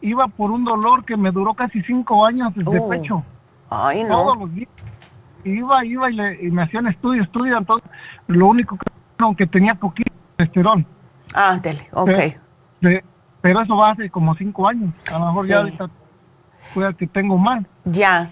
iba 0.00 0.28
por 0.28 0.50
un 0.50 0.64
dolor 0.64 1.04
que 1.04 1.16
me 1.16 1.32
duró 1.32 1.54
casi 1.54 1.82
cinco 1.82 2.24
años 2.24 2.54
desde 2.54 2.78
oh. 2.78 2.88
pecho. 2.88 3.24
Ay, 3.68 4.04
no. 4.04 4.22
Todos 4.22 4.38
los 4.38 4.54
días 4.54 4.68
iba, 5.50 5.84
iba 5.84 6.10
y, 6.10 6.50
me 6.50 6.62
hacían 6.62 6.86
estudio, 6.86 7.22
estudio, 7.22 7.58
entonces 7.58 7.88
lo 8.26 8.46
único 8.46 8.76
que, 8.76 9.36
que 9.36 9.46
tenía 9.46 9.74
poquito 9.74 10.12
colesterol. 10.36 10.86
Ah, 11.34 11.58
dele, 11.62 11.88
ok. 11.92 12.10
Pero, 12.80 13.62
eso 13.62 13.76
va 13.76 13.90
hace 13.90 14.10
como 14.10 14.34
cinco 14.34 14.66
años, 14.66 14.92
a 15.12 15.18
lo 15.18 15.26
mejor 15.26 15.46
ya 15.46 15.58
ahorita 15.58 15.90
puede 16.74 16.94
que 16.94 17.06
tengo 17.06 17.38
mal. 17.38 17.66
Ya. 17.84 18.30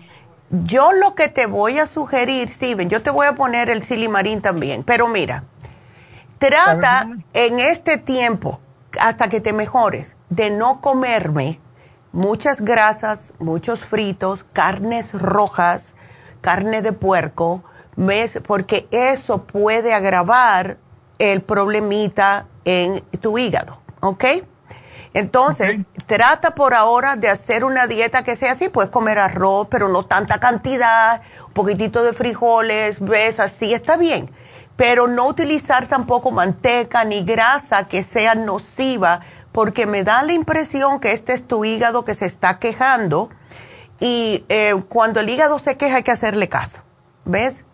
Yo 0.51 0.93
lo 0.93 1.15
que 1.15 1.29
te 1.29 1.47
voy 1.47 1.79
a 1.79 1.87
sugerir, 1.87 2.49
Steven, 2.49 2.89
yo 2.89 3.03
te 3.03 3.11
voy 3.11 3.27
a 3.27 3.35
poner 3.35 3.71
el 3.71 3.83
silimarín 3.83 4.43
también, 4.43 4.83
pero 4.83 5.09
mira, 5.09 5.45
trata 6.39 7.09
en 7.33 7.59
este 7.61 7.97
tiempo, 7.97 8.61
hasta 9.01 9.29
que 9.29 9.41
te 9.41 9.53
mejores, 9.53 10.17
de 10.31 10.51
no 10.51 10.81
comerme 10.81 11.61
muchas 12.12 12.61
grasas, 12.61 13.35
muchos 13.39 13.81
fritos, 13.81 14.45
carnes 14.53 15.12
rojas, 15.12 15.95
carne 16.45 16.83
de 16.83 16.93
puerco, 16.93 17.65
porque 18.47 18.87
eso 18.91 19.45
puede 19.45 19.95
agravar 19.95 20.77
el 21.19 21.41
problemita 21.41 22.49
en 22.67 23.01
tu 23.23 23.39
hígado, 23.39 23.81
¿ok? 24.01 24.25
Entonces, 25.15 25.81
trata 26.05 26.55
por 26.55 26.75
ahora 26.75 27.17
de 27.17 27.31
hacer 27.31 27.65
una 27.65 27.87
dieta 27.87 28.25
que 28.25 28.37
sea 28.37 28.53
así, 28.53 28.69
puedes 28.69 28.91
comer 28.91 29.19
arroz, 29.19 29.69
pero 29.71 29.89
no 29.89 30.05
tanta 30.05 30.39
cantidad, 30.39 31.23
un 31.47 31.55
poquitito 31.55 32.03
de 32.03 32.13
frijoles, 32.13 33.01
ves, 33.01 33.41
así 33.41 33.73
está 33.73 33.97
bien, 33.97 34.31
pero 34.77 35.07
no 35.07 35.27
utilizar 35.27 35.87
tampoco 35.87 36.31
manteca 36.31 37.07
ni 37.07 37.25
grasa 37.25 37.85
que 37.85 38.03
sea 38.03 38.35
nociva, 38.35 39.21
porque 39.51 39.87
me 39.87 40.05
da 40.05 40.23
la 40.25 40.35
impresión 40.35 41.01
que 41.01 41.13
este 41.13 41.33
es 41.33 41.49
tu 41.49 41.65
hígado 41.65 42.05
que 42.05 42.15
se 42.15 42.27
está 42.27 42.59
quejando 42.59 43.31
y 44.05 44.45
eh, 44.51 44.75
cuando 44.91 45.21
el 45.21 45.31
hígado 45.31 45.59
se 45.59 45.79
queja 45.79 45.97
hay 45.97 46.03
que 46.03 46.11
hacerle 46.11 46.47
caso. 46.47 46.83
¿Ves? 47.25 47.65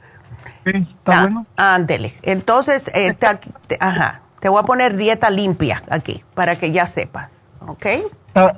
Sí, 0.64 0.70
está 0.74 1.18
ah, 1.18 1.22
bueno. 1.22 1.46
Ándele. 1.56 2.14
Entonces, 2.22 2.88
eh, 2.94 3.12
te, 3.66 3.76
ajá, 3.80 4.22
te 4.38 4.48
voy 4.48 4.60
a 4.60 4.62
poner 4.62 4.96
dieta 4.96 5.28
limpia 5.28 5.82
aquí 5.90 6.22
para 6.34 6.56
que 6.56 6.70
ya 6.70 6.86
sepas. 6.86 7.32
¿Ok? 7.66 7.84
Ah, 8.36 8.52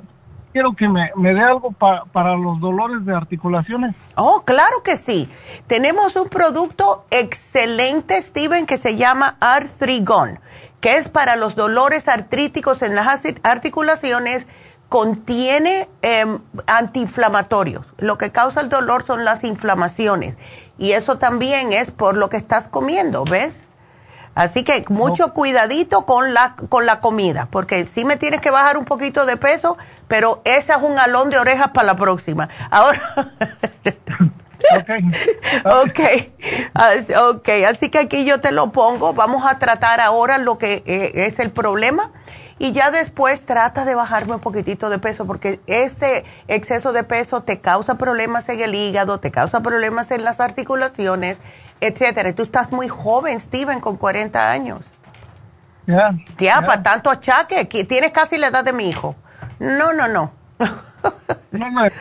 quiero 0.51 0.73
que 0.73 0.87
me, 0.87 1.09
me 1.15 1.33
dé 1.33 1.41
algo 1.41 1.71
para 1.71 2.35
los 2.35 2.59
dolores 2.59 3.03
de 3.07 3.15
articulaciones. 3.15 3.95
Oh, 4.17 4.43
claro 4.45 4.83
que 4.83 4.95
sí. 4.95 5.27
Tenemos 5.65 6.15
un 6.15 6.29
producto 6.29 7.05
excelente, 7.09 8.21
Steven, 8.21 8.67
que 8.67 8.77
se 8.77 8.97
llama 8.97 9.35
Arthrigon, 9.39 10.39
que 10.79 10.97
es 10.97 11.09
para 11.09 11.37
los 11.37 11.55
dolores 11.55 12.07
artríticos 12.07 12.83
en 12.83 12.93
las 12.93 13.07
articulaciones 13.41 14.45
contiene 14.93 15.89
em, 16.03 16.37
antiinflamatorios. 16.67 17.83
Lo 17.97 18.19
que 18.19 18.31
causa 18.31 18.61
el 18.61 18.69
dolor 18.69 19.03
son 19.03 19.25
las 19.25 19.43
inflamaciones. 19.43 20.37
Y 20.77 20.91
eso 20.91 21.17
también 21.17 21.73
es 21.73 21.89
por 21.89 22.15
lo 22.15 22.29
que 22.29 22.37
estás 22.37 22.67
comiendo, 22.67 23.23
¿ves? 23.23 23.61
Así 24.35 24.63
que 24.63 24.85
mucho 24.89 25.33
cuidadito 25.33 26.05
con 26.05 26.35
la, 26.35 26.55
con 26.69 26.85
la 26.85 26.99
comida, 26.99 27.47
porque 27.49 27.87
sí 27.87 28.05
me 28.05 28.17
tienes 28.17 28.39
que 28.39 28.51
bajar 28.51 28.77
un 28.77 28.85
poquito 28.85 29.25
de 29.25 29.35
peso, 29.35 29.79
pero 30.07 30.43
ese 30.45 30.73
es 30.73 30.79
un 30.79 30.99
alón 30.99 31.31
de 31.31 31.39
orejas 31.39 31.69
para 31.69 31.87
la 31.87 31.95
próxima. 31.95 32.47
Ahora. 32.69 33.01
okay. 35.87 36.35
ok, 36.75 37.31
ok, 37.31 37.49
así 37.67 37.89
que 37.89 37.97
aquí 37.97 38.25
yo 38.25 38.39
te 38.41 38.51
lo 38.51 38.71
pongo. 38.71 39.15
Vamos 39.15 39.43
a 39.47 39.57
tratar 39.57 39.99
ahora 40.01 40.37
lo 40.37 40.59
que 40.59 40.83
eh, 40.85 41.13
es 41.15 41.39
el 41.39 41.49
problema 41.49 42.11
y 42.59 42.71
ya 42.71 42.91
después 42.91 43.45
trata 43.45 43.85
de 43.85 43.95
bajarme 43.95 44.35
un 44.35 44.39
poquitito 44.39 44.89
de 44.89 44.99
peso 44.99 45.25
porque 45.25 45.59
ese 45.67 46.23
exceso 46.47 46.93
de 46.93 47.03
peso 47.03 47.41
te 47.41 47.59
causa 47.59 47.97
problemas 47.97 48.47
en 48.49 48.59
el 48.59 48.75
hígado, 48.75 49.19
te 49.19 49.31
causa 49.31 49.61
problemas 49.61 50.11
en 50.11 50.23
las 50.23 50.39
articulaciones, 50.39 51.39
etcétera. 51.81 52.29
Y 52.29 52.33
tú 52.33 52.43
estás 52.43 52.71
muy 52.71 52.87
joven, 52.87 53.39
Steven, 53.39 53.79
con 53.79 53.97
40 53.97 54.51
años. 54.51 54.81
Ya. 55.85 56.11
ya, 56.37 56.61
para 56.61 56.81
tanto 56.81 57.09
achaque, 57.09 57.65
tienes 57.65 58.11
casi 58.11 58.37
la 58.37 58.47
edad 58.47 58.63
de 58.63 58.71
mi 58.71 58.87
hijo. 58.87 59.15
No, 59.59 59.91
no, 59.91 60.07
no. 60.07 60.31
no, 61.51 61.71
me, 61.71 61.91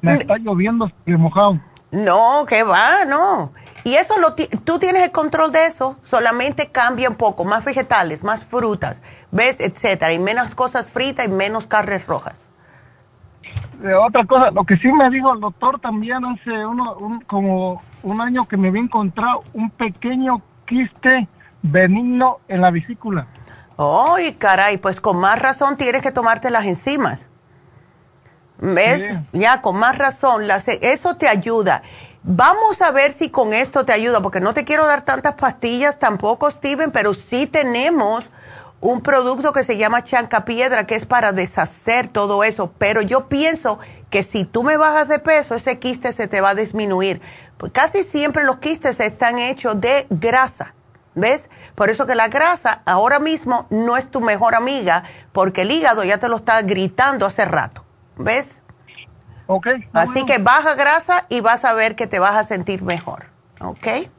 me 0.00 0.14
está 0.14 0.36
lloviendo 0.38 0.90
mojado. 1.06 1.58
No, 1.90 2.46
que 2.46 2.62
va, 2.62 3.04
no. 3.04 3.52
Y 3.84 3.94
eso 3.96 4.18
lo 4.18 4.34
tú 4.34 4.78
tienes 4.78 5.02
el 5.02 5.10
control 5.10 5.50
de 5.50 5.66
eso, 5.66 5.98
solamente 6.04 6.70
cambia 6.70 7.08
un 7.08 7.16
poco, 7.16 7.44
más 7.44 7.64
vegetales, 7.64 8.22
más 8.22 8.44
frutas, 8.44 9.02
ves, 9.32 9.58
etcétera, 9.58 10.12
y 10.12 10.20
menos 10.20 10.54
cosas 10.54 10.90
fritas 10.90 11.26
y 11.26 11.30
menos 11.30 11.66
carnes 11.66 12.06
rojas. 12.06 12.50
otra 14.06 14.24
cosa, 14.26 14.52
lo 14.52 14.64
que 14.64 14.76
sí 14.76 14.92
me 14.92 15.10
dijo 15.10 15.32
el 15.32 15.40
doctor 15.40 15.80
también 15.80 16.24
hace 16.24 16.64
uno, 16.64 17.20
como 17.26 17.82
un 18.04 18.20
año 18.20 18.46
que 18.46 18.56
me 18.56 18.68
había 18.68 18.82
encontrado 18.82 19.42
un 19.54 19.70
pequeño 19.70 20.40
quiste 20.66 21.26
benigno 21.62 22.38
en 22.46 22.60
la 22.60 22.70
vesícula. 22.70 23.26
¡Ay, 23.78 24.34
caray! 24.34 24.76
Pues 24.76 25.00
con 25.00 25.18
más 25.18 25.38
razón 25.38 25.76
tienes 25.76 26.02
que 26.02 26.12
tomarte 26.12 26.50
las 26.50 26.66
enzimas. 26.66 27.28
¿Ves? 28.58 29.18
Ya, 29.32 29.60
con 29.60 29.76
más 29.76 29.98
razón. 29.98 30.44
eso 30.82 31.16
te 31.16 31.26
ayuda. 31.26 31.82
Vamos 32.22 32.80
a 32.80 32.92
ver 32.92 33.12
si 33.12 33.30
con 33.30 33.52
esto 33.52 33.84
te 33.84 33.92
ayuda, 33.92 34.20
porque 34.20 34.40
no 34.40 34.54
te 34.54 34.64
quiero 34.64 34.86
dar 34.86 35.02
tantas 35.02 35.34
pastillas 35.34 35.98
tampoco, 35.98 36.48
Steven, 36.48 36.92
pero 36.92 37.14
sí 37.14 37.48
tenemos 37.48 38.30
un 38.82 39.00
producto 39.00 39.52
que 39.52 39.62
se 39.62 39.78
llama 39.78 40.02
chancapiedra, 40.02 40.86
que 40.86 40.96
es 40.96 41.06
para 41.06 41.32
deshacer 41.32 42.08
todo 42.08 42.42
eso. 42.42 42.72
Pero 42.78 43.00
yo 43.00 43.28
pienso 43.28 43.78
que 44.10 44.24
si 44.24 44.44
tú 44.44 44.64
me 44.64 44.76
bajas 44.76 45.06
de 45.06 45.20
peso, 45.20 45.54
ese 45.54 45.78
quiste 45.78 46.12
se 46.12 46.26
te 46.26 46.40
va 46.40 46.50
a 46.50 46.54
disminuir. 46.56 47.22
Pues 47.58 47.70
casi 47.72 48.02
siempre 48.02 48.44
los 48.44 48.58
quistes 48.58 48.98
están 48.98 49.38
hechos 49.38 49.80
de 49.80 50.06
grasa. 50.10 50.74
¿Ves? 51.14 51.48
Por 51.76 51.90
eso 51.90 52.06
que 52.06 52.16
la 52.16 52.26
grasa 52.28 52.82
ahora 52.84 53.20
mismo 53.20 53.66
no 53.70 53.96
es 53.96 54.10
tu 54.10 54.20
mejor 54.20 54.54
amiga, 54.54 55.04
porque 55.32 55.62
el 55.62 55.70
hígado 55.70 56.02
ya 56.02 56.18
te 56.18 56.28
lo 56.28 56.36
está 56.36 56.60
gritando 56.62 57.26
hace 57.26 57.44
rato. 57.44 57.84
¿Ves? 58.16 58.62
Ok. 59.46 59.66
Así 59.92 60.24
que 60.24 60.38
baja 60.38 60.74
grasa 60.74 61.26
y 61.28 61.40
vas 61.40 61.64
a 61.64 61.74
ver 61.74 61.94
que 61.94 62.08
te 62.08 62.18
vas 62.18 62.34
a 62.34 62.42
sentir 62.42 62.82
mejor. 62.82 63.26
¿Ok? 63.60 63.76
okay. 63.76 64.10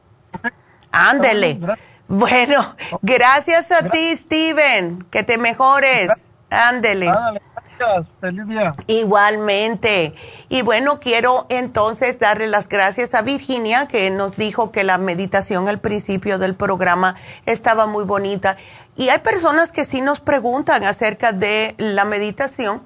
Ándele. 0.90 1.60
Bueno, 2.08 2.76
gracias 3.02 3.70
a 3.70 3.88
ti, 3.88 4.16
Steven. 4.16 5.04
Que 5.10 5.22
te 5.22 5.38
mejores. 5.38 6.10
Ándele. 6.50 7.06
Gracias. 7.06 8.06
Feliz 8.20 8.46
día. 8.46 8.72
Igualmente. 8.86 10.14
Y 10.48 10.62
bueno, 10.62 11.00
quiero 11.00 11.46
entonces 11.48 12.18
darle 12.18 12.46
las 12.46 12.68
gracias 12.68 13.14
a 13.14 13.22
Virginia, 13.22 13.88
que 13.88 14.10
nos 14.10 14.36
dijo 14.36 14.70
que 14.70 14.84
la 14.84 14.98
meditación 14.98 15.68
al 15.68 15.80
principio 15.80 16.38
del 16.38 16.54
programa 16.54 17.16
estaba 17.46 17.86
muy 17.86 18.04
bonita. 18.04 18.56
Y 18.96 19.08
hay 19.08 19.18
personas 19.18 19.72
que 19.72 19.84
sí 19.84 20.00
nos 20.00 20.20
preguntan 20.20 20.84
acerca 20.84 21.32
de 21.32 21.74
la 21.78 22.04
meditación 22.04 22.82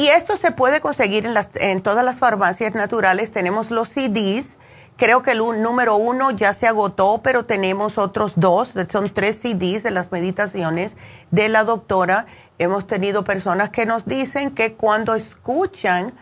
y 0.00 0.08
esto 0.08 0.38
se 0.38 0.50
puede 0.50 0.80
conseguir 0.80 1.26
en, 1.26 1.34
las, 1.34 1.50
en 1.56 1.82
todas 1.82 2.02
las 2.02 2.18
farmacias 2.18 2.74
naturales. 2.74 3.32
Tenemos 3.32 3.70
los 3.70 3.90
CDs. 3.90 4.56
Creo 5.00 5.22
que 5.22 5.30
el 5.30 5.38
número 5.38 5.96
uno 5.96 6.30
ya 6.30 6.52
se 6.52 6.66
agotó, 6.66 7.22
pero 7.24 7.46
tenemos 7.46 7.96
otros 7.96 8.34
dos. 8.36 8.74
Son 8.92 9.14
tres 9.14 9.40
CDs 9.40 9.82
de 9.82 9.90
las 9.90 10.12
meditaciones 10.12 10.94
de 11.30 11.48
la 11.48 11.64
doctora. 11.64 12.26
Hemos 12.58 12.86
tenido 12.86 13.24
personas 13.24 13.70
que 13.70 13.86
nos 13.86 14.04
dicen 14.04 14.50
que 14.50 14.74
cuando 14.74 15.14
escuchan 15.14 16.12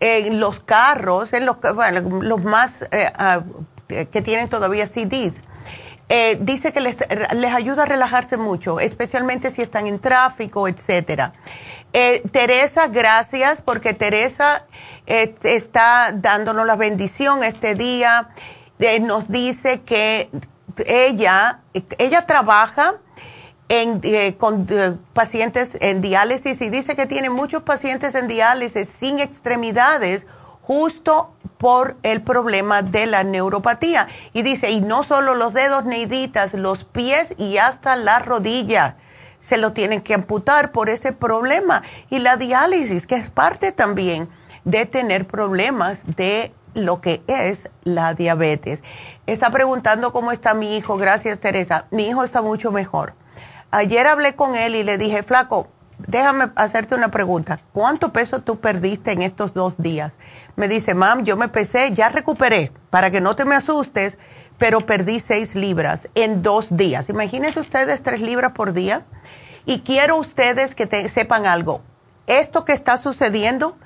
en 0.00 0.40
los 0.40 0.60
carros, 0.60 1.34
en 1.34 1.44
los, 1.44 1.58
los 2.22 2.42
más 2.42 2.80
eh, 2.90 3.12
ah, 3.18 3.42
que 3.86 4.22
tienen 4.22 4.48
todavía 4.48 4.86
CDs, 4.86 5.42
eh, 6.08 6.38
dice 6.40 6.72
que 6.72 6.80
les, 6.80 6.98
les, 7.34 7.54
ayuda 7.54 7.84
a 7.84 7.86
relajarse 7.86 8.36
mucho, 8.36 8.80
especialmente 8.80 9.50
si 9.50 9.62
están 9.62 9.86
en 9.86 9.98
tráfico, 9.98 10.68
etcétera. 10.68 11.32
Eh, 11.94 12.22
Teresa, 12.32 12.88
gracias, 12.88 13.62
porque 13.62 13.94
Teresa 13.94 14.66
eh, 14.66 14.91
está 15.06 16.12
dándonos 16.14 16.66
la 16.66 16.76
bendición 16.76 17.42
este 17.42 17.74
día. 17.74 18.30
nos 19.00 19.28
dice 19.28 19.82
que 19.82 20.30
ella, 20.86 21.60
ella 21.98 22.26
trabaja 22.26 22.94
en, 23.68 24.00
con 24.34 24.66
pacientes 25.12 25.76
en 25.80 26.00
diálisis 26.00 26.60
y 26.60 26.70
dice 26.70 26.94
que 26.94 27.06
tiene 27.06 27.30
muchos 27.30 27.62
pacientes 27.62 28.14
en 28.14 28.28
diálisis 28.28 28.88
sin 28.88 29.18
extremidades 29.18 30.26
justo 30.62 31.34
por 31.58 31.96
el 32.02 32.22
problema 32.22 32.82
de 32.82 33.06
la 33.06 33.24
neuropatía. 33.24 34.08
Y 34.32 34.42
dice, 34.42 34.70
y 34.70 34.80
no 34.80 35.04
solo 35.04 35.34
los 35.34 35.52
dedos 35.52 35.84
neiditas, 35.84 36.54
los 36.54 36.84
pies 36.84 37.34
y 37.38 37.58
hasta 37.58 37.96
la 37.96 38.18
rodilla 38.18 38.96
se 39.40 39.58
lo 39.58 39.72
tienen 39.72 40.02
que 40.02 40.14
amputar 40.14 40.72
por 40.72 40.90
ese 40.90 41.12
problema. 41.12 41.82
Y 42.10 42.18
la 42.18 42.36
diálisis, 42.36 43.06
que 43.06 43.16
es 43.16 43.30
parte 43.30 43.72
también 43.72 44.28
de 44.64 44.86
tener 44.86 45.26
problemas 45.26 46.02
de 46.16 46.54
lo 46.74 47.00
que 47.00 47.22
es 47.26 47.68
la 47.84 48.14
diabetes. 48.14 48.82
Está 49.26 49.50
preguntando 49.50 50.12
cómo 50.12 50.32
está 50.32 50.54
mi 50.54 50.76
hijo. 50.76 50.96
Gracias, 50.96 51.38
Teresa. 51.38 51.86
Mi 51.90 52.08
hijo 52.08 52.24
está 52.24 52.42
mucho 52.42 52.72
mejor. 52.72 53.14
Ayer 53.70 54.06
hablé 54.06 54.34
con 54.34 54.54
él 54.54 54.74
y 54.74 54.82
le 54.82 54.98
dije, 54.98 55.22
flaco, 55.22 55.68
déjame 55.98 56.50
hacerte 56.56 56.94
una 56.94 57.10
pregunta. 57.10 57.60
¿Cuánto 57.72 58.12
peso 58.12 58.40
tú 58.40 58.60
perdiste 58.60 59.12
en 59.12 59.22
estos 59.22 59.54
dos 59.54 59.78
días? 59.78 60.14
Me 60.56 60.68
dice, 60.68 60.94
mam, 60.94 61.24
yo 61.24 61.36
me 61.36 61.48
pesé, 61.48 61.92
ya 61.92 62.08
recuperé, 62.08 62.72
para 62.90 63.10
que 63.10 63.20
no 63.20 63.34
te 63.34 63.44
me 63.44 63.54
asustes, 63.54 64.18
pero 64.58 64.80
perdí 64.80 65.20
seis 65.20 65.54
libras 65.54 66.08
en 66.14 66.42
dos 66.42 66.76
días. 66.76 67.08
Imagínense 67.08 67.60
ustedes 67.60 68.02
tres 68.02 68.20
libras 68.20 68.52
por 68.52 68.72
día. 68.72 69.04
Y 69.64 69.80
quiero 69.80 70.16
ustedes 70.16 70.74
que 70.74 70.86
te, 70.86 71.08
sepan 71.08 71.46
algo. 71.46 71.82
Esto 72.26 72.64
que 72.64 72.72
está 72.72 72.96
sucediendo 72.96 73.76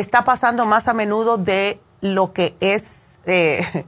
está 0.00 0.24
pasando 0.24 0.66
más 0.66 0.88
a 0.88 0.94
menudo 0.94 1.38
de 1.38 1.80
lo 2.00 2.32
que 2.32 2.54
es, 2.60 3.18
eh, 3.24 3.86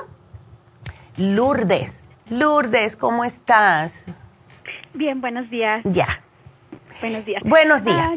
Lourdes. 1.18 2.01
Lourdes, 2.32 2.96
¿cómo 2.96 3.26
estás? 3.26 4.06
Bien, 4.94 5.20
buenos 5.20 5.50
días. 5.50 5.82
Ya. 5.84 6.08
Buenos 7.02 7.26
días. 7.26 7.44
Buenos 7.44 7.84
días. 7.84 7.98
Ah, 8.00 8.16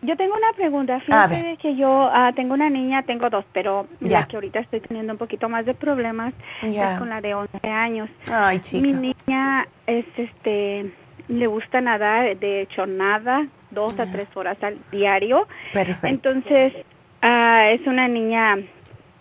yo 0.00 0.16
tengo 0.16 0.34
una 0.34 0.54
pregunta. 0.56 1.00
Fíjate 1.00 1.58
que 1.60 1.76
yo 1.76 2.08
ah, 2.10 2.32
tengo 2.34 2.54
una 2.54 2.70
niña, 2.70 3.02
tengo 3.02 3.28
dos, 3.28 3.44
pero 3.52 3.88
ya. 4.00 4.24
que 4.26 4.36
ahorita 4.36 4.60
estoy 4.60 4.80
teniendo 4.80 5.12
un 5.12 5.18
poquito 5.18 5.50
más 5.50 5.66
de 5.66 5.74
problemas 5.74 6.32
es 6.62 6.98
con 6.98 7.10
la 7.10 7.20
de 7.20 7.34
11 7.34 7.68
años. 7.68 8.08
Ay, 8.32 8.58
chica. 8.60 8.80
Mi 8.80 8.94
niña 8.94 9.68
es, 9.86 10.06
este, 10.16 10.94
le 11.28 11.46
gusta 11.46 11.82
nadar, 11.82 12.38
de 12.38 12.62
hecho 12.62 12.86
nada, 12.86 13.48
dos 13.70 14.00
a 14.00 14.10
tres 14.10 14.34
horas 14.34 14.56
al 14.62 14.78
diario. 14.90 15.46
Perfecto. 15.74 16.06
Entonces, 16.30 16.72
ah, 17.20 17.66
es 17.68 17.86
una 17.86 18.08
niña 18.08 18.56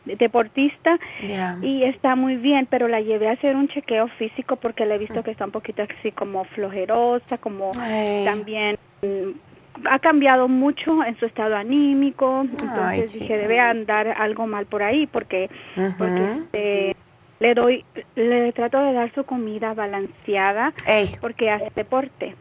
deportista 0.05 0.99
y 1.61 1.83
está 1.83 2.15
muy 2.15 2.35
bien, 2.35 2.67
pero 2.69 2.87
la 2.87 3.01
llevé 3.01 3.27
a 3.29 3.33
hacer 3.33 3.55
un 3.55 3.67
chequeo 3.67 4.07
físico 4.19 4.55
porque 4.55 4.85
le 4.85 4.95
he 4.95 4.97
visto 4.97 5.23
que 5.23 5.31
está 5.31 5.45
un 5.45 5.51
poquito 5.51 5.83
así 5.83 6.11
como 6.11 6.45
flojerosa, 6.45 7.37
como 7.37 7.71
también 8.23 8.77
mm, 9.01 9.87
ha 9.89 9.99
cambiado 9.99 10.47
mucho 10.47 11.03
en 11.03 11.17
su 11.19 11.25
estado 11.25 11.55
anímico, 11.55 12.45
entonces 12.49 13.13
dije 13.13 13.37
debe 13.37 13.59
andar 13.59 14.07
algo 14.07 14.47
mal 14.47 14.65
por 14.65 14.83
ahí 14.83 15.07
porque, 15.07 15.49
este, 15.75 16.95
le 17.39 17.53
doy, 17.53 17.83
le 18.15 18.53
trato 18.53 18.79
de 18.79 18.93
dar 18.93 19.13
su 19.13 19.25
comida 19.25 19.73
balanceada 19.73 20.73
porque 21.19 21.49
hace 21.49 21.71
deporte 21.75 22.35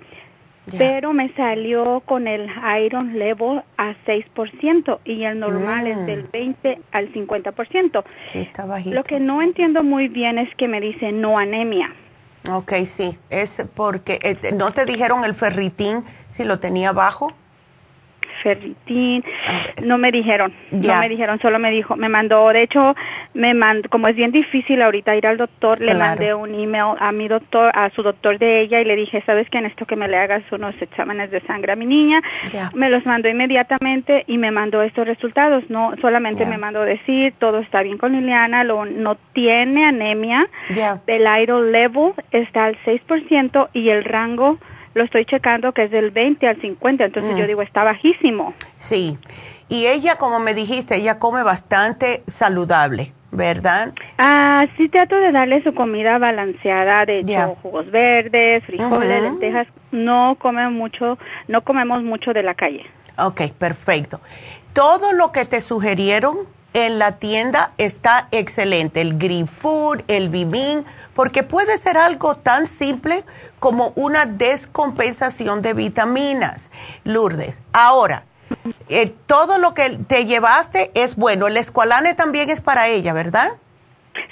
pero 0.70 1.12
me 1.12 1.32
salió 1.35 2.01
con 2.01 2.27
el 2.27 2.51
iron 2.85 3.19
level 3.19 3.62
a 3.77 3.95
6% 4.07 4.99
y 5.05 5.24
el 5.24 5.39
normal 5.39 5.86
es 5.86 6.07
del 6.07 6.23
20 6.23 6.77
mm. 6.77 6.82
al 6.93 7.12
50%. 7.12 8.05
Sí, 8.32 8.39
está 8.41 8.65
bajito. 8.65 8.95
Lo 8.95 9.05
que 9.05 9.20
no 9.20 9.43
entiendo 9.43 9.82
muy 9.82 10.09
bien 10.09 10.39
es 10.39 10.55
que 10.57 10.69
me 10.69 10.81
dice 10.81 11.12
no 11.12 11.39
anemia. 11.39 11.95
Ok, 12.51 12.73
sí, 12.86 13.19
es 13.31 13.62
porque 13.74 14.19
eh, 14.23 14.53
no 14.55 14.73
te 14.73 14.85
dijeron 14.85 15.24
el 15.24 15.35
ferritín 15.35 16.05
si 16.28 16.45
lo 16.45 16.59
tenía 16.61 16.93
bajo 16.93 17.32
ferritín, 18.45 19.25
no 19.83 19.97
me 19.97 20.12
dijeron, 20.12 20.53
no 20.71 21.01
me 21.01 21.09
dijeron, 21.09 21.41
solo 21.41 21.59
me 21.59 21.71
dijo, 21.71 21.97
me 21.97 22.11
mandó, 22.11 22.51
de 22.51 22.62
hecho, 22.62 22.95
me 23.33 23.55
mandó, 23.55 23.89
como 23.89 24.07
es 24.07 24.15
bien 24.15 24.31
difícil 24.31 24.83
ahorita 24.83 25.16
ir 25.16 25.27
al 25.27 25.39
doctor, 25.39 25.81
le 25.81 25.95
mandé 25.95 26.35
un 26.35 26.55
email 26.55 26.95
a 27.01 27.11
mi 27.11 27.27
doctor, 27.27 27.73
a 27.75 27.89
su 27.91 28.03
doctor 28.03 28.39
de 28.39 28.61
ella 28.61 28.81
y 28.81 28.85
le 28.85 28.97
dije, 28.97 29.23
sabes 29.25 29.49
que 29.49 29.61
necesito 29.61 29.87
que 29.87 29.97
me 29.97 30.07
le 30.07 30.19
hagas 30.19 30.43
unos 30.53 30.75
exámenes 30.81 31.31
de 31.31 31.41
sangre 31.41 31.73
a 31.73 31.77
mi 31.77 31.87
niña, 31.87 32.21
me 32.75 32.91
los 32.91 33.05
mandó 33.07 33.29
inmediatamente 33.29 34.25
y 34.27 34.37
me 34.37 34.51
mandó 34.51 34.83
estos 34.83 35.07
resultados, 35.07 35.65
no 35.71 35.95
solamente 36.03 36.45
me 36.45 36.59
mandó 36.59 36.83
decir, 36.83 37.33
todo 37.39 37.61
está 37.61 37.83
bien 37.83 37.97
con 37.97 38.12
Liliana, 38.12 38.62
lo, 38.62 38.85
no 38.85 39.16
tiene 39.33 39.87
anemia, 39.87 40.47
el 41.07 41.27
iron 41.41 41.73
level 41.73 42.12
está 42.31 42.66
al 42.66 42.77
6% 42.85 43.71
y 43.73 43.89
el 43.89 44.05
rango 44.05 44.59
lo 44.95 45.05
estoy 45.05 45.27
checando 45.27 45.73
que 45.73 45.85
es 45.85 45.91
del 45.91 46.11
20 46.11 46.47
al 46.47 46.61
50, 46.61 47.05
entonces 47.05 47.37
yo 47.37 47.45
mm. 47.45 47.47
digo, 47.47 47.62
está 47.62 47.85
bajísimo. 47.85 48.55
Sí, 48.79 49.19
y 49.69 49.87
ella, 49.87 50.16
como 50.16 50.41
me 50.41 50.55
dijiste, 50.55 50.97
ella 50.97 51.19
come 51.19 51.43
bastante 51.43 52.23
saludable, 52.27 53.12
¿verdad? 53.31 53.93
Ah, 54.19 54.66
sí 54.77 54.89
trato 54.89 55.16
de 55.16 55.33
darle 55.33 55.62
su 55.62 55.75
comida 55.75 56.19
balanceada, 56.19 57.05
de 57.07 57.21
hecho, 57.21 57.57
jugos 57.62 57.91
verdes, 57.91 58.65
frijoles, 58.65 59.23
lentejas, 59.23 59.66
no 59.91 60.37
come 60.39 60.69
mucho, 60.69 61.19
no 61.49 61.62
comemos 61.62 62.03
mucho 62.03 62.33
de 62.33 62.43
la 62.43 62.55
calle. 62.55 62.85
Ok, 63.19 63.43
perfecto. 63.59 64.21
Todo 64.73 65.12
lo 65.12 65.33
que 65.33 65.45
te 65.45 65.61
sugirieron 65.61 66.37
en 66.75 66.99
la 66.99 67.19
tienda 67.19 67.71
está 67.79 68.29
excelente. 68.31 69.01
El 69.01 69.19
Green 69.19 69.49
Food, 69.49 70.03
el 70.09 70.29
Vivin, 70.29 70.85
porque 71.15 71.43
puede 71.43 71.79
ser 71.79 71.97
algo 71.97 72.37
tan 72.37 72.67
simple 72.67 73.25
como 73.59 73.93
una 73.97 74.27
descompensación 74.27 75.63
de 75.63 75.73
vitaminas. 75.73 76.71
Lourdes, 77.05 77.61
ahora, 77.73 78.25
eh, 78.89 79.15
todo 79.27 79.59
lo 79.59 79.73
que 79.73 79.91
te 79.91 80.27
llevaste 80.27 80.91
es 80.95 81.17
bueno. 81.17 81.47
El 81.47 81.57
escualane 81.57 82.15
también 82.15 82.51
es 82.51 82.61
para 82.61 82.89
ella, 82.89 83.13
¿verdad? 83.13 83.53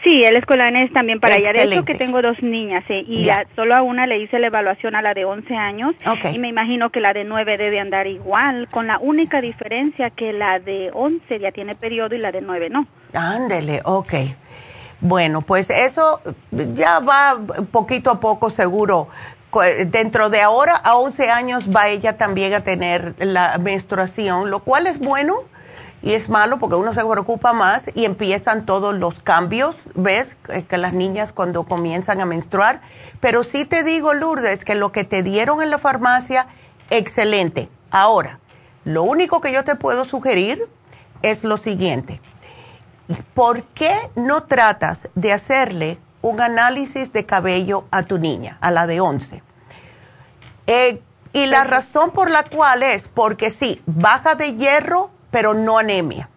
Sí, 0.05 0.23
el 0.25 0.37
escolar 0.37 0.75
es 0.77 0.93
también 0.93 1.21
para 1.21 1.37
ella. 1.37 1.53
De 1.53 1.65
hecho, 1.65 1.85
que 1.85 1.95
tengo 1.95 2.23
dos 2.23 2.43
niñas 2.43 2.85
y 2.89 3.29
solo 3.57 3.75
a 3.75 3.83
una 3.83 4.07
le 4.07 4.19
hice 4.19 4.39
la 4.39 4.49
evaluación 4.49 4.95
a 4.95 5.03
la 5.03 5.15
de 5.15 5.25
11 5.25 5.55
años 5.55 5.95
y 6.33 6.39
me 6.39 6.49
imagino 6.49 6.91
que 6.91 7.01
la 7.01 7.13
de 7.13 7.25
9 7.25 7.57
debe 7.57 7.81
andar 7.81 8.07
igual, 8.07 8.69
con 8.69 8.87
la 8.87 8.99
única 8.99 9.41
diferencia 9.41 10.11
que 10.11 10.33
la 10.33 10.59
de 10.59 10.91
11 10.93 11.39
ya 11.39 11.53
tiene 11.53 11.75
periodo 11.75 12.15
y 12.15 12.19
la 12.19 12.31
de 12.31 12.41
9 12.41 12.71
no. 12.71 12.87
Ándele, 13.13 13.81
ok. 13.85 14.15
Bueno, 15.01 15.43
pues 15.43 15.69
eso 15.71 16.21
ya 16.51 17.01
va 17.01 17.41
poquito 17.71 18.11
a 18.11 18.21
poco 18.21 18.51
seguro. 18.51 19.09
Dentro 19.87 20.31
de 20.31 20.41
ahora 20.41 20.77
a 20.77 20.97
11 20.97 21.31
años 21.31 21.69
va 21.69 21.89
ella 21.89 22.17
también 22.17 22.55
a 22.55 22.61
tener 22.61 23.15
la 23.19 23.59
menstruación, 23.59 24.51
lo 24.51 24.61
cual 24.61 24.87
es 24.87 24.99
bueno 24.99 25.35
y 26.03 26.15
es 26.15 26.29
malo 26.29 26.59
porque 26.59 26.75
uno 26.75 26.93
se 26.93 27.05
preocupa 27.05 27.53
más 27.53 27.89
y 27.95 28.05
empiezan 28.05 28.67
todos 28.67 28.95
los 28.95 29.21
cambios, 29.21 29.77
¿ves? 29.95 30.37
Que 30.69 30.77
las 30.77 30.93
niñas 30.93 31.33
cuando 31.33 31.63
comienzan 31.63 32.21
a 32.21 32.27
menstruar. 32.27 32.81
Pero 33.21 33.45
sí 33.45 33.65
te 33.65 33.85
digo, 33.85 34.13
Lourdes, 34.13 34.65
que 34.65 34.75
lo 34.75 34.91
que 34.91 35.05
te 35.05 35.23
dieron 35.23 35.63
en 35.63 35.71
la 35.71 35.79
farmacia, 35.79 36.49
excelente. 36.91 37.69
Ahora, 37.93 38.41
lo 38.85 39.05
único 39.05 39.41
que 39.41 39.53
yo 39.53 39.63
te 39.65 39.77
puedo 39.77 40.05
sugerir 40.05 40.69
es 41.23 41.45
lo 41.45 41.57
siguiente. 41.57 42.21
¿Por 43.33 43.63
qué 43.63 43.95
no 44.17 44.43
tratas 44.43 45.09
de 45.15 45.33
hacerle 45.33 45.99
un 46.21 46.41
análisis 46.41 47.13
de 47.13 47.27
cabello 47.27 47.85
a 47.93 48.03
tu 48.03 48.19
niña, 48.19 48.59
a 48.61 48.73
la 48.73 48.89
de 48.89 49.01
11? 49.01 49.43
Eh, 50.67 51.01
y 51.33 51.47
la 51.47 51.63
razón 51.63 52.11
por 52.11 52.29
la 52.29 52.43
cual 52.43 52.83
es 52.83 53.07
porque 53.07 53.51
sí, 53.51 53.81
baja 53.87 54.35
de 54.35 54.57
hierro 54.57 55.12
pero 55.33 55.55
no 55.55 55.79
anemia. 55.79 56.29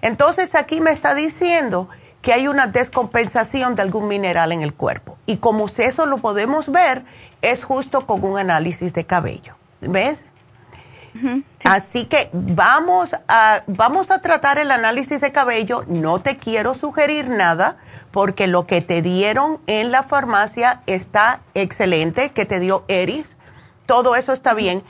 Entonces 0.00 0.54
aquí 0.54 0.80
me 0.80 0.92
está 0.92 1.14
diciendo 1.14 1.90
que 2.22 2.32
hay 2.32 2.48
una 2.48 2.66
descompensación 2.66 3.74
de 3.74 3.82
algún 3.82 4.08
mineral 4.08 4.50
en 4.52 4.62
el 4.62 4.72
cuerpo. 4.72 5.18
Y 5.26 5.36
como 5.36 5.66
eso 5.66 6.06
lo 6.06 6.18
podemos 6.18 6.72
ver, 6.72 7.04
es 7.42 7.64
justo 7.64 8.06
con 8.06 8.24
un 8.24 8.38
análisis 8.38 8.94
de 8.94 9.04
cabello. 9.04 9.56
¿Ves? 9.82 10.24
Así 11.62 12.06
que 12.06 12.30
vamos 12.32 13.10
a, 13.28 13.62
vamos 13.66 14.10
a 14.10 14.20
tratar 14.20 14.58
el 14.58 14.70
análisis 14.70 15.20
de 15.20 15.32
cabello. 15.32 15.84
No 15.86 16.20
te 16.22 16.38
quiero 16.38 16.74
sugerir 16.74 17.28
nada 17.28 17.76
porque 18.10 18.46
lo 18.46 18.66
que 18.66 18.80
te 18.80 19.02
dieron 19.02 19.60
en 19.66 19.92
la 19.92 20.02
farmacia 20.02 20.82
está 20.86 21.42
excelente, 21.54 22.30
que 22.30 22.46
te 22.46 22.58
dio 22.58 22.84
Eris. 22.88 23.36
Todo 23.86 24.16
eso 24.16 24.32
está 24.32 24.54
bien 24.54 24.82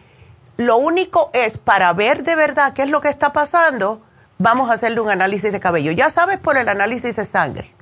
lo 0.57 0.77
único 0.77 1.31
es 1.33 1.59
para 1.59 1.93
ver 1.93 2.23
de 2.23 2.37
verdad 2.37 2.73
qué 2.75 2.83
es 2.83 2.91
lo 2.91 3.01
que 3.01 3.09
está 3.09 3.33
pasando, 3.33 4.03
vamos 4.39 4.71
a 4.71 4.75
hacerle 4.75 5.01
un 5.01 5.11
análisis 5.11 5.51
de 5.51 5.59
cabello. 5.59 5.91
Ya 5.91 6.11
sabes 6.11 6.39
por 6.39 6.57
el 6.57 6.69
análisis 6.69 7.17
de 7.17 7.25
sangre. 7.25 7.75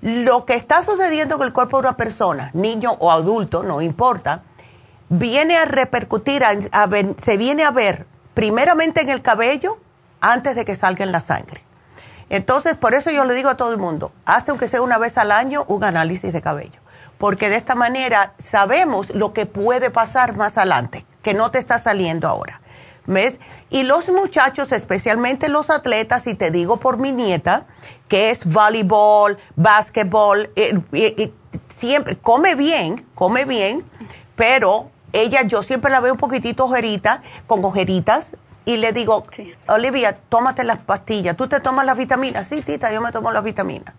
Lo 0.00 0.46
que 0.46 0.54
está 0.54 0.82
sucediendo 0.82 1.36
con 1.36 1.46
el 1.46 1.52
cuerpo 1.52 1.76
de 1.76 1.88
una 1.88 1.96
persona, 1.96 2.50
niño 2.54 2.92
o 3.00 3.12
adulto, 3.12 3.62
no 3.62 3.82
importa, 3.82 4.44
viene 5.10 5.58
a 5.58 5.66
repercutir, 5.66 6.42
se 7.20 7.36
viene 7.36 7.64
a 7.64 7.70
ver 7.70 8.06
primeramente 8.32 9.02
en 9.02 9.10
el 9.10 9.20
cabello 9.20 9.78
antes 10.22 10.56
de 10.56 10.64
que 10.64 10.76
salga 10.76 11.04
en 11.04 11.12
la 11.12 11.20
sangre. 11.20 11.62
Entonces, 12.30 12.76
por 12.76 12.94
eso 12.94 13.10
yo 13.10 13.24
le 13.24 13.34
digo 13.34 13.50
a 13.50 13.58
todo 13.58 13.72
el 13.72 13.76
mundo, 13.76 14.12
hazte 14.24 14.52
aunque 14.52 14.68
sea 14.68 14.80
una 14.80 14.96
vez 14.96 15.18
al 15.18 15.32
año 15.32 15.64
un 15.68 15.84
análisis 15.84 16.32
de 16.32 16.40
cabello, 16.40 16.80
porque 17.18 17.50
de 17.50 17.56
esta 17.56 17.74
manera 17.74 18.32
sabemos 18.38 19.10
lo 19.10 19.34
que 19.34 19.44
puede 19.44 19.90
pasar 19.90 20.34
más 20.34 20.56
adelante 20.56 21.04
que 21.22 21.34
no 21.34 21.50
te 21.50 21.58
está 21.58 21.78
saliendo 21.78 22.28
ahora. 22.28 22.60
¿Ves? 23.06 23.40
Y 23.70 23.82
los 23.82 24.08
muchachos, 24.08 24.72
especialmente 24.72 25.48
los 25.48 25.70
atletas, 25.70 26.26
y 26.26 26.34
te 26.34 26.50
digo 26.50 26.78
por 26.78 26.98
mi 26.98 27.12
nieta, 27.12 27.66
que 28.08 28.30
es 28.30 28.44
voleibol, 28.44 29.38
básquetbol, 29.56 30.50
eh, 30.54 30.78
eh, 30.92 31.14
eh, 31.16 31.32
siempre 31.68 32.18
come 32.18 32.54
bien, 32.54 33.06
come 33.14 33.46
bien, 33.46 33.84
pero 34.36 34.90
ella, 35.12 35.42
yo 35.42 35.62
siempre 35.62 35.90
la 35.90 36.00
veo 36.00 36.12
un 36.12 36.18
poquitito 36.18 36.66
ojerita, 36.66 37.22
con 37.46 37.64
ojeritas, 37.64 38.36
y 38.64 38.76
le 38.76 38.92
digo, 38.92 39.26
Olivia, 39.66 40.18
tómate 40.28 40.62
las 40.62 40.78
pastillas, 40.78 41.36
¿tú 41.36 41.48
te 41.48 41.60
tomas 41.60 41.86
las 41.86 41.96
vitaminas? 41.96 42.46
Sí, 42.46 42.62
tita, 42.62 42.92
yo 42.92 43.00
me 43.00 43.10
tomo 43.10 43.32
las 43.32 43.42
vitaminas. 43.42 43.94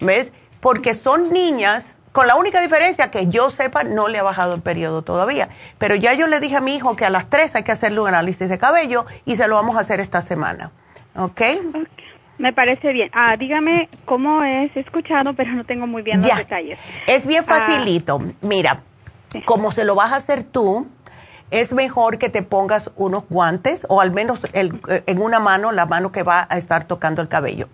¿Ves? 0.00 0.32
Porque 0.60 0.94
son 0.94 1.30
niñas 1.30 1.98
con 2.16 2.26
la 2.26 2.36
única 2.36 2.62
diferencia 2.62 3.10
que 3.10 3.26
yo 3.26 3.50
sepa, 3.50 3.84
no 3.84 4.08
le 4.08 4.18
ha 4.18 4.22
bajado 4.22 4.54
el 4.54 4.62
periodo 4.62 5.02
todavía. 5.02 5.50
Pero 5.76 5.96
ya 5.96 6.14
yo 6.14 6.28
le 6.28 6.40
dije 6.40 6.56
a 6.56 6.62
mi 6.62 6.74
hijo 6.74 6.96
que 6.96 7.04
a 7.04 7.10
las 7.10 7.28
3 7.28 7.56
hay 7.56 7.62
que 7.62 7.72
hacerle 7.72 8.00
un 8.00 8.08
análisis 8.08 8.48
de 8.48 8.56
cabello 8.56 9.04
y 9.26 9.36
se 9.36 9.46
lo 9.48 9.56
vamos 9.56 9.76
a 9.76 9.80
hacer 9.80 10.00
esta 10.00 10.22
semana. 10.22 10.70
¿Ok? 11.14 11.42
Me 12.38 12.54
parece 12.54 12.94
bien. 12.94 13.10
Ah, 13.12 13.36
dígame 13.36 13.90
cómo 14.06 14.42
es, 14.44 14.74
he 14.74 14.80
escuchado, 14.80 15.34
pero 15.34 15.52
no 15.52 15.64
tengo 15.64 15.86
muy 15.86 16.00
bien 16.00 16.22
los 16.22 16.34
detalles. 16.34 16.78
Es 17.06 17.26
bien 17.26 17.44
ah, 17.46 17.52
facilito. 17.52 18.18
Mira, 18.40 18.80
como 19.44 19.70
se 19.70 19.84
lo 19.84 19.94
vas 19.94 20.14
a 20.14 20.16
hacer 20.16 20.42
tú, 20.42 20.88
es 21.50 21.72
mejor 21.72 22.18
que 22.18 22.28
te 22.28 22.42
pongas 22.42 22.90
unos 22.96 23.24
guantes 23.28 23.86
o 23.88 24.00
al 24.00 24.12
menos 24.12 24.40
el, 24.52 24.80
eh, 24.88 25.02
en 25.06 25.22
una 25.22 25.40
mano, 25.40 25.72
la 25.72 25.86
mano 25.86 26.12
que 26.12 26.22
va 26.22 26.46
a 26.50 26.58
estar 26.58 26.84
tocando 26.84 27.22
el 27.22 27.28
cabello. 27.28 27.68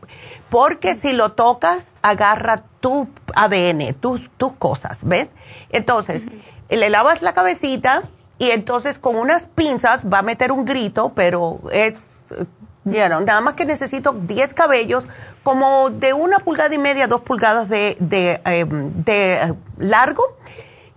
Porque 0.50 0.94
si 0.94 1.12
lo 1.12 1.30
tocas, 1.30 1.90
agarra 2.02 2.64
tu 2.80 3.08
ADN, 3.34 3.94
tus, 3.94 4.30
tus 4.36 4.52
cosas, 4.54 5.04
¿ves? 5.04 5.28
Entonces, 5.70 6.24
le 6.68 6.90
lavas 6.90 7.22
la 7.22 7.32
cabecita 7.32 8.02
y 8.38 8.50
entonces 8.50 8.98
con 8.98 9.16
unas 9.16 9.46
pinzas 9.46 10.06
va 10.06 10.18
a 10.18 10.22
meter 10.22 10.52
un 10.52 10.64
grito, 10.64 11.12
pero 11.14 11.60
es, 11.72 12.02
ya 12.84 13.08
nada 13.08 13.40
más 13.40 13.54
que 13.54 13.64
necesito 13.64 14.12
10 14.12 14.54
cabellos 14.54 15.06
como 15.42 15.90
de 15.90 16.12
una 16.12 16.38
pulgada 16.38 16.74
y 16.74 16.78
media, 16.78 17.06
dos 17.06 17.20
pulgadas 17.20 17.68
de, 17.68 17.96
de, 18.00 18.40
em, 18.44 18.92
de 19.04 19.34
eh, 19.34 19.54
largo 19.78 20.36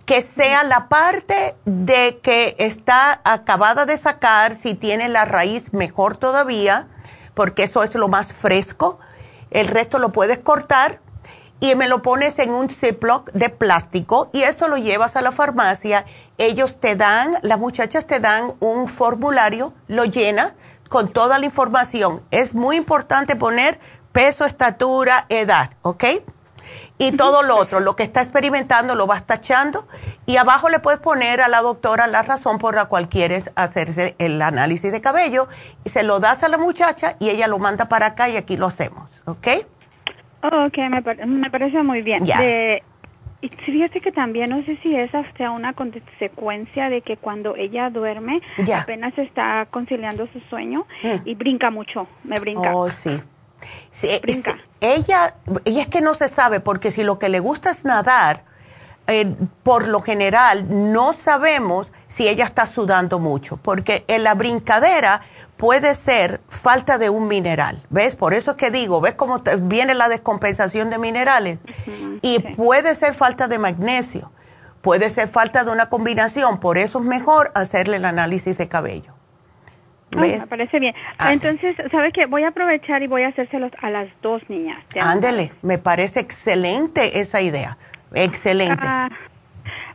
que 0.06 0.22
sea 0.22 0.62
la 0.62 0.88
parte 0.88 1.56
de 1.64 2.20
que 2.22 2.54
está 2.58 3.20
acabada 3.24 3.86
de 3.86 3.98
sacar, 3.98 4.54
si 4.54 4.74
tiene 4.74 5.08
la 5.08 5.24
raíz 5.24 5.72
mejor 5.72 6.16
todavía, 6.16 6.86
porque 7.34 7.64
eso 7.64 7.82
es 7.82 7.94
lo 7.96 8.08
más 8.08 8.32
fresco. 8.32 8.98
El 9.50 9.66
resto 9.66 9.98
lo 9.98 10.12
puedes 10.12 10.38
cortar 10.38 11.00
y 11.58 11.74
me 11.74 11.88
lo 11.88 12.02
pones 12.02 12.38
en 12.38 12.52
un 12.52 12.70
Ziploc 12.70 13.32
de 13.32 13.48
plástico 13.48 14.30
y 14.32 14.42
esto 14.42 14.68
lo 14.68 14.76
llevas 14.76 15.16
a 15.16 15.22
la 15.22 15.32
farmacia. 15.32 16.04
Ellos 16.38 16.78
te 16.78 16.94
dan, 16.94 17.32
las 17.42 17.58
muchachas 17.58 18.06
te 18.06 18.20
dan 18.20 18.54
un 18.60 18.88
formulario, 18.88 19.74
lo 19.88 20.04
llenas 20.04 20.54
con 20.88 21.08
toda 21.08 21.40
la 21.40 21.46
información. 21.46 22.22
Es 22.30 22.54
muy 22.54 22.76
importante 22.76 23.34
poner 23.34 23.80
peso, 24.12 24.44
estatura, 24.44 25.26
edad, 25.30 25.70
¿ok? 25.82 26.04
Y 26.98 27.12
todo 27.12 27.42
lo 27.42 27.56
otro, 27.56 27.80
lo 27.80 27.94
que 27.94 28.02
está 28.02 28.22
experimentando 28.22 28.94
lo 28.94 29.06
vas 29.06 29.26
tachando 29.26 29.86
y 30.24 30.38
abajo 30.38 30.68
le 30.70 30.78
puedes 30.78 30.98
poner 31.00 31.40
a 31.42 31.48
la 31.48 31.60
doctora 31.60 32.06
la 32.06 32.22
razón 32.22 32.58
por 32.58 32.74
la 32.74 32.86
cual 32.86 33.08
quieres 33.08 33.50
hacerse 33.54 34.14
el 34.18 34.40
análisis 34.40 34.92
de 34.92 35.00
cabello 35.00 35.46
y 35.84 35.90
se 35.90 36.02
lo 36.02 36.20
das 36.20 36.42
a 36.42 36.48
la 36.48 36.58
muchacha 36.58 37.16
y 37.18 37.28
ella 37.28 37.48
lo 37.48 37.58
manda 37.58 37.88
para 37.88 38.06
acá 38.06 38.28
y 38.28 38.36
aquí 38.36 38.56
lo 38.56 38.66
hacemos, 38.66 39.10
¿ok? 39.26 39.48
ok, 40.42 40.78
me, 41.26 41.50
parece 41.50 41.82
muy 41.82 42.00
bien. 42.02 42.24
Ya. 42.24 42.40
y 43.42 43.48
fíjate 43.48 44.00
que 44.00 44.12
también 44.12 44.48
no 44.50 44.62
sé 44.62 44.78
si 44.82 44.94
esa 44.96 45.22
sea 45.36 45.50
una 45.50 45.74
consecuencia 45.74 46.88
de 46.88 47.02
que 47.02 47.18
cuando 47.18 47.56
ella 47.56 47.90
duerme 47.90 48.40
apenas 48.74 49.16
está 49.18 49.66
conciliando 49.70 50.26
su 50.32 50.40
sueño 50.48 50.86
mm. 51.02 51.28
y 51.28 51.34
brinca 51.34 51.70
mucho, 51.70 52.08
me 52.24 52.40
brinca. 52.40 52.74
Oh, 52.74 52.88
sí. 52.90 53.20
Sí, 53.90 54.08
ella, 54.80 55.34
ella 55.64 55.82
es 55.82 55.88
que 55.88 56.00
no 56.00 56.14
se 56.14 56.28
sabe, 56.28 56.60
porque 56.60 56.90
si 56.90 57.02
lo 57.02 57.18
que 57.18 57.28
le 57.28 57.40
gusta 57.40 57.70
es 57.70 57.84
nadar, 57.84 58.44
eh, 59.06 59.36
por 59.62 59.86
lo 59.86 60.02
general 60.02 60.66
no 60.92 61.12
sabemos 61.12 61.90
si 62.08 62.28
ella 62.28 62.44
está 62.44 62.66
sudando 62.66 63.18
mucho, 63.18 63.56
porque 63.56 64.04
en 64.08 64.24
la 64.24 64.34
brincadera 64.34 65.22
puede 65.56 65.94
ser 65.94 66.40
falta 66.48 66.98
de 66.98 67.10
un 67.10 67.28
mineral, 67.28 67.84
¿ves? 67.90 68.14
Por 68.14 68.34
eso 68.34 68.52
es 68.52 68.56
que 68.56 68.70
digo, 68.70 69.00
¿ves 69.00 69.14
cómo 69.14 69.42
viene 69.62 69.94
la 69.94 70.08
descompensación 70.08 70.90
de 70.90 70.98
minerales? 70.98 71.58
y 72.22 72.40
puede 72.54 72.94
ser 72.94 73.14
falta 73.14 73.48
de 73.48 73.58
magnesio, 73.58 74.32
puede 74.82 75.10
ser 75.10 75.28
falta 75.28 75.64
de 75.64 75.70
una 75.70 75.88
combinación, 75.88 76.58
por 76.58 76.78
eso 76.78 76.98
es 76.98 77.04
mejor 77.04 77.50
hacerle 77.54 77.96
el 77.96 78.04
análisis 78.04 78.56
de 78.58 78.68
cabello. 78.68 79.15
Ah, 80.12 80.20
me 80.20 80.46
parece 80.46 80.78
bien. 80.78 80.94
Ah. 81.18 81.32
Entonces, 81.32 81.76
¿sabe 81.90 82.12
qué? 82.12 82.26
Voy 82.26 82.44
a 82.44 82.48
aprovechar 82.48 83.02
y 83.02 83.06
voy 83.06 83.22
a 83.22 83.28
hacérselos 83.28 83.72
a 83.82 83.90
las 83.90 84.08
dos 84.22 84.42
niñas. 84.48 84.82
Ándele, 85.00 85.52
me 85.62 85.78
parece 85.78 86.20
excelente 86.20 87.20
esa 87.20 87.40
idea. 87.40 87.76
Excelente. 88.14 88.78
Ah, 88.80 89.08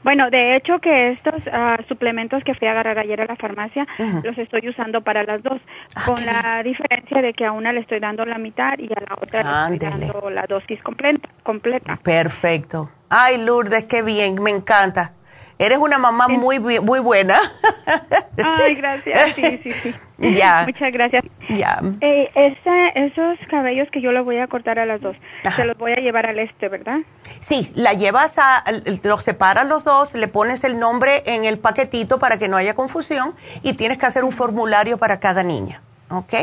bueno, 0.03 0.29
de 0.29 0.55
hecho 0.55 0.79
que 0.79 1.11
estos 1.11 1.41
suplementos 1.87 2.43
que 2.43 2.55
fui 2.55 2.67
a 2.67 2.71
agarrar 2.71 2.97
ayer 2.97 3.21
a 3.21 3.25
la 3.25 3.35
farmacia 3.35 3.87
los 4.23 4.37
estoy 4.37 4.67
usando 4.67 5.01
para 5.01 5.23
las 5.23 5.43
dos, 5.43 5.61
con 6.05 6.25
la 6.25 6.61
diferencia 6.63 7.21
de 7.21 7.33
que 7.33 7.45
a 7.45 7.51
una 7.51 7.71
le 7.71 7.81
estoy 7.81 7.99
dando 7.99 8.25
la 8.25 8.39
mitad 8.39 8.77
y 8.79 8.87
a 8.87 8.99
la 8.99 9.15
otra 9.21 9.69
le 9.69 9.75
estoy 9.75 9.89
dando 9.89 10.29
la 10.29 10.45
dosis 10.47 10.81
completa. 10.81 11.29
completa. 11.43 11.99
Perfecto. 12.03 12.89
Ay, 13.09 13.37
Lourdes, 13.43 13.85
qué 13.85 14.01
bien, 14.01 14.41
me 14.41 14.49
encanta. 14.49 15.13
Eres 15.61 15.77
una 15.77 15.99
mamá 15.99 16.27
muy 16.27 16.59
muy 16.59 16.99
buena. 16.99 17.39
Ay, 18.43 18.73
gracias. 18.73 19.33
Sí, 19.33 19.59
sí, 19.63 19.71
sí. 19.71 19.95
Ya. 20.17 20.65
Muchas 20.67 20.91
gracias. 20.91 21.23
Ya. 21.49 21.81
Eh, 21.99 22.29
esos 22.35 23.39
cabellos 23.49 23.87
que 23.91 24.01
yo 24.01 24.11
los 24.11 24.23
voy 24.23 24.37
a 24.37 24.47
cortar 24.47 24.77
a 24.77 24.85
las 24.85 25.01
dos, 25.01 25.15
se 25.55 25.65
los 25.65 25.75
voy 25.77 25.93
a 25.93 25.95
llevar 25.95 26.27
al 26.27 26.37
este, 26.37 26.67
¿verdad? 26.67 26.97
Sí, 27.39 27.71
la 27.73 27.93
llevas 27.93 28.37
a, 28.37 28.63
los 29.03 29.23
separas 29.23 29.67
los 29.67 29.83
dos, 29.83 30.13
le 30.13 30.27
pones 30.27 30.63
el 30.63 30.77
nombre 30.77 31.23
en 31.25 31.45
el 31.45 31.57
paquetito 31.57 32.19
para 32.19 32.37
que 32.37 32.47
no 32.47 32.57
haya 32.57 32.75
confusión 32.75 33.33
y 33.63 33.73
tienes 33.73 33.97
que 33.97 34.05
hacer 34.05 34.23
un 34.23 34.31
formulario 34.31 34.99
para 34.99 35.19
cada 35.19 35.41
niña, 35.41 35.81
¿ok? 36.09 36.33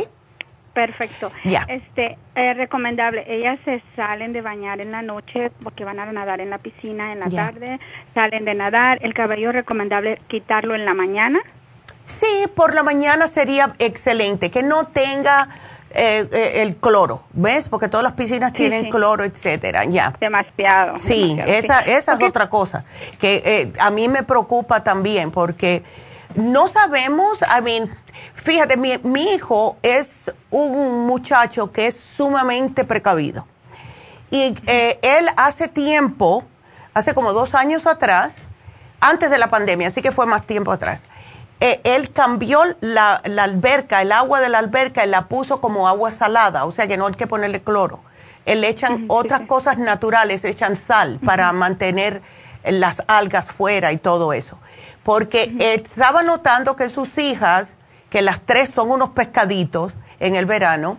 Perfecto. 0.78 1.32
Ya. 1.44 1.66
Este, 1.66 2.16
es 2.36 2.56
recomendable. 2.56 3.24
Ellas 3.26 3.59
se 3.64 3.82
salen 3.96 4.32
de 4.32 4.42
bañar 4.42 4.80
en 4.80 4.92
la 4.92 5.02
noche 5.02 5.50
porque 5.64 5.84
van 5.84 5.98
a 5.98 6.06
nadar 6.12 6.40
en 6.40 6.50
la 6.50 6.59
piscina 6.59 7.10
en 7.10 7.18
la 7.18 7.26
tarde, 7.26 7.80
salen 8.14 8.44
de 8.44 8.55
nadar. 8.55 8.98
El 9.00 9.12
cabello 9.12 9.50
recomendable 9.50 10.18
quitarlo 10.28 10.76
en 10.76 10.84
la 10.84 10.94
mañana. 10.94 11.40
Sí, 12.05 12.46
por 12.55 12.76
la 12.76 12.84
mañana 12.84 13.26
sería 13.26 13.74
excelente, 13.80 14.52
que 14.52 14.62
no 14.62 14.84
tenga 14.84 15.48
eh, 15.90 16.28
eh, 16.30 16.62
el 16.62 16.76
cloro, 16.76 17.24
¿ves? 17.32 17.68
Porque 17.68 17.88
todas 17.88 18.05
las 18.05 18.12
piscinas 18.12 18.52
tienen 18.52 18.88
cloro, 18.88 19.24
etcétera, 19.24 19.84
ya. 19.84 20.14
Demasiado. 20.20 20.96
Sí, 20.98 21.36
esa, 21.44 21.80
esa 21.80 22.12
es 22.12 22.22
otra 22.22 22.48
cosa 22.48 22.84
que 23.18 23.42
eh, 23.44 23.72
a 23.80 23.90
mí 23.90 24.06
me 24.06 24.22
preocupa 24.22 24.84
también 24.84 25.32
porque 25.32 25.82
no 26.36 26.68
sabemos, 26.68 27.40
I 27.42 27.62
mean, 27.62 27.90
Fíjate, 28.35 28.77
mi, 28.77 29.23
hijo 29.35 29.77
es 29.82 30.32
un 30.51 31.07
muchacho 31.07 31.73
que 31.73 31.86
es 31.86 31.99
sumamente 31.99 32.85
precavido. 32.85 33.47
Y 34.31 34.55
eh, 34.66 34.99
él 35.03 35.27
hace 35.36 35.69
tiempo, 35.69 36.45
hace 36.95 37.15
como 37.15 37.32
dos 37.32 37.55
años 37.55 37.86
atrás, 37.86 38.36
antes 39.01 39.31
de 39.31 39.39
la 39.39 39.49
pandemia, 39.49 39.89
así 39.89 40.03
que 40.03 40.12
fue 40.12 40.27
más 40.27 40.47
tiempo 40.47 40.73
atrás, 40.73 41.05
eh, 41.61 41.81
él 41.85 42.12
cambió 42.12 42.62
la, 42.81 43.15
alberca, 43.15 44.03
el 44.03 44.12
agua 44.12 44.40
de 44.40 44.49
la 44.49 44.59
alberca, 44.59 45.05
y 45.05 45.09
la 45.09 45.27
puso 45.27 45.61
como 45.61 45.89
agua 45.89 46.12
salada, 46.12 46.65
o 46.65 46.73
sea 46.73 46.86
que 46.86 46.97
no 46.97 47.07
hay 47.07 47.15
que 47.15 47.27
ponerle 47.27 47.62
cloro. 47.62 48.01
Él 48.45 48.61
le 48.61 48.69
echan 48.69 49.07
otras 49.09 49.43
cosas 49.43 49.78
naturales, 49.78 50.43
le 50.43 50.51
echan 50.51 50.77
sal 50.77 51.19
para 51.24 51.53
mantener 51.53 52.23
las 52.65 53.03
algas 53.09 53.49
fuera 53.49 53.93
y 53.93 53.99
todo 53.99 54.32
eso. 54.32 54.59
Porque 55.03 55.55
estaba 55.59 56.23
notando 56.23 56.77
que 56.77 56.89
sus 56.90 57.19
hijas 57.19 57.77
que 58.10 58.22
las 58.22 58.40
tres 58.40 58.70
son 58.70 58.90
unos 58.90 59.10
pescaditos 59.10 59.94
en 60.20 60.35
el 60.35 60.47
verano, 60.47 60.98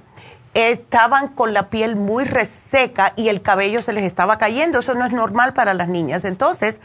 estaban 0.53 1.30
con 1.30 1.53
la 1.53 1.69
piel 1.69 1.95
muy 1.95 2.26
reseca 2.26 3.14
y 3.15 3.30
el 3.30 3.41
cabello 3.41 3.81
se 3.81 3.94
les 3.94 4.03
estaba 4.03 4.38
cayendo. 4.38 4.80
Eso 4.80 4.95
no 4.95 5.06
es 5.06 5.11
normal 5.11 5.53
para 5.53 5.73
las 5.73 5.88
niñas. 5.88 6.26
Entonces, 6.26 6.81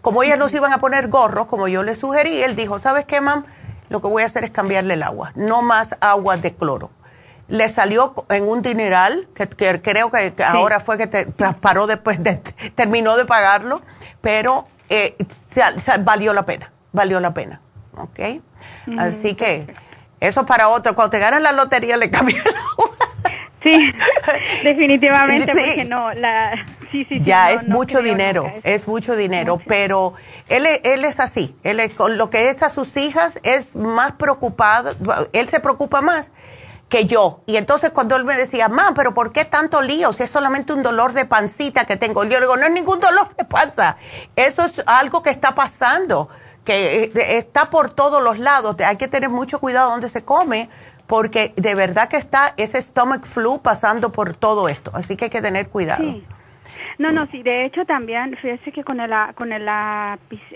como 0.00 0.22
ellas 0.22 0.38
nos 0.38 0.52
iban 0.54 0.72
a 0.72 0.78
poner 0.78 1.08
gorros, 1.08 1.46
como 1.46 1.68
yo 1.68 1.82
les 1.82 1.98
sugerí, 1.98 2.42
él 2.42 2.56
dijo, 2.56 2.78
¿sabes 2.78 3.04
qué, 3.04 3.20
mam? 3.20 3.44
Lo 3.88 4.00
que 4.00 4.08
voy 4.08 4.22
a 4.22 4.26
hacer 4.26 4.44
es 4.44 4.50
cambiarle 4.50 4.94
el 4.94 5.02
agua, 5.02 5.32
no 5.34 5.62
más 5.62 5.96
agua 6.00 6.36
de 6.36 6.54
cloro. 6.54 6.90
Le 7.48 7.68
salió 7.70 8.14
en 8.28 8.46
un 8.46 8.60
dineral, 8.60 9.28
que, 9.34 9.48
creo 9.80 10.10
que, 10.10 10.34
ahora 10.44 10.80
fue 10.80 10.98
que 10.98 11.06
te, 11.06 11.26
paró 11.26 11.86
después, 11.86 12.22
de, 12.22 12.36
terminó 12.74 13.16
de 13.16 13.24
pagarlo, 13.24 13.80
pero 14.20 14.68
eh, 14.90 15.16
valió 16.00 16.34
la 16.34 16.44
pena, 16.44 16.72
valió 16.92 17.20
la 17.20 17.32
pena. 17.32 17.62
¿Ok? 17.98 18.42
Así 18.98 19.34
que 19.34 19.66
eso 20.20 20.46
para 20.46 20.68
otro. 20.68 20.94
Cuando 20.94 21.10
te 21.10 21.18
ganas 21.18 21.42
la 21.42 21.52
lotería 21.52 21.96
le 21.96 22.10
cambia 22.10 22.42
el 22.42 22.54
agua. 22.56 22.96
Sí, 23.62 23.92
definitivamente, 24.64 25.46
porque 25.46 25.84
no, 25.84 26.12
la, 26.14 26.52
sí, 26.92 27.04
sí, 27.08 27.20
ya 27.20 27.50
es 27.50 27.66
mucho 27.66 28.02
dinero, 28.02 28.52
es 28.62 28.86
mucho 28.86 29.16
dinero, 29.16 29.60
pero 29.66 30.14
él, 30.48 30.64
él 30.84 31.04
es 31.04 31.18
así, 31.18 31.56
él 31.64 31.80
es, 31.80 31.92
con 31.92 32.16
lo 32.16 32.30
que 32.30 32.50
es 32.50 32.62
a 32.62 32.70
sus 32.70 32.96
hijas 32.96 33.40
es 33.42 33.74
más 33.74 34.12
preocupado, 34.12 34.94
él 35.32 35.48
se 35.48 35.58
preocupa 35.58 36.02
más 36.02 36.30
que 36.88 37.06
yo. 37.06 37.42
Y 37.46 37.56
entonces 37.56 37.90
cuando 37.90 38.16
él 38.16 38.24
me 38.24 38.36
decía, 38.36 38.68
mamá, 38.68 38.92
pero 38.94 39.12
¿por 39.12 39.32
qué 39.32 39.44
tanto 39.44 39.82
lío? 39.82 40.12
Si 40.12 40.22
es 40.22 40.30
solamente 40.30 40.72
un 40.72 40.82
dolor 40.82 41.12
de 41.12 41.26
pancita 41.26 41.84
que 41.84 41.96
tengo. 41.96 42.24
Yo 42.24 42.38
le 42.38 42.40
digo, 42.40 42.56
no 42.56 42.64
es 42.64 42.72
ningún 42.72 43.00
dolor 43.00 43.34
de 43.36 43.44
panza, 43.44 43.96
eso 44.36 44.64
es 44.64 44.82
algo 44.86 45.22
que 45.22 45.30
está 45.30 45.54
pasando 45.54 46.28
que 46.68 47.04
eh, 47.04 47.38
está 47.38 47.70
por 47.70 47.88
todos 47.88 48.22
los 48.22 48.38
lados. 48.38 48.76
Hay 48.86 48.96
que 48.96 49.08
tener 49.08 49.30
mucho 49.30 49.58
cuidado 49.58 49.90
donde 49.90 50.10
se 50.10 50.22
come, 50.22 50.68
porque 51.06 51.54
de 51.56 51.74
verdad 51.74 52.10
que 52.10 52.18
está 52.18 52.52
ese 52.58 52.82
stomach 52.82 53.24
flu 53.24 53.62
pasando 53.62 54.12
por 54.12 54.36
todo 54.36 54.68
esto. 54.68 54.90
Así 54.92 55.16
que 55.16 55.24
hay 55.24 55.30
que 55.30 55.40
tener 55.40 55.70
cuidado. 55.70 56.04
No, 56.98 57.10
no, 57.10 57.26
sí, 57.28 57.42
de 57.42 57.64
hecho 57.64 57.86
también, 57.86 58.36
fíjese 58.36 58.70
que 58.72 58.84
con 58.84 59.00
el, 59.00 59.10
con 59.34 59.52
el, 59.52 59.66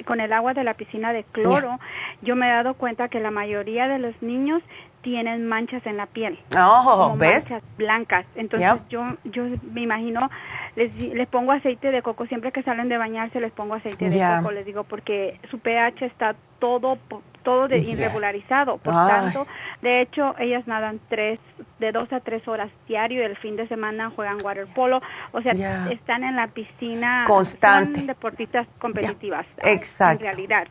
con 0.05 0.21
el 0.21 0.33
agua 0.35 0.53
de 0.53 0.65
la 0.65 0.75
piscina 0.75 1.15
de 1.15 1.25
cloro, 1.25 1.79
yo 2.21 2.37
me 2.37 2.47
he 2.47 2.53
dado 2.53 2.75
cuenta 2.75 3.09
que 3.09 3.19
la 3.19 3.31
mayoría 3.31 3.89
de 3.89 3.99
los 3.99 4.21
niños 4.21 4.63
tienen 5.01 5.47
manchas 5.47 5.87
en 5.87 5.97
la 5.97 6.07
piel. 6.07 6.39
Oh, 6.55 7.15
¿ves? 7.17 7.51
Manchas 7.51 7.77
blancas. 7.79 8.27
Entonces 8.35 8.69
yo, 8.91 9.17
yo 9.25 9.45
me 9.73 9.81
imagino 9.81 10.29
les, 10.77 10.95
les 10.97 11.29
pongo 11.29 11.53
aceite 11.53 11.91
de 11.91 12.03
coco, 12.03 12.27
siempre 12.27 12.53
que 12.53 12.63
salen 12.63 12.89
de 12.89 12.97
bañarse 12.97 13.41
les 13.41 13.53
pongo 13.53 13.75
aceite 13.75 14.09
de 14.09 14.21
coco, 14.39 14.53
les 14.53 14.65
digo, 14.65 14.85
porque 14.85 15.39
su 15.51 15.59
pH 15.59 16.07
está 16.07 16.35
todo 16.59 16.99
todo 17.43 17.67
de 17.67 17.79
irregularizado, 17.79 18.79
por 18.79 18.95
tanto, 18.95 19.49
de 19.83 20.01
hecho, 20.01 20.35
ellas 20.39 20.65
nadan 20.69 21.01
tres, 21.09 21.41
de 21.81 21.91
dos 21.91 22.13
a 22.13 22.21
tres 22.21 22.47
horas 22.47 22.71
diario, 22.87 23.27
el 23.27 23.37
fin 23.37 23.57
de 23.57 23.67
semana 23.67 24.11
juegan 24.11 24.37
waterpolo, 24.45 25.01
o 25.33 25.43
sea, 25.43 25.53
están 25.91 26.23
en 26.23 26.37
la 26.37 26.47
piscina, 26.47 27.25
constante, 27.27 27.99
son 27.99 28.07
deportistas 28.07 28.69
competitivas, 28.79 29.45
exacto, 29.65 30.25
en 30.25 30.33
realidad. 30.33 30.69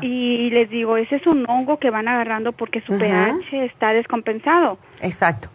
Y 0.00 0.50
les 0.50 0.70
digo, 0.70 0.96
ese 0.96 1.16
es 1.16 1.26
un 1.26 1.44
hongo 1.48 1.78
que 1.78 1.90
van 1.90 2.08
agarrando 2.08 2.52
porque 2.52 2.80
su 2.82 2.96
pH 2.96 3.64
está 3.64 3.92
descompensado. 3.92 4.78
Exacto. 5.02 5.50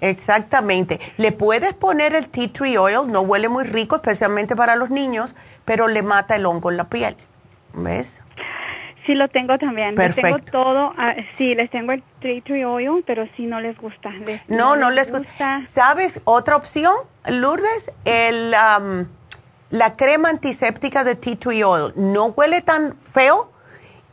Exactamente. 0.00 1.00
Le 1.16 1.32
puedes 1.32 1.74
poner 1.74 2.14
el 2.14 2.28
tea 2.28 2.48
tree 2.52 2.78
oil, 2.78 3.10
no 3.10 3.20
huele 3.20 3.48
muy 3.48 3.64
rico, 3.64 3.96
especialmente 3.96 4.56
para 4.56 4.76
los 4.76 4.90
niños, 4.90 5.34
pero 5.64 5.88
le 5.88 6.02
mata 6.02 6.36
el 6.36 6.46
hongo 6.46 6.70
en 6.70 6.76
la 6.76 6.88
piel. 6.88 7.16
¿Ves? 7.74 8.22
Sí, 9.06 9.14
lo 9.14 9.28
tengo 9.28 9.56
también. 9.56 9.94
Perfecto. 9.94 10.36
Les 10.36 10.44
tengo 10.44 10.52
todo. 10.52 10.94
Sí, 11.38 11.54
les 11.54 11.70
tengo 11.70 11.92
el 11.92 12.02
tea 12.20 12.42
tree 12.42 12.64
oil, 12.66 13.02
pero 13.06 13.26
sí 13.36 13.46
no 13.46 13.58
les 13.60 13.76
gusta. 13.78 14.10
no, 14.48 14.76
no, 14.76 14.90
les, 14.90 15.10
gusta. 15.10 15.60
¿Sabes 15.60 16.20
otra 16.24 16.56
opción, 16.56 16.92
Lourdes? 17.26 17.90
El, 18.04 18.50
la 18.50 19.96
crema 19.96 20.28
antiséptica 20.28 21.04
de 21.04 21.14
tea 21.14 21.36
tree 21.36 21.64
oil. 21.64 21.94
No 21.96 22.26
huele 22.26 22.60
tan 22.60 22.98
feo 22.98 23.50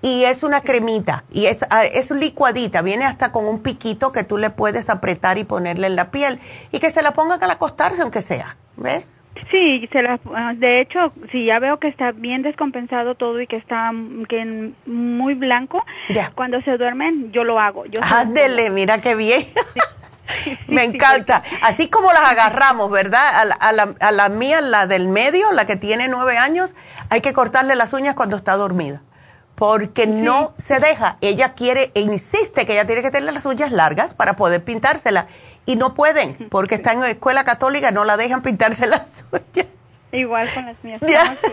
y 0.05 0.23
es 0.23 0.43
una 0.43 0.61
cremita 0.61 1.23
y 1.31 1.47
es, 1.47 1.65
ah, 1.71 1.83
es 1.83 2.11
licuadita, 2.11 2.83
viene 2.83 3.05
hasta 3.05 3.31
con 3.31 3.47
un 3.47 3.63
piquito 3.63 4.11
que 4.11 4.23
tú 4.23 4.37
le 4.37 4.51
puedes 4.51 4.91
apretar 4.91 5.39
y 5.39 5.45
ponerle 5.45 5.87
en 5.87 5.95
la 5.95 6.11
piel 6.11 6.39
y 6.71 6.77
que 6.77 6.91
se 6.91 7.01
la 7.01 7.11
pongan 7.13 7.43
al 7.43 7.49
acostarse 7.49 8.03
aunque 8.03 8.21
sea, 8.21 8.55
¿ves? 8.77 9.17
Sí, 9.49 9.89
se 9.91 10.03
la, 10.03 10.19
ah, 10.35 10.53
de 10.55 10.79
hecho, 10.79 11.11
si 11.31 11.45
ya 11.45 11.57
veo 11.57 11.79
que 11.79 11.87
está 11.87 12.11
bien 12.11 12.43
descompensado 12.43 13.15
todo 13.15 13.41
y 13.41 13.47
que 13.47 13.55
está 13.55 13.91
que 14.29 14.73
muy 14.85 15.33
blanco, 15.33 15.83
cuando 16.35 16.61
se 16.61 16.77
duermen 16.77 17.31
yo 17.31 17.43
lo 17.43 17.59
hago. 17.59 17.87
Yo 17.87 17.99
Ándele, 18.03 18.69
mira 18.69 19.01
qué 19.01 19.15
bien. 19.15 19.41
Me 20.67 20.83
encanta. 20.83 21.41
Así 21.63 21.89
como 21.89 22.13
las 22.13 22.29
agarramos, 22.29 22.91
¿verdad? 22.91 23.27
A 23.33 23.45
la, 23.45 23.55
a, 23.55 23.73
la, 23.73 23.95
a 23.99 24.11
la 24.11 24.29
mía, 24.29 24.61
la 24.61 24.85
del 24.85 25.07
medio, 25.07 25.51
la 25.51 25.65
que 25.65 25.77
tiene 25.77 26.07
nueve 26.07 26.37
años, 26.37 26.75
hay 27.09 27.21
que 27.21 27.33
cortarle 27.33 27.75
las 27.75 27.91
uñas 27.91 28.13
cuando 28.13 28.35
está 28.35 28.55
dormida. 28.55 29.01
Porque 29.55 30.05
no 30.05 30.53
se 30.57 30.79
deja. 30.79 31.17
Ella 31.21 31.53
quiere 31.53 31.91
e 31.95 32.01
insiste 32.01 32.65
que 32.65 32.73
ella 32.73 32.85
tiene 32.85 33.01
que 33.01 33.11
tener 33.11 33.33
las 33.33 33.45
uñas 33.45 33.71
largas 33.71 34.13
para 34.13 34.35
poder 34.35 34.63
pintárselas 34.63 35.25
y 35.65 35.75
no 35.75 35.95
pueden, 35.95 36.49
porque 36.49 36.75
está 36.75 36.93
en 36.93 37.03
escuela 37.03 37.43
católica, 37.43 37.91
no 37.91 38.05
la 38.05 38.17
dejan 38.17 38.41
pintarse 38.41 38.87
las 38.87 39.25
uñas. 39.31 39.67
Igual 40.11 40.47
con 40.53 40.65
las 40.65 40.81
mías. 40.83 41.01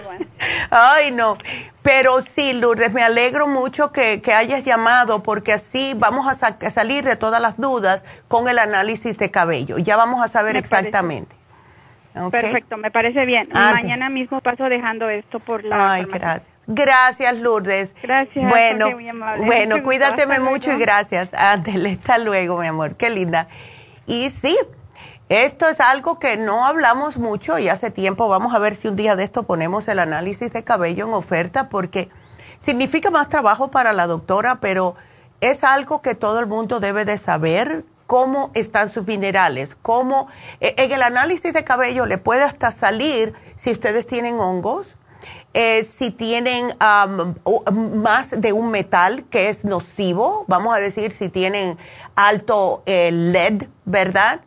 Ay, 0.70 1.10
no. 1.10 1.36
Pero 1.82 2.22
sí, 2.22 2.52
Lourdes, 2.52 2.92
me 2.92 3.02
alegro 3.02 3.48
mucho 3.48 3.90
que, 3.90 4.22
hayas 4.34 4.64
llamado 4.64 5.22
porque 5.22 5.52
así 5.52 5.94
vamos 5.96 6.26
a, 6.28 6.70
salir 6.70 7.04
de 7.04 7.16
todas 7.16 7.42
las 7.42 7.56
dudas 7.56 8.04
con 8.28 8.48
el 8.48 8.58
análisis 8.58 9.16
de 9.16 9.30
cabello. 9.30 9.78
Ya 9.78 9.96
vamos 9.96 10.24
a 10.24 10.28
saber 10.28 10.56
exactamente. 10.56 11.34
Perfecto, 12.30 12.76
me 12.76 12.90
parece 12.90 13.24
bien. 13.24 13.48
Mañana 13.52 14.10
mismo 14.10 14.40
paso 14.40 14.64
dejando 14.64 15.08
esto 15.08 15.40
por 15.40 15.64
la. 15.64 15.94
Ay, 15.94 16.04
gracias. 16.04 16.51
Gracias, 16.66 17.39
Lourdes. 17.39 17.94
Gracias. 18.02 18.48
Bueno, 18.48 18.90
bueno, 19.39 19.82
cuídateme 19.82 20.40
mucho 20.40 20.72
y 20.72 20.78
gracias. 20.78 21.34
Ándele, 21.34 21.98
hasta 22.01 22.18
luego, 22.18 22.59
mi 22.59 22.66
amor. 22.66 22.97
Qué 22.97 23.10
linda. 23.10 23.48
Y 24.06 24.30
sí, 24.30 24.56
esto 25.28 25.68
es 25.68 25.80
algo 25.80 26.18
que 26.18 26.36
no 26.36 26.66
hablamos 26.66 27.16
mucho 27.16 27.59
y 27.59 27.68
hace 27.68 27.90
tiempo. 27.90 28.28
Vamos 28.28 28.55
a 28.55 28.59
ver 28.59 28.76
si 28.76 28.89
un 28.89 28.97
día 28.97 29.16
de 29.16 29.24
esto 29.24 29.44
ponemos 29.44 29.89
el 29.89 29.98
análisis 29.98 30.52
de 30.52 30.62
cabello 30.62 31.06
en 31.06 31.14
oferta 31.14 31.68
porque 31.68 32.10
significa 32.60 33.10
más 33.10 33.28
trabajo 33.28 33.70
para 33.70 33.93
la 33.93 34.06
doctora, 34.06 34.60
pero 34.60 34.94
es 35.40 35.64
algo 35.64 36.02
que 36.02 36.14
todo 36.14 36.39
el 36.39 36.47
mundo 36.47 36.80
debe 36.80 37.05
de 37.05 37.18
saber 37.18 37.84
cómo 38.06 38.51
están 38.52 38.90
sus 38.90 39.06
minerales, 39.06 39.74
cómo 39.80 40.28
e, 40.60 40.74
en 40.76 40.93
el 40.93 41.02
análisis 41.02 41.52
de 41.52 41.64
cabello 41.64 42.05
le 42.05 42.18
puede 42.18 42.43
hasta 42.43 42.70
salir 42.70 43.32
si 43.56 43.72
ustedes 43.72 44.06
tienen 44.06 44.39
hongos, 44.39 44.97
eh, 45.54 45.84
si 45.84 46.10
tienen 46.10 46.74
más 46.78 48.30
de 48.30 48.52
un 48.52 48.70
metal 48.70 49.24
que 49.24 49.50
es 49.50 49.64
nocivo, 49.64 50.44
vamos 50.48 50.74
a 50.74 50.78
decir 50.78 51.12
si 51.12 51.28
tienen 51.28 51.76
alto 52.14 52.82
eh, 52.86 53.10
LED, 53.12 53.68
¿verdad? 53.84 54.40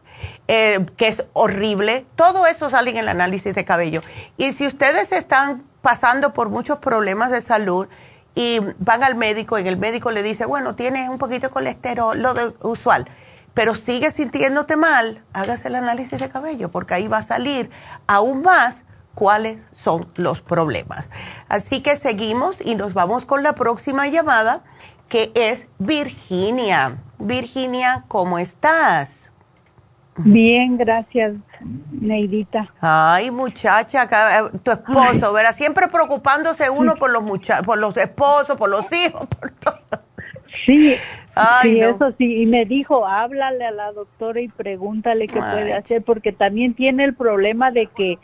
Eh, 0.48 0.86
que 0.98 1.08
es 1.08 1.26
horrible. 1.34 2.06
Todo 2.16 2.48
eso 2.48 2.70
sale 2.70 2.90
en 2.90 2.98
el 2.98 3.10
análisis 3.10 3.54
de 3.54 3.66
cabello. 3.66 4.02
Y 4.38 4.54
si 4.54 4.66
ustedes 4.66 5.12
están 5.12 5.64
pasando 5.82 6.34
por 6.34 6.50
muchos 6.50 6.80
problemas 6.80 7.30
de 7.32 7.42
salud 7.42 7.88
y 8.34 8.60
van 8.80 9.04
al 9.04 9.16
médico 9.16 9.60
y 9.60 9.68
el 9.68 9.78
médico 9.78 10.10
le 10.10 10.24
dice, 10.24 10.46
bueno, 10.46 10.76
tienes 10.76 11.10
un 11.10 11.20
poquito 11.20 11.48
de 11.48 11.54
colesterol, 11.54 12.20
lo 12.20 12.34
usual, 12.64 13.08
pero 13.54 13.76
sigues 13.76 14.16
sintiéndote 14.16 14.76
mal, 14.76 15.24
hágase 15.34 15.68
el 15.68 15.76
análisis 15.76 16.20
de 16.20 16.30
cabello 16.30 16.70
porque 16.72 16.96
ahí 16.96 17.08
va 17.08 17.20
a 17.20 17.24
salir 17.24 17.70
aún 18.08 18.42
más 18.42 18.85
cuáles 19.16 19.68
son 19.72 20.08
los 20.16 20.42
problemas. 20.42 21.10
Así 21.50 21.82
que 21.82 21.96
seguimos 21.96 22.58
y 22.64 22.76
nos 22.76 22.94
vamos 22.94 23.26
con 23.26 23.42
la 23.42 23.54
próxima 23.54 24.08
llamada, 24.08 24.64
que 25.10 25.32
es 25.34 25.68
Virginia. 25.80 26.98
Virginia, 27.18 28.04
¿cómo 28.08 28.38
estás? 28.38 29.32
Bien, 30.18 30.78
gracias, 30.78 31.34
Neidita. 31.92 32.72
Ay, 32.80 33.32
muchacha, 33.32 34.04
eh, 34.04 34.58
tu 34.64 34.72
esposo, 34.72 35.34
¿verdad? 35.34 35.54
Siempre 35.54 35.88
preocupándose 35.88 36.70
uno 36.70 36.96
por 36.96 37.12
los 37.12 37.22
muchachos, 37.22 37.66
por 37.66 37.78
los 37.78 37.98
esposos, 37.98 38.56
por 38.56 38.70
los 38.70 38.86
hijos, 38.94 39.26
por 39.40 39.52
todo. 39.52 39.80
Sí, 40.66 40.96
sí, 41.62 41.80
eso 41.82 42.14
sí, 42.18 42.44
y 42.44 42.46
me 42.46 42.64
dijo, 42.64 43.06
háblale 43.06 43.66
a 43.66 43.72
la 43.72 43.92
doctora 43.92 44.40
y 44.40 44.48
pregúntale 44.48 45.28
qué 45.28 45.40
puede 45.40 45.74
hacer, 45.74 46.02
porque 46.02 46.32
también 46.32 46.74
tiene 46.74 47.04
el 47.04 47.14
problema 47.14 47.72
de 47.72 47.88
que 47.88 48.18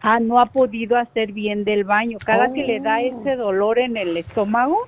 ah, 0.00 0.20
no 0.20 0.40
ha 0.40 0.46
podido 0.46 0.96
hacer 0.96 1.32
bien 1.32 1.64
del 1.64 1.84
baño. 1.84 2.18
Cada 2.24 2.52
que 2.52 2.64
le 2.64 2.80
da 2.80 2.98
oh. 2.98 3.20
ese 3.20 3.36
dolor 3.36 3.78
en 3.78 3.96
el 3.96 4.16
estómago, 4.16 4.78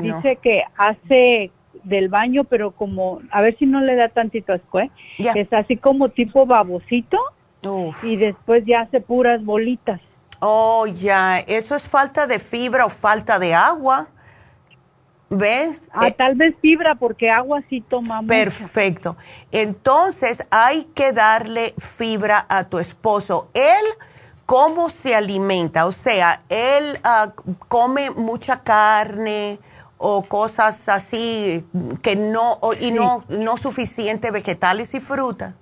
dice 0.00 0.36
que 0.36 0.64
hace 0.76 1.50
del 1.84 2.08
baño, 2.08 2.44
pero 2.44 2.72
como, 2.72 3.20
a 3.30 3.40
ver 3.40 3.56
si 3.58 3.66
no 3.66 3.80
le 3.80 3.96
da 3.96 4.08
tantito 4.08 4.52
asco, 4.52 4.80
¿eh? 4.80 4.90
Es 5.18 5.52
así 5.52 5.76
como 5.76 6.10
tipo 6.10 6.46
babosito 6.46 7.18
y 8.02 8.16
después 8.16 8.64
ya 8.66 8.82
hace 8.82 9.00
puras 9.00 9.44
bolitas. 9.44 10.00
Oh, 10.40 10.86
ya, 10.86 11.38
eso 11.38 11.76
es 11.76 11.84
falta 11.84 12.26
de 12.26 12.38
fibra 12.38 12.84
o 12.84 12.90
falta 12.90 13.38
de 13.38 13.54
agua. 13.54 14.08
¿Ves? 15.30 15.82
Ah, 15.92 16.08
eh, 16.08 16.12
tal 16.12 16.34
vez 16.34 16.54
fibra 16.60 16.96
porque 16.96 17.30
agua 17.30 17.62
sí 17.70 17.80
toma 17.80 18.20
mucho. 18.20 18.28
Perfecto. 18.28 19.16
Entonces 19.50 20.46
hay 20.50 20.84
que 20.94 21.12
darle 21.12 21.74
fibra 21.78 22.44
a 22.48 22.64
tu 22.64 22.78
esposo. 22.78 23.48
Él 23.54 23.84
cómo 24.52 24.90
se 24.90 25.14
alimenta, 25.14 25.86
o 25.86 25.92
sea, 25.92 26.42
él 26.50 27.00
ah, 27.04 27.32
come 27.68 28.10
mucha 28.10 28.60
carne 28.60 29.58
o 29.96 30.24
cosas 30.24 30.90
así 30.90 31.64
que 32.02 32.16
no 32.16 32.58
y 32.78 32.90
no 32.90 33.24
no 33.30 33.56
suficiente 33.56 34.30
vegetales 34.30 34.92
y 34.92 35.00
frutas. 35.00 35.54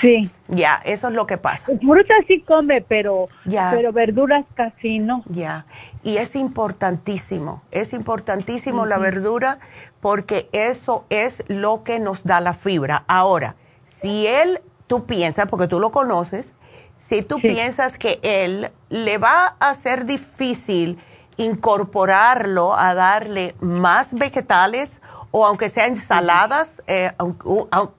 Sí. 0.00 0.30
Ya, 0.48 0.80
eso 0.82 1.08
es 1.08 1.14
lo 1.14 1.26
que 1.26 1.36
pasa. 1.36 1.66
Fruta 1.78 2.14
sí 2.26 2.40
come, 2.40 2.80
pero 2.80 3.26
pero 3.44 3.92
verduras 3.92 4.46
casi 4.54 4.98
no. 4.98 5.22
Ya. 5.26 5.66
Y 6.02 6.16
es 6.16 6.36
importantísimo, 6.36 7.62
es 7.70 7.92
importantísimo 7.92 8.86
la 8.86 8.96
verdura 8.96 9.58
porque 10.00 10.48
eso 10.52 11.04
es 11.10 11.44
lo 11.48 11.84
que 11.84 11.98
nos 11.98 12.24
da 12.24 12.40
la 12.40 12.54
fibra. 12.54 13.04
Ahora, 13.08 13.56
si 13.84 14.26
él 14.26 14.60
tú 14.86 15.04
piensas 15.04 15.48
porque 15.48 15.68
tú 15.68 15.80
lo 15.80 15.90
conoces, 15.90 16.54
si 17.00 17.22
tú 17.22 17.40
piensas 17.40 17.96
que 17.96 18.20
él 18.22 18.70
le 18.90 19.16
va 19.16 19.56
a 19.58 19.74
ser 19.74 20.04
difícil 20.04 20.98
incorporarlo 21.38 22.74
a 22.74 22.94
darle 22.94 23.54
más 23.58 24.12
vegetales 24.12 25.00
o 25.30 25.46
aunque 25.46 25.70
sea 25.70 25.86
ensaladas, 25.86 26.82
eh, 26.86 27.10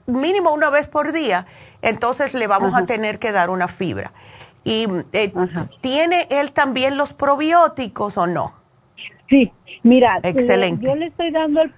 mínimo 0.05 0.53
una 0.53 0.69
vez 0.69 0.87
por 0.87 1.13
día, 1.13 1.47
entonces 1.81 2.35
le 2.35 2.45
vamos 2.45 2.75
a 2.75 2.85
tener 2.85 3.17
que 3.17 3.31
dar 3.31 3.49
una 3.49 3.67
fibra. 3.67 4.13
¿Y 4.63 4.85
eh, 5.13 5.33
tiene 5.81 6.27
él 6.29 6.51
también 6.51 6.95
los 6.95 7.13
probióticos 7.13 8.17
o 8.17 8.27
no? 8.27 8.53
Sí, 9.29 9.51
mira, 9.81 10.19
Excelente. 10.21 10.85
yo 10.85 10.95
le 10.95 11.07
estoy 11.07 11.31
dando 11.31 11.61
el, 11.61 11.73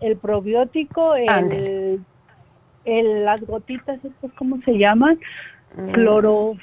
el 0.00 0.16
probiótico, 0.16 1.16
el, 1.16 2.04
el, 2.84 3.24
las 3.24 3.40
gotitas, 3.40 3.98
¿cómo 4.36 4.60
se 4.64 4.78
llaman? 4.78 5.18
Cloro. 5.92 6.54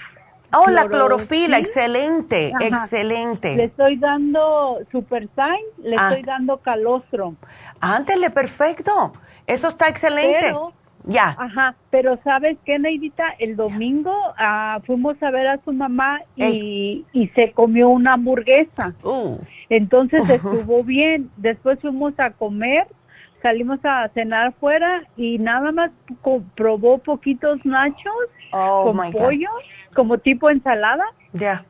Oh, 0.52 0.70
la 0.72 0.88
clorofila, 0.88 1.60
excelente, 1.60 2.52
excelente. 2.60 3.56
Le 3.56 3.66
estoy 3.66 3.98
dando 3.98 4.80
Super 4.92 5.30
le 5.78 5.96
ah. 5.96 6.10
estoy 6.10 6.24
dando 6.24 6.58
calostro. 6.58 7.36
Ándele, 7.80 8.32
perfecto. 8.32 9.14
Eso 9.46 9.68
está 9.68 9.90
excelente. 9.90 10.56
ya. 11.04 11.36
Ajá, 11.38 11.76
pero 11.92 12.18
¿sabes 12.24 12.58
qué, 12.66 12.80
Neidita? 12.80 13.26
El 13.38 13.56
domingo 13.58 14.14
ah, 14.40 14.80
fuimos 14.88 15.22
a 15.22 15.30
ver 15.30 15.48
a 15.48 15.60
su 15.64 15.72
mamá 15.72 16.22
y, 16.36 17.06
y 17.14 17.28
se 17.30 17.52
comió 17.52 17.90
una 17.90 18.14
hamburguesa. 18.14 18.96
Uh. 19.04 19.38
Entonces 19.70 20.28
estuvo 20.30 20.84
bien. 20.84 21.30
Después 21.38 21.80
fuimos 21.80 22.20
a 22.20 22.32
comer 22.32 22.88
salimos 23.42 23.80
a 23.84 24.10
cenar 24.10 24.54
fuera 24.60 25.04
y 25.18 25.38
nada 25.38 25.72
más 25.72 25.92
probó 26.56 26.98
poquitos 26.98 27.64
nachos 27.66 28.14
oh, 28.52 28.92
con 28.94 29.12
pollo, 29.12 29.50
como 29.94 30.18
tipo 30.18 30.50
ensalada. 30.50 31.06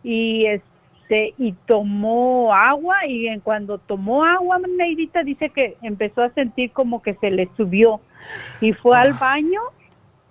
Y 0.03 0.45
este 0.45 1.33
y 1.37 1.53
tomó 1.65 2.53
agua 2.53 3.05
y 3.07 3.27
en 3.27 3.39
cuando 3.39 3.77
tomó 3.77 4.23
agua, 4.23 4.59
Neidita 4.59 5.23
dice 5.23 5.49
que 5.49 5.75
empezó 5.81 6.23
a 6.23 6.29
sentir 6.29 6.71
como 6.71 7.01
que 7.01 7.15
se 7.15 7.31
le 7.31 7.49
subió 7.57 7.99
y 8.61 8.73
fue 8.73 8.97
al 8.97 9.11
ah. 9.13 9.17
baño 9.19 9.61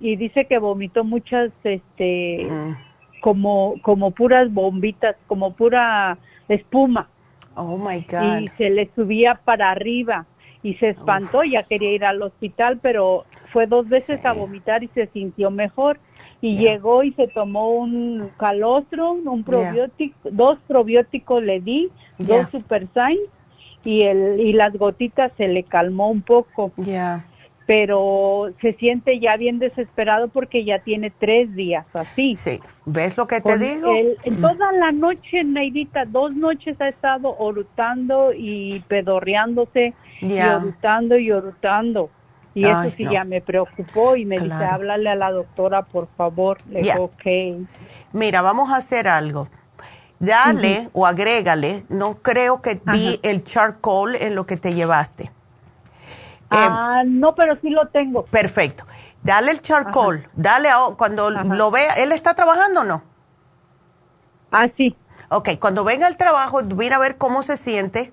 y 0.00 0.16
dice 0.16 0.46
que 0.46 0.58
vomitó 0.58 1.02
muchas 1.02 1.50
este 1.64 2.46
mm. 2.48 3.20
como 3.20 3.74
como 3.82 4.12
puras 4.12 4.52
bombitas, 4.52 5.16
como 5.26 5.52
pura 5.52 6.16
espuma. 6.48 7.08
Oh 7.54 7.76
my 7.76 8.06
god. 8.08 8.38
Y 8.38 8.48
se 8.56 8.70
le 8.70 8.88
subía 8.94 9.34
para 9.34 9.72
arriba 9.72 10.26
y 10.62 10.74
se 10.74 10.90
espantó, 10.90 11.44
ya 11.44 11.62
quería 11.62 11.92
ir 11.92 12.04
al 12.04 12.22
hospital, 12.22 12.78
pero 12.82 13.24
fue 13.52 13.66
dos 13.66 13.88
veces 13.88 14.24
a 14.24 14.32
vomitar 14.32 14.82
y 14.82 14.88
se 14.88 15.06
sintió 15.08 15.50
mejor. 15.50 15.98
Y 16.40 16.56
llegó 16.56 17.02
y 17.02 17.12
se 17.14 17.26
tomó 17.28 17.70
un 17.72 18.30
calostrum, 18.38 19.26
un 19.26 19.42
probiótico, 19.42 20.16
dos 20.30 20.58
probióticos 20.68 21.42
le 21.42 21.60
di, 21.60 21.90
dos 22.18 22.48
super 22.50 22.86
y 23.84 24.02
el 24.02 24.40
y 24.40 24.52
las 24.52 24.72
gotitas 24.74 25.32
se 25.36 25.48
le 25.48 25.64
calmó 25.64 26.10
un 26.10 26.22
poco. 26.22 26.72
Ya. 26.76 27.24
Pero 27.68 28.50
se 28.62 28.72
siente 28.72 29.20
ya 29.20 29.36
bien 29.36 29.58
desesperado 29.58 30.28
porque 30.28 30.64
ya 30.64 30.78
tiene 30.78 31.10
tres 31.10 31.54
días 31.54 31.84
así. 31.92 32.34
Sí, 32.34 32.62
¿ves 32.86 33.18
lo 33.18 33.26
que 33.26 33.42
te 33.42 33.58
digo? 33.58 33.92
en 33.94 34.40
toda 34.40 34.72
la 34.72 34.90
noche, 34.90 35.44
Neidita, 35.44 36.06
dos 36.06 36.34
noches 36.34 36.80
ha 36.80 36.88
estado 36.88 37.36
orutando 37.36 38.32
y 38.34 38.80
pedorreándose, 38.88 39.92
y 40.22 40.40
orutando 40.40 41.18
y 41.18 41.30
orutando. 41.30 42.08
Y 42.54 42.64
eso 42.64 42.88
sí 42.96 43.04
ya 43.04 43.24
me 43.24 43.42
preocupó 43.42 44.16
y 44.16 44.24
me 44.24 44.38
dice, 44.38 44.64
háblale 44.64 45.10
a 45.10 45.14
la 45.14 45.30
doctora, 45.30 45.82
por 45.82 46.08
favor. 46.16 46.56
Le 46.70 46.80
digo, 46.80 47.04
ok. 47.04 47.68
Mira, 48.14 48.40
vamos 48.40 48.70
a 48.70 48.76
hacer 48.76 49.08
algo. 49.08 49.46
Dale 50.18 50.88
o 50.94 51.04
agrégale, 51.04 51.84
no 51.90 52.14
creo 52.22 52.62
que 52.62 52.80
vi 52.86 53.20
el 53.22 53.44
charcoal 53.44 54.14
en 54.14 54.34
lo 54.34 54.46
que 54.46 54.56
te 54.56 54.72
llevaste. 54.72 55.32
Ah, 56.50 57.02
no, 57.06 57.34
pero 57.34 57.58
sí 57.60 57.70
lo 57.70 57.88
tengo. 57.88 58.24
Perfecto. 58.24 58.84
Dale 59.22 59.50
el 59.50 59.60
charcoal, 59.60 60.28
dale 60.34 60.70
cuando 60.96 61.30
lo 61.30 61.70
vea, 61.70 61.94
¿él 61.94 62.12
está 62.12 62.34
trabajando 62.34 62.82
o 62.82 62.84
no? 62.84 63.02
Ah, 64.50 64.68
sí. 64.76 64.96
Ok, 65.28 65.50
cuando 65.60 65.84
venga 65.84 66.06
al 66.06 66.16
trabajo, 66.16 66.62
mira 66.62 66.96
a 66.96 67.00
ver 67.00 67.18
cómo 67.18 67.42
se 67.42 67.56
siente. 67.56 68.12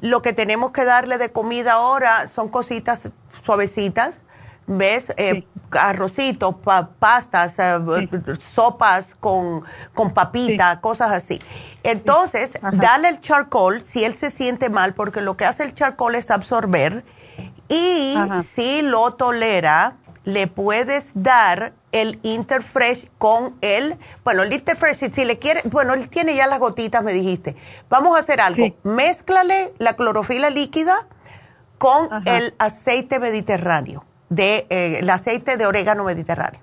Lo 0.00 0.22
que 0.22 0.32
tenemos 0.32 0.72
que 0.72 0.84
darle 0.84 1.18
de 1.18 1.30
comida 1.30 1.74
ahora 1.74 2.28
son 2.28 2.48
cositas 2.48 3.12
suavecitas, 3.42 4.22
¿ves? 4.66 5.12
Eh, 5.16 5.46
arrocito, 5.72 6.56
pastas, 6.98 7.58
eh, 7.58 8.08
sopas 8.38 9.14
con, 9.14 9.64
con 9.94 10.12
papita, 10.14 10.80
cosas 10.80 11.12
así. 11.12 11.40
Entonces, 11.82 12.58
dale 12.72 13.08
el 13.08 13.20
charcoal 13.20 13.82
si 13.82 14.04
él 14.04 14.14
se 14.14 14.30
siente 14.30 14.70
mal, 14.70 14.94
porque 14.94 15.20
lo 15.20 15.36
que 15.36 15.44
hace 15.44 15.64
el 15.64 15.74
charcoal 15.74 16.14
es 16.14 16.30
absorber 16.30 17.04
y 17.68 18.16
si 18.44 18.82
lo 18.82 19.14
tolera, 19.14 19.96
le 20.24 20.46
puedes 20.46 21.12
dar 21.14 21.72
el 21.92 22.20
Interfresh 22.22 23.10
con 23.18 23.56
él. 23.60 23.98
Bueno, 24.24 24.42
el 24.42 24.52
Interfresh, 24.52 25.10
si 25.10 25.24
le 25.24 25.38
quiere, 25.38 25.62
bueno, 25.64 25.94
él 25.94 26.08
tiene 26.08 26.34
ya 26.34 26.46
las 26.46 26.58
gotitas, 26.58 27.02
me 27.02 27.12
dijiste. 27.12 27.56
Vamos 27.88 28.16
a 28.16 28.20
hacer 28.20 28.40
algo. 28.40 28.66
Mézclale 28.82 29.72
la 29.78 29.94
clorofila 29.94 30.50
líquida 30.50 31.08
con 31.78 32.08
el 32.26 32.54
aceite 32.58 33.18
mediterráneo, 33.20 34.04
de, 34.28 34.66
eh, 34.68 34.98
el 35.00 35.08
aceite 35.08 35.56
de 35.56 35.66
orégano 35.66 36.04
mediterráneo. 36.04 36.60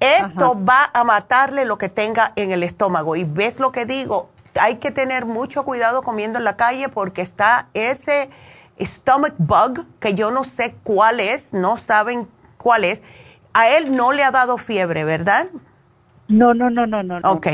Esto 0.00 0.62
va 0.62 0.90
a 0.92 1.04
matarle 1.04 1.64
lo 1.64 1.78
que 1.78 1.88
tenga 1.88 2.32
en 2.36 2.50
el 2.50 2.62
estómago. 2.62 3.16
Y 3.16 3.24
ves 3.24 3.60
lo 3.60 3.72
que 3.72 3.86
digo, 3.86 4.28
hay 4.60 4.76
que 4.76 4.90
tener 4.90 5.24
mucho 5.24 5.64
cuidado 5.64 6.02
comiendo 6.02 6.38
en 6.38 6.44
la 6.44 6.56
calle 6.56 6.88
porque 6.88 7.22
está 7.22 7.68
ese 7.72 8.28
stomach 8.80 9.34
bug, 9.38 9.86
que 10.00 10.14
yo 10.14 10.30
no 10.30 10.44
sé 10.44 10.74
cuál 10.82 11.20
es, 11.20 11.52
no 11.52 11.76
saben 11.76 12.28
cuál 12.58 12.84
es. 12.84 13.02
A 13.52 13.68
él 13.68 13.94
no 13.94 14.12
le 14.12 14.24
ha 14.24 14.30
dado 14.30 14.58
fiebre, 14.58 15.04
¿verdad? 15.04 15.46
No, 16.28 16.54
no, 16.54 16.70
no, 16.70 16.86
no, 16.86 17.02
no. 17.02 17.18
Ok, 17.24 17.48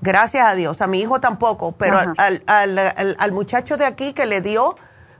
gracias 0.00 0.46
a 0.46 0.54
Dios. 0.54 0.80
A 0.80 0.86
mi 0.86 1.00
hijo 1.00 1.20
tampoco, 1.20 1.72
pero 1.72 1.98
al, 1.98 2.42
al, 2.46 3.16
al, 3.18 3.32
muchacho 3.32 3.76
de 3.76 3.84
aquí 3.84 4.12
que 4.14 4.26
le 4.26 4.40
dio 4.40 4.76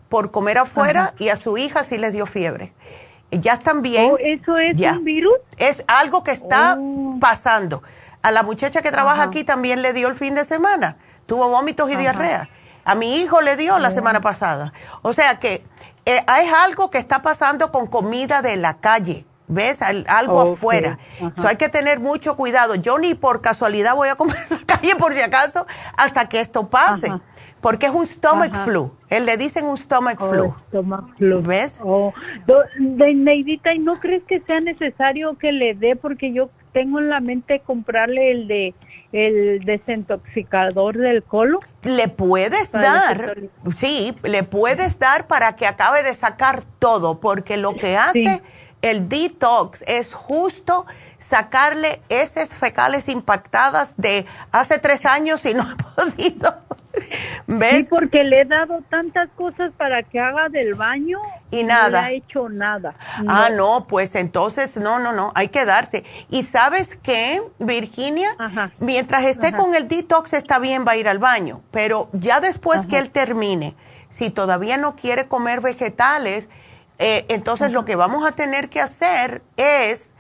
por 0.09 0.31
comer 0.31 0.59
afuera 0.59 1.15
y 1.19 1.29
a 1.29 1.37
su 1.37 1.59
hija 1.59 1.85
sí 1.85 1.99
le 1.99 2.11
dio 2.11 2.27
fiebre. 2.27 2.73
Ya 3.31 3.55
están 3.55 3.83
bien. 3.83 4.11
Oh, 4.13 4.19
¿Eso 4.19 4.57
es 4.57 4.81
un 4.81 5.05
virus? 5.05 5.35
Es 5.59 5.85
algo 5.89 6.23
que 6.23 6.31
está 6.31 6.77
oh. 6.79 7.19
pasando. 7.21 7.83
A 8.23 8.31
la 8.31 8.43
muchacha 8.43 8.83
que 8.83 8.91
trabaja 8.91 9.25
aquí 9.25 9.45
también 9.45 9.83
le 9.83 9.93
dio 9.93 10.09
el 10.09 10.15
fin 10.15 10.35
de 10.35 10.45
semana. 10.45 10.97
Tuvo 11.27 11.49
vómitos 11.49 11.91
y 11.91 11.97
diarrea. 11.97 12.49
A 12.87 12.95
mi 12.95 13.19
hijo 13.19 13.41
le 13.41 13.57
dio 13.57 13.79
la 13.81 13.91
semana 13.91 14.21
pasada. 14.21 14.73
O 15.03 15.13
sea 15.13 15.41
que 15.41 15.65
eh, 16.05 16.25
es 16.41 16.53
algo 16.65 16.89
que 16.89 16.99
está 16.99 17.21
pasando 17.21 17.73
con 17.73 17.89
comida 17.89 18.41
de 18.43 18.57
la 18.57 18.79
calle. 18.79 19.27
¿Ves? 19.49 19.81
algo 19.81 20.41
afuera. 20.41 20.99
Eso 21.37 21.47
hay 21.47 21.57
que 21.57 21.69
tener 21.69 22.01
mucho 22.01 22.37
cuidado. 22.37 22.75
Yo 22.75 22.99
ni 22.99 23.15
por 23.15 23.43
casualidad 23.43 23.95
voy 23.95 24.09
a 24.09 24.15
comer 24.17 24.37
en 24.51 24.57
la 24.57 24.67
calle 24.67 24.97
por 24.97 25.15
si 25.15 25.21
acaso 25.21 25.67
hasta 25.97 26.29
que 26.29 26.41
esto 26.41 26.69
pase. 26.69 27.13
Porque 27.61 27.87
es 27.87 27.93
un 27.93 28.07
stomach 28.07 28.55
flu. 28.65 28.93
Él 29.09 29.27
le 29.27 29.37
dicen 29.37 29.67
un 29.67 29.77
stomach 29.77 30.21
oh, 30.21 30.31
flu. 30.31 30.55
Stomach 30.69 31.17
flu. 31.17 31.43
¿Ves? 31.43 31.81
Oh. 31.83 32.13
De 32.79 33.15
Neidita, 33.15 33.75
¿y 33.75 33.81
no 33.81 33.95
crees 33.95 34.23
que 34.25 34.41
sea 34.41 34.61
necesario 34.61 35.37
que 35.39 35.53
le 35.53 35.75
dé? 35.75 35.97
Porque 35.97 36.33
yo 36.33 36.45
tengo 36.73 37.01
en 37.01 37.09
la 37.09 37.21
mente 37.21 37.61
comprarle 37.61 38.31
el 38.31 38.49
de 38.49 38.75
el 39.13 39.61
desintoxicador 39.65 40.97
del 40.99 41.23
colon. 41.23 41.61
Le 41.83 42.09
puedes 42.09 42.73
dar, 42.73 43.37
sí, 43.79 44.17
le 44.23 44.43
puedes 44.43 44.99
dar 44.99 45.27
para 45.27 45.57
que 45.57 45.67
acabe 45.67 46.03
de 46.03 46.15
sacar 46.15 46.65
todo, 46.79 47.21
porque 47.21 47.57
lo 47.57 47.75
que 47.75 47.97
hace 47.97 48.43
el 48.83 49.09
detox 49.09 49.83
es 49.87 50.13
justo 50.13 50.87
sacarle 51.19 52.03
esas 52.09 52.55
fecales 52.55 53.09
impactadas 53.09 53.95
de 53.97 54.27
hace 54.53 54.79
tres 54.79 55.07
años 55.07 55.45
y 55.45 55.55
no 55.55 55.63
ha 55.63 55.77
podido. 55.97 56.66
¿Ves? 57.47 57.73
Sí, 57.73 57.87
porque 57.89 58.25
le 58.25 58.43
he 58.43 58.45
dado 58.45 58.83
tantas 58.89 59.29
cosas 59.31 59.73
para 59.77 60.03
que 60.03 60.19
haga 60.19 60.49
del 60.49 60.75
baño 60.75 61.19
y 61.51 61.63
nada. 61.63 62.01
No 62.01 62.07
ha 62.07 62.11
hecho 62.11 62.49
nada. 62.49 62.95
Ah, 63.29 63.49
no, 63.55 63.87
pues 63.87 64.15
entonces 64.15 64.77
no, 64.77 64.99
no, 64.99 65.13
no, 65.13 65.33
hay 65.35 65.49
que 65.49 65.65
darse. 65.65 66.05
Y 66.31 66.45
sabes 66.45 66.99
qué, 67.03 67.43
Virginia, 67.59 68.37
mientras 68.79 69.25
esté 69.25 69.53
con 69.53 69.75
el 69.75 69.89
detox 69.89 70.33
está 70.33 70.59
bien, 70.59 70.85
va 70.87 70.93
a 70.93 70.97
ir 70.97 71.09
al 71.09 71.19
baño, 71.19 71.63
pero 71.71 72.09
ya 72.13 72.41
después 72.41 72.87
que 72.87 72.99
él 72.99 73.11
termine, 73.11 73.77
si 74.09 74.31
todavía 74.31 74.77
no 74.77 74.97
quiere 74.97 75.29
comer 75.29 75.61
vegetales, 75.61 76.49
eh, 76.99 77.27
entonces 77.29 77.73
lo 77.73 77.85
que 77.85 77.97
vamos 77.97 78.27
a 78.27 78.33
tener 78.33 78.69
que 78.71 78.81
hacer 78.81 79.43
es 79.57 80.15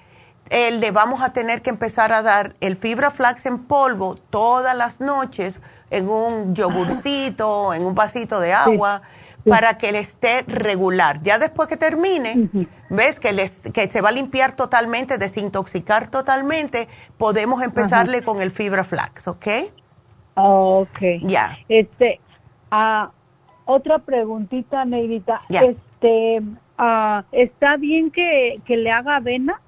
eh, 0.51 0.71
le 0.71 0.91
vamos 0.93 1.23
a 1.23 1.33
tener 1.33 1.61
que 1.61 1.71
empezar 1.71 2.13
a 2.13 2.23
dar 2.23 2.55
el 2.61 2.77
fibra 2.77 3.11
flax 3.11 3.47
en 3.47 3.65
polvo 3.65 4.17
todas 4.31 4.77
las 4.77 5.01
noches 5.01 5.61
en 5.91 6.09
un 6.09 6.55
yogurcito, 6.55 7.75
en 7.75 7.85
un 7.85 7.95
vasito 7.95 8.41
de 8.41 8.53
agua, 8.53 9.03
para 9.49 9.79
que 9.79 9.93
le 9.93 10.01
esté 10.01 10.43
regular. 10.47 11.23
Ya 11.23 11.39
después 11.39 11.69
que 11.69 11.77
termine, 11.77 12.51
ves 12.91 13.21
que, 13.21 13.33
les, 13.33 13.61
que 13.73 13.89
se 13.89 14.01
va 14.01 14.09
a 14.09 14.13
limpiar 14.13 14.57
totalmente, 14.57 15.19
desintoxicar 15.19 16.09
totalmente, 16.09 16.89
podemos 17.17 17.63
empezarle 17.63 18.23
con 18.23 18.41
el 18.41 18.51
fibra 18.51 18.85
flax, 18.85 19.29
¿ok? 19.29 19.47
Ok. 20.35 20.99
Ya. 21.23 21.59
Este, 21.69 22.21
ah, 22.71 23.11
otra 23.65 23.99
preguntita, 24.01 24.85
Neidita. 24.85 25.43
Este, 25.49 26.43
ah, 26.77 27.25
¿está 27.33 27.77
bien 27.77 28.11
que, 28.11 28.57
que 28.65 28.77
le 28.77 28.91
haga 28.91 29.17
avena? 29.17 29.61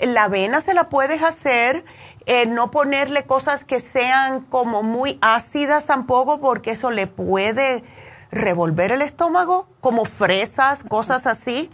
La 0.00 0.24
avena 0.24 0.60
se 0.60 0.74
la 0.74 0.84
puedes 0.84 1.22
hacer 1.22 1.84
eh, 2.26 2.46
no 2.46 2.70
ponerle 2.70 3.24
cosas 3.24 3.64
que 3.64 3.80
sean 3.80 4.40
como 4.40 4.82
muy 4.82 5.18
ácidas 5.20 5.84
tampoco, 5.84 6.40
porque 6.40 6.70
eso 6.70 6.90
le 6.90 7.06
puede 7.06 7.84
revolver 8.30 8.92
el 8.92 9.02
estómago, 9.02 9.68
como 9.80 10.04
fresas, 10.04 10.82
cosas 10.84 11.26
así. 11.26 11.70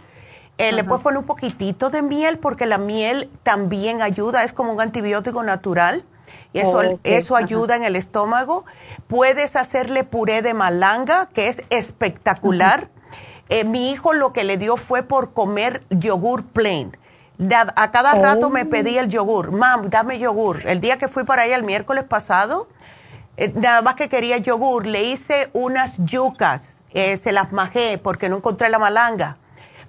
Eh, 0.57 0.73
le 0.73 0.83
puedes 0.83 1.01
poner 1.01 1.19
un 1.19 1.25
poquitito 1.25 1.89
de 1.89 2.01
miel, 2.01 2.37
porque 2.37 2.65
la 2.65 2.77
miel 2.77 3.31
también 3.43 4.01
ayuda, 4.01 4.43
es 4.43 4.51
como 4.51 4.73
un 4.73 4.81
antibiótico 4.81 5.41
natural. 5.41 6.03
Y 6.53 6.59
eso, 6.59 6.81
eso 7.03 7.35
ayuda 7.35 7.77
en 7.77 7.83
el 7.83 7.95
estómago. 7.95 8.65
Puedes 9.07 9.55
hacerle 9.55 10.03
puré 10.03 10.41
de 10.41 10.53
malanga, 10.53 11.27
que 11.27 11.47
es 11.47 11.63
espectacular. 11.69 12.89
Eh, 13.49 13.63
mi 13.63 13.91
hijo 13.91 14.13
lo 14.13 14.33
que 14.33 14.43
le 14.43 14.57
dio 14.57 14.77
fue 14.77 15.03
por 15.03 15.33
comer 15.33 15.83
yogur 15.89 16.45
plain 16.45 16.95
a 17.75 17.91
cada 17.91 18.13
rato 18.13 18.49
me 18.49 18.65
pedí 18.65 18.97
el 18.97 19.07
yogur. 19.07 19.51
Mam, 19.51 19.89
dame 19.89 20.19
yogur. 20.19 20.61
El 20.65 20.79
día 20.79 20.97
que 20.97 21.07
fui 21.07 21.23
para 21.23 21.43
allá 21.43 21.55
el 21.55 21.63
miércoles 21.63 22.03
pasado, 22.03 22.67
eh, 23.37 23.51
nada 23.55 23.81
más 23.81 23.95
que 23.95 24.09
quería 24.09 24.37
yogur, 24.37 24.85
le 24.85 25.03
hice 25.03 25.49
unas 25.53 25.97
yucas, 26.05 26.81
eh, 26.93 27.17
se 27.17 27.31
las 27.31 27.51
majé 27.51 27.97
porque 27.97 28.29
no 28.29 28.37
encontré 28.37 28.69
la 28.69 28.79
malanga. 28.79 29.37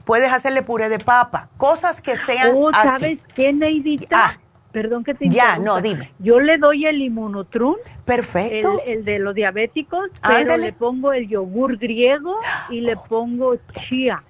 Puedes 0.05 0.33
hacerle 0.33 0.63
puré 0.63 0.89
de 0.89 0.99
papa, 0.99 1.49
cosas 1.57 2.01
que 2.01 2.17
sean 2.17 2.55
oh, 2.57 2.73
¿Sabes 2.73 3.19
qué, 3.35 3.53
Neidita? 3.53 4.09
Ah, 4.11 4.33
Perdón 4.73 5.05
que 5.05 5.13
te 5.13 5.29
Ya, 5.29 5.59
no, 5.59 5.83
dime. 5.83 6.13
Yo 6.19 6.41
le 6.41 6.57
doy 6.57 6.87
el 6.87 7.03
inmunotrun. 7.03 7.77
Perfecto. 8.07 8.81
El, 8.87 9.05
de 9.05 9.19
los 9.19 9.35
diabéticos, 9.35 10.09
pero 10.27 10.57
le 10.57 10.73
pongo 10.73 11.13
el 11.13 11.29
yogur 11.29 11.77
griego 11.77 12.39
y 12.71 12.81
le 12.81 12.97
pongo 12.97 13.57
chía 13.73 14.25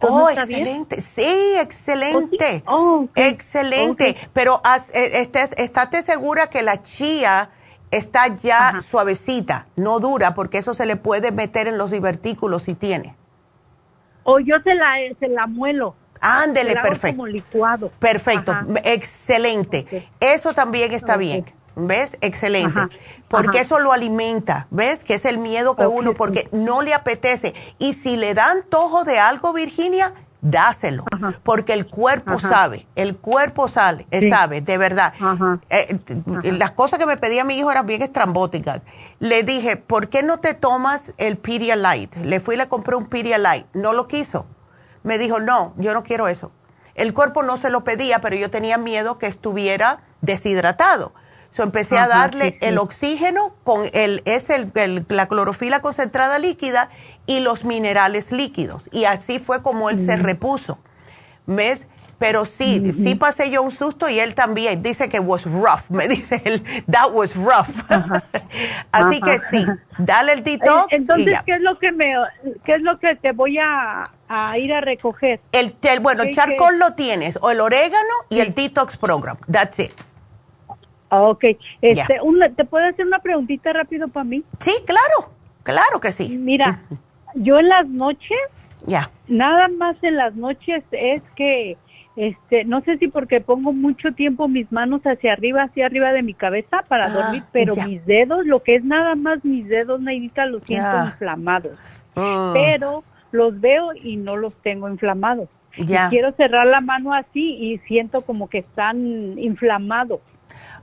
oh, 0.00 0.30
excelente. 0.30 1.00
Sí, 1.00 1.54
excelente. 1.60 2.62
Oh, 2.66 3.08
excelente. 3.14 4.16
Pero 4.32 4.60
eh, 4.92 5.28
estate 5.56 6.02
segura 6.02 6.48
que 6.50 6.62
la 6.62 6.80
chía 6.82 7.50
está 7.90 8.28
ya 8.28 8.80
suavecita, 8.80 9.66
no 9.76 10.00
dura, 10.00 10.34
porque 10.34 10.58
eso 10.58 10.74
se 10.74 10.86
le 10.86 10.96
puede 10.96 11.32
meter 11.32 11.68
en 11.68 11.78
los 11.78 11.90
divertículos 11.90 12.64
si 12.64 12.74
tiene. 12.74 13.16
O 14.24 14.40
yo 14.40 14.56
se 14.62 14.74
la, 14.74 14.96
se 15.18 15.28
la 15.28 15.46
muelo. 15.46 15.94
Ándele, 16.20 16.74
perfecto. 16.74 17.16
Como 17.16 17.26
licuado. 17.26 17.90
Perfecto, 17.98 18.52
excelente. 18.84 20.08
Eso 20.20 20.52
también 20.52 20.92
está 20.92 21.16
bien. 21.16 21.44
¿Ves? 21.78 22.18
Excelente. 22.20 22.80
porque 23.28 23.60
eso 23.60 23.78
lo 23.78 23.92
alimenta, 23.92 24.66
¿ves? 24.70 25.04
Que 25.04 25.14
es 25.14 25.24
el 25.24 25.38
miedo 25.38 25.76
que 25.76 25.86
uno, 25.86 26.12
porque 26.14 26.48
no 26.50 26.82
le 26.82 26.92
apetece. 26.92 27.54
Y 27.78 27.94
si 27.94 28.16
le 28.16 28.34
dan 28.34 28.64
tojo 28.68 29.04
de 29.04 29.18
algo, 29.20 29.52
Virginia, 29.52 30.12
dáselo, 30.40 31.04
porque 31.42 31.72
el 31.72 31.86
cuerpo 31.86 32.38
sabe, 32.38 32.86
el 32.96 33.16
cuerpo 33.16 33.68
sale, 33.68 34.06
sabe, 34.28 34.60
de 34.60 34.78
verdad. 34.78 35.12
Eh, 35.70 35.98
las 36.52 36.72
cosas 36.72 36.98
que 36.98 37.06
me 37.06 37.16
pedía 37.16 37.44
mi 37.44 37.56
hijo 37.58 37.70
eran 37.70 37.86
bien 37.86 38.02
estrambóticas. 38.02 38.82
Le 39.20 39.42
dije, 39.42 39.76
¿por 39.76 40.08
qué 40.08 40.22
no 40.22 40.38
te 40.38 40.54
tomas 40.54 41.12
el 41.16 41.38
Pedialyte? 41.38 42.24
Le 42.24 42.40
fui 42.40 42.54
y 42.54 42.58
le 42.58 42.68
compré 42.68 42.96
un 42.96 43.06
Pedialyte, 43.06 43.68
no 43.74 43.92
lo 43.92 44.06
quiso. 44.06 44.46
Me 45.02 45.18
dijo, 45.18 45.40
no, 45.40 45.74
yo 45.76 45.94
no 45.94 46.02
quiero 46.02 46.28
eso. 46.28 46.52
El 46.94 47.14
cuerpo 47.14 47.44
no 47.44 47.56
se 47.56 47.70
lo 47.70 47.84
pedía, 47.84 48.20
pero 48.20 48.34
yo 48.36 48.50
tenía 48.50 48.76
miedo 48.78 49.18
que 49.18 49.26
estuviera 49.26 50.00
deshidratado. 50.20 51.12
So 51.58 51.64
empecé 51.64 51.98
a 51.98 52.06
darle 52.06 52.56
el 52.60 52.78
oxígeno 52.78 53.52
con 53.64 53.90
el, 53.92 54.22
es 54.26 54.48
el, 54.48 54.70
la 55.08 55.26
clorofila 55.26 55.80
concentrada 55.80 56.38
líquida 56.38 56.88
y 57.26 57.40
los 57.40 57.64
minerales 57.64 58.30
líquidos. 58.30 58.84
Y 58.92 59.06
así 59.06 59.40
fue 59.40 59.60
como 59.60 59.90
él 59.90 60.00
se 60.00 60.16
mm. 60.16 60.22
repuso. 60.22 60.78
¿Ves? 61.46 61.88
Pero 62.18 62.44
sí, 62.44 62.92
sí 62.92 63.16
pasé 63.16 63.50
yo 63.50 63.62
un 63.62 63.72
susto 63.72 64.08
y 64.08 64.20
él 64.20 64.36
también. 64.36 64.84
Dice 64.84 65.08
que 65.08 65.18
was 65.18 65.42
rough. 65.46 65.90
Me 65.90 66.06
dice 66.08 66.40
él, 66.44 66.62
that 66.88 67.10
was 67.10 67.34
rough. 67.34 67.90
así 68.92 69.20
que 69.20 69.40
sí, 69.50 69.66
dale 69.98 70.34
el 70.34 70.44
detox. 70.44 70.86
Entonces, 70.92 71.40
¿qué 71.44 71.56
es 71.56 71.60
lo 71.60 71.76
que 71.80 71.90
me, 71.90 72.14
qué 72.64 72.76
es 72.76 72.82
lo 72.82 73.00
que 73.00 73.16
te 73.16 73.32
voy 73.32 73.58
a, 73.58 74.04
ir 74.56 74.72
a 74.72 74.80
recoger? 74.80 75.40
El, 75.50 75.74
bueno, 76.02 76.22
el 76.22 76.32
charcoal 76.32 76.78
lo 76.78 76.94
tienes, 76.94 77.36
o 77.42 77.50
el 77.50 77.60
orégano 77.60 78.14
y 78.28 78.38
el 78.38 78.54
detox 78.54 78.96
program. 78.96 79.38
That's 79.50 79.80
it. 79.80 79.92
Ah, 81.10 81.22
ok. 81.22 81.44
Este, 81.80 82.20
¿Te 82.56 82.64
puedo 82.64 82.86
hacer 82.86 83.06
una 83.06 83.18
preguntita 83.18 83.72
rápido 83.72 84.08
para 84.08 84.24
mí? 84.24 84.42
Sí, 84.60 84.72
claro. 84.84 85.32
Claro 85.62 86.00
que 86.00 86.12
sí. 86.12 86.38
Mira, 86.38 86.82
yo 87.34 87.58
en 87.58 87.68
las 87.68 87.86
noches, 87.88 88.38
ya. 88.86 89.10
Nada 89.26 89.68
más 89.68 89.96
en 90.02 90.16
las 90.16 90.34
noches 90.34 90.84
es 90.92 91.22
que, 91.36 91.76
este, 92.16 92.64
no 92.64 92.80
sé 92.82 92.96
si 92.98 93.08
porque 93.08 93.40
pongo 93.40 93.72
mucho 93.72 94.12
tiempo 94.12 94.48
mis 94.48 94.70
manos 94.72 95.02
hacia 95.02 95.32
arriba, 95.32 95.64
hacia 95.64 95.86
arriba 95.86 96.12
de 96.12 96.22
mi 96.22 96.34
cabeza 96.34 96.84
para 96.88 97.06
ah, 97.06 97.10
dormir, 97.10 97.42
pero 97.52 97.76
mis 97.76 98.04
dedos, 98.06 98.46
lo 98.46 98.62
que 98.62 98.76
es 98.76 98.84
nada 98.84 99.14
más 99.14 99.44
mis 99.44 99.68
dedos, 99.68 100.00
Neidita, 100.00 100.46
los 100.46 100.62
siento 100.62 101.04
inflamados. 101.04 101.76
Ah. 102.16 102.52
Pero 102.54 103.02
los 103.30 103.60
veo 103.60 103.90
y 103.94 104.16
no 104.16 104.36
los 104.36 104.54
tengo 104.62 104.88
inflamados. 104.88 105.48
Ya. 105.76 106.08
quiero 106.08 106.32
cerrar 106.32 106.66
la 106.66 106.80
mano 106.80 107.14
así 107.14 107.54
y 107.54 107.78
siento 107.86 108.22
como 108.22 108.48
que 108.48 108.58
están 108.58 109.38
inflamados. 109.38 110.20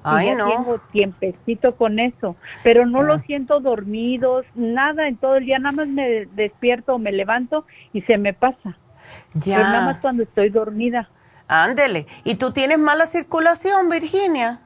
Ay, 0.07 0.36
no. 0.36 0.48
tengo 0.48 0.80
tiempecito 0.91 1.76
con 1.76 1.99
eso, 1.99 2.36
pero 2.64 2.86
no 2.86 3.02
lo 3.02 3.14
ah. 3.15 3.19
siento 3.26 3.60
dormidos, 3.60 4.45
nada 4.53 5.07
en 5.07 5.18
todo 5.18 5.38
el 5.38 5.45
día, 5.45 5.57
nada 5.57 5.76
más 5.76 5.88
me 5.88 6.27
despierto 6.27 6.95
o 6.95 6.99
me 6.99 7.11
levanto 7.11 7.65
y 7.91 8.02
se 8.03 8.18
me 8.19 8.34
pasa. 8.34 8.77
Ya. 9.34 9.60
nada 9.60 9.86
más 9.86 9.98
cuando 9.98 10.23
estoy 10.23 10.49
dormida. 10.49 11.10
Ándele. 11.48 12.06
¿Y 12.23 12.36
tú 12.36 12.52
tienes 12.52 12.77
mala 12.77 13.06
circulación, 13.07 13.90
Virginia? 13.90 14.61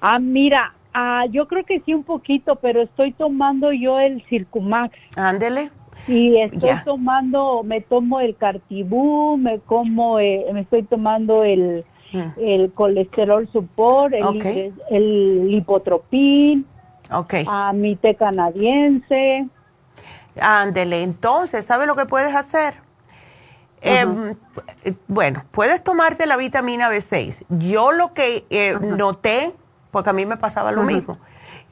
Ah, 0.00 0.18
mira, 0.18 0.74
ah, 0.94 1.24
yo 1.30 1.48
creo 1.48 1.64
que 1.64 1.80
sí 1.80 1.92
un 1.92 2.04
poquito, 2.04 2.56
pero 2.56 2.82
estoy 2.82 3.12
tomando 3.12 3.72
yo 3.72 3.98
el 3.98 4.24
Circumax. 4.28 4.96
Ándele. 5.16 5.70
Y 6.06 6.38
estoy 6.38 6.70
tomando, 6.84 7.62
me 7.64 7.80
tomo 7.80 8.20
el 8.20 8.36
Cartibú, 8.36 9.36
me 9.36 9.58
como, 9.58 10.20
eh, 10.20 10.46
me 10.52 10.60
estoy 10.60 10.84
tomando 10.84 11.42
el 11.42 11.84
el 12.12 12.72
colesterol 12.72 13.48
support, 13.48 14.14
el, 14.14 14.74
el 14.90 15.48
lipotropín, 15.50 16.66
okay. 17.10 17.44
a 17.48 17.72
mi 17.72 17.96
té 17.96 18.14
canadiense. 18.14 19.46
Ándele, 20.40 21.02
entonces, 21.02 21.64
¿sabe 21.64 21.86
lo 21.86 21.96
que 21.96 22.06
puedes 22.06 22.34
hacer? 22.34 22.74
Em, 23.80 24.34
bueno, 25.06 25.44
puedes 25.50 25.82
tomarte 25.82 26.26
la 26.26 26.36
vitamina 26.36 26.90
B6. 26.90 27.44
Yo 27.48 27.92
lo 27.92 28.12
que 28.12 28.44
eh, 28.50 28.76
noté, 28.80 29.54
porque 29.90 30.10
a 30.10 30.12
mí 30.12 30.26
me 30.26 30.36
pasaba 30.36 30.72
lo 30.72 30.82
mismo, 30.82 31.18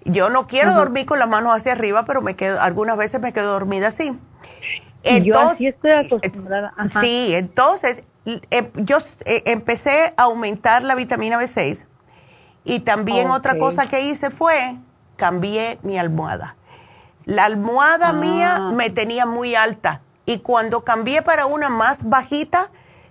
yo 0.04 0.30
no 0.30 0.46
quiero 0.46 0.72
dormir 0.72 1.06
con 1.06 1.18
las 1.18 1.28
manos 1.28 1.52
hacia 1.52 1.72
arriba, 1.72 2.04
pero 2.04 2.22
me 2.22 2.36
quedo, 2.36 2.60
algunas 2.60 2.96
veces 2.96 3.20
me 3.20 3.32
quedo 3.32 3.52
dormida 3.52 3.88
así. 3.88 4.16
Entonces, 5.02 5.24
yo 5.24 5.38
así 5.38 5.66
estoy 5.66 5.90
acostumbrada. 5.92 6.72
Sí, 7.00 7.34
entonces 7.34 8.04
yo 8.76 8.98
eh, 9.24 9.42
empecé 9.46 10.12
a 10.16 10.24
aumentar 10.24 10.82
la 10.82 10.94
vitamina 10.94 11.40
B6 11.40 11.84
y 12.64 12.80
también 12.80 13.30
otra 13.30 13.56
cosa 13.56 13.86
que 13.86 14.00
hice 14.00 14.30
fue 14.30 14.76
cambié 15.16 15.78
mi 15.82 15.98
almohada. 15.98 16.56
La 17.24 17.44
almohada 17.44 18.12
mía 18.12 18.56
ah. 18.56 18.72
me 18.72 18.90
tenía 18.90 19.26
muy 19.26 19.54
alta 19.54 20.02
y 20.26 20.40
cuando 20.40 20.84
cambié 20.84 21.22
para 21.22 21.46
una 21.46 21.68
más 21.68 22.08
bajita, 22.08 22.68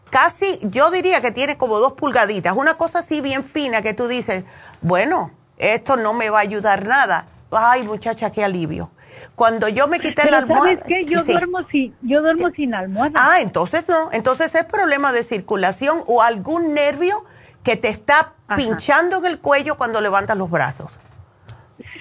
casi 0.10 0.60
yo 0.64 0.92
diría 0.92 1.22
que 1.22 1.32
tiene 1.32 1.58
como 1.58 1.80
dos 1.80 1.94
pulgaditas, 1.94 2.56
una 2.56 2.76
cosa 2.76 3.00
así 3.00 3.22
bien 3.22 3.44
fina 3.44 3.82
que 3.82 3.94
tú 3.94 4.08
dices, 4.08 4.44
bueno, 4.82 5.32
esto 5.58 5.96
no 5.96 6.14
me 6.14 6.30
va 6.30 6.40
a 6.40 6.42
ayudar 6.42 6.86
nada. 6.86 7.28
Ay, 7.52 7.84
muchacha, 7.84 8.32
qué 8.32 8.44
alivio. 8.44 8.92
Cuando 9.36 9.68
yo 9.68 9.88
me 9.88 10.00
quité 10.00 10.30
la 10.30 10.40
almohada. 10.40 10.66
¿Sabes 10.66 10.84
qué? 10.88 11.06
Yo 11.06 11.24
duermo 11.26 11.60
sin, 11.70 11.96
yo 12.02 12.22
duermo 12.22 12.50
sin 12.56 12.74
almohada. 12.74 13.14
Ah, 13.16 13.42
entonces 13.42 13.88
no. 13.88 14.12
Entonces 14.12 14.54
es 14.56 14.66
problema 14.66 15.12
de 15.12 15.24
circulación 15.24 16.02
o 16.08 16.22
algún 16.22 16.74
nervio 16.74 17.24
que 17.64 17.76
te 17.76 17.90
está 17.90 18.34
pinchando 18.56 19.18
en 19.18 19.26
el 19.26 19.40
cuello 19.40 19.76
cuando 19.76 20.00
levantas 20.00 20.38
los 20.38 20.50
brazos. 20.50 20.92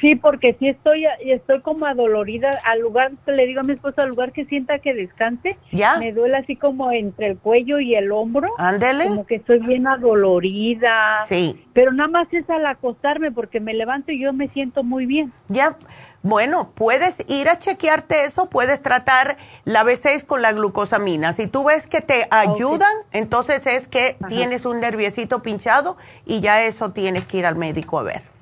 Sí, 0.01 0.15
porque 0.15 0.55
sí 0.59 0.69
estoy, 0.69 1.07
estoy 1.24 1.62
como 1.62 1.86
adolorida. 1.86 2.51
Al 2.65 2.81
lugar, 2.81 3.12
le 3.27 3.47
digo 3.47 3.61
a 3.61 3.62
mi 3.65 3.73
esposo, 3.73 4.03
al 4.03 4.11
lugar 4.11 4.32
que 4.32 4.45
sienta 4.45 4.78
que 4.78 4.93
descanse, 4.93 5.57
¿Ya? 5.73 5.99
me 5.99 6.12
duele 6.12 6.36
así 6.36 6.57
como 6.57 6.93
entre 6.93 7.28
el 7.28 7.39
cuello 7.39 7.81
y 7.81 7.95
el 7.95 8.12
hombro. 8.12 8.51
Ándele. 8.59 9.09
Como 9.09 9.27
que 9.27 9.36
estoy 9.36 9.61
bien 9.61 9.86
adolorida. 9.86 11.20
Sí. 11.27 11.65
Pero 11.73 11.91
nada 11.93 12.11
más 12.11 12.28
es 12.32 12.49
al 12.51 12.66
acostarme 12.66 13.32
porque 13.32 13.61
me 13.61 13.73
levanto 13.73 14.12
y 14.12 14.20
yo 14.20 14.35
me 14.35 14.49
siento 14.49 14.85
muy 14.85 15.07
bien. 15.07 15.32
Ya. 15.49 15.77
Bueno, 16.24 16.70
puedes 16.74 17.22
ir 17.28 17.51
a 17.51 17.59
chequearte 17.59 18.24
eso, 18.24 18.46
puedes 18.46 18.80
tratar 18.80 19.36
la 19.66 19.84
B6 19.84 20.24
con 20.24 20.40
la 20.40 20.52
glucosamina. 20.52 21.34
Si 21.34 21.48
tú 21.48 21.64
ves 21.64 21.86
que 21.86 22.01
te 22.01 22.26
ayudan, 22.30 22.88
entonces 23.12 23.66
es 23.66 23.88
que 23.88 24.16
tienes 24.28 24.64
un 24.64 24.80
nerviecito 24.80 25.42
pinchado 25.42 25.98
y 26.24 26.40
ya 26.40 26.62
eso 26.62 26.92
tienes 26.92 27.26
que 27.26 27.36
ir 27.36 27.46
al 27.46 27.56
médico 27.56 27.98
a 27.98 28.05
ver. 28.05 28.34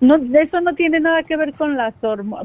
No, 0.00 0.16
eso 0.16 0.60
no 0.60 0.74
tiene 0.74 1.00
nada 1.00 1.22
que 1.24 1.36
ver 1.36 1.54
con 1.54 1.76
las 1.76 1.94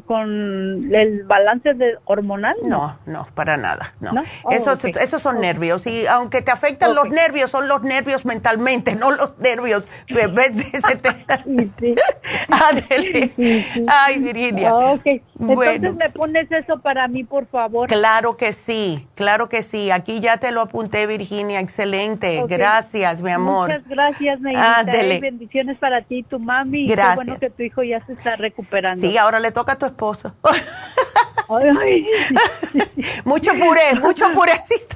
con 0.06 0.94
el 0.94 1.24
balance 1.24 1.74
de 1.76 1.98
hormonal. 2.06 2.56
No, 2.64 2.98
no, 3.06 3.28
para 3.36 3.58
nada. 3.58 3.94
No, 4.00 4.12
esos, 4.50 4.84
esos 4.84 5.22
son 5.22 5.40
nervios 5.40 5.86
y 5.86 6.08
aunque 6.08 6.42
te 6.42 6.52
afectan 6.52 6.96
los 6.96 7.10
nervios, 7.10 7.52
son 7.52 7.68
los 7.68 7.84
nervios 7.84 8.26
mentalmente, 8.26 8.96
no 8.96 9.12
los 9.12 9.38
nervios. 9.38 9.88
sí, 10.08 11.96
Ay, 13.88 14.20
Virginia. 14.20 14.74
Entonces 15.40 15.96
me 15.96 16.10
pones 16.10 16.52
eso 16.52 16.80
para 16.80 17.08
mí, 17.08 17.24
por 17.24 17.46
favor. 17.48 17.88
Claro 17.88 18.36
que 18.36 18.54
sí, 18.54 19.08
claro 19.16 19.48
que 19.50 19.62
sí. 19.62 19.92
Aquí 19.92 20.20
ya 20.22 20.38
te 20.38 20.52
lo 20.52 20.62
apunté, 20.62 21.06
Virginia. 21.06 21.60
Excelente. 21.60 22.44
Gracias, 22.48 23.22
mi 23.22 23.32
amor. 23.32 23.70
Muchas 23.70 23.88
gracias, 23.88 24.40
Neidita. 24.42 24.84
Bendiciones 25.22 25.78
para 25.78 26.02
ti 26.02 26.20
y 26.20 26.24
tu 26.24 26.40
mami. 26.40 26.88
Gracias 26.88 27.43
que 27.44 27.50
tu 27.50 27.64
hijo 27.64 27.84
ya 27.84 28.06
se 28.06 28.14
está 28.14 28.38
recuperando. 28.38 29.06
Sí, 29.06 29.18
ahora 29.18 29.42
le 29.42 29.52
toca 29.52 29.74
a 29.74 29.76
tu 29.76 29.86
esposo. 29.86 30.34
mucho 33.26 33.52
puré, 33.52 33.96
mucho 34.02 34.32
purecito. 34.32 34.96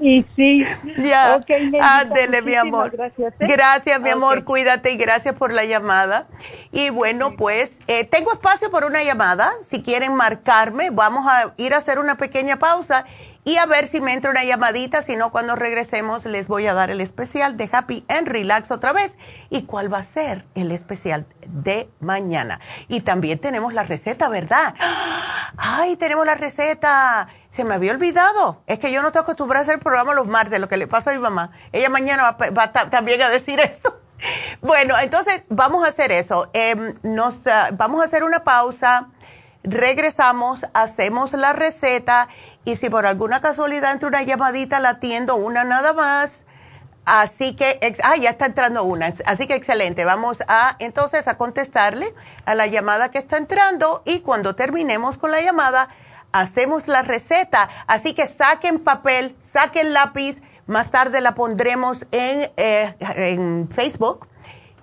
y 0.00 0.26
sí. 0.34 0.66
Ya. 0.98 1.40
Ándele, 1.80 2.42
mi 2.42 2.56
amor. 2.56 2.90
Gracias, 2.90 3.34
¿eh? 3.34 3.46
gracias 3.48 4.00
mi 4.00 4.10
amor. 4.10 4.42
Cuídate 4.42 4.90
y 4.90 4.96
gracias 4.96 5.36
por 5.36 5.52
la 5.52 5.64
llamada. 5.64 6.26
Y 6.72 6.90
bueno, 6.90 7.36
pues 7.36 7.78
eh, 7.86 8.04
tengo 8.04 8.32
espacio 8.32 8.68
por 8.72 8.84
una 8.84 9.04
llamada. 9.04 9.52
Si 9.62 9.80
quieren 9.80 10.12
marcarme, 10.14 10.90
vamos 10.90 11.24
a 11.28 11.54
ir 11.56 11.72
a 11.72 11.76
hacer 11.76 12.00
una 12.00 12.16
pequeña 12.16 12.58
pausa 12.58 13.04
y 13.46 13.58
a 13.58 13.66
ver 13.66 13.86
si 13.86 14.00
me 14.00 14.12
entra 14.12 14.32
una 14.32 14.42
llamadita, 14.42 15.02
si 15.02 15.14
no, 15.14 15.30
cuando 15.30 15.54
regresemos 15.54 16.24
les 16.24 16.48
voy 16.48 16.66
a 16.66 16.74
dar 16.74 16.90
el 16.90 17.00
especial 17.00 17.56
de 17.56 17.70
Happy 17.70 18.04
and 18.08 18.26
Relax 18.26 18.72
otra 18.72 18.92
vez. 18.92 19.16
¿Y 19.50 19.62
cuál 19.66 19.90
va 19.90 19.98
a 19.98 20.02
ser 20.02 20.44
el 20.56 20.72
especial 20.72 21.26
de 21.46 21.88
mañana? 22.00 22.58
Y 22.88 23.02
también 23.02 23.38
tenemos 23.38 23.72
la 23.72 23.84
receta, 23.84 24.28
¿verdad? 24.28 24.74
¡Ay, 25.56 25.94
tenemos 25.96 26.26
la 26.26 26.34
receta! 26.34 27.28
Se 27.50 27.62
me 27.62 27.76
había 27.76 27.92
olvidado. 27.92 28.64
Es 28.66 28.80
que 28.80 28.90
yo 28.90 29.00
no 29.00 29.08
estoy 29.08 29.22
acostumbrada 29.22 29.60
a 29.60 29.68
hacer 29.68 29.78
programa 29.78 30.12
los 30.12 30.26
martes, 30.26 30.58
lo 30.58 30.66
que 30.66 30.76
le 30.76 30.88
pasa 30.88 31.12
a 31.12 31.14
mi 31.14 31.20
mamá. 31.20 31.52
Ella 31.70 31.88
mañana 31.88 32.32
va, 32.32 32.72
también 32.72 33.22
a 33.22 33.28
decir 33.28 33.60
eso. 33.60 34.00
Bueno, 34.62 34.98
entonces 34.98 35.42
vamos 35.50 35.84
a 35.84 35.88
hacer 35.88 36.10
eso. 36.10 36.48
Em, 36.54 36.94
ah, 37.46 37.68
vamos 37.74 38.00
a 38.00 38.04
hacer 38.04 38.24
una 38.24 38.42
pausa 38.44 39.10
regresamos, 39.66 40.64
hacemos 40.72 41.32
la 41.32 41.52
receta 41.52 42.28
y 42.64 42.76
si 42.76 42.88
por 42.88 43.04
alguna 43.04 43.40
casualidad 43.40 43.92
entra 43.92 44.08
una 44.08 44.22
llamadita, 44.22 44.80
la 44.80 44.90
atiendo 44.90 45.36
una 45.36 45.64
nada 45.64 45.92
más. 45.92 46.44
Así 47.04 47.54
que, 47.54 47.78
ah, 48.02 48.16
ya 48.16 48.30
está 48.30 48.46
entrando 48.46 48.82
una. 48.82 49.14
Así 49.26 49.46
que 49.46 49.54
excelente. 49.54 50.04
Vamos 50.04 50.42
a 50.48 50.74
entonces 50.80 51.28
a 51.28 51.36
contestarle 51.36 52.12
a 52.46 52.54
la 52.56 52.66
llamada 52.66 53.10
que 53.10 53.18
está 53.18 53.36
entrando 53.36 54.02
y 54.04 54.20
cuando 54.20 54.56
terminemos 54.56 55.16
con 55.16 55.30
la 55.30 55.40
llamada, 55.40 55.88
hacemos 56.32 56.88
la 56.88 57.02
receta. 57.02 57.68
Así 57.86 58.14
que 58.14 58.26
saquen 58.26 58.80
papel, 58.80 59.36
saquen 59.40 59.92
lápiz. 59.92 60.42
Más 60.66 60.90
tarde 60.90 61.20
la 61.20 61.36
pondremos 61.36 62.06
en, 62.10 62.50
eh, 62.56 62.96
en 62.98 63.68
Facebook 63.70 64.26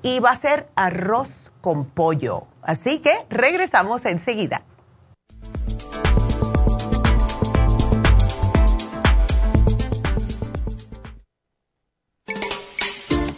y 0.02 0.20
va 0.22 0.32
a 0.32 0.38
ser 0.38 0.70
arroz 0.78 1.52
con 1.60 1.86
pollo. 1.86 2.48
Así 2.62 3.00
que 3.00 3.12
regresamos 3.30 4.06
enseguida. 4.06 4.64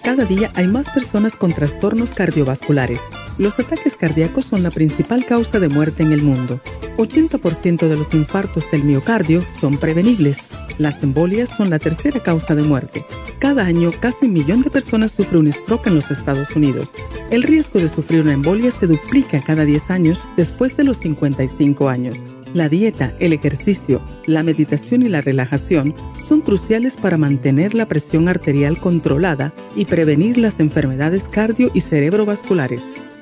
Cada 0.03 0.23
día 0.25 0.51
hay 0.55 0.67
más 0.67 0.87
personas 0.91 1.35
con 1.35 1.51
trastornos 1.51 2.11
cardiovasculares. 2.11 3.01
Los 3.37 3.59
ataques 3.59 3.97
cardíacos 3.97 4.45
son 4.45 4.63
la 4.63 4.71
principal 4.71 5.25
causa 5.25 5.59
de 5.59 5.67
muerte 5.67 6.03
en 6.03 6.13
el 6.13 6.21
mundo. 6.21 6.61
80% 6.97 7.89
de 7.89 7.97
los 7.97 8.13
infartos 8.13 8.69
del 8.71 8.83
miocardio 8.83 9.41
son 9.59 9.77
prevenibles. 9.77 10.47
Las 10.77 11.01
embolias 11.03 11.49
son 11.49 11.69
la 11.69 11.79
tercera 11.79 12.19
causa 12.21 12.53
de 12.53 12.63
muerte. 12.63 13.05
Cada 13.39 13.63
año, 13.65 13.91
casi 13.99 14.25
un 14.25 14.33
millón 14.33 14.61
de 14.61 14.69
personas 14.69 15.11
sufren 15.11 15.45
un 15.45 15.51
stroke 15.51 15.87
en 15.87 15.95
los 15.95 16.11
Estados 16.11 16.53
Unidos. 16.55 16.89
El 17.29 17.43
riesgo 17.43 17.79
de 17.79 17.87
sufrir 17.87 18.21
una 18.21 18.33
embolia 18.33 18.71
se 18.71 18.87
duplica 18.87 19.41
cada 19.41 19.63
10 19.63 19.89
años 19.89 20.25
después 20.35 20.75
de 20.75 20.83
los 20.83 20.97
55 20.97 21.87
años. 21.87 22.17
La 22.53 22.69
dieta, 22.69 23.13
el 23.19 23.33
ejercicio, 23.33 24.01
la 24.25 24.43
meditación 24.43 25.01
y 25.01 25.09
la 25.09 25.21
relajación 25.21 25.93
son 26.23 26.41
cruciales 26.41 26.95
para 26.95 27.17
mantener 27.17 27.73
la 27.73 27.87
presión 27.87 28.27
arterial 28.27 28.77
controlada 28.77 29.53
y 29.75 29.85
prevenir 29.85 30.37
las 30.37 30.59
enfermedades 30.59 31.27
cardio 31.29 31.71
y 31.73 31.81
cerebrovasculares. 31.81 32.81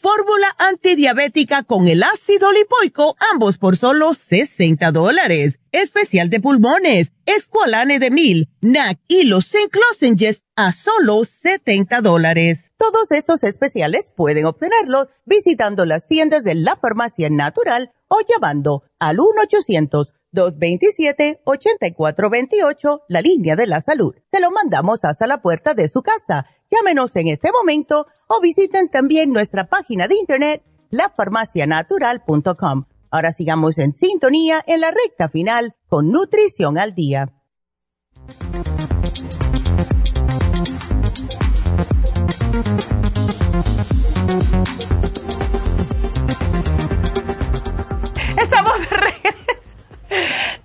fórmula 0.00 0.46
antidiabética 0.58 1.64
con 1.64 1.88
el 1.88 2.04
ácido 2.04 2.52
lipoico, 2.52 3.16
ambos 3.32 3.58
por 3.58 3.76
solo 3.76 4.14
60 4.14 4.92
dólares. 4.92 5.58
Especial 5.72 6.30
de 6.30 6.38
pulmones, 6.40 7.10
Esqualane 7.26 7.98
de 7.98 8.12
Mil, 8.12 8.48
NAC 8.60 9.00
y 9.08 9.24
los 9.24 9.48
Zinc 9.48 9.76
a 10.54 10.72
solo 10.72 11.24
70 11.24 12.00
dólares. 12.00 12.70
Todos 12.76 13.10
estos 13.10 13.42
especiales 13.42 14.08
pueden 14.16 14.44
obtenerlos 14.44 15.08
visitando 15.24 15.84
las 15.84 16.06
tiendas 16.06 16.44
de 16.44 16.54
la 16.54 16.76
farmacia 16.76 17.28
natural 17.28 17.90
o 18.06 18.20
llamando 18.20 18.84
al 19.00 19.16
1-800-227-8428, 20.32 23.02
la 23.08 23.20
línea 23.20 23.56
de 23.56 23.66
la 23.66 23.80
salud. 23.80 24.14
Se 24.30 24.38
lo 24.40 24.52
mandamos 24.52 25.00
hasta 25.02 25.26
la 25.26 25.42
puerta 25.42 25.74
de 25.74 25.88
su 25.88 26.02
casa 26.02 26.46
Llámenos 26.78 27.14
en 27.16 27.28
este 27.28 27.50
momento 27.52 28.06
o 28.28 28.40
visiten 28.40 28.88
también 28.88 29.32
nuestra 29.32 29.68
página 29.68 30.06
de 30.06 30.16
internet 30.16 30.62
lafarmacianatural.com. 30.90 32.84
Ahora 33.10 33.32
sigamos 33.32 33.78
en 33.78 33.92
sintonía 33.92 34.62
en 34.66 34.80
la 34.80 34.90
recta 34.90 35.28
final 35.28 35.74
con 35.88 36.10
Nutrición 36.10 36.78
al 36.78 36.94
Día. 36.94 37.32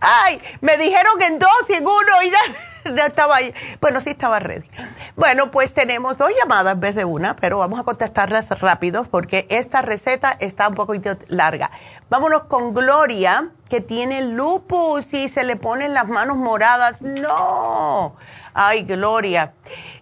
Ay, 0.05 0.41
me 0.59 0.75
dijeron 0.77 1.21
en 1.21 1.39
dos 1.39 1.49
y 1.69 1.73
en 1.73 1.83
uno 1.87 2.21
y 2.25 2.29
ya 2.29 2.91
no 2.91 3.05
estaba 3.05 3.37
ahí. 3.37 3.53
Bueno, 3.79 4.01
sí 4.01 4.09
estaba 4.09 4.39
ready. 4.39 4.69
Bueno, 5.15 5.49
pues 5.49 5.73
tenemos 5.73 6.17
dos 6.17 6.29
llamadas 6.37 6.73
en 6.73 6.79
vez 6.81 6.95
de 6.95 7.05
una, 7.05 7.37
pero 7.37 7.57
vamos 7.57 7.79
a 7.79 7.83
contestarlas 7.83 8.49
rápido 8.59 9.05
porque 9.05 9.47
esta 9.49 9.81
receta 9.81 10.35
está 10.41 10.67
un 10.67 10.75
poco 10.75 10.93
larga. 11.29 11.71
Vámonos 12.09 12.43
con 12.43 12.73
Gloria, 12.73 13.49
que 13.69 13.79
tiene 13.79 14.21
lupus 14.23 15.13
y 15.13 15.29
se 15.29 15.45
le 15.45 15.55
ponen 15.55 15.93
las 15.93 16.09
manos 16.09 16.35
moradas. 16.35 17.01
No. 17.01 18.17
Ay, 18.53 18.83
Gloria. 18.83 19.53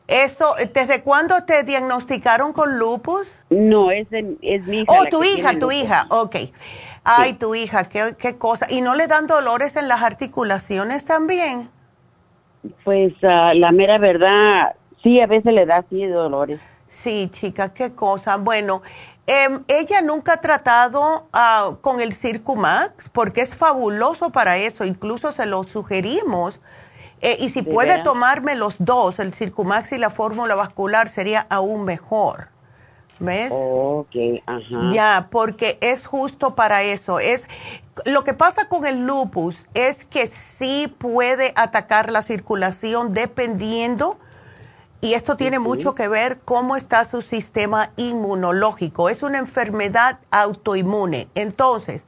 Eso, 0.07 0.55
¿desde 0.73 1.03
cuándo 1.03 1.45
te 1.45 1.63
diagnosticaron 1.63 2.53
con 2.53 2.77
lupus? 2.79 3.27
No, 3.49 3.91
es, 3.91 4.07
es 4.11 4.63
mi 4.65 4.79
hija. 4.81 4.91
Oh, 4.91 5.05
tu 5.05 5.23
hija, 5.23 5.57
tu 5.59 5.71
hija, 5.71 6.07
ok. 6.09 6.35
Ay, 7.03 7.33
tu 7.33 7.55
hija, 7.55 7.89
qué, 7.89 8.15
qué 8.17 8.37
cosa. 8.37 8.67
¿Y 8.69 8.81
no 8.81 8.95
le 8.95 9.07
dan 9.07 9.27
dolores 9.27 9.75
en 9.75 9.87
las 9.87 10.03
articulaciones 10.03 11.05
también? 11.05 11.69
Pues 12.83 13.13
uh, 13.23 13.53
la 13.55 13.71
mera 13.71 13.97
verdad, 13.97 14.75
sí, 15.01 15.19
a 15.19 15.27
veces 15.27 15.53
le 15.53 15.65
da 15.65 15.77
así 15.77 16.05
dolores. 16.05 16.59
Sí, 16.87 17.29
chica, 17.31 17.73
qué 17.73 17.93
cosa. 17.93 18.37
Bueno, 18.37 18.83
eh, 19.25 19.47
ella 19.67 20.01
nunca 20.01 20.33
ha 20.33 20.41
tratado 20.41 21.27
uh, 21.33 21.77
con 21.77 22.01
el 22.01 22.13
Circumax 22.13 23.09
porque 23.09 23.41
es 23.41 23.55
fabuloso 23.55 24.31
para 24.31 24.57
eso, 24.57 24.83
incluso 24.83 25.31
se 25.31 25.45
lo 25.45 25.63
sugerimos. 25.63 26.59
Eh, 27.21 27.37
y 27.39 27.49
si 27.49 27.61
puede 27.61 27.99
tomarme 27.99 28.55
los 28.55 28.75
dos, 28.79 29.19
el 29.19 29.33
Circumax 29.33 29.91
y 29.91 29.99
la 29.99 30.09
fórmula 30.09 30.55
vascular, 30.55 31.07
sería 31.07 31.45
aún 31.49 31.83
mejor. 31.85 32.49
¿Ves? 33.21 33.51
Ok, 33.53 34.15
ajá. 34.47 34.91
Ya, 34.91 35.27
porque 35.29 35.77
es 35.81 36.07
justo 36.07 36.55
para 36.55 36.81
eso. 36.83 37.19
Es 37.19 37.47
lo 38.05 38.23
que 38.23 38.33
pasa 38.33 38.67
con 38.67 38.85
el 38.85 39.05
lupus 39.05 39.65
es 39.73 40.05
que 40.05 40.27
sí 40.27 40.93
puede 40.97 41.53
atacar 41.55 42.11
la 42.11 42.23
circulación 42.23 43.13
dependiendo 43.13 44.17
y 45.01 45.13
esto 45.13 45.35
tiene 45.35 45.57
mucho 45.57 45.95
que 45.95 46.07
ver 46.07 46.39
cómo 46.45 46.75
está 46.75 47.05
su 47.05 47.23
sistema 47.23 47.91
inmunológico. 47.95 49.09
Es 49.09 49.23
una 49.23 49.39
enfermedad 49.39 50.19
autoinmune. 50.29 51.27
Entonces, 51.33 52.05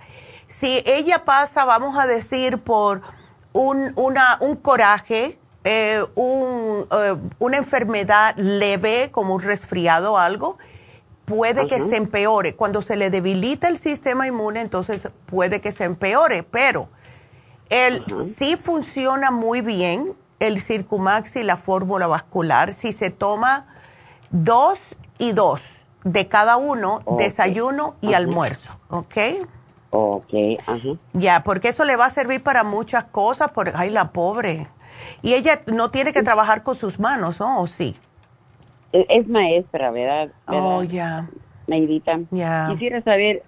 si 0.47 0.83
ella 0.85 1.25
pasa, 1.25 1.65
vamos 1.65 1.97
a 1.97 2.05
decir, 2.05 2.59
por 2.59 3.01
un, 3.51 3.93
una, 3.95 4.37
un 4.41 4.55
coraje, 4.55 5.39
eh, 5.63 6.03
un, 6.13 6.87
eh, 6.91 7.15
una 7.39 7.57
enfermedad 7.57 8.35
leve 8.37 9.09
como 9.11 9.33
un 9.35 9.41
resfriado 9.41 10.13
o 10.13 10.17
algo, 10.17 10.59
puede 11.25 11.67
que 11.67 11.79
se 11.79 11.95
empeore. 11.95 12.55
Cuando 12.55 12.81
se 12.81 12.95
le 12.95 13.09
debilita 13.09 13.67
el 13.67 13.77
sistema 13.77 14.27
inmune, 14.27 14.61
entonces 14.61 15.07
puede 15.25 15.61
que 15.61 15.71
se 15.71 15.85
empeore, 15.85 16.43
pero 16.43 16.89
el, 17.69 18.03
sí 18.37 18.57
funciona 18.57 19.31
muy 19.31 19.61
bien 19.61 20.13
el 20.39 20.59
Circumax 20.59 21.37
y 21.37 21.43
la 21.43 21.57
fórmula 21.57 22.07
vascular 22.07 22.73
si 22.73 22.91
se 22.91 23.09
toma 23.09 23.67
dos 24.31 24.79
y 25.17 25.31
dos 25.31 25.61
de 26.03 26.27
cada 26.27 26.57
uno, 26.57 27.01
desayuno 27.17 27.95
y 28.01 28.13
almuerzo, 28.13 28.71
¿ok? 28.89 29.15
Ok, 29.91 30.33
Ya, 31.13 31.43
porque 31.43 31.69
eso 31.69 31.85
le 31.85 31.95
va 31.95 32.05
a 32.05 32.09
servir 32.09 32.43
para 32.43 32.63
muchas 32.63 33.05
cosas, 33.05 33.51
por, 33.51 33.71
ay, 33.75 33.89
la 33.89 34.11
pobre. 34.11 34.67
Y 35.21 35.35
ella 35.35 35.61
no 35.67 35.91
tiene 35.91 36.13
que 36.13 36.23
trabajar 36.23 36.63
con 36.63 36.75
sus 36.75 36.99
manos, 36.99 37.39
¿no? 37.39 37.61
¿O 37.61 37.67
sí? 37.67 37.95
Es 38.93 39.27
maestra, 39.27 39.91
¿verdad? 39.91 40.31
Oh, 40.47 40.83
ya. 40.83 41.29
Neidita. 41.67 42.19
Ya. 42.31 42.67
Quisiera 42.71 43.01
saber, 43.01 43.43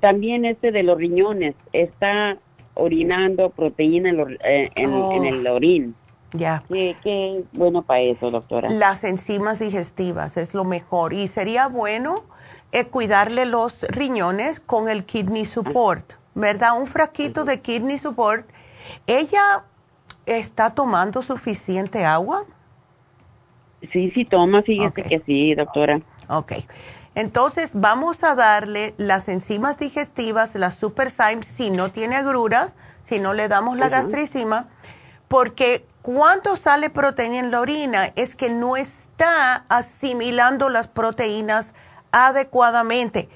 también 0.00 0.44
este 0.44 0.72
de 0.72 0.82
los 0.82 0.98
riñones, 0.98 1.54
está 1.72 2.36
orinando 2.74 3.50
proteína 3.50 4.10
en, 4.10 4.38
eh, 4.44 4.70
en, 4.76 5.24
el 5.24 5.46
orín. 5.46 5.94
Ya. 6.32 6.62
¿Qué, 6.68 6.96
¿Qué, 7.02 7.44
bueno 7.52 7.82
para 7.82 8.00
eso, 8.00 8.30
doctora? 8.30 8.70
Las 8.70 9.04
enzimas 9.04 9.58
digestivas 9.58 10.36
es 10.36 10.54
lo 10.54 10.64
mejor. 10.64 11.12
Y 11.12 11.28
sería 11.28 11.68
bueno 11.68 12.24
eh, 12.72 12.86
cuidarle 12.86 13.46
los 13.46 13.82
riñones 13.82 14.60
con 14.60 14.88
el 14.88 15.04
kidney 15.04 15.44
support, 15.44 16.14
¿verdad? 16.34 16.80
Un 16.80 16.86
frasquito 16.86 17.44
de 17.44 17.60
kidney 17.60 17.98
support. 17.98 18.48
¿Ella 19.06 19.64
está 20.26 20.70
tomando 20.70 21.22
suficiente 21.22 22.04
agua? 22.04 22.44
Sí, 23.92 24.10
sí 24.14 24.24
toma, 24.24 24.62
fíjese 24.62 25.02
que 25.02 25.22
sí, 25.24 25.54
doctora. 25.54 26.00
Ok. 26.28 26.52
Entonces 27.14 27.72
vamos 27.74 28.22
a 28.22 28.34
darle 28.34 28.94
las 28.96 29.28
enzimas 29.28 29.78
digestivas, 29.78 30.54
las 30.54 30.74
Super 30.76 31.10
si 31.10 31.70
no 31.70 31.90
tiene 31.90 32.16
agruras, 32.16 32.74
si 33.02 33.18
no 33.18 33.34
le 33.34 33.48
damos 33.48 33.76
la 33.78 33.88
gastricima, 33.88 34.68
porque 35.26 35.84
cuando 36.02 36.56
sale 36.56 36.88
proteína 36.88 37.38
en 37.38 37.50
la 37.50 37.60
orina 37.60 38.12
es 38.14 38.36
que 38.36 38.48
no 38.48 38.76
está 38.76 39.64
asimilando 39.68 40.68
las 40.68 40.88
proteínas 40.88 41.74
adecuadamente. 42.12 43.28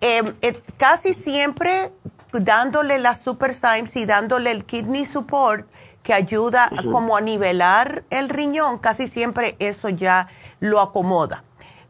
Em, 0.00 0.34
eh, 0.42 0.60
casi 0.78 1.14
siempre 1.14 1.92
dándole 2.32 2.98
las 2.98 3.20
Super 3.20 3.54
y 3.94 4.06
dándole 4.06 4.50
el 4.50 4.64
kidney 4.64 5.04
support 5.04 5.68
que 6.02 6.12
ayuda 6.12 6.70
como 6.90 7.16
a 7.16 7.20
nivelar 7.20 8.04
el 8.10 8.28
riñón, 8.28 8.78
casi 8.78 9.06
siempre 9.06 9.56
eso 9.58 9.88
ya 9.88 10.28
lo 10.60 10.80
acomoda. 10.80 11.44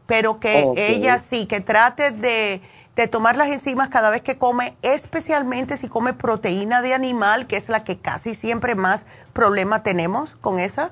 Pero 0.05 0.37
que 0.37 0.69
ella 0.75 1.17
sí, 1.17 1.45
que 1.45 1.61
trate 1.61 2.11
de, 2.11 2.61
tomar 3.07 3.35
las 3.35 3.47
enzimas 3.47 3.89
cada 3.89 4.09
vez 4.09 4.21
que 4.21 4.37
come, 4.37 4.75
especialmente 4.81 5.77
si 5.77 5.87
come 5.87 6.13
proteína 6.13 6.81
de 6.81 6.93
animal, 6.93 7.47
que 7.47 7.57
es 7.57 7.69
la 7.69 7.83
que 7.83 7.97
casi 7.97 8.35
siempre 8.35 8.75
más 8.75 9.05
problema 9.33 9.81
tenemos 9.81 10.35
con 10.41 10.59
esa. 10.59 10.91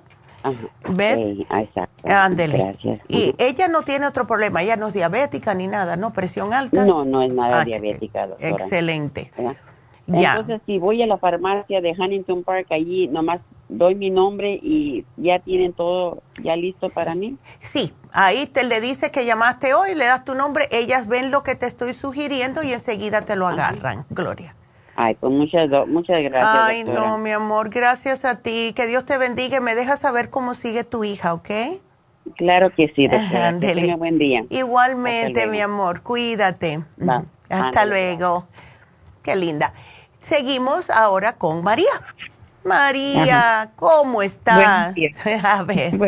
¿Ves? 0.89 1.19
exacto. 1.51 2.03
Ándele. 2.05 2.75
Y 3.07 3.35
ella 3.37 3.67
no 3.67 3.83
tiene 3.83 4.07
otro 4.07 4.25
problema, 4.25 4.63
ella 4.63 4.75
no 4.75 4.87
es 4.87 4.95
diabética 4.95 5.53
ni 5.53 5.67
nada, 5.67 5.97
¿no? 5.97 6.13
Presión 6.13 6.51
alta. 6.53 6.83
No, 6.85 7.05
no 7.05 7.21
es 7.21 7.31
nada 7.31 7.61
ah, 7.61 7.65
diabética, 7.65 8.27
Excelente. 8.39 9.31
Entonces, 10.07 10.61
si 10.65 10.77
voy 10.77 11.01
a 11.01 11.07
la 11.07 11.17
farmacia 11.17 11.79
de 11.81 11.91
Huntington 11.97 12.43
Park, 12.43 12.67
allí 12.71 13.07
nomás 13.07 13.39
doy 13.69 13.95
mi 13.95 14.09
nombre 14.09 14.59
y 14.61 15.05
ya 15.15 15.39
tienen 15.39 15.73
todo 15.73 16.21
ya 16.43 16.55
listo 16.55 16.89
para 16.89 17.15
mí. 17.15 17.37
Sí, 17.61 17.93
ahí 18.11 18.45
te 18.47 18.63
le 18.63 18.81
dice 18.81 19.11
que 19.11 19.25
llamaste 19.25 19.73
hoy, 19.73 19.95
le 19.95 20.05
das 20.05 20.25
tu 20.25 20.35
nombre, 20.35 20.67
ellas 20.71 21.07
ven 21.07 21.31
lo 21.31 21.43
que 21.43 21.55
te 21.55 21.65
estoy 21.65 21.93
sugiriendo 21.93 22.63
y 22.63 22.73
enseguida 22.73 23.21
te 23.21 23.35
lo 23.35 23.47
agarran, 23.47 24.05
Gloria. 24.09 24.55
Ay, 24.95 25.15
pues 25.15 25.31
muchas, 25.31 25.69
muchas 25.87 26.21
gracias. 26.21 26.51
Ay, 26.53 26.83
no, 26.83 27.17
mi 27.17 27.31
amor, 27.31 27.69
gracias 27.69 28.25
a 28.25 28.41
ti. 28.41 28.73
Que 28.75 28.87
Dios 28.87 29.05
te 29.05 29.17
bendiga 29.17 29.57
y 29.57 29.61
me 29.61 29.73
dejas 29.73 30.01
saber 30.01 30.29
cómo 30.29 30.53
sigue 30.53 30.83
tu 30.83 31.03
hija, 31.03 31.33
¿ok? 31.33 31.49
Claro 32.35 32.69
que 32.71 32.91
sí, 32.95 33.07
doctora. 33.07 33.57
Que 33.59 33.73
tenga 33.73 33.95
buen 33.95 34.17
día. 34.17 34.43
Igualmente, 34.49 35.47
mi 35.47 35.61
amor, 35.61 36.01
cuídate. 36.01 36.83
Hasta 37.49 37.85
luego. 37.85 38.47
Qué 39.23 39.35
linda. 39.35 39.73
Seguimos 40.21 40.89
ahora 40.89 41.33
con 41.33 41.63
María. 41.63 41.91
María, 42.63 43.71
¿cómo 43.75 44.21
estás? 44.21 44.93
A 45.43 45.63
ver, 45.63 45.99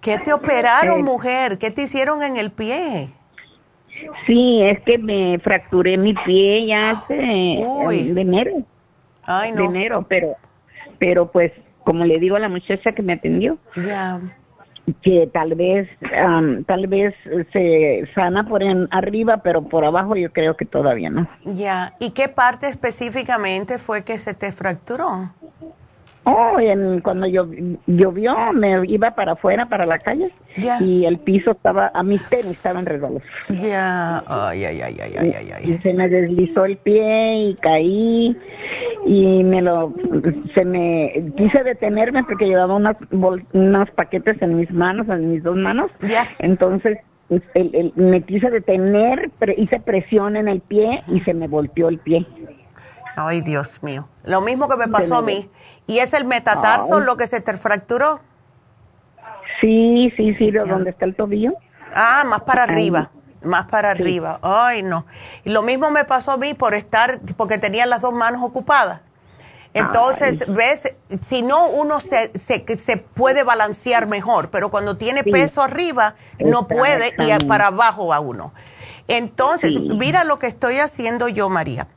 ¿qué 0.00 0.18
te 0.18 0.32
operaron, 0.32 1.02
mujer? 1.02 1.58
¿Qué 1.58 1.70
te 1.70 1.82
hicieron 1.82 2.22
en 2.22 2.36
el 2.36 2.50
pie? 2.50 3.08
Sí, 4.26 4.62
es 4.62 4.80
que 4.82 4.98
me 4.98 5.38
fracturé 5.38 5.96
mi 5.96 6.14
pie 6.14 6.66
ya 6.66 6.90
hace 6.90 7.14
de 7.14 8.20
enero. 8.20 8.62
Ay, 9.22 9.52
no. 9.52 9.62
De 9.62 9.64
enero, 9.64 10.06
pero, 10.08 10.36
pero 10.98 11.30
pues, 11.30 11.52
como 11.84 12.04
le 12.04 12.18
digo 12.18 12.36
a 12.36 12.40
la 12.40 12.48
muchacha 12.48 12.92
que 12.92 13.02
me 13.02 13.14
atendió, 13.14 13.58
ya 13.76 14.20
que 15.02 15.28
tal 15.32 15.54
vez 15.54 15.88
tal 16.66 16.86
vez 16.88 17.14
se 17.52 18.08
sana 18.14 18.44
por 18.48 18.62
arriba 18.90 19.38
pero 19.38 19.62
por 19.62 19.84
abajo 19.84 20.16
yo 20.16 20.32
creo 20.32 20.56
que 20.56 20.64
todavía 20.64 21.10
no. 21.10 21.28
Ya 21.44 21.94
y 22.00 22.10
qué 22.10 22.28
parte 22.28 22.66
específicamente 22.66 23.78
fue 23.78 24.04
que 24.04 24.18
se 24.18 24.34
te 24.34 24.52
fracturó 24.52 25.32
Oh, 26.24 26.60
en, 26.60 27.00
cuando 27.00 27.26
llovió, 27.26 28.52
me 28.52 28.86
iba 28.86 29.10
para 29.10 29.32
afuera, 29.32 29.66
para 29.66 29.86
la 29.86 29.98
calle, 29.98 30.30
y 30.80 31.04
el 31.04 31.18
piso 31.18 31.50
estaba, 31.50 31.90
a 31.92 32.02
mis 32.04 32.24
tenis 32.28 32.52
estaban 32.52 32.86
resbalados. 32.86 33.24
Ya, 33.48 34.22
ay, 34.28 34.64
ay, 34.64 34.80
ay, 34.82 34.96
ay, 35.00 35.16
ay, 35.18 35.52
ay, 35.52 35.70
Y 35.70 35.78
se 35.78 35.92
me 35.94 36.08
deslizó 36.08 36.64
el 36.64 36.76
pie 36.76 37.48
y 37.48 37.54
caí, 37.56 38.36
y 39.04 39.42
me 39.42 39.62
lo, 39.62 39.92
se 40.54 40.64
me, 40.64 41.32
quise 41.36 41.64
detenerme 41.64 42.22
porque 42.22 42.46
llevaba 42.46 42.76
unas, 42.76 42.96
unos 43.10 43.90
paquetes 43.90 44.40
en 44.42 44.56
mis 44.56 44.70
manos, 44.70 45.08
en 45.08 45.32
mis 45.32 45.42
dos 45.42 45.56
manos. 45.56 45.90
Ya. 46.02 46.28
Entonces, 46.38 46.98
me 47.96 48.22
quise 48.22 48.48
detener, 48.48 49.32
hice 49.56 49.80
presión 49.80 50.36
en 50.36 50.46
el 50.46 50.60
pie 50.60 51.02
y 51.08 51.20
se 51.20 51.34
me 51.34 51.48
volteó 51.48 51.88
el 51.88 51.98
pie. 51.98 52.26
Ay, 53.16 53.42
Dios 53.42 53.82
mío. 53.82 54.08
Lo 54.24 54.40
mismo 54.40 54.68
que 54.68 54.76
me 54.76 54.88
pasó 54.88 55.16
a 55.16 55.22
mí. 55.22 55.48
¿Y 55.86 55.98
es 55.98 56.12
el 56.12 56.24
metatarso 56.24 57.00
lo 57.00 57.16
que 57.16 57.26
se 57.26 57.40
te 57.40 57.56
fracturó? 57.56 58.20
Sí, 59.60 60.12
sí, 60.16 60.34
sí, 60.34 60.50
de 60.50 60.60
donde 60.60 60.90
está 60.90 61.04
el 61.04 61.14
tobillo. 61.14 61.52
Ah, 61.94 62.24
más 62.26 62.42
para 62.42 62.62
arriba, 62.64 63.10
más 63.42 63.66
para 63.66 63.90
arriba. 63.90 64.38
Ay, 64.42 64.82
no. 64.82 65.06
Y 65.44 65.50
lo 65.50 65.62
mismo 65.62 65.90
me 65.90 66.04
pasó 66.04 66.32
a 66.32 66.36
mí 66.36 66.54
por 66.54 66.74
estar, 66.74 67.20
porque 67.36 67.58
tenía 67.58 67.86
las 67.86 68.00
dos 68.00 68.12
manos 68.12 68.42
ocupadas. 68.42 69.00
Entonces, 69.74 70.44
ves, 70.48 70.96
si 71.26 71.42
no, 71.42 71.66
uno 71.68 72.00
se, 72.00 72.30
se, 72.38 72.64
se, 72.76 72.96
puede 72.98 73.42
balancear 73.42 74.06
mejor, 74.06 74.50
pero 74.50 74.70
cuando 74.70 74.98
tiene 74.98 75.24
peso 75.24 75.62
arriba, 75.62 76.14
no 76.38 76.68
puede 76.68 77.14
y 77.18 77.44
para 77.46 77.68
abajo 77.68 78.08
va 78.08 78.20
uno. 78.20 78.52
Entonces, 79.08 79.72
mira 79.80 80.24
lo 80.24 80.38
que 80.38 80.46
estoy 80.46 80.78
haciendo 80.78 81.28
yo, 81.28 81.48
María 81.48 81.88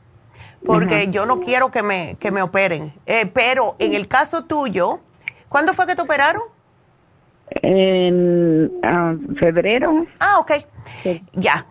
porque 0.66 1.08
yo 1.10 1.26
no 1.26 1.40
quiero 1.40 1.70
que 1.70 1.82
me, 1.82 2.16
que 2.18 2.30
me 2.30 2.42
operen. 2.42 2.92
Eh, 3.06 3.30
pero 3.32 3.76
en 3.78 3.94
el 3.94 4.08
caso 4.08 4.44
tuyo, 4.44 5.00
¿cuándo 5.48 5.72
fue 5.72 5.86
que 5.86 5.94
te 5.94 6.02
operaron? 6.02 6.42
En 7.62 8.72
ah, 8.82 9.14
febrero. 9.38 10.06
Ah, 10.18 10.38
ok. 10.40 10.52
Ya. 11.34 11.66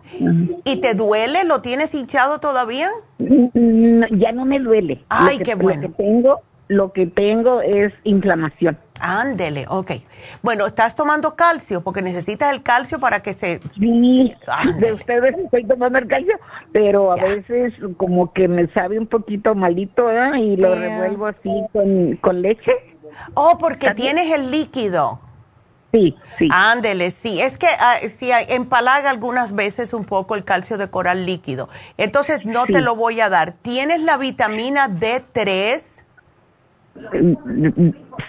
¿Y 0.64 0.80
te 0.80 0.94
duele? 0.94 1.44
¿Lo 1.44 1.60
tienes 1.60 1.94
hinchado 1.94 2.38
todavía? 2.38 2.88
ya 3.18 4.32
no 4.32 4.44
me 4.44 4.58
duele. 4.58 5.04
Ay, 5.08 5.38
qué 5.38 5.54
bueno. 5.54 5.82
Lo 5.82 5.88
que 5.88 6.02
tengo, 6.02 6.40
lo 6.68 6.92
que 6.92 7.06
tengo 7.06 7.60
es 7.60 7.92
inflamación. 8.04 8.78
Ándele, 9.00 9.66
ok. 9.68 9.92
Bueno, 10.42 10.66
¿estás 10.66 10.94
tomando 10.94 11.36
calcio? 11.36 11.82
Porque 11.82 12.02
necesitas 12.02 12.52
el 12.52 12.62
calcio 12.62 12.98
para 12.98 13.22
que 13.22 13.34
se... 13.34 13.60
Sí, 13.74 14.34
de 14.80 14.92
ustedes 14.92 15.36
estoy 15.38 15.64
tomando 15.66 15.98
el 15.98 16.08
calcio, 16.08 16.38
pero 16.72 17.12
a 17.12 17.16
veces 17.16 17.74
como 17.96 18.32
que 18.32 18.48
me 18.48 18.66
sabe 18.68 18.98
un 18.98 19.06
poquito 19.06 19.54
malito 19.54 20.10
¿eh? 20.10 20.38
y 20.40 20.56
lo 20.56 20.74
revuelvo 20.74 21.26
así 21.26 21.50
con, 22.20 22.42
leche. 22.42 22.72
Oh, 23.34 23.56
porque 23.58 23.92
tienes 23.94 24.32
el 24.32 24.50
líquido. 24.50 25.20
Sí, 25.92 26.16
sí. 26.38 26.48
Ándele, 26.52 27.10
sí. 27.10 27.40
Es 27.40 27.56
que 27.56 27.68
ah, 27.78 27.96
sí, 28.08 28.30
empalaga 28.48 29.08
algunas 29.08 29.54
veces 29.54 29.94
un 29.94 30.04
poco 30.04 30.34
el 30.34 30.44
calcio 30.44 30.76
de 30.76 30.90
coral 30.90 31.24
líquido. 31.24 31.68
Entonces 31.96 32.44
no 32.44 32.66
te 32.66 32.80
lo 32.80 32.96
voy 32.96 33.20
a 33.20 33.30
dar. 33.30 33.52
¿Tienes 33.62 34.02
la 34.02 34.16
vitamina 34.18 34.88
D3? 34.88 36.04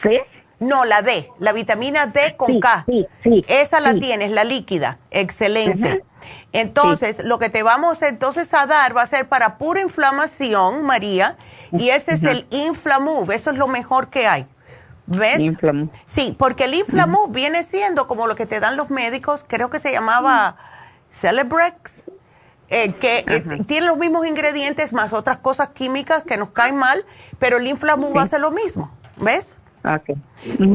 ¿Sí? 0.04 0.20
No, 0.60 0.86
la 0.86 1.02
D, 1.02 1.30
la 1.40 1.54
vitamina 1.54 2.08
D 2.08 2.36
con 2.36 2.60
K. 2.60 2.86
Sí, 2.88 3.08
sí, 3.24 3.46
Esa 3.48 3.80
la 3.80 3.94
tienes, 3.94 4.32
la 4.32 4.44
líquida. 4.44 5.00
Excelente. 5.12 6.04
Entonces, 6.52 7.24
lo 7.24 7.40
que 7.40 7.50
te 7.50 7.64
vamos 7.64 8.02
entonces 8.02 8.54
a 8.54 8.66
dar 8.66 8.96
va 8.96 9.04
a 9.04 9.08
ser 9.08 9.28
para 9.30 9.58
pura 9.58 9.82
inflamación, 9.82 10.84
María, 10.84 11.38
y 11.72 11.90
ese 11.90 12.14
es 12.14 12.24
el 12.24 12.48
Inflamove, 12.50 13.36
eso 13.36 13.52
es 13.52 13.58
lo 13.58 13.68
mejor 13.68 14.10
que 14.10 14.28
hay. 14.28 14.48
¿Ves? 15.06 15.40
Sí, 16.08 16.34
porque 16.38 16.66
el 16.66 16.74
Inflamove 16.74 17.32
viene 17.32 17.64
siendo 17.64 18.08
como 18.08 18.28
lo 18.28 18.36
que 18.36 18.46
te 18.46 18.60
dan 18.60 18.76
los 18.76 18.90
médicos, 18.90 19.46
creo 19.48 19.70
que 19.70 19.80
se 19.80 19.92
llamaba 19.92 20.58
Celebrex, 21.12 22.04
eh, 22.70 22.94
que 22.96 23.24
eh, 23.26 23.44
tiene 23.66 23.88
los 23.88 23.98
mismos 23.98 24.28
ingredientes 24.28 24.92
más 24.92 25.14
otras 25.14 25.38
cosas 25.38 25.70
químicas 25.70 26.24
que 26.24 26.36
nos 26.36 26.50
caen 26.50 26.76
mal, 26.76 27.06
pero 27.40 27.58
el 27.58 27.68
Inflamove 27.68 28.20
hace 28.20 28.38
lo 28.40 28.52
mismo, 28.52 28.92
¿ves? 29.16 29.57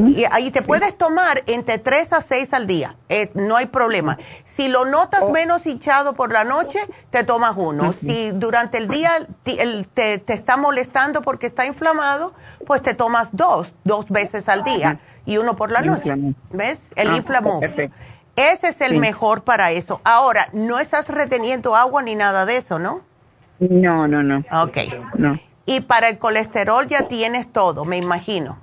Y 0.07 0.25
ahí 0.31 0.51
te 0.51 0.61
puedes 0.61 0.97
tomar 0.97 1.43
entre 1.47 1.77
3 1.77 2.13
a 2.13 2.21
6 2.21 2.53
al 2.53 2.67
día, 2.67 2.95
eh, 3.09 3.31
no 3.33 3.55
hay 3.55 3.67
problema. 3.67 4.17
Si 4.43 4.67
lo 4.67 4.85
notas 4.85 5.21
oh. 5.23 5.31
menos 5.31 5.65
hinchado 5.65 6.13
por 6.13 6.31
la 6.31 6.43
noche, 6.43 6.79
te 7.09 7.23
tomas 7.23 7.53
uno. 7.55 7.93
Si 7.93 8.31
durante 8.31 8.77
el 8.77 8.87
día 8.87 9.11
te, 9.43 9.85
te, 9.93 10.33
está 10.33 10.57
molestando 10.57 11.21
porque 11.21 11.47
está 11.47 11.65
inflamado, 11.65 12.33
pues 12.65 12.81
te 12.81 12.93
tomas 12.93 13.29
dos, 13.31 13.73
dos 13.83 14.09
veces 14.09 14.49
al 14.49 14.63
día 14.63 14.99
y 15.25 15.37
uno 15.37 15.55
por 15.55 15.71
la 15.71 15.81
noche. 15.81 16.13
¿Ves? 16.51 16.91
El 16.95 17.09
ah, 17.09 17.23
Ese 18.35 18.67
es 18.67 18.81
el 18.81 18.99
mejor 18.99 19.43
para 19.43 19.71
eso. 19.71 20.01
Ahora, 20.03 20.47
no 20.53 20.79
estás 20.79 21.07
reteniendo 21.07 21.75
agua 21.75 22.01
ni 22.03 22.15
nada 22.15 22.45
de 22.45 22.57
eso, 22.57 22.79
¿no? 22.79 23.01
No, 23.59 24.07
no, 24.07 24.23
no. 24.23 24.43
Ok. 24.63 24.77
No. 25.17 25.39
Y 25.65 25.81
para 25.81 26.09
el 26.09 26.17
colesterol 26.17 26.87
ya 26.87 27.07
tienes 27.07 27.51
todo, 27.51 27.85
me 27.85 27.97
imagino. 27.97 28.57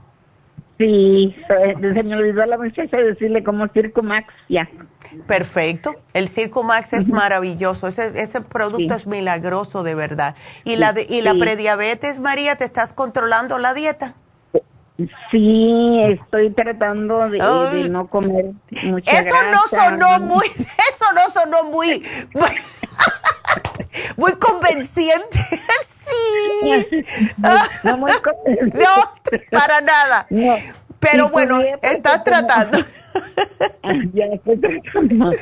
Sí, 0.80 1.36
se 1.46 2.02
me 2.02 2.16
olvidó 2.16 2.42
a 2.42 2.46
la 2.46 2.56
muchacha 2.56 2.96
decirle 2.96 3.44
como 3.44 3.68
Circumax, 3.68 4.32
ya. 4.48 4.66
Perfecto. 5.26 5.96
El 6.14 6.30
Circumax 6.30 6.94
es 6.94 7.06
maravilloso. 7.06 7.86
Ese, 7.86 8.18
ese 8.18 8.40
producto 8.40 8.94
es 8.94 9.06
milagroso, 9.06 9.82
de 9.82 9.94
verdad. 9.94 10.36
¿Y, 10.64 10.76
la, 10.76 10.94
y 11.06 11.20
la 11.20 11.34
prediabetes, 11.34 12.18
María, 12.18 12.56
te 12.56 12.64
estás 12.64 12.94
controlando 12.94 13.58
la 13.58 13.74
dieta? 13.74 14.14
Sí, 15.30 16.02
estoy 16.08 16.50
tratando 16.50 17.28
de, 17.28 17.38
no 17.88 18.08
comer 18.08 18.52
mucha 18.84 19.20
Eso 19.20 19.36
no 19.50 19.62
sonó 19.68 20.20
muy, 20.20 20.46
eso 20.56 21.04
no 21.14 21.40
sonó 21.40 21.70
muy, 21.70 22.04
muy, 24.16 24.32
convenciente. 24.38 25.38
sí. 26.90 27.02
No, 27.38 27.96
muy 27.96 28.12
convenciente. 28.20 28.78
no, 28.78 29.58
para 29.58 29.80
nada. 29.80 30.26
Pero 31.00 31.30
bueno, 31.30 31.60
estás 31.82 32.22
tratando. 32.24 32.78
ya 34.12 34.26
estoy 34.26 34.58
tratando. 34.58 35.32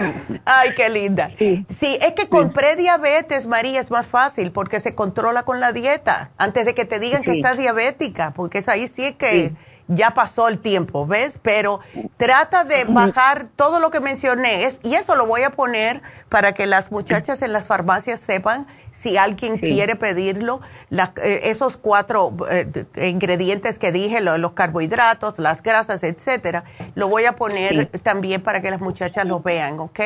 Ay, 0.45 0.71
qué 0.77 0.89
linda. 0.89 1.31
Sí, 1.37 1.67
es 2.01 2.13
que 2.17 2.29
con 2.29 2.53
prediabetes, 2.53 3.47
María, 3.47 3.81
es 3.81 3.91
más 3.91 4.07
fácil 4.07 4.53
porque 4.53 4.79
se 4.79 4.95
controla 4.95 5.43
con 5.43 5.59
la 5.59 5.73
dieta 5.73 6.31
antes 6.39 6.65
de 6.65 6.75
que 6.75 6.85
te 6.85 7.01
digan 7.01 7.23
que 7.23 7.33
estás 7.33 7.59
diabética, 7.59 8.33
porque 8.35 8.59
es 8.59 8.69
ahí 8.69 8.87
sí 8.87 9.13
que 9.13 9.53
ya 9.89 10.13
pasó 10.13 10.49
el 10.49 10.59
tiempo, 10.59 11.07
¿ves? 11.07 11.41
Pero 11.43 11.81
trata 12.17 12.65
de 12.65 12.85
bajar 12.85 13.49
todo 13.57 13.81
lo 13.81 13.91
que 13.91 14.01
mencioné 14.01 14.71
y 14.83 14.95
eso 14.95 15.17
lo 15.17 15.27
voy 15.27 15.43
a 15.43 15.51
poner 15.51 16.03
para 16.29 16.53
que 16.53 16.67
las 16.67 16.93
muchachas 16.93 17.43
en 17.43 17.53
las 17.53 17.67
farmacias 17.67 18.21
sepan 18.21 18.67
si 18.91 19.17
alguien 19.17 19.59
quiere 19.59 19.97
pedirlo, 19.97 20.61
eh, 20.91 21.41
esos 21.45 21.77
cuatro 21.77 22.35
eh, 22.51 22.85
ingredientes 23.09 23.79
que 23.79 23.93
dije, 23.93 24.21
los 24.21 24.53
carbohidratos, 24.53 25.39
las 25.39 25.63
grasas, 25.63 26.03
etcétera, 26.03 26.65
lo 26.95 27.09
voy 27.09 27.25
a 27.25 27.37
poner 27.37 27.87
también 28.03 28.43
para 28.43 28.61
que 28.61 28.71
las 28.71 28.81
muchachas 28.81 29.27
lo 29.27 29.41
vean, 29.41 29.79
¿ok? 29.79 30.01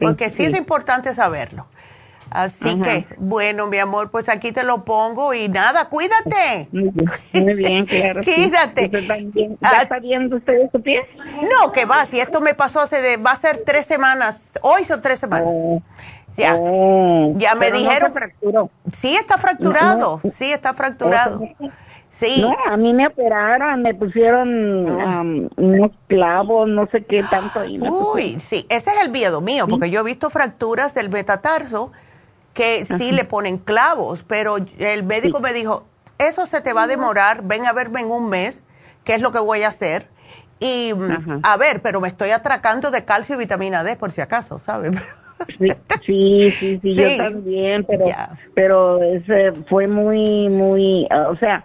Porque 0.00 0.30
sí 0.30 0.44
es 0.44 0.56
importante 0.56 1.14
saberlo. 1.14 1.66
Así 2.30 2.80
que, 2.82 3.06
bueno, 3.18 3.66
mi 3.66 3.78
amor, 3.78 4.10
pues 4.10 4.28
aquí 4.28 4.52
te 4.52 4.64
lo 4.64 4.84
pongo 4.84 5.32
y 5.32 5.48
nada, 5.48 5.88
cuídate. 5.88 6.68
Muy 6.72 7.54
bien, 7.54 7.86
claro. 7.86 8.20
cuídate. 8.22 8.90
¿Ya 8.90 9.56
ah, 9.62 9.82
está 9.82 9.98
viendo 10.00 10.36
usted 10.36 10.70
su 10.72 10.80
pie? 10.82 11.06
No, 11.42 11.72
que 11.72 11.84
va, 11.84 12.04
si 12.04 12.20
esto 12.20 12.40
me 12.40 12.54
pasó 12.54 12.80
hace, 12.80 13.00
de, 13.00 13.16
va 13.16 13.32
a 13.32 13.36
ser 13.36 13.62
tres 13.64 13.86
semanas, 13.86 14.58
hoy 14.62 14.84
son 14.84 15.00
tres 15.00 15.20
semanas. 15.20 15.48
Oh. 15.50 15.82
Ya, 16.36 16.56
oh. 16.58 17.32
ya 17.36 17.54
me 17.54 17.70
dijeron. 17.70 18.12
No. 18.52 18.70
Sí, 18.92 19.16
está 19.16 19.38
fracturado, 19.38 20.20
sí, 20.30 20.52
está 20.52 20.74
fracturado. 20.74 21.40
Sí. 22.08 22.40
No, 22.40 22.54
a 22.72 22.76
mí 22.76 22.94
me 22.94 23.06
operaron, 23.06 23.82
me 23.82 23.94
pusieron 23.94 24.88
um, 24.88 25.48
unos 25.56 25.90
clavos, 26.06 26.68
no 26.68 26.86
sé 26.86 27.04
qué 27.04 27.22
tanto. 27.24 27.60
Uy, 27.60 28.38
sí, 28.40 28.64
ese 28.68 28.90
es 28.90 29.04
el 29.04 29.10
miedo 29.10 29.40
mío, 29.40 29.66
porque 29.68 29.90
yo 29.90 30.00
he 30.00 30.04
visto 30.04 30.30
fracturas 30.30 30.94
del 30.94 31.10
metatarso 31.10 31.92
que 32.56 32.86
sí 32.86 33.12
le 33.12 33.24
ponen 33.24 33.58
clavos, 33.58 34.24
pero 34.26 34.56
el 34.78 35.04
médico 35.04 35.40
me 35.40 35.52
dijo, 35.52 35.84
eso 36.18 36.46
se 36.46 36.62
te 36.62 36.72
va 36.72 36.84
a 36.84 36.86
demorar, 36.86 37.42
ven 37.44 37.66
a 37.66 37.74
verme 37.74 38.00
en 38.00 38.10
un 38.10 38.30
mes, 38.30 38.64
qué 39.04 39.14
es 39.14 39.20
lo 39.20 39.30
que 39.30 39.38
voy 39.38 39.62
a 39.62 39.68
hacer. 39.68 40.08
Y 40.58 40.92
a 41.42 41.56
ver, 41.58 41.82
pero 41.82 42.00
me 42.00 42.08
estoy 42.08 42.30
atracando 42.30 42.90
de 42.90 43.04
calcio 43.04 43.34
y 43.34 43.38
vitamina 43.38 43.84
D 43.84 43.96
por 43.96 44.10
si 44.10 44.22
acaso, 44.22 44.58
¿sabes? 44.58 44.96
Sí, 46.06 46.50
sí, 46.58 46.80
sí, 46.80 46.94
yo 46.94 47.14
también, 47.18 47.84
pero, 47.84 48.06
pero 48.54 49.02
ese 49.02 49.52
fue 49.68 49.86
muy, 49.86 50.48
muy, 50.48 51.06
o 51.28 51.36
sea, 51.36 51.62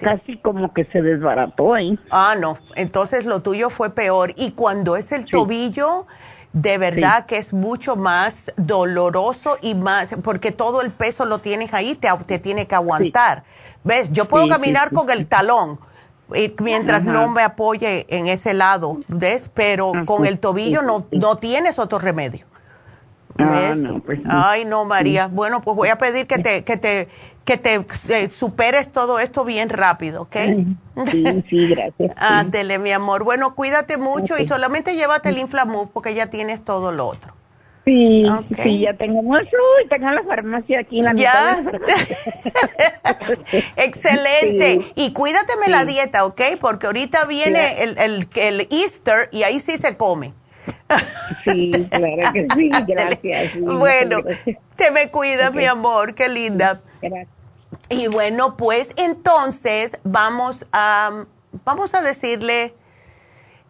casi 0.00 0.36
como 0.36 0.72
que 0.72 0.84
se 0.84 1.02
desbarató 1.02 1.74
ahí. 1.74 1.98
Ah, 2.12 2.36
no, 2.38 2.58
entonces 2.76 3.26
lo 3.26 3.42
tuyo 3.42 3.70
fue 3.70 3.90
peor. 3.90 4.34
Y 4.36 4.52
cuando 4.52 4.96
es 4.96 5.10
el 5.10 5.26
tobillo, 5.26 6.06
de 6.52 6.78
verdad 6.78 7.26
que 7.26 7.36
es 7.36 7.52
mucho 7.52 7.96
más 7.96 8.52
doloroso 8.56 9.58
y 9.60 9.74
más, 9.74 10.14
porque 10.22 10.50
todo 10.50 10.80
el 10.80 10.90
peso 10.90 11.24
lo 11.24 11.38
tienes 11.38 11.74
ahí, 11.74 11.94
te, 11.94 12.08
te 12.26 12.38
tiene 12.38 12.66
que 12.66 12.74
aguantar. 12.74 13.44
¿Ves? 13.84 14.10
Yo 14.12 14.26
puedo 14.26 14.48
caminar 14.48 14.92
con 14.92 15.10
el 15.10 15.26
talón 15.26 15.78
mientras 16.60 17.04
no 17.04 17.28
me 17.28 17.42
apoye 17.42 18.06
en 18.08 18.26
ese 18.26 18.54
lado, 18.54 18.98
¿ves? 19.08 19.50
Pero 19.52 19.92
con 20.04 20.26
el 20.26 20.38
tobillo 20.38 20.82
no, 20.82 21.06
no 21.10 21.38
tienes 21.38 21.78
otro 21.78 21.98
remedio. 21.98 22.46
Ah, 23.38 23.74
pues 24.04 24.20
Ay, 24.28 24.64
no, 24.64 24.84
María. 24.84 25.28
Bueno, 25.28 25.62
pues 25.62 25.76
voy 25.76 25.88
a 25.88 25.98
pedir 25.98 26.26
que 26.26 26.38
te, 26.38 26.64
que 26.64 26.76
te, 26.76 27.08
que 27.44 27.56
te 27.56 27.84
eh, 28.08 28.30
superes 28.30 28.92
todo 28.92 29.20
esto 29.20 29.44
bien 29.44 29.68
rápido, 29.68 30.22
¿ok? 30.22 30.36
Sí, 31.06 31.24
sí, 31.48 31.68
gracias. 31.68 32.12
Ándele, 32.16 32.78
mi 32.78 32.90
amor. 32.90 33.22
Bueno, 33.22 33.54
cuídate 33.54 33.96
mucho 33.96 34.38
y 34.38 34.46
solamente 34.46 34.96
llévate 34.96 35.28
el 35.28 35.38
Inflamuf 35.38 35.88
porque 35.92 36.14
ya 36.14 36.26
tienes 36.26 36.64
todo 36.64 36.90
lo 36.90 37.06
otro. 37.06 37.34
Sí, 37.84 38.26
sí, 38.62 38.80
ya 38.80 38.92
tengo 38.94 39.22
mucho 39.22 39.56
y 39.82 39.88
tengo 39.88 40.10
la 40.10 40.22
farmacia 40.24 40.80
aquí 40.80 40.98
en 40.98 41.06
la 41.06 41.14
¿Ya? 41.14 41.56
Excelente. 43.76 44.80
Y 44.94 45.14
cuídateme 45.14 45.68
la 45.68 45.86
dieta, 45.86 46.26
¿ok? 46.26 46.40
Porque 46.60 46.86
ahorita 46.86 47.24
viene 47.24 47.82
el, 47.82 47.98
el, 47.98 48.28
el 48.34 48.68
Easter 48.70 49.30
y 49.32 49.44
ahí 49.44 49.58
sí 49.58 49.78
se 49.78 49.96
come. 49.96 50.34
Sí, 51.44 51.70
claro 51.90 52.32
que 52.32 52.46
sí, 52.54 52.70
gracias. 52.86 53.60
bueno, 53.60 54.18
te 54.76 54.90
me 54.90 55.10
cuidas, 55.10 55.52
mi 55.52 55.64
amor, 55.66 56.14
qué 56.14 56.28
linda. 56.28 56.80
Gracias. 57.00 57.38
Y 57.90 58.06
bueno, 58.08 58.56
pues 58.56 58.92
entonces 58.96 59.98
vamos 60.04 60.66
a, 60.72 61.24
vamos 61.64 61.94
a 61.94 62.00
decirle 62.00 62.74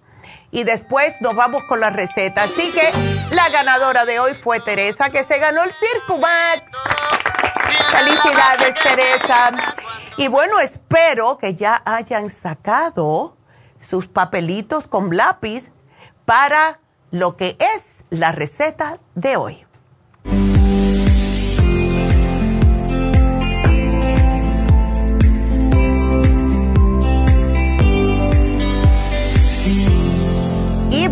y 0.51 0.63
después 0.63 1.19
nos 1.21 1.35
vamos 1.35 1.63
con 1.63 1.79
la 1.79 1.89
receta. 1.89 2.43
Así 2.43 2.71
que 2.71 2.91
la 3.33 3.49
ganadora 3.49 4.05
de 4.05 4.19
hoy 4.19 4.33
fue 4.33 4.59
Teresa, 4.59 5.09
que 5.09 5.23
se 5.23 5.39
ganó 5.39 5.63
el 5.63 5.71
Circumax. 5.71 6.71
Felicidades, 7.91 8.75
Teresa. 8.83 9.51
Y 10.17 10.27
bueno, 10.27 10.59
espero 10.59 11.37
que 11.37 11.55
ya 11.55 11.81
hayan 11.85 12.29
sacado 12.29 13.37
sus 13.79 14.07
papelitos 14.07 14.87
con 14.87 15.15
lápiz 15.15 15.71
para 16.25 16.79
lo 17.11 17.35
que 17.37 17.57
es 17.59 18.03
la 18.09 18.31
receta 18.31 18.99
de 19.15 19.37
hoy. 19.37 19.65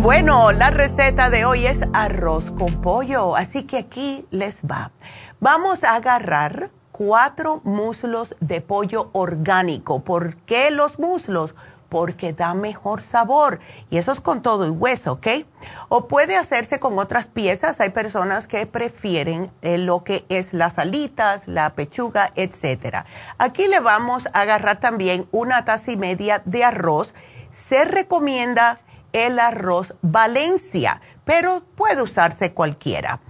Bueno, 0.00 0.50
la 0.52 0.70
receta 0.70 1.28
de 1.28 1.44
hoy 1.44 1.66
es 1.66 1.80
arroz 1.92 2.50
con 2.52 2.80
pollo, 2.80 3.36
así 3.36 3.64
que 3.64 3.76
aquí 3.76 4.26
les 4.30 4.62
va. 4.62 4.92
Vamos 5.40 5.84
a 5.84 5.94
agarrar 5.94 6.70
cuatro 6.90 7.60
muslos 7.64 8.34
de 8.40 8.62
pollo 8.62 9.10
orgánico. 9.12 10.02
¿Por 10.02 10.36
qué 10.46 10.70
los 10.70 10.98
muslos? 10.98 11.54
porque 11.90 12.32
da 12.32 12.54
mejor 12.54 13.02
sabor. 13.02 13.58
Y 13.90 13.98
eso 13.98 14.12
es 14.12 14.20
con 14.20 14.42
todo 14.42 14.64
y 14.64 14.70
hueso, 14.70 15.14
¿ok? 15.14 15.26
O 15.88 16.06
puede 16.06 16.36
hacerse 16.36 16.78
con 16.78 17.00
otras 17.00 17.26
piezas. 17.26 17.80
Hay 17.80 17.90
personas 17.90 18.46
que 18.46 18.64
prefieren 18.64 19.50
eh, 19.60 19.76
lo 19.76 20.04
que 20.04 20.24
es 20.28 20.52
las 20.52 20.78
alitas, 20.78 21.48
la 21.48 21.74
pechuga, 21.74 22.30
etc. 22.36 22.98
Aquí 23.38 23.66
le 23.66 23.80
vamos 23.80 24.28
a 24.32 24.42
agarrar 24.42 24.78
también 24.78 25.26
una 25.32 25.64
taza 25.64 25.90
y 25.90 25.96
media 25.96 26.42
de 26.44 26.62
arroz. 26.62 27.12
Se 27.50 27.84
recomienda 27.84 28.78
el 29.12 29.38
arroz 29.38 29.94
Valencia, 30.02 31.00
pero 31.24 31.62
puede 31.74 32.02
usarse 32.02 32.52
cualquiera. 32.52 33.20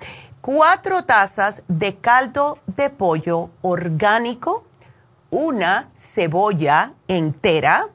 Cuatro 0.41 1.05
tazas 1.05 1.63
de 1.69 1.97
caldo 1.99 2.59
de 2.67 2.91
pollo 2.91 3.51
orgánico, 3.63 4.65
una 5.31 5.91
cebolla 5.95 6.95
entera, 7.09 7.89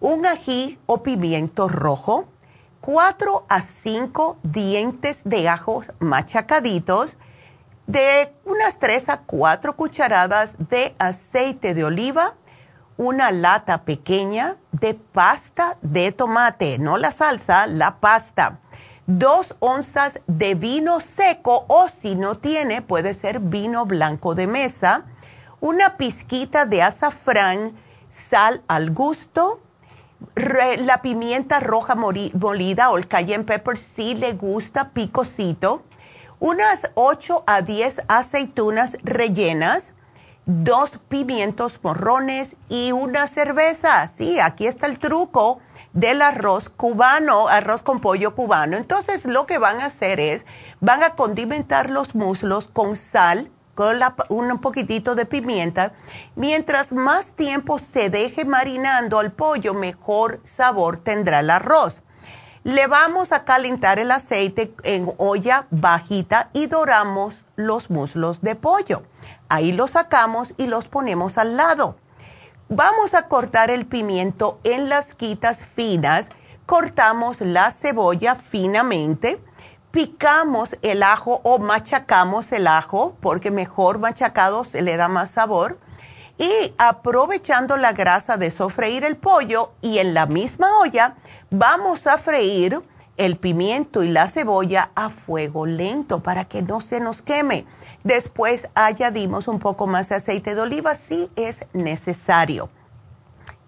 un 0.00 0.26
ají 0.26 0.78
o 0.86 1.02
pimiento 1.02 1.68
rojo, 1.68 2.28
4 2.80 3.46
a 3.48 3.62
5 3.62 4.38
dientes 4.42 5.22
de 5.24 5.48
ajos 5.48 5.86
machacaditos, 6.00 7.16
de 7.86 8.34
unas 8.44 8.78
3 8.78 9.08
a 9.08 9.20
4 9.22 9.76
cucharadas 9.76 10.54
de 10.58 10.94
aceite 10.98 11.74
de 11.74 11.84
oliva, 11.84 12.34
una 12.96 13.32
lata 13.32 13.84
pequeña 13.84 14.56
de 14.72 14.94
pasta 14.94 15.78
de 15.82 16.12
tomate, 16.12 16.78
no 16.78 16.98
la 16.98 17.10
salsa, 17.10 17.66
la 17.66 18.00
pasta, 18.00 18.60
dos 19.06 19.56
onzas 19.60 20.20
de 20.26 20.54
vino 20.54 21.00
seco 21.00 21.64
o 21.68 21.88
si 21.88 22.14
no 22.14 22.36
tiene 22.36 22.82
puede 22.82 23.14
ser 23.14 23.40
vino 23.40 23.86
blanco 23.86 24.34
de 24.34 24.46
mesa, 24.46 25.04
una 25.60 25.96
pizquita 25.96 26.66
de 26.66 26.82
azafrán, 26.82 27.74
sal 28.10 28.62
al 28.68 28.90
gusto, 28.90 29.60
la 30.34 31.02
pimienta 31.02 31.60
roja 31.60 31.94
molida 31.94 32.90
o 32.90 32.98
el 32.98 33.08
cayenne 33.08 33.44
pepper 33.44 33.78
si 33.78 34.14
le 34.14 34.34
gusta 34.34 34.90
picosito, 34.90 35.82
unas 36.38 36.80
8 36.94 37.44
a 37.46 37.62
10 37.62 38.02
aceitunas 38.08 38.96
rellenas, 39.02 39.92
dos 40.46 40.98
pimientos 41.08 41.78
morrones 41.82 42.56
y 42.68 42.92
una 42.92 43.26
cerveza. 43.26 44.08
Sí, 44.08 44.40
aquí 44.40 44.66
está 44.66 44.86
el 44.86 44.98
truco 44.98 45.60
del 45.92 46.22
arroz 46.22 46.68
cubano, 46.68 47.48
arroz 47.48 47.82
con 47.82 48.00
pollo 48.00 48.34
cubano. 48.34 48.76
Entonces 48.76 49.24
lo 49.24 49.46
que 49.46 49.58
van 49.58 49.80
a 49.80 49.86
hacer 49.86 50.20
es, 50.20 50.46
van 50.80 51.02
a 51.02 51.14
condimentar 51.14 51.90
los 51.90 52.14
muslos 52.14 52.68
con 52.68 52.96
sal, 52.96 53.50
con 53.74 54.00
un 54.28 54.58
poquitito 54.60 55.14
de 55.14 55.26
pimienta. 55.26 55.92
Mientras 56.34 56.92
más 56.92 57.32
tiempo 57.32 57.78
se 57.78 58.10
deje 58.10 58.44
marinando 58.44 59.18
al 59.18 59.32
pollo, 59.32 59.74
mejor 59.74 60.40
sabor 60.44 60.98
tendrá 60.98 61.40
el 61.40 61.50
arroz. 61.50 62.02
Le 62.64 62.86
vamos 62.86 63.32
a 63.32 63.44
calentar 63.44 63.98
el 63.98 64.12
aceite 64.12 64.72
en 64.84 65.12
olla 65.18 65.66
bajita 65.70 66.50
y 66.52 66.66
doramos 66.66 67.44
los 67.56 67.90
muslos 67.90 68.40
de 68.40 68.54
pollo. 68.54 69.02
Ahí 69.48 69.72
los 69.72 69.92
sacamos 69.92 70.54
y 70.56 70.66
los 70.66 70.88
ponemos 70.88 71.38
al 71.38 71.56
lado. 71.56 71.96
Vamos 72.68 73.14
a 73.14 73.28
cortar 73.28 73.70
el 73.70 73.86
pimiento 73.86 74.58
en 74.64 74.88
las 74.88 75.14
quitas 75.14 75.64
finas. 75.64 76.30
Cortamos 76.66 77.40
la 77.40 77.70
cebolla 77.70 78.34
finamente 78.36 79.40
picamos 79.92 80.76
el 80.82 81.04
ajo 81.04 81.40
o 81.44 81.58
machacamos 81.58 82.50
el 82.50 82.66
ajo, 82.66 83.16
porque 83.20 83.52
mejor 83.52 83.98
machacado 83.98 84.64
se 84.64 84.82
le 84.82 84.96
da 84.96 85.06
más 85.06 85.30
sabor. 85.30 85.78
Y 86.38 86.74
aprovechando 86.78 87.76
la 87.76 87.92
grasa 87.92 88.38
de 88.38 88.50
sofreír 88.50 89.04
el 89.04 89.16
pollo 89.16 89.72
y 89.82 89.98
en 89.98 90.14
la 90.14 90.26
misma 90.26 90.66
olla 90.80 91.14
vamos 91.50 92.06
a 92.06 92.18
freír 92.18 92.82
el 93.16 93.36
pimiento 93.36 94.02
y 94.02 94.08
la 94.08 94.28
cebolla 94.28 94.90
a 94.94 95.10
fuego 95.10 95.66
lento 95.66 96.22
para 96.22 96.44
que 96.44 96.62
no 96.62 96.80
se 96.80 97.00
nos 97.00 97.22
queme. 97.22 97.66
Después 98.04 98.68
añadimos 98.74 99.48
un 99.48 99.58
poco 99.58 99.86
más 99.86 100.08
de 100.08 100.16
aceite 100.16 100.54
de 100.54 100.60
oliva 100.60 100.94
si 100.94 101.30
es 101.36 101.60
necesario. 101.72 102.70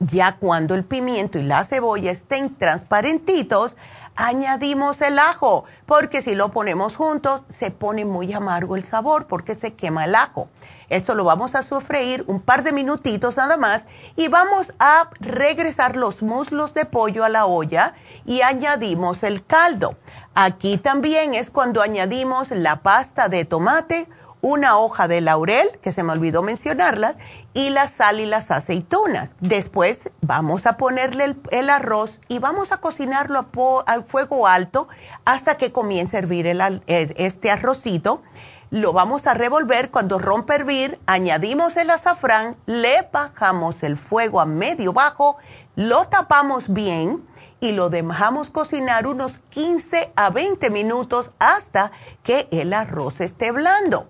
Ya 0.00 0.36
cuando 0.36 0.74
el 0.74 0.84
pimiento 0.84 1.38
y 1.38 1.42
la 1.42 1.64
cebolla 1.64 2.10
estén 2.10 2.56
transparentitos, 2.56 3.76
añadimos 4.16 5.00
el 5.00 5.18
ajo, 5.18 5.64
porque 5.86 6.20
si 6.20 6.34
lo 6.34 6.50
ponemos 6.50 6.96
juntos 6.96 7.42
se 7.48 7.70
pone 7.70 8.04
muy 8.04 8.32
amargo 8.32 8.76
el 8.76 8.84
sabor 8.84 9.26
porque 9.26 9.54
se 9.54 9.74
quema 9.74 10.04
el 10.04 10.14
ajo. 10.14 10.48
Esto 10.88 11.14
lo 11.14 11.24
vamos 11.24 11.54
a 11.54 11.62
sofreír 11.62 12.24
un 12.26 12.40
par 12.40 12.62
de 12.62 12.72
minutitos 12.72 13.36
nada 13.36 13.56
más 13.56 13.86
y 14.16 14.28
vamos 14.28 14.74
a 14.78 15.10
regresar 15.20 15.96
los 15.96 16.22
muslos 16.22 16.74
de 16.74 16.84
pollo 16.84 17.24
a 17.24 17.28
la 17.28 17.46
olla 17.46 17.94
y 18.24 18.42
añadimos 18.42 19.22
el 19.22 19.44
caldo. 19.44 19.96
Aquí 20.34 20.78
también 20.78 21.34
es 21.34 21.50
cuando 21.50 21.82
añadimos 21.82 22.50
la 22.50 22.82
pasta 22.82 23.28
de 23.28 23.44
tomate, 23.44 24.08
una 24.44 24.76
hoja 24.76 25.08
de 25.08 25.22
laurel, 25.22 25.66
que 25.80 25.90
se 25.90 26.02
me 26.02 26.12
olvidó 26.12 26.42
mencionarla, 26.42 27.16
y 27.54 27.70
la 27.70 27.88
sal 27.88 28.20
y 28.20 28.26
las 28.26 28.50
aceitunas. 28.50 29.34
Después 29.40 30.10
vamos 30.20 30.66
a 30.66 30.76
ponerle 30.76 31.34
el, 31.50 31.70
arroz 31.70 32.20
y 32.28 32.40
vamos 32.40 32.70
a 32.70 32.76
cocinarlo 32.76 33.46
a, 33.86 34.02
fuego 34.02 34.46
alto 34.46 34.86
hasta 35.24 35.56
que 35.56 35.72
comience 35.72 36.16
a 36.16 36.18
hervir 36.18 36.46
este 36.86 37.50
arrocito. 37.50 38.22
Lo 38.70 38.92
vamos 38.92 39.26
a 39.26 39.34
revolver, 39.34 39.90
cuando 39.90 40.18
rompe 40.18 40.54
hervir, 40.54 40.98
añadimos 41.06 41.76
el 41.76 41.90
azafrán, 41.90 42.56
le 42.66 43.08
bajamos 43.12 43.82
el 43.82 43.98
fuego 43.98 44.40
a 44.40 44.46
medio 44.46 44.92
bajo, 44.92 45.36
lo 45.76 46.06
tapamos 46.06 46.72
bien 46.72 47.24
y 47.60 47.72
lo 47.72 47.90
dejamos 47.90 48.50
cocinar 48.50 49.06
unos 49.06 49.38
15 49.50 50.12
a 50.16 50.30
20 50.30 50.70
minutos 50.70 51.30
hasta 51.38 51.92
que 52.22 52.48
el 52.50 52.72
arroz 52.72 53.20
esté 53.20 53.52
blando. 53.52 54.08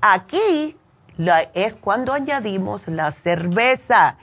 Aquí 0.00 0.76
es 1.54 1.76
cuando 1.76 2.12
añadimos 2.12 2.88
la 2.88 3.10
cerveza. 3.12 4.18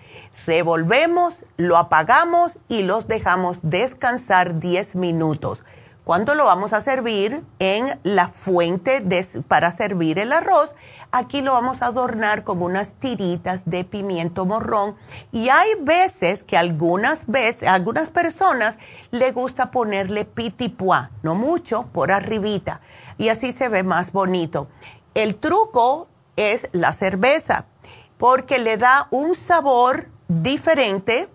Revolvemos, 0.46 1.44
lo 1.58 1.78
apagamos 1.78 2.58
y 2.68 2.84
los 2.84 3.08
dejamos 3.08 3.60
descansar 3.62 4.60
10 4.60 4.96
minutos. 4.96 5.64
Cuando 6.12 6.36
lo 6.36 6.44
vamos 6.44 6.74
a 6.74 6.82
servir 6.82 7.42
en 7.60 7.98
la 8.04 8.28
fuente 8.28 9.02
para 9.48 9.72
servir 9.72 10.20
el 10.20 10.34
arroz, 10.34 10.76
aquí 11.10 11.42
lo 11.42 11.54
vamos 11.54 11.82
a 11.82 11.86
adornar 11.86 12.44
con 12.44 12.62
unas 12.62 12.92
tiritas 12.96 13.62
de 13.64 13.86
pimiento 13.86 14.46
morrón. 14.46 14.98
Y 15.32 15.48
hay 15.48 15.70
veces 15.80 16.44
que 16.44 16.58
algunas 16.58 17.28
veces, 17.28 17.66
algunas 17.66 18.10
personas 18.10 18.78
le 19.12 19.32
gusta 19.32 19.72
ponerle 19.72 20.26
pitipuá, 20.26 21.12
no 21.24 21.36
mucho, 21.36 21.84
por 21.94 22.12
arribita. 22.12 22.82
Y 23.18 23.30
así 23.30 23.54
se 23.54 23.70
ve 23.70 23.84
más 23.84 24.12
bonito. 24.12 24.68
El 25.14 25.36
truco 25.36 26.10
es 26.36 26.68
la 26.74 26.92
cerveza, 26.92 27.68
porque 28.18 28.60
le 28.60 28.76
da 28.76 29.08
un 29.12 29.34
sabor 29.34 30.10
diferente, 30.28 31.30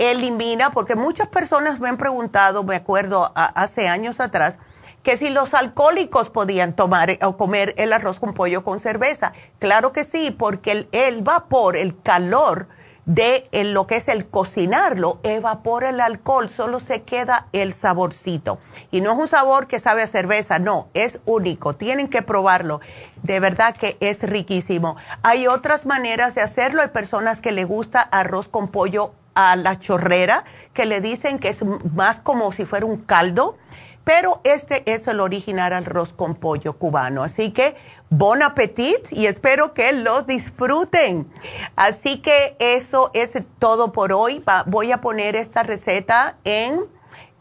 elimina, 0.00 0.70
porque 0.70 0.94
muchas 0.94 1.28
personas 1.28 1.78
me 1.78 1.88
han 1.88 1.98
preguntado, 1.98 2.64
me 2.64 2.76
acuerdo 2.76 3.32
hace 3.34 3.88
años 3.88 4.18
atrás, 4.18 4.58
que 5.02 5.16
si 5.16 5.28
los 5.30 5.52
alcohólicos 5.54 6.30
podían 6.30 6.74
tomar 6.74 7.18
o 7.22 7.36
comer 7.36 7.74
el 7.76 7.92
arroz 7.92 8.18
con 8.18 8.34
pollo 8.34 8.64
con 8.64 8.80
cerveza. 8.80 9.32
Claro 9.58 9.92
que 9.92 10.04
sí, 10.04 10.30
porque 10.30 10.72
el, 10.72 10.88
el 10.92 11.22
vapor, 11.22 11.76
el 11.76 12.00
calor, 12.00 12.68
de 13.06 13.48
lo 13.52 13.86
que 13.88 13.96
es 13.96 14.08
el 14.08 14.28
cocinarlo, 14.28 15.18
evapora 15.24 15.90
el 15.90 16.00
alcohol, 16.00 16.48
solo 16.48 16.78
se 16.78 17.02
queda 17.02 17.48
el 17.52 17.72
saborcito. 17.72 18.60
Y 18.90 19.00
no 19.00 19.12
es 19.12 19.18
un 19.18 19.28
sabor 19.28 19.66
que 19.66 19.80
sabe 19.80 20.02
a 20.02 20.06
cerveza, 20.06 20.58
no, 20.58 20.88
es 20.94 21.18
único, 21.24 21.74
tienen 21.74 22.08
que 22.08 22.22
probarlo. 22.22 22.80
De 23.22 23.40
verdad 23.40 23.74
que 23.74 23.96
es 24.00 24.22
riquísimo. 24.22 24.96
Hay 25.22 25.48
otras 25.48 25.86
maneras 25.86 26.34
de 26.34 26.42
hacerlo, 26.42 26.82
hay 26.82 26.88
personas 26.88 27.40
que 27.40 27.52
le 27.52 27.64
gusta 27.64 28.00
arroz 28.00 28.48
con 28.48 28.68
pollo 28.68 29.12
a 29.34 29.56
la 29.56 29.78
chorrera, 29.78 30.44
que 30.74 30.86
le 30.86 31.00
dicen 31.00 31.38
que 31.38 31.48
es 31.48 31.64
más 31.94 32.20
como 32.20 32.52
si 32.52 32.64
fuera 32.64 32.86
un 32.86 32.98
caldo 32.98 33.56
pero 34.04 34.40
este 34.44 34.92
es 34.92 35.06
el 35.06 35.20
original 35.20 35.72
arroz 35.72 36.12
con 36.12 36.34
pollo 36.34 36.72
cubano. 36.74 37.22
Así 37.22 37.52
que 37.52 37.76
bon 38.08 38.42
appetit 38.42 39.12
y 39.12 39.26
espero 39.26 39.74
que 39.74 39.92
lo 39.92 40.22
disfruten. 40.22 41.30
Así 41.76 42.20
que 42.20 42.56
eso 42.58 43.10
es 43.14 43.38
todo 43.58 43.92
por 43.92 44.12
hoy. 44.12 44.42
voy 44.66 44.92
a 44.92 45.00
poner 45.00 45.36
esta 45.36 45.62
receta 45.62 46.36
en 46.44 46.86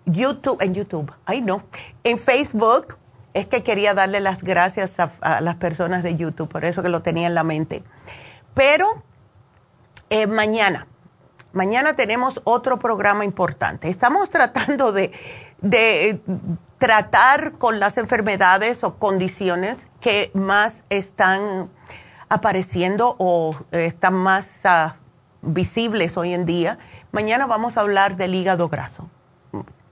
YouTube, 0.05 0.61
en 0.61 0.73
YouTube, 0.73 1.11
ay 1.25 1.41
no, 1.41 1.63
en 2.03 2.19
Facebook. 2.19 2.97
Es 3.33 3.45
que 3.45 3.63
quería 3.63 3.93
darle 3.93 4.19
las 4.19 4.43
gracias 4.43 4.97
a, 4.99 5.41
las 5.41 5.55
personas 5.55 6.03
de 6.03 6.17
YouTube, 6.17 6.49
por 6.49 6.65
eso 6.65 6.81
que 6.81 6.89
lo 6.89 7.01
tenía 7.01 7.27
en 7.27 7.35
la 7.35 7.43
mente. 7.43 7.83
Pero 8.53 8.85
eh, 10.09 10.27
mañana 10.27 10.87
Mañana 11.51 11.95
tenemos 11.95 12.41
otro 12.43 12.77
programa 12.77 13.25
importante. 13.25 13.89
Estamos 13.89 14.29
tratando 14.31 14.91
de, 14.91 15.11
de 15.61 16.21
tratar 16.77 17.53
con 17.53 17.79
las 17.79 17.97
enfermedades 17.97 18.83
o 18.83 18.97
condiciones 18.97 19.87
que 19.99 20.31
más 20.33 20.83
están 20.89 21.69
apareciendo 22.29 23.15
o 23.17 23.55
están 23.71 24.13
más 24.13 24.65
ah, 24.65 24.97
visibles 25.41 26.17
hoy 26.17 26.33
en 26.33 26.45
día. 26.45 26.77
Mañana 27.11 27.47
vamos 27.47 27.77
a 27.77 27.81
hablar 27.81 28.15
del 28.15 28.35
hígado 28.35 28.69
graso. 28.69 29.09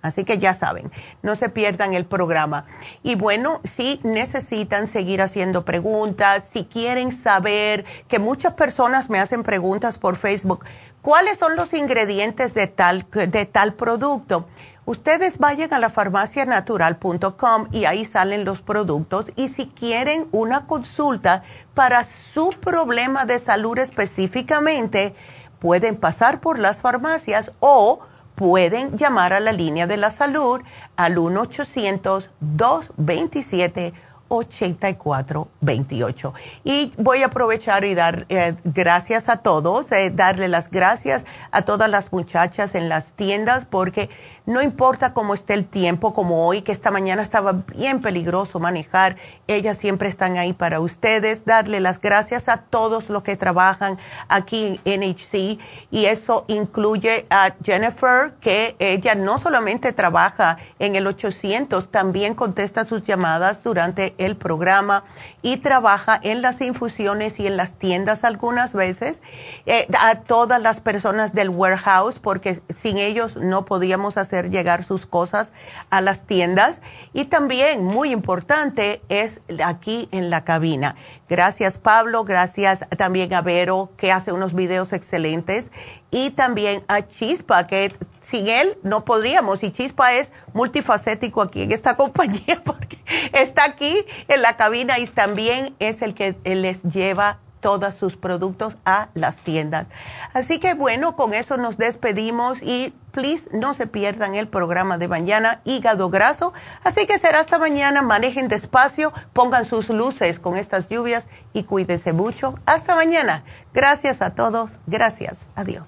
Así 0.07 0.23
que 0.23 0.37
ya 0.37 0.53
saben, 0.53 0.91
no 1.21 1.35
se 1.35 1.49
pierdan 1.49 1.93
el 1.93 2.05
programa. 2.05 2.65
Y 3.03 3.15
bueno, 3.15 3.59
si 3.63 3.99
necesitan 4.03 4.87
seguir 4.87 5.21
haciendo 5.21 5.65
preguntas, 5.65 6.47
si 6.51 6.65
quieren 6.65 7.11
saber, 7.11 7.83
que 8.07 8.19
muchas 8.19 8.53
personas 8.53 9.09
me 9.09 9.19
hacen 9.19 9.43
preguntas 9.43 9.97
por 9.97 10.15
Facebook, 10.15 10.63
¿cuáles 11.07 11.37
son 11.37 11.55
los 11.55 11.73
ingredientes 11.73 12.53
de 12.53 12.67
tal, 12.67 13.07
de 13.09 13.45
tal 13.45 13.75
producto? 13.75 14.45
Ustedes 14.83 15.37
vayan 15.37 15.73
a 15.73 15.79
la 15.79 15.89
farmacianatural.com 15.89 17.69
y 17.71 17.85
ahí 17.85 18.03
salen 18.03 18.43
los 18.43 18.61
productos. 18.61 19.31
Y 19.37 19.47
si 19.47 19.67
quieren 19.67 20.27
una 20.33 20.65
consulta 20.65 21.43
para 21.73 22.03
su 22.03 22.49
problema 22.59 23.23
de 23.23 23.39
salud 23.39 23.77
específicamente, 23.77 25.15
pueden 25.59 25.95
pasar 25.95 26.41
por 26.41 26.59
las 26.59 26.81
farmacias 26.81 27.53
o 27.61 27.99
pueden 28.35 28.97
llamar 28.97 29.31
a 29.31 29.39
la 29.39 29.53
línea 29.53 29.87
de 29.87 29.95
la 29.95 30.11
salud 30.11 30.59
al 30.97 31.15
1-800-227 31.15 33.93
8428. 34.29 36.33
Y 36.63 36.93
voy 36.97 37.23
a 37.23 37.27
aprovechar 37.27 37.85
y 37.85 37.95
dar 37.95 38.25
eh, 38.29 38.55
gracias 38.63 39.29
a 39.29 39.37
todos, 39.37 39.91
eh, 39.91 40.11
darle 40.13 40.47
las 40.47 40.69
gracias 40.69 41.25
a 41.51 41.63
todas 41.63 41.89
las 41.89 42.11
muchachas 42.11 42.75
en 42.75 42.89
las 42.89 43.13
tiendas, 43.13 43.65
porque 43.65 44.11
no 44.47 44.61
importa 44.61 45.13
cómo 45.13 45.33
esté 45.33 45.53
el 45.55 45.65
tiempo, 45.65 46.13
como 46.13 46.47
hoy, 46.47 46.61
que 46.61 46.71
esta 46.71 46.89
mañana 46.89 47.21
estaba 47.21 47.51
bien 47.51 48.01
peligroso 48.01 48.61
manejar, 48.61 49.17
ellas 49.45 49.75
siempre 49.75 50.07
están 50.07 50.37
ahí 50.37 50.53
para 50.53 50.79
ustedes. 50.79 51.43
Darle 51.43 51.81
las 51.81 51.99
gracias 51.99 52.47
a 52.47 52.55
todos 52.55 53.09
los 53.09 53.23
que 53.23 53.35
trabajan 53.35 53.99
aquí 54.29 54.79
en 54.85 55.01
NHC 55.01 55.59
y 55.91 56.05
eso 56.05 56.45
incluye 56.47 57.27
a 57.29 57.55
Jennifer, 57.61 58.35
que 58.39 58.77
ella 58.79 59.15
no 59.15 59.37
solamente 59.37 59.91
trabaja 59.91 60.57
en 60.79 60.95
el 60.95 61.07
800, 61.07 61.91
también 61.91 62.33
contesta 62.33 62.85
sus 62.85 63.03
llamadas 63.03 63.63
durante 63.63 64.15
el 64.17 64.37
programa 64.37 65.03
y 65.41 65.57
trabaja 65.57 66.17
en 66.23 66.41
las 66.41 66.61
infusiones 66.61 67.37
y 67.41 67.47
en 67.47 67.57
las 67.57 67.73
tiendas 67.73 68.23
algunas 68.23 68.71
veces. 68.71 69.21
Eh, 69.65 69.87
a 69.99 70.21
todas 70.21 70.61
las 70.61 70.79
personas 70.79 71.33
del 71.33 71.49
warehouse, 71.49 72.19
porque 72.19 72.61
sin 72.73 72.97
ellos 72.97 73.35
no 73.35 73.65
podíamos 73.65 74.15
hacer 74.15 74.36
llegar 74.45 74.83
sus 74.83 75.05
cosas 75.05 75.53
a 75.89 76.01
las 76.01 76.25
tiendas. 76.25 76.81
Y 77.13 77.25
también, 77.25 77.83
muy 77.83 78.11
importante, 78.11 79.01
es 79.09 79.41
aquí 79.63 80.07
en 80.11 80.29
la 80.29 80.43
cabina. 80.43 80.95
Gracias 81.29 81.77
Pablo, 81.77 82.23
gracias 82.23 82.85
también 82.97 83.33
a 83.33 83.41
Vero, 83.41 83.91
que 83.97 84.11
hace 84.11 84.31
unos 84.31 84.53
videos 84.53 84.93
excelentes. 84.93 85.71
Y 86.11 86.31
también 86.31 86.83
a 86.87 87.05
Chispa, 87.05 87.67
que 87.67 87.93
sin 88.21 88.47
él 88.47 88.77
no 88.83 89.03
podríamos. 89.03 89.63
Y 89.63 89.71
Chispa 89.71 90.13
es 90.13 90.31
multifacético 90.53 91.41
aquí 91.41 91.63
en 91.63 91.71
esta 91.71 91.97
compañía, 91.97 92.61
porque 92.63 92.97
está 93.33 93.65
aquí 93.65 94.05
en 94.27 94.41
la 94.41 94.57
cabina 94.57 94.99
y 94.99 95.07
también 95.07 95.75
es 95.79 96.01
el 96.01 96.13
que 96.13 96.37
les 96.43 96.83
lleva 96.83 97.39
todos 97.59 97.95
sus 97.95 98.17
productos 98.17 98.77
a 98.85 99.09
las 99.13 99.41
tiendas. 99.41 99.87
Así 100.33 100.59
que 100.59 100.73
bueno, 100.73 101.15
con 101.15 101.33
eso 101.33 101.57
nos 101.57 101.77
despedimos 101.77 102.61
y 102.61 102.93
please 103.11 103.49
no 103.51 103.73
se 103.73 103.87
pierdan 103.87 104.35
el 104.35 104.47
programa 104.47 104.97
de 104.97 105.07
mañana, 105.07 105.61
hígado 105.63 106.09
graso. 106.09 106.53
Así 106.83 107.07
que 107.07 107.17
será 107.17 107.39
hasta 107.39 107.57
mañana, 107.57 108.01
manejen 108.01 108.47
despacio, 108.47 109.11
pongan 109.33 109.65
sus 109.65 109.89
luces 109.89 110.39
con 110.39 110.55
estas 110.55 110.87
lluvias 110.87 111.27
y 111.53 111.63
cuídense 111.63 112.13
mucho. 112.13 112.59
Hasta 112.65 112.95
mañana. 112.95 113.43
Gracias 113.73 114.21
a 114.21 114.35
todos. 114.35 114.79
Gracias. 114.85 115.49
Adiós. 115.55 115.87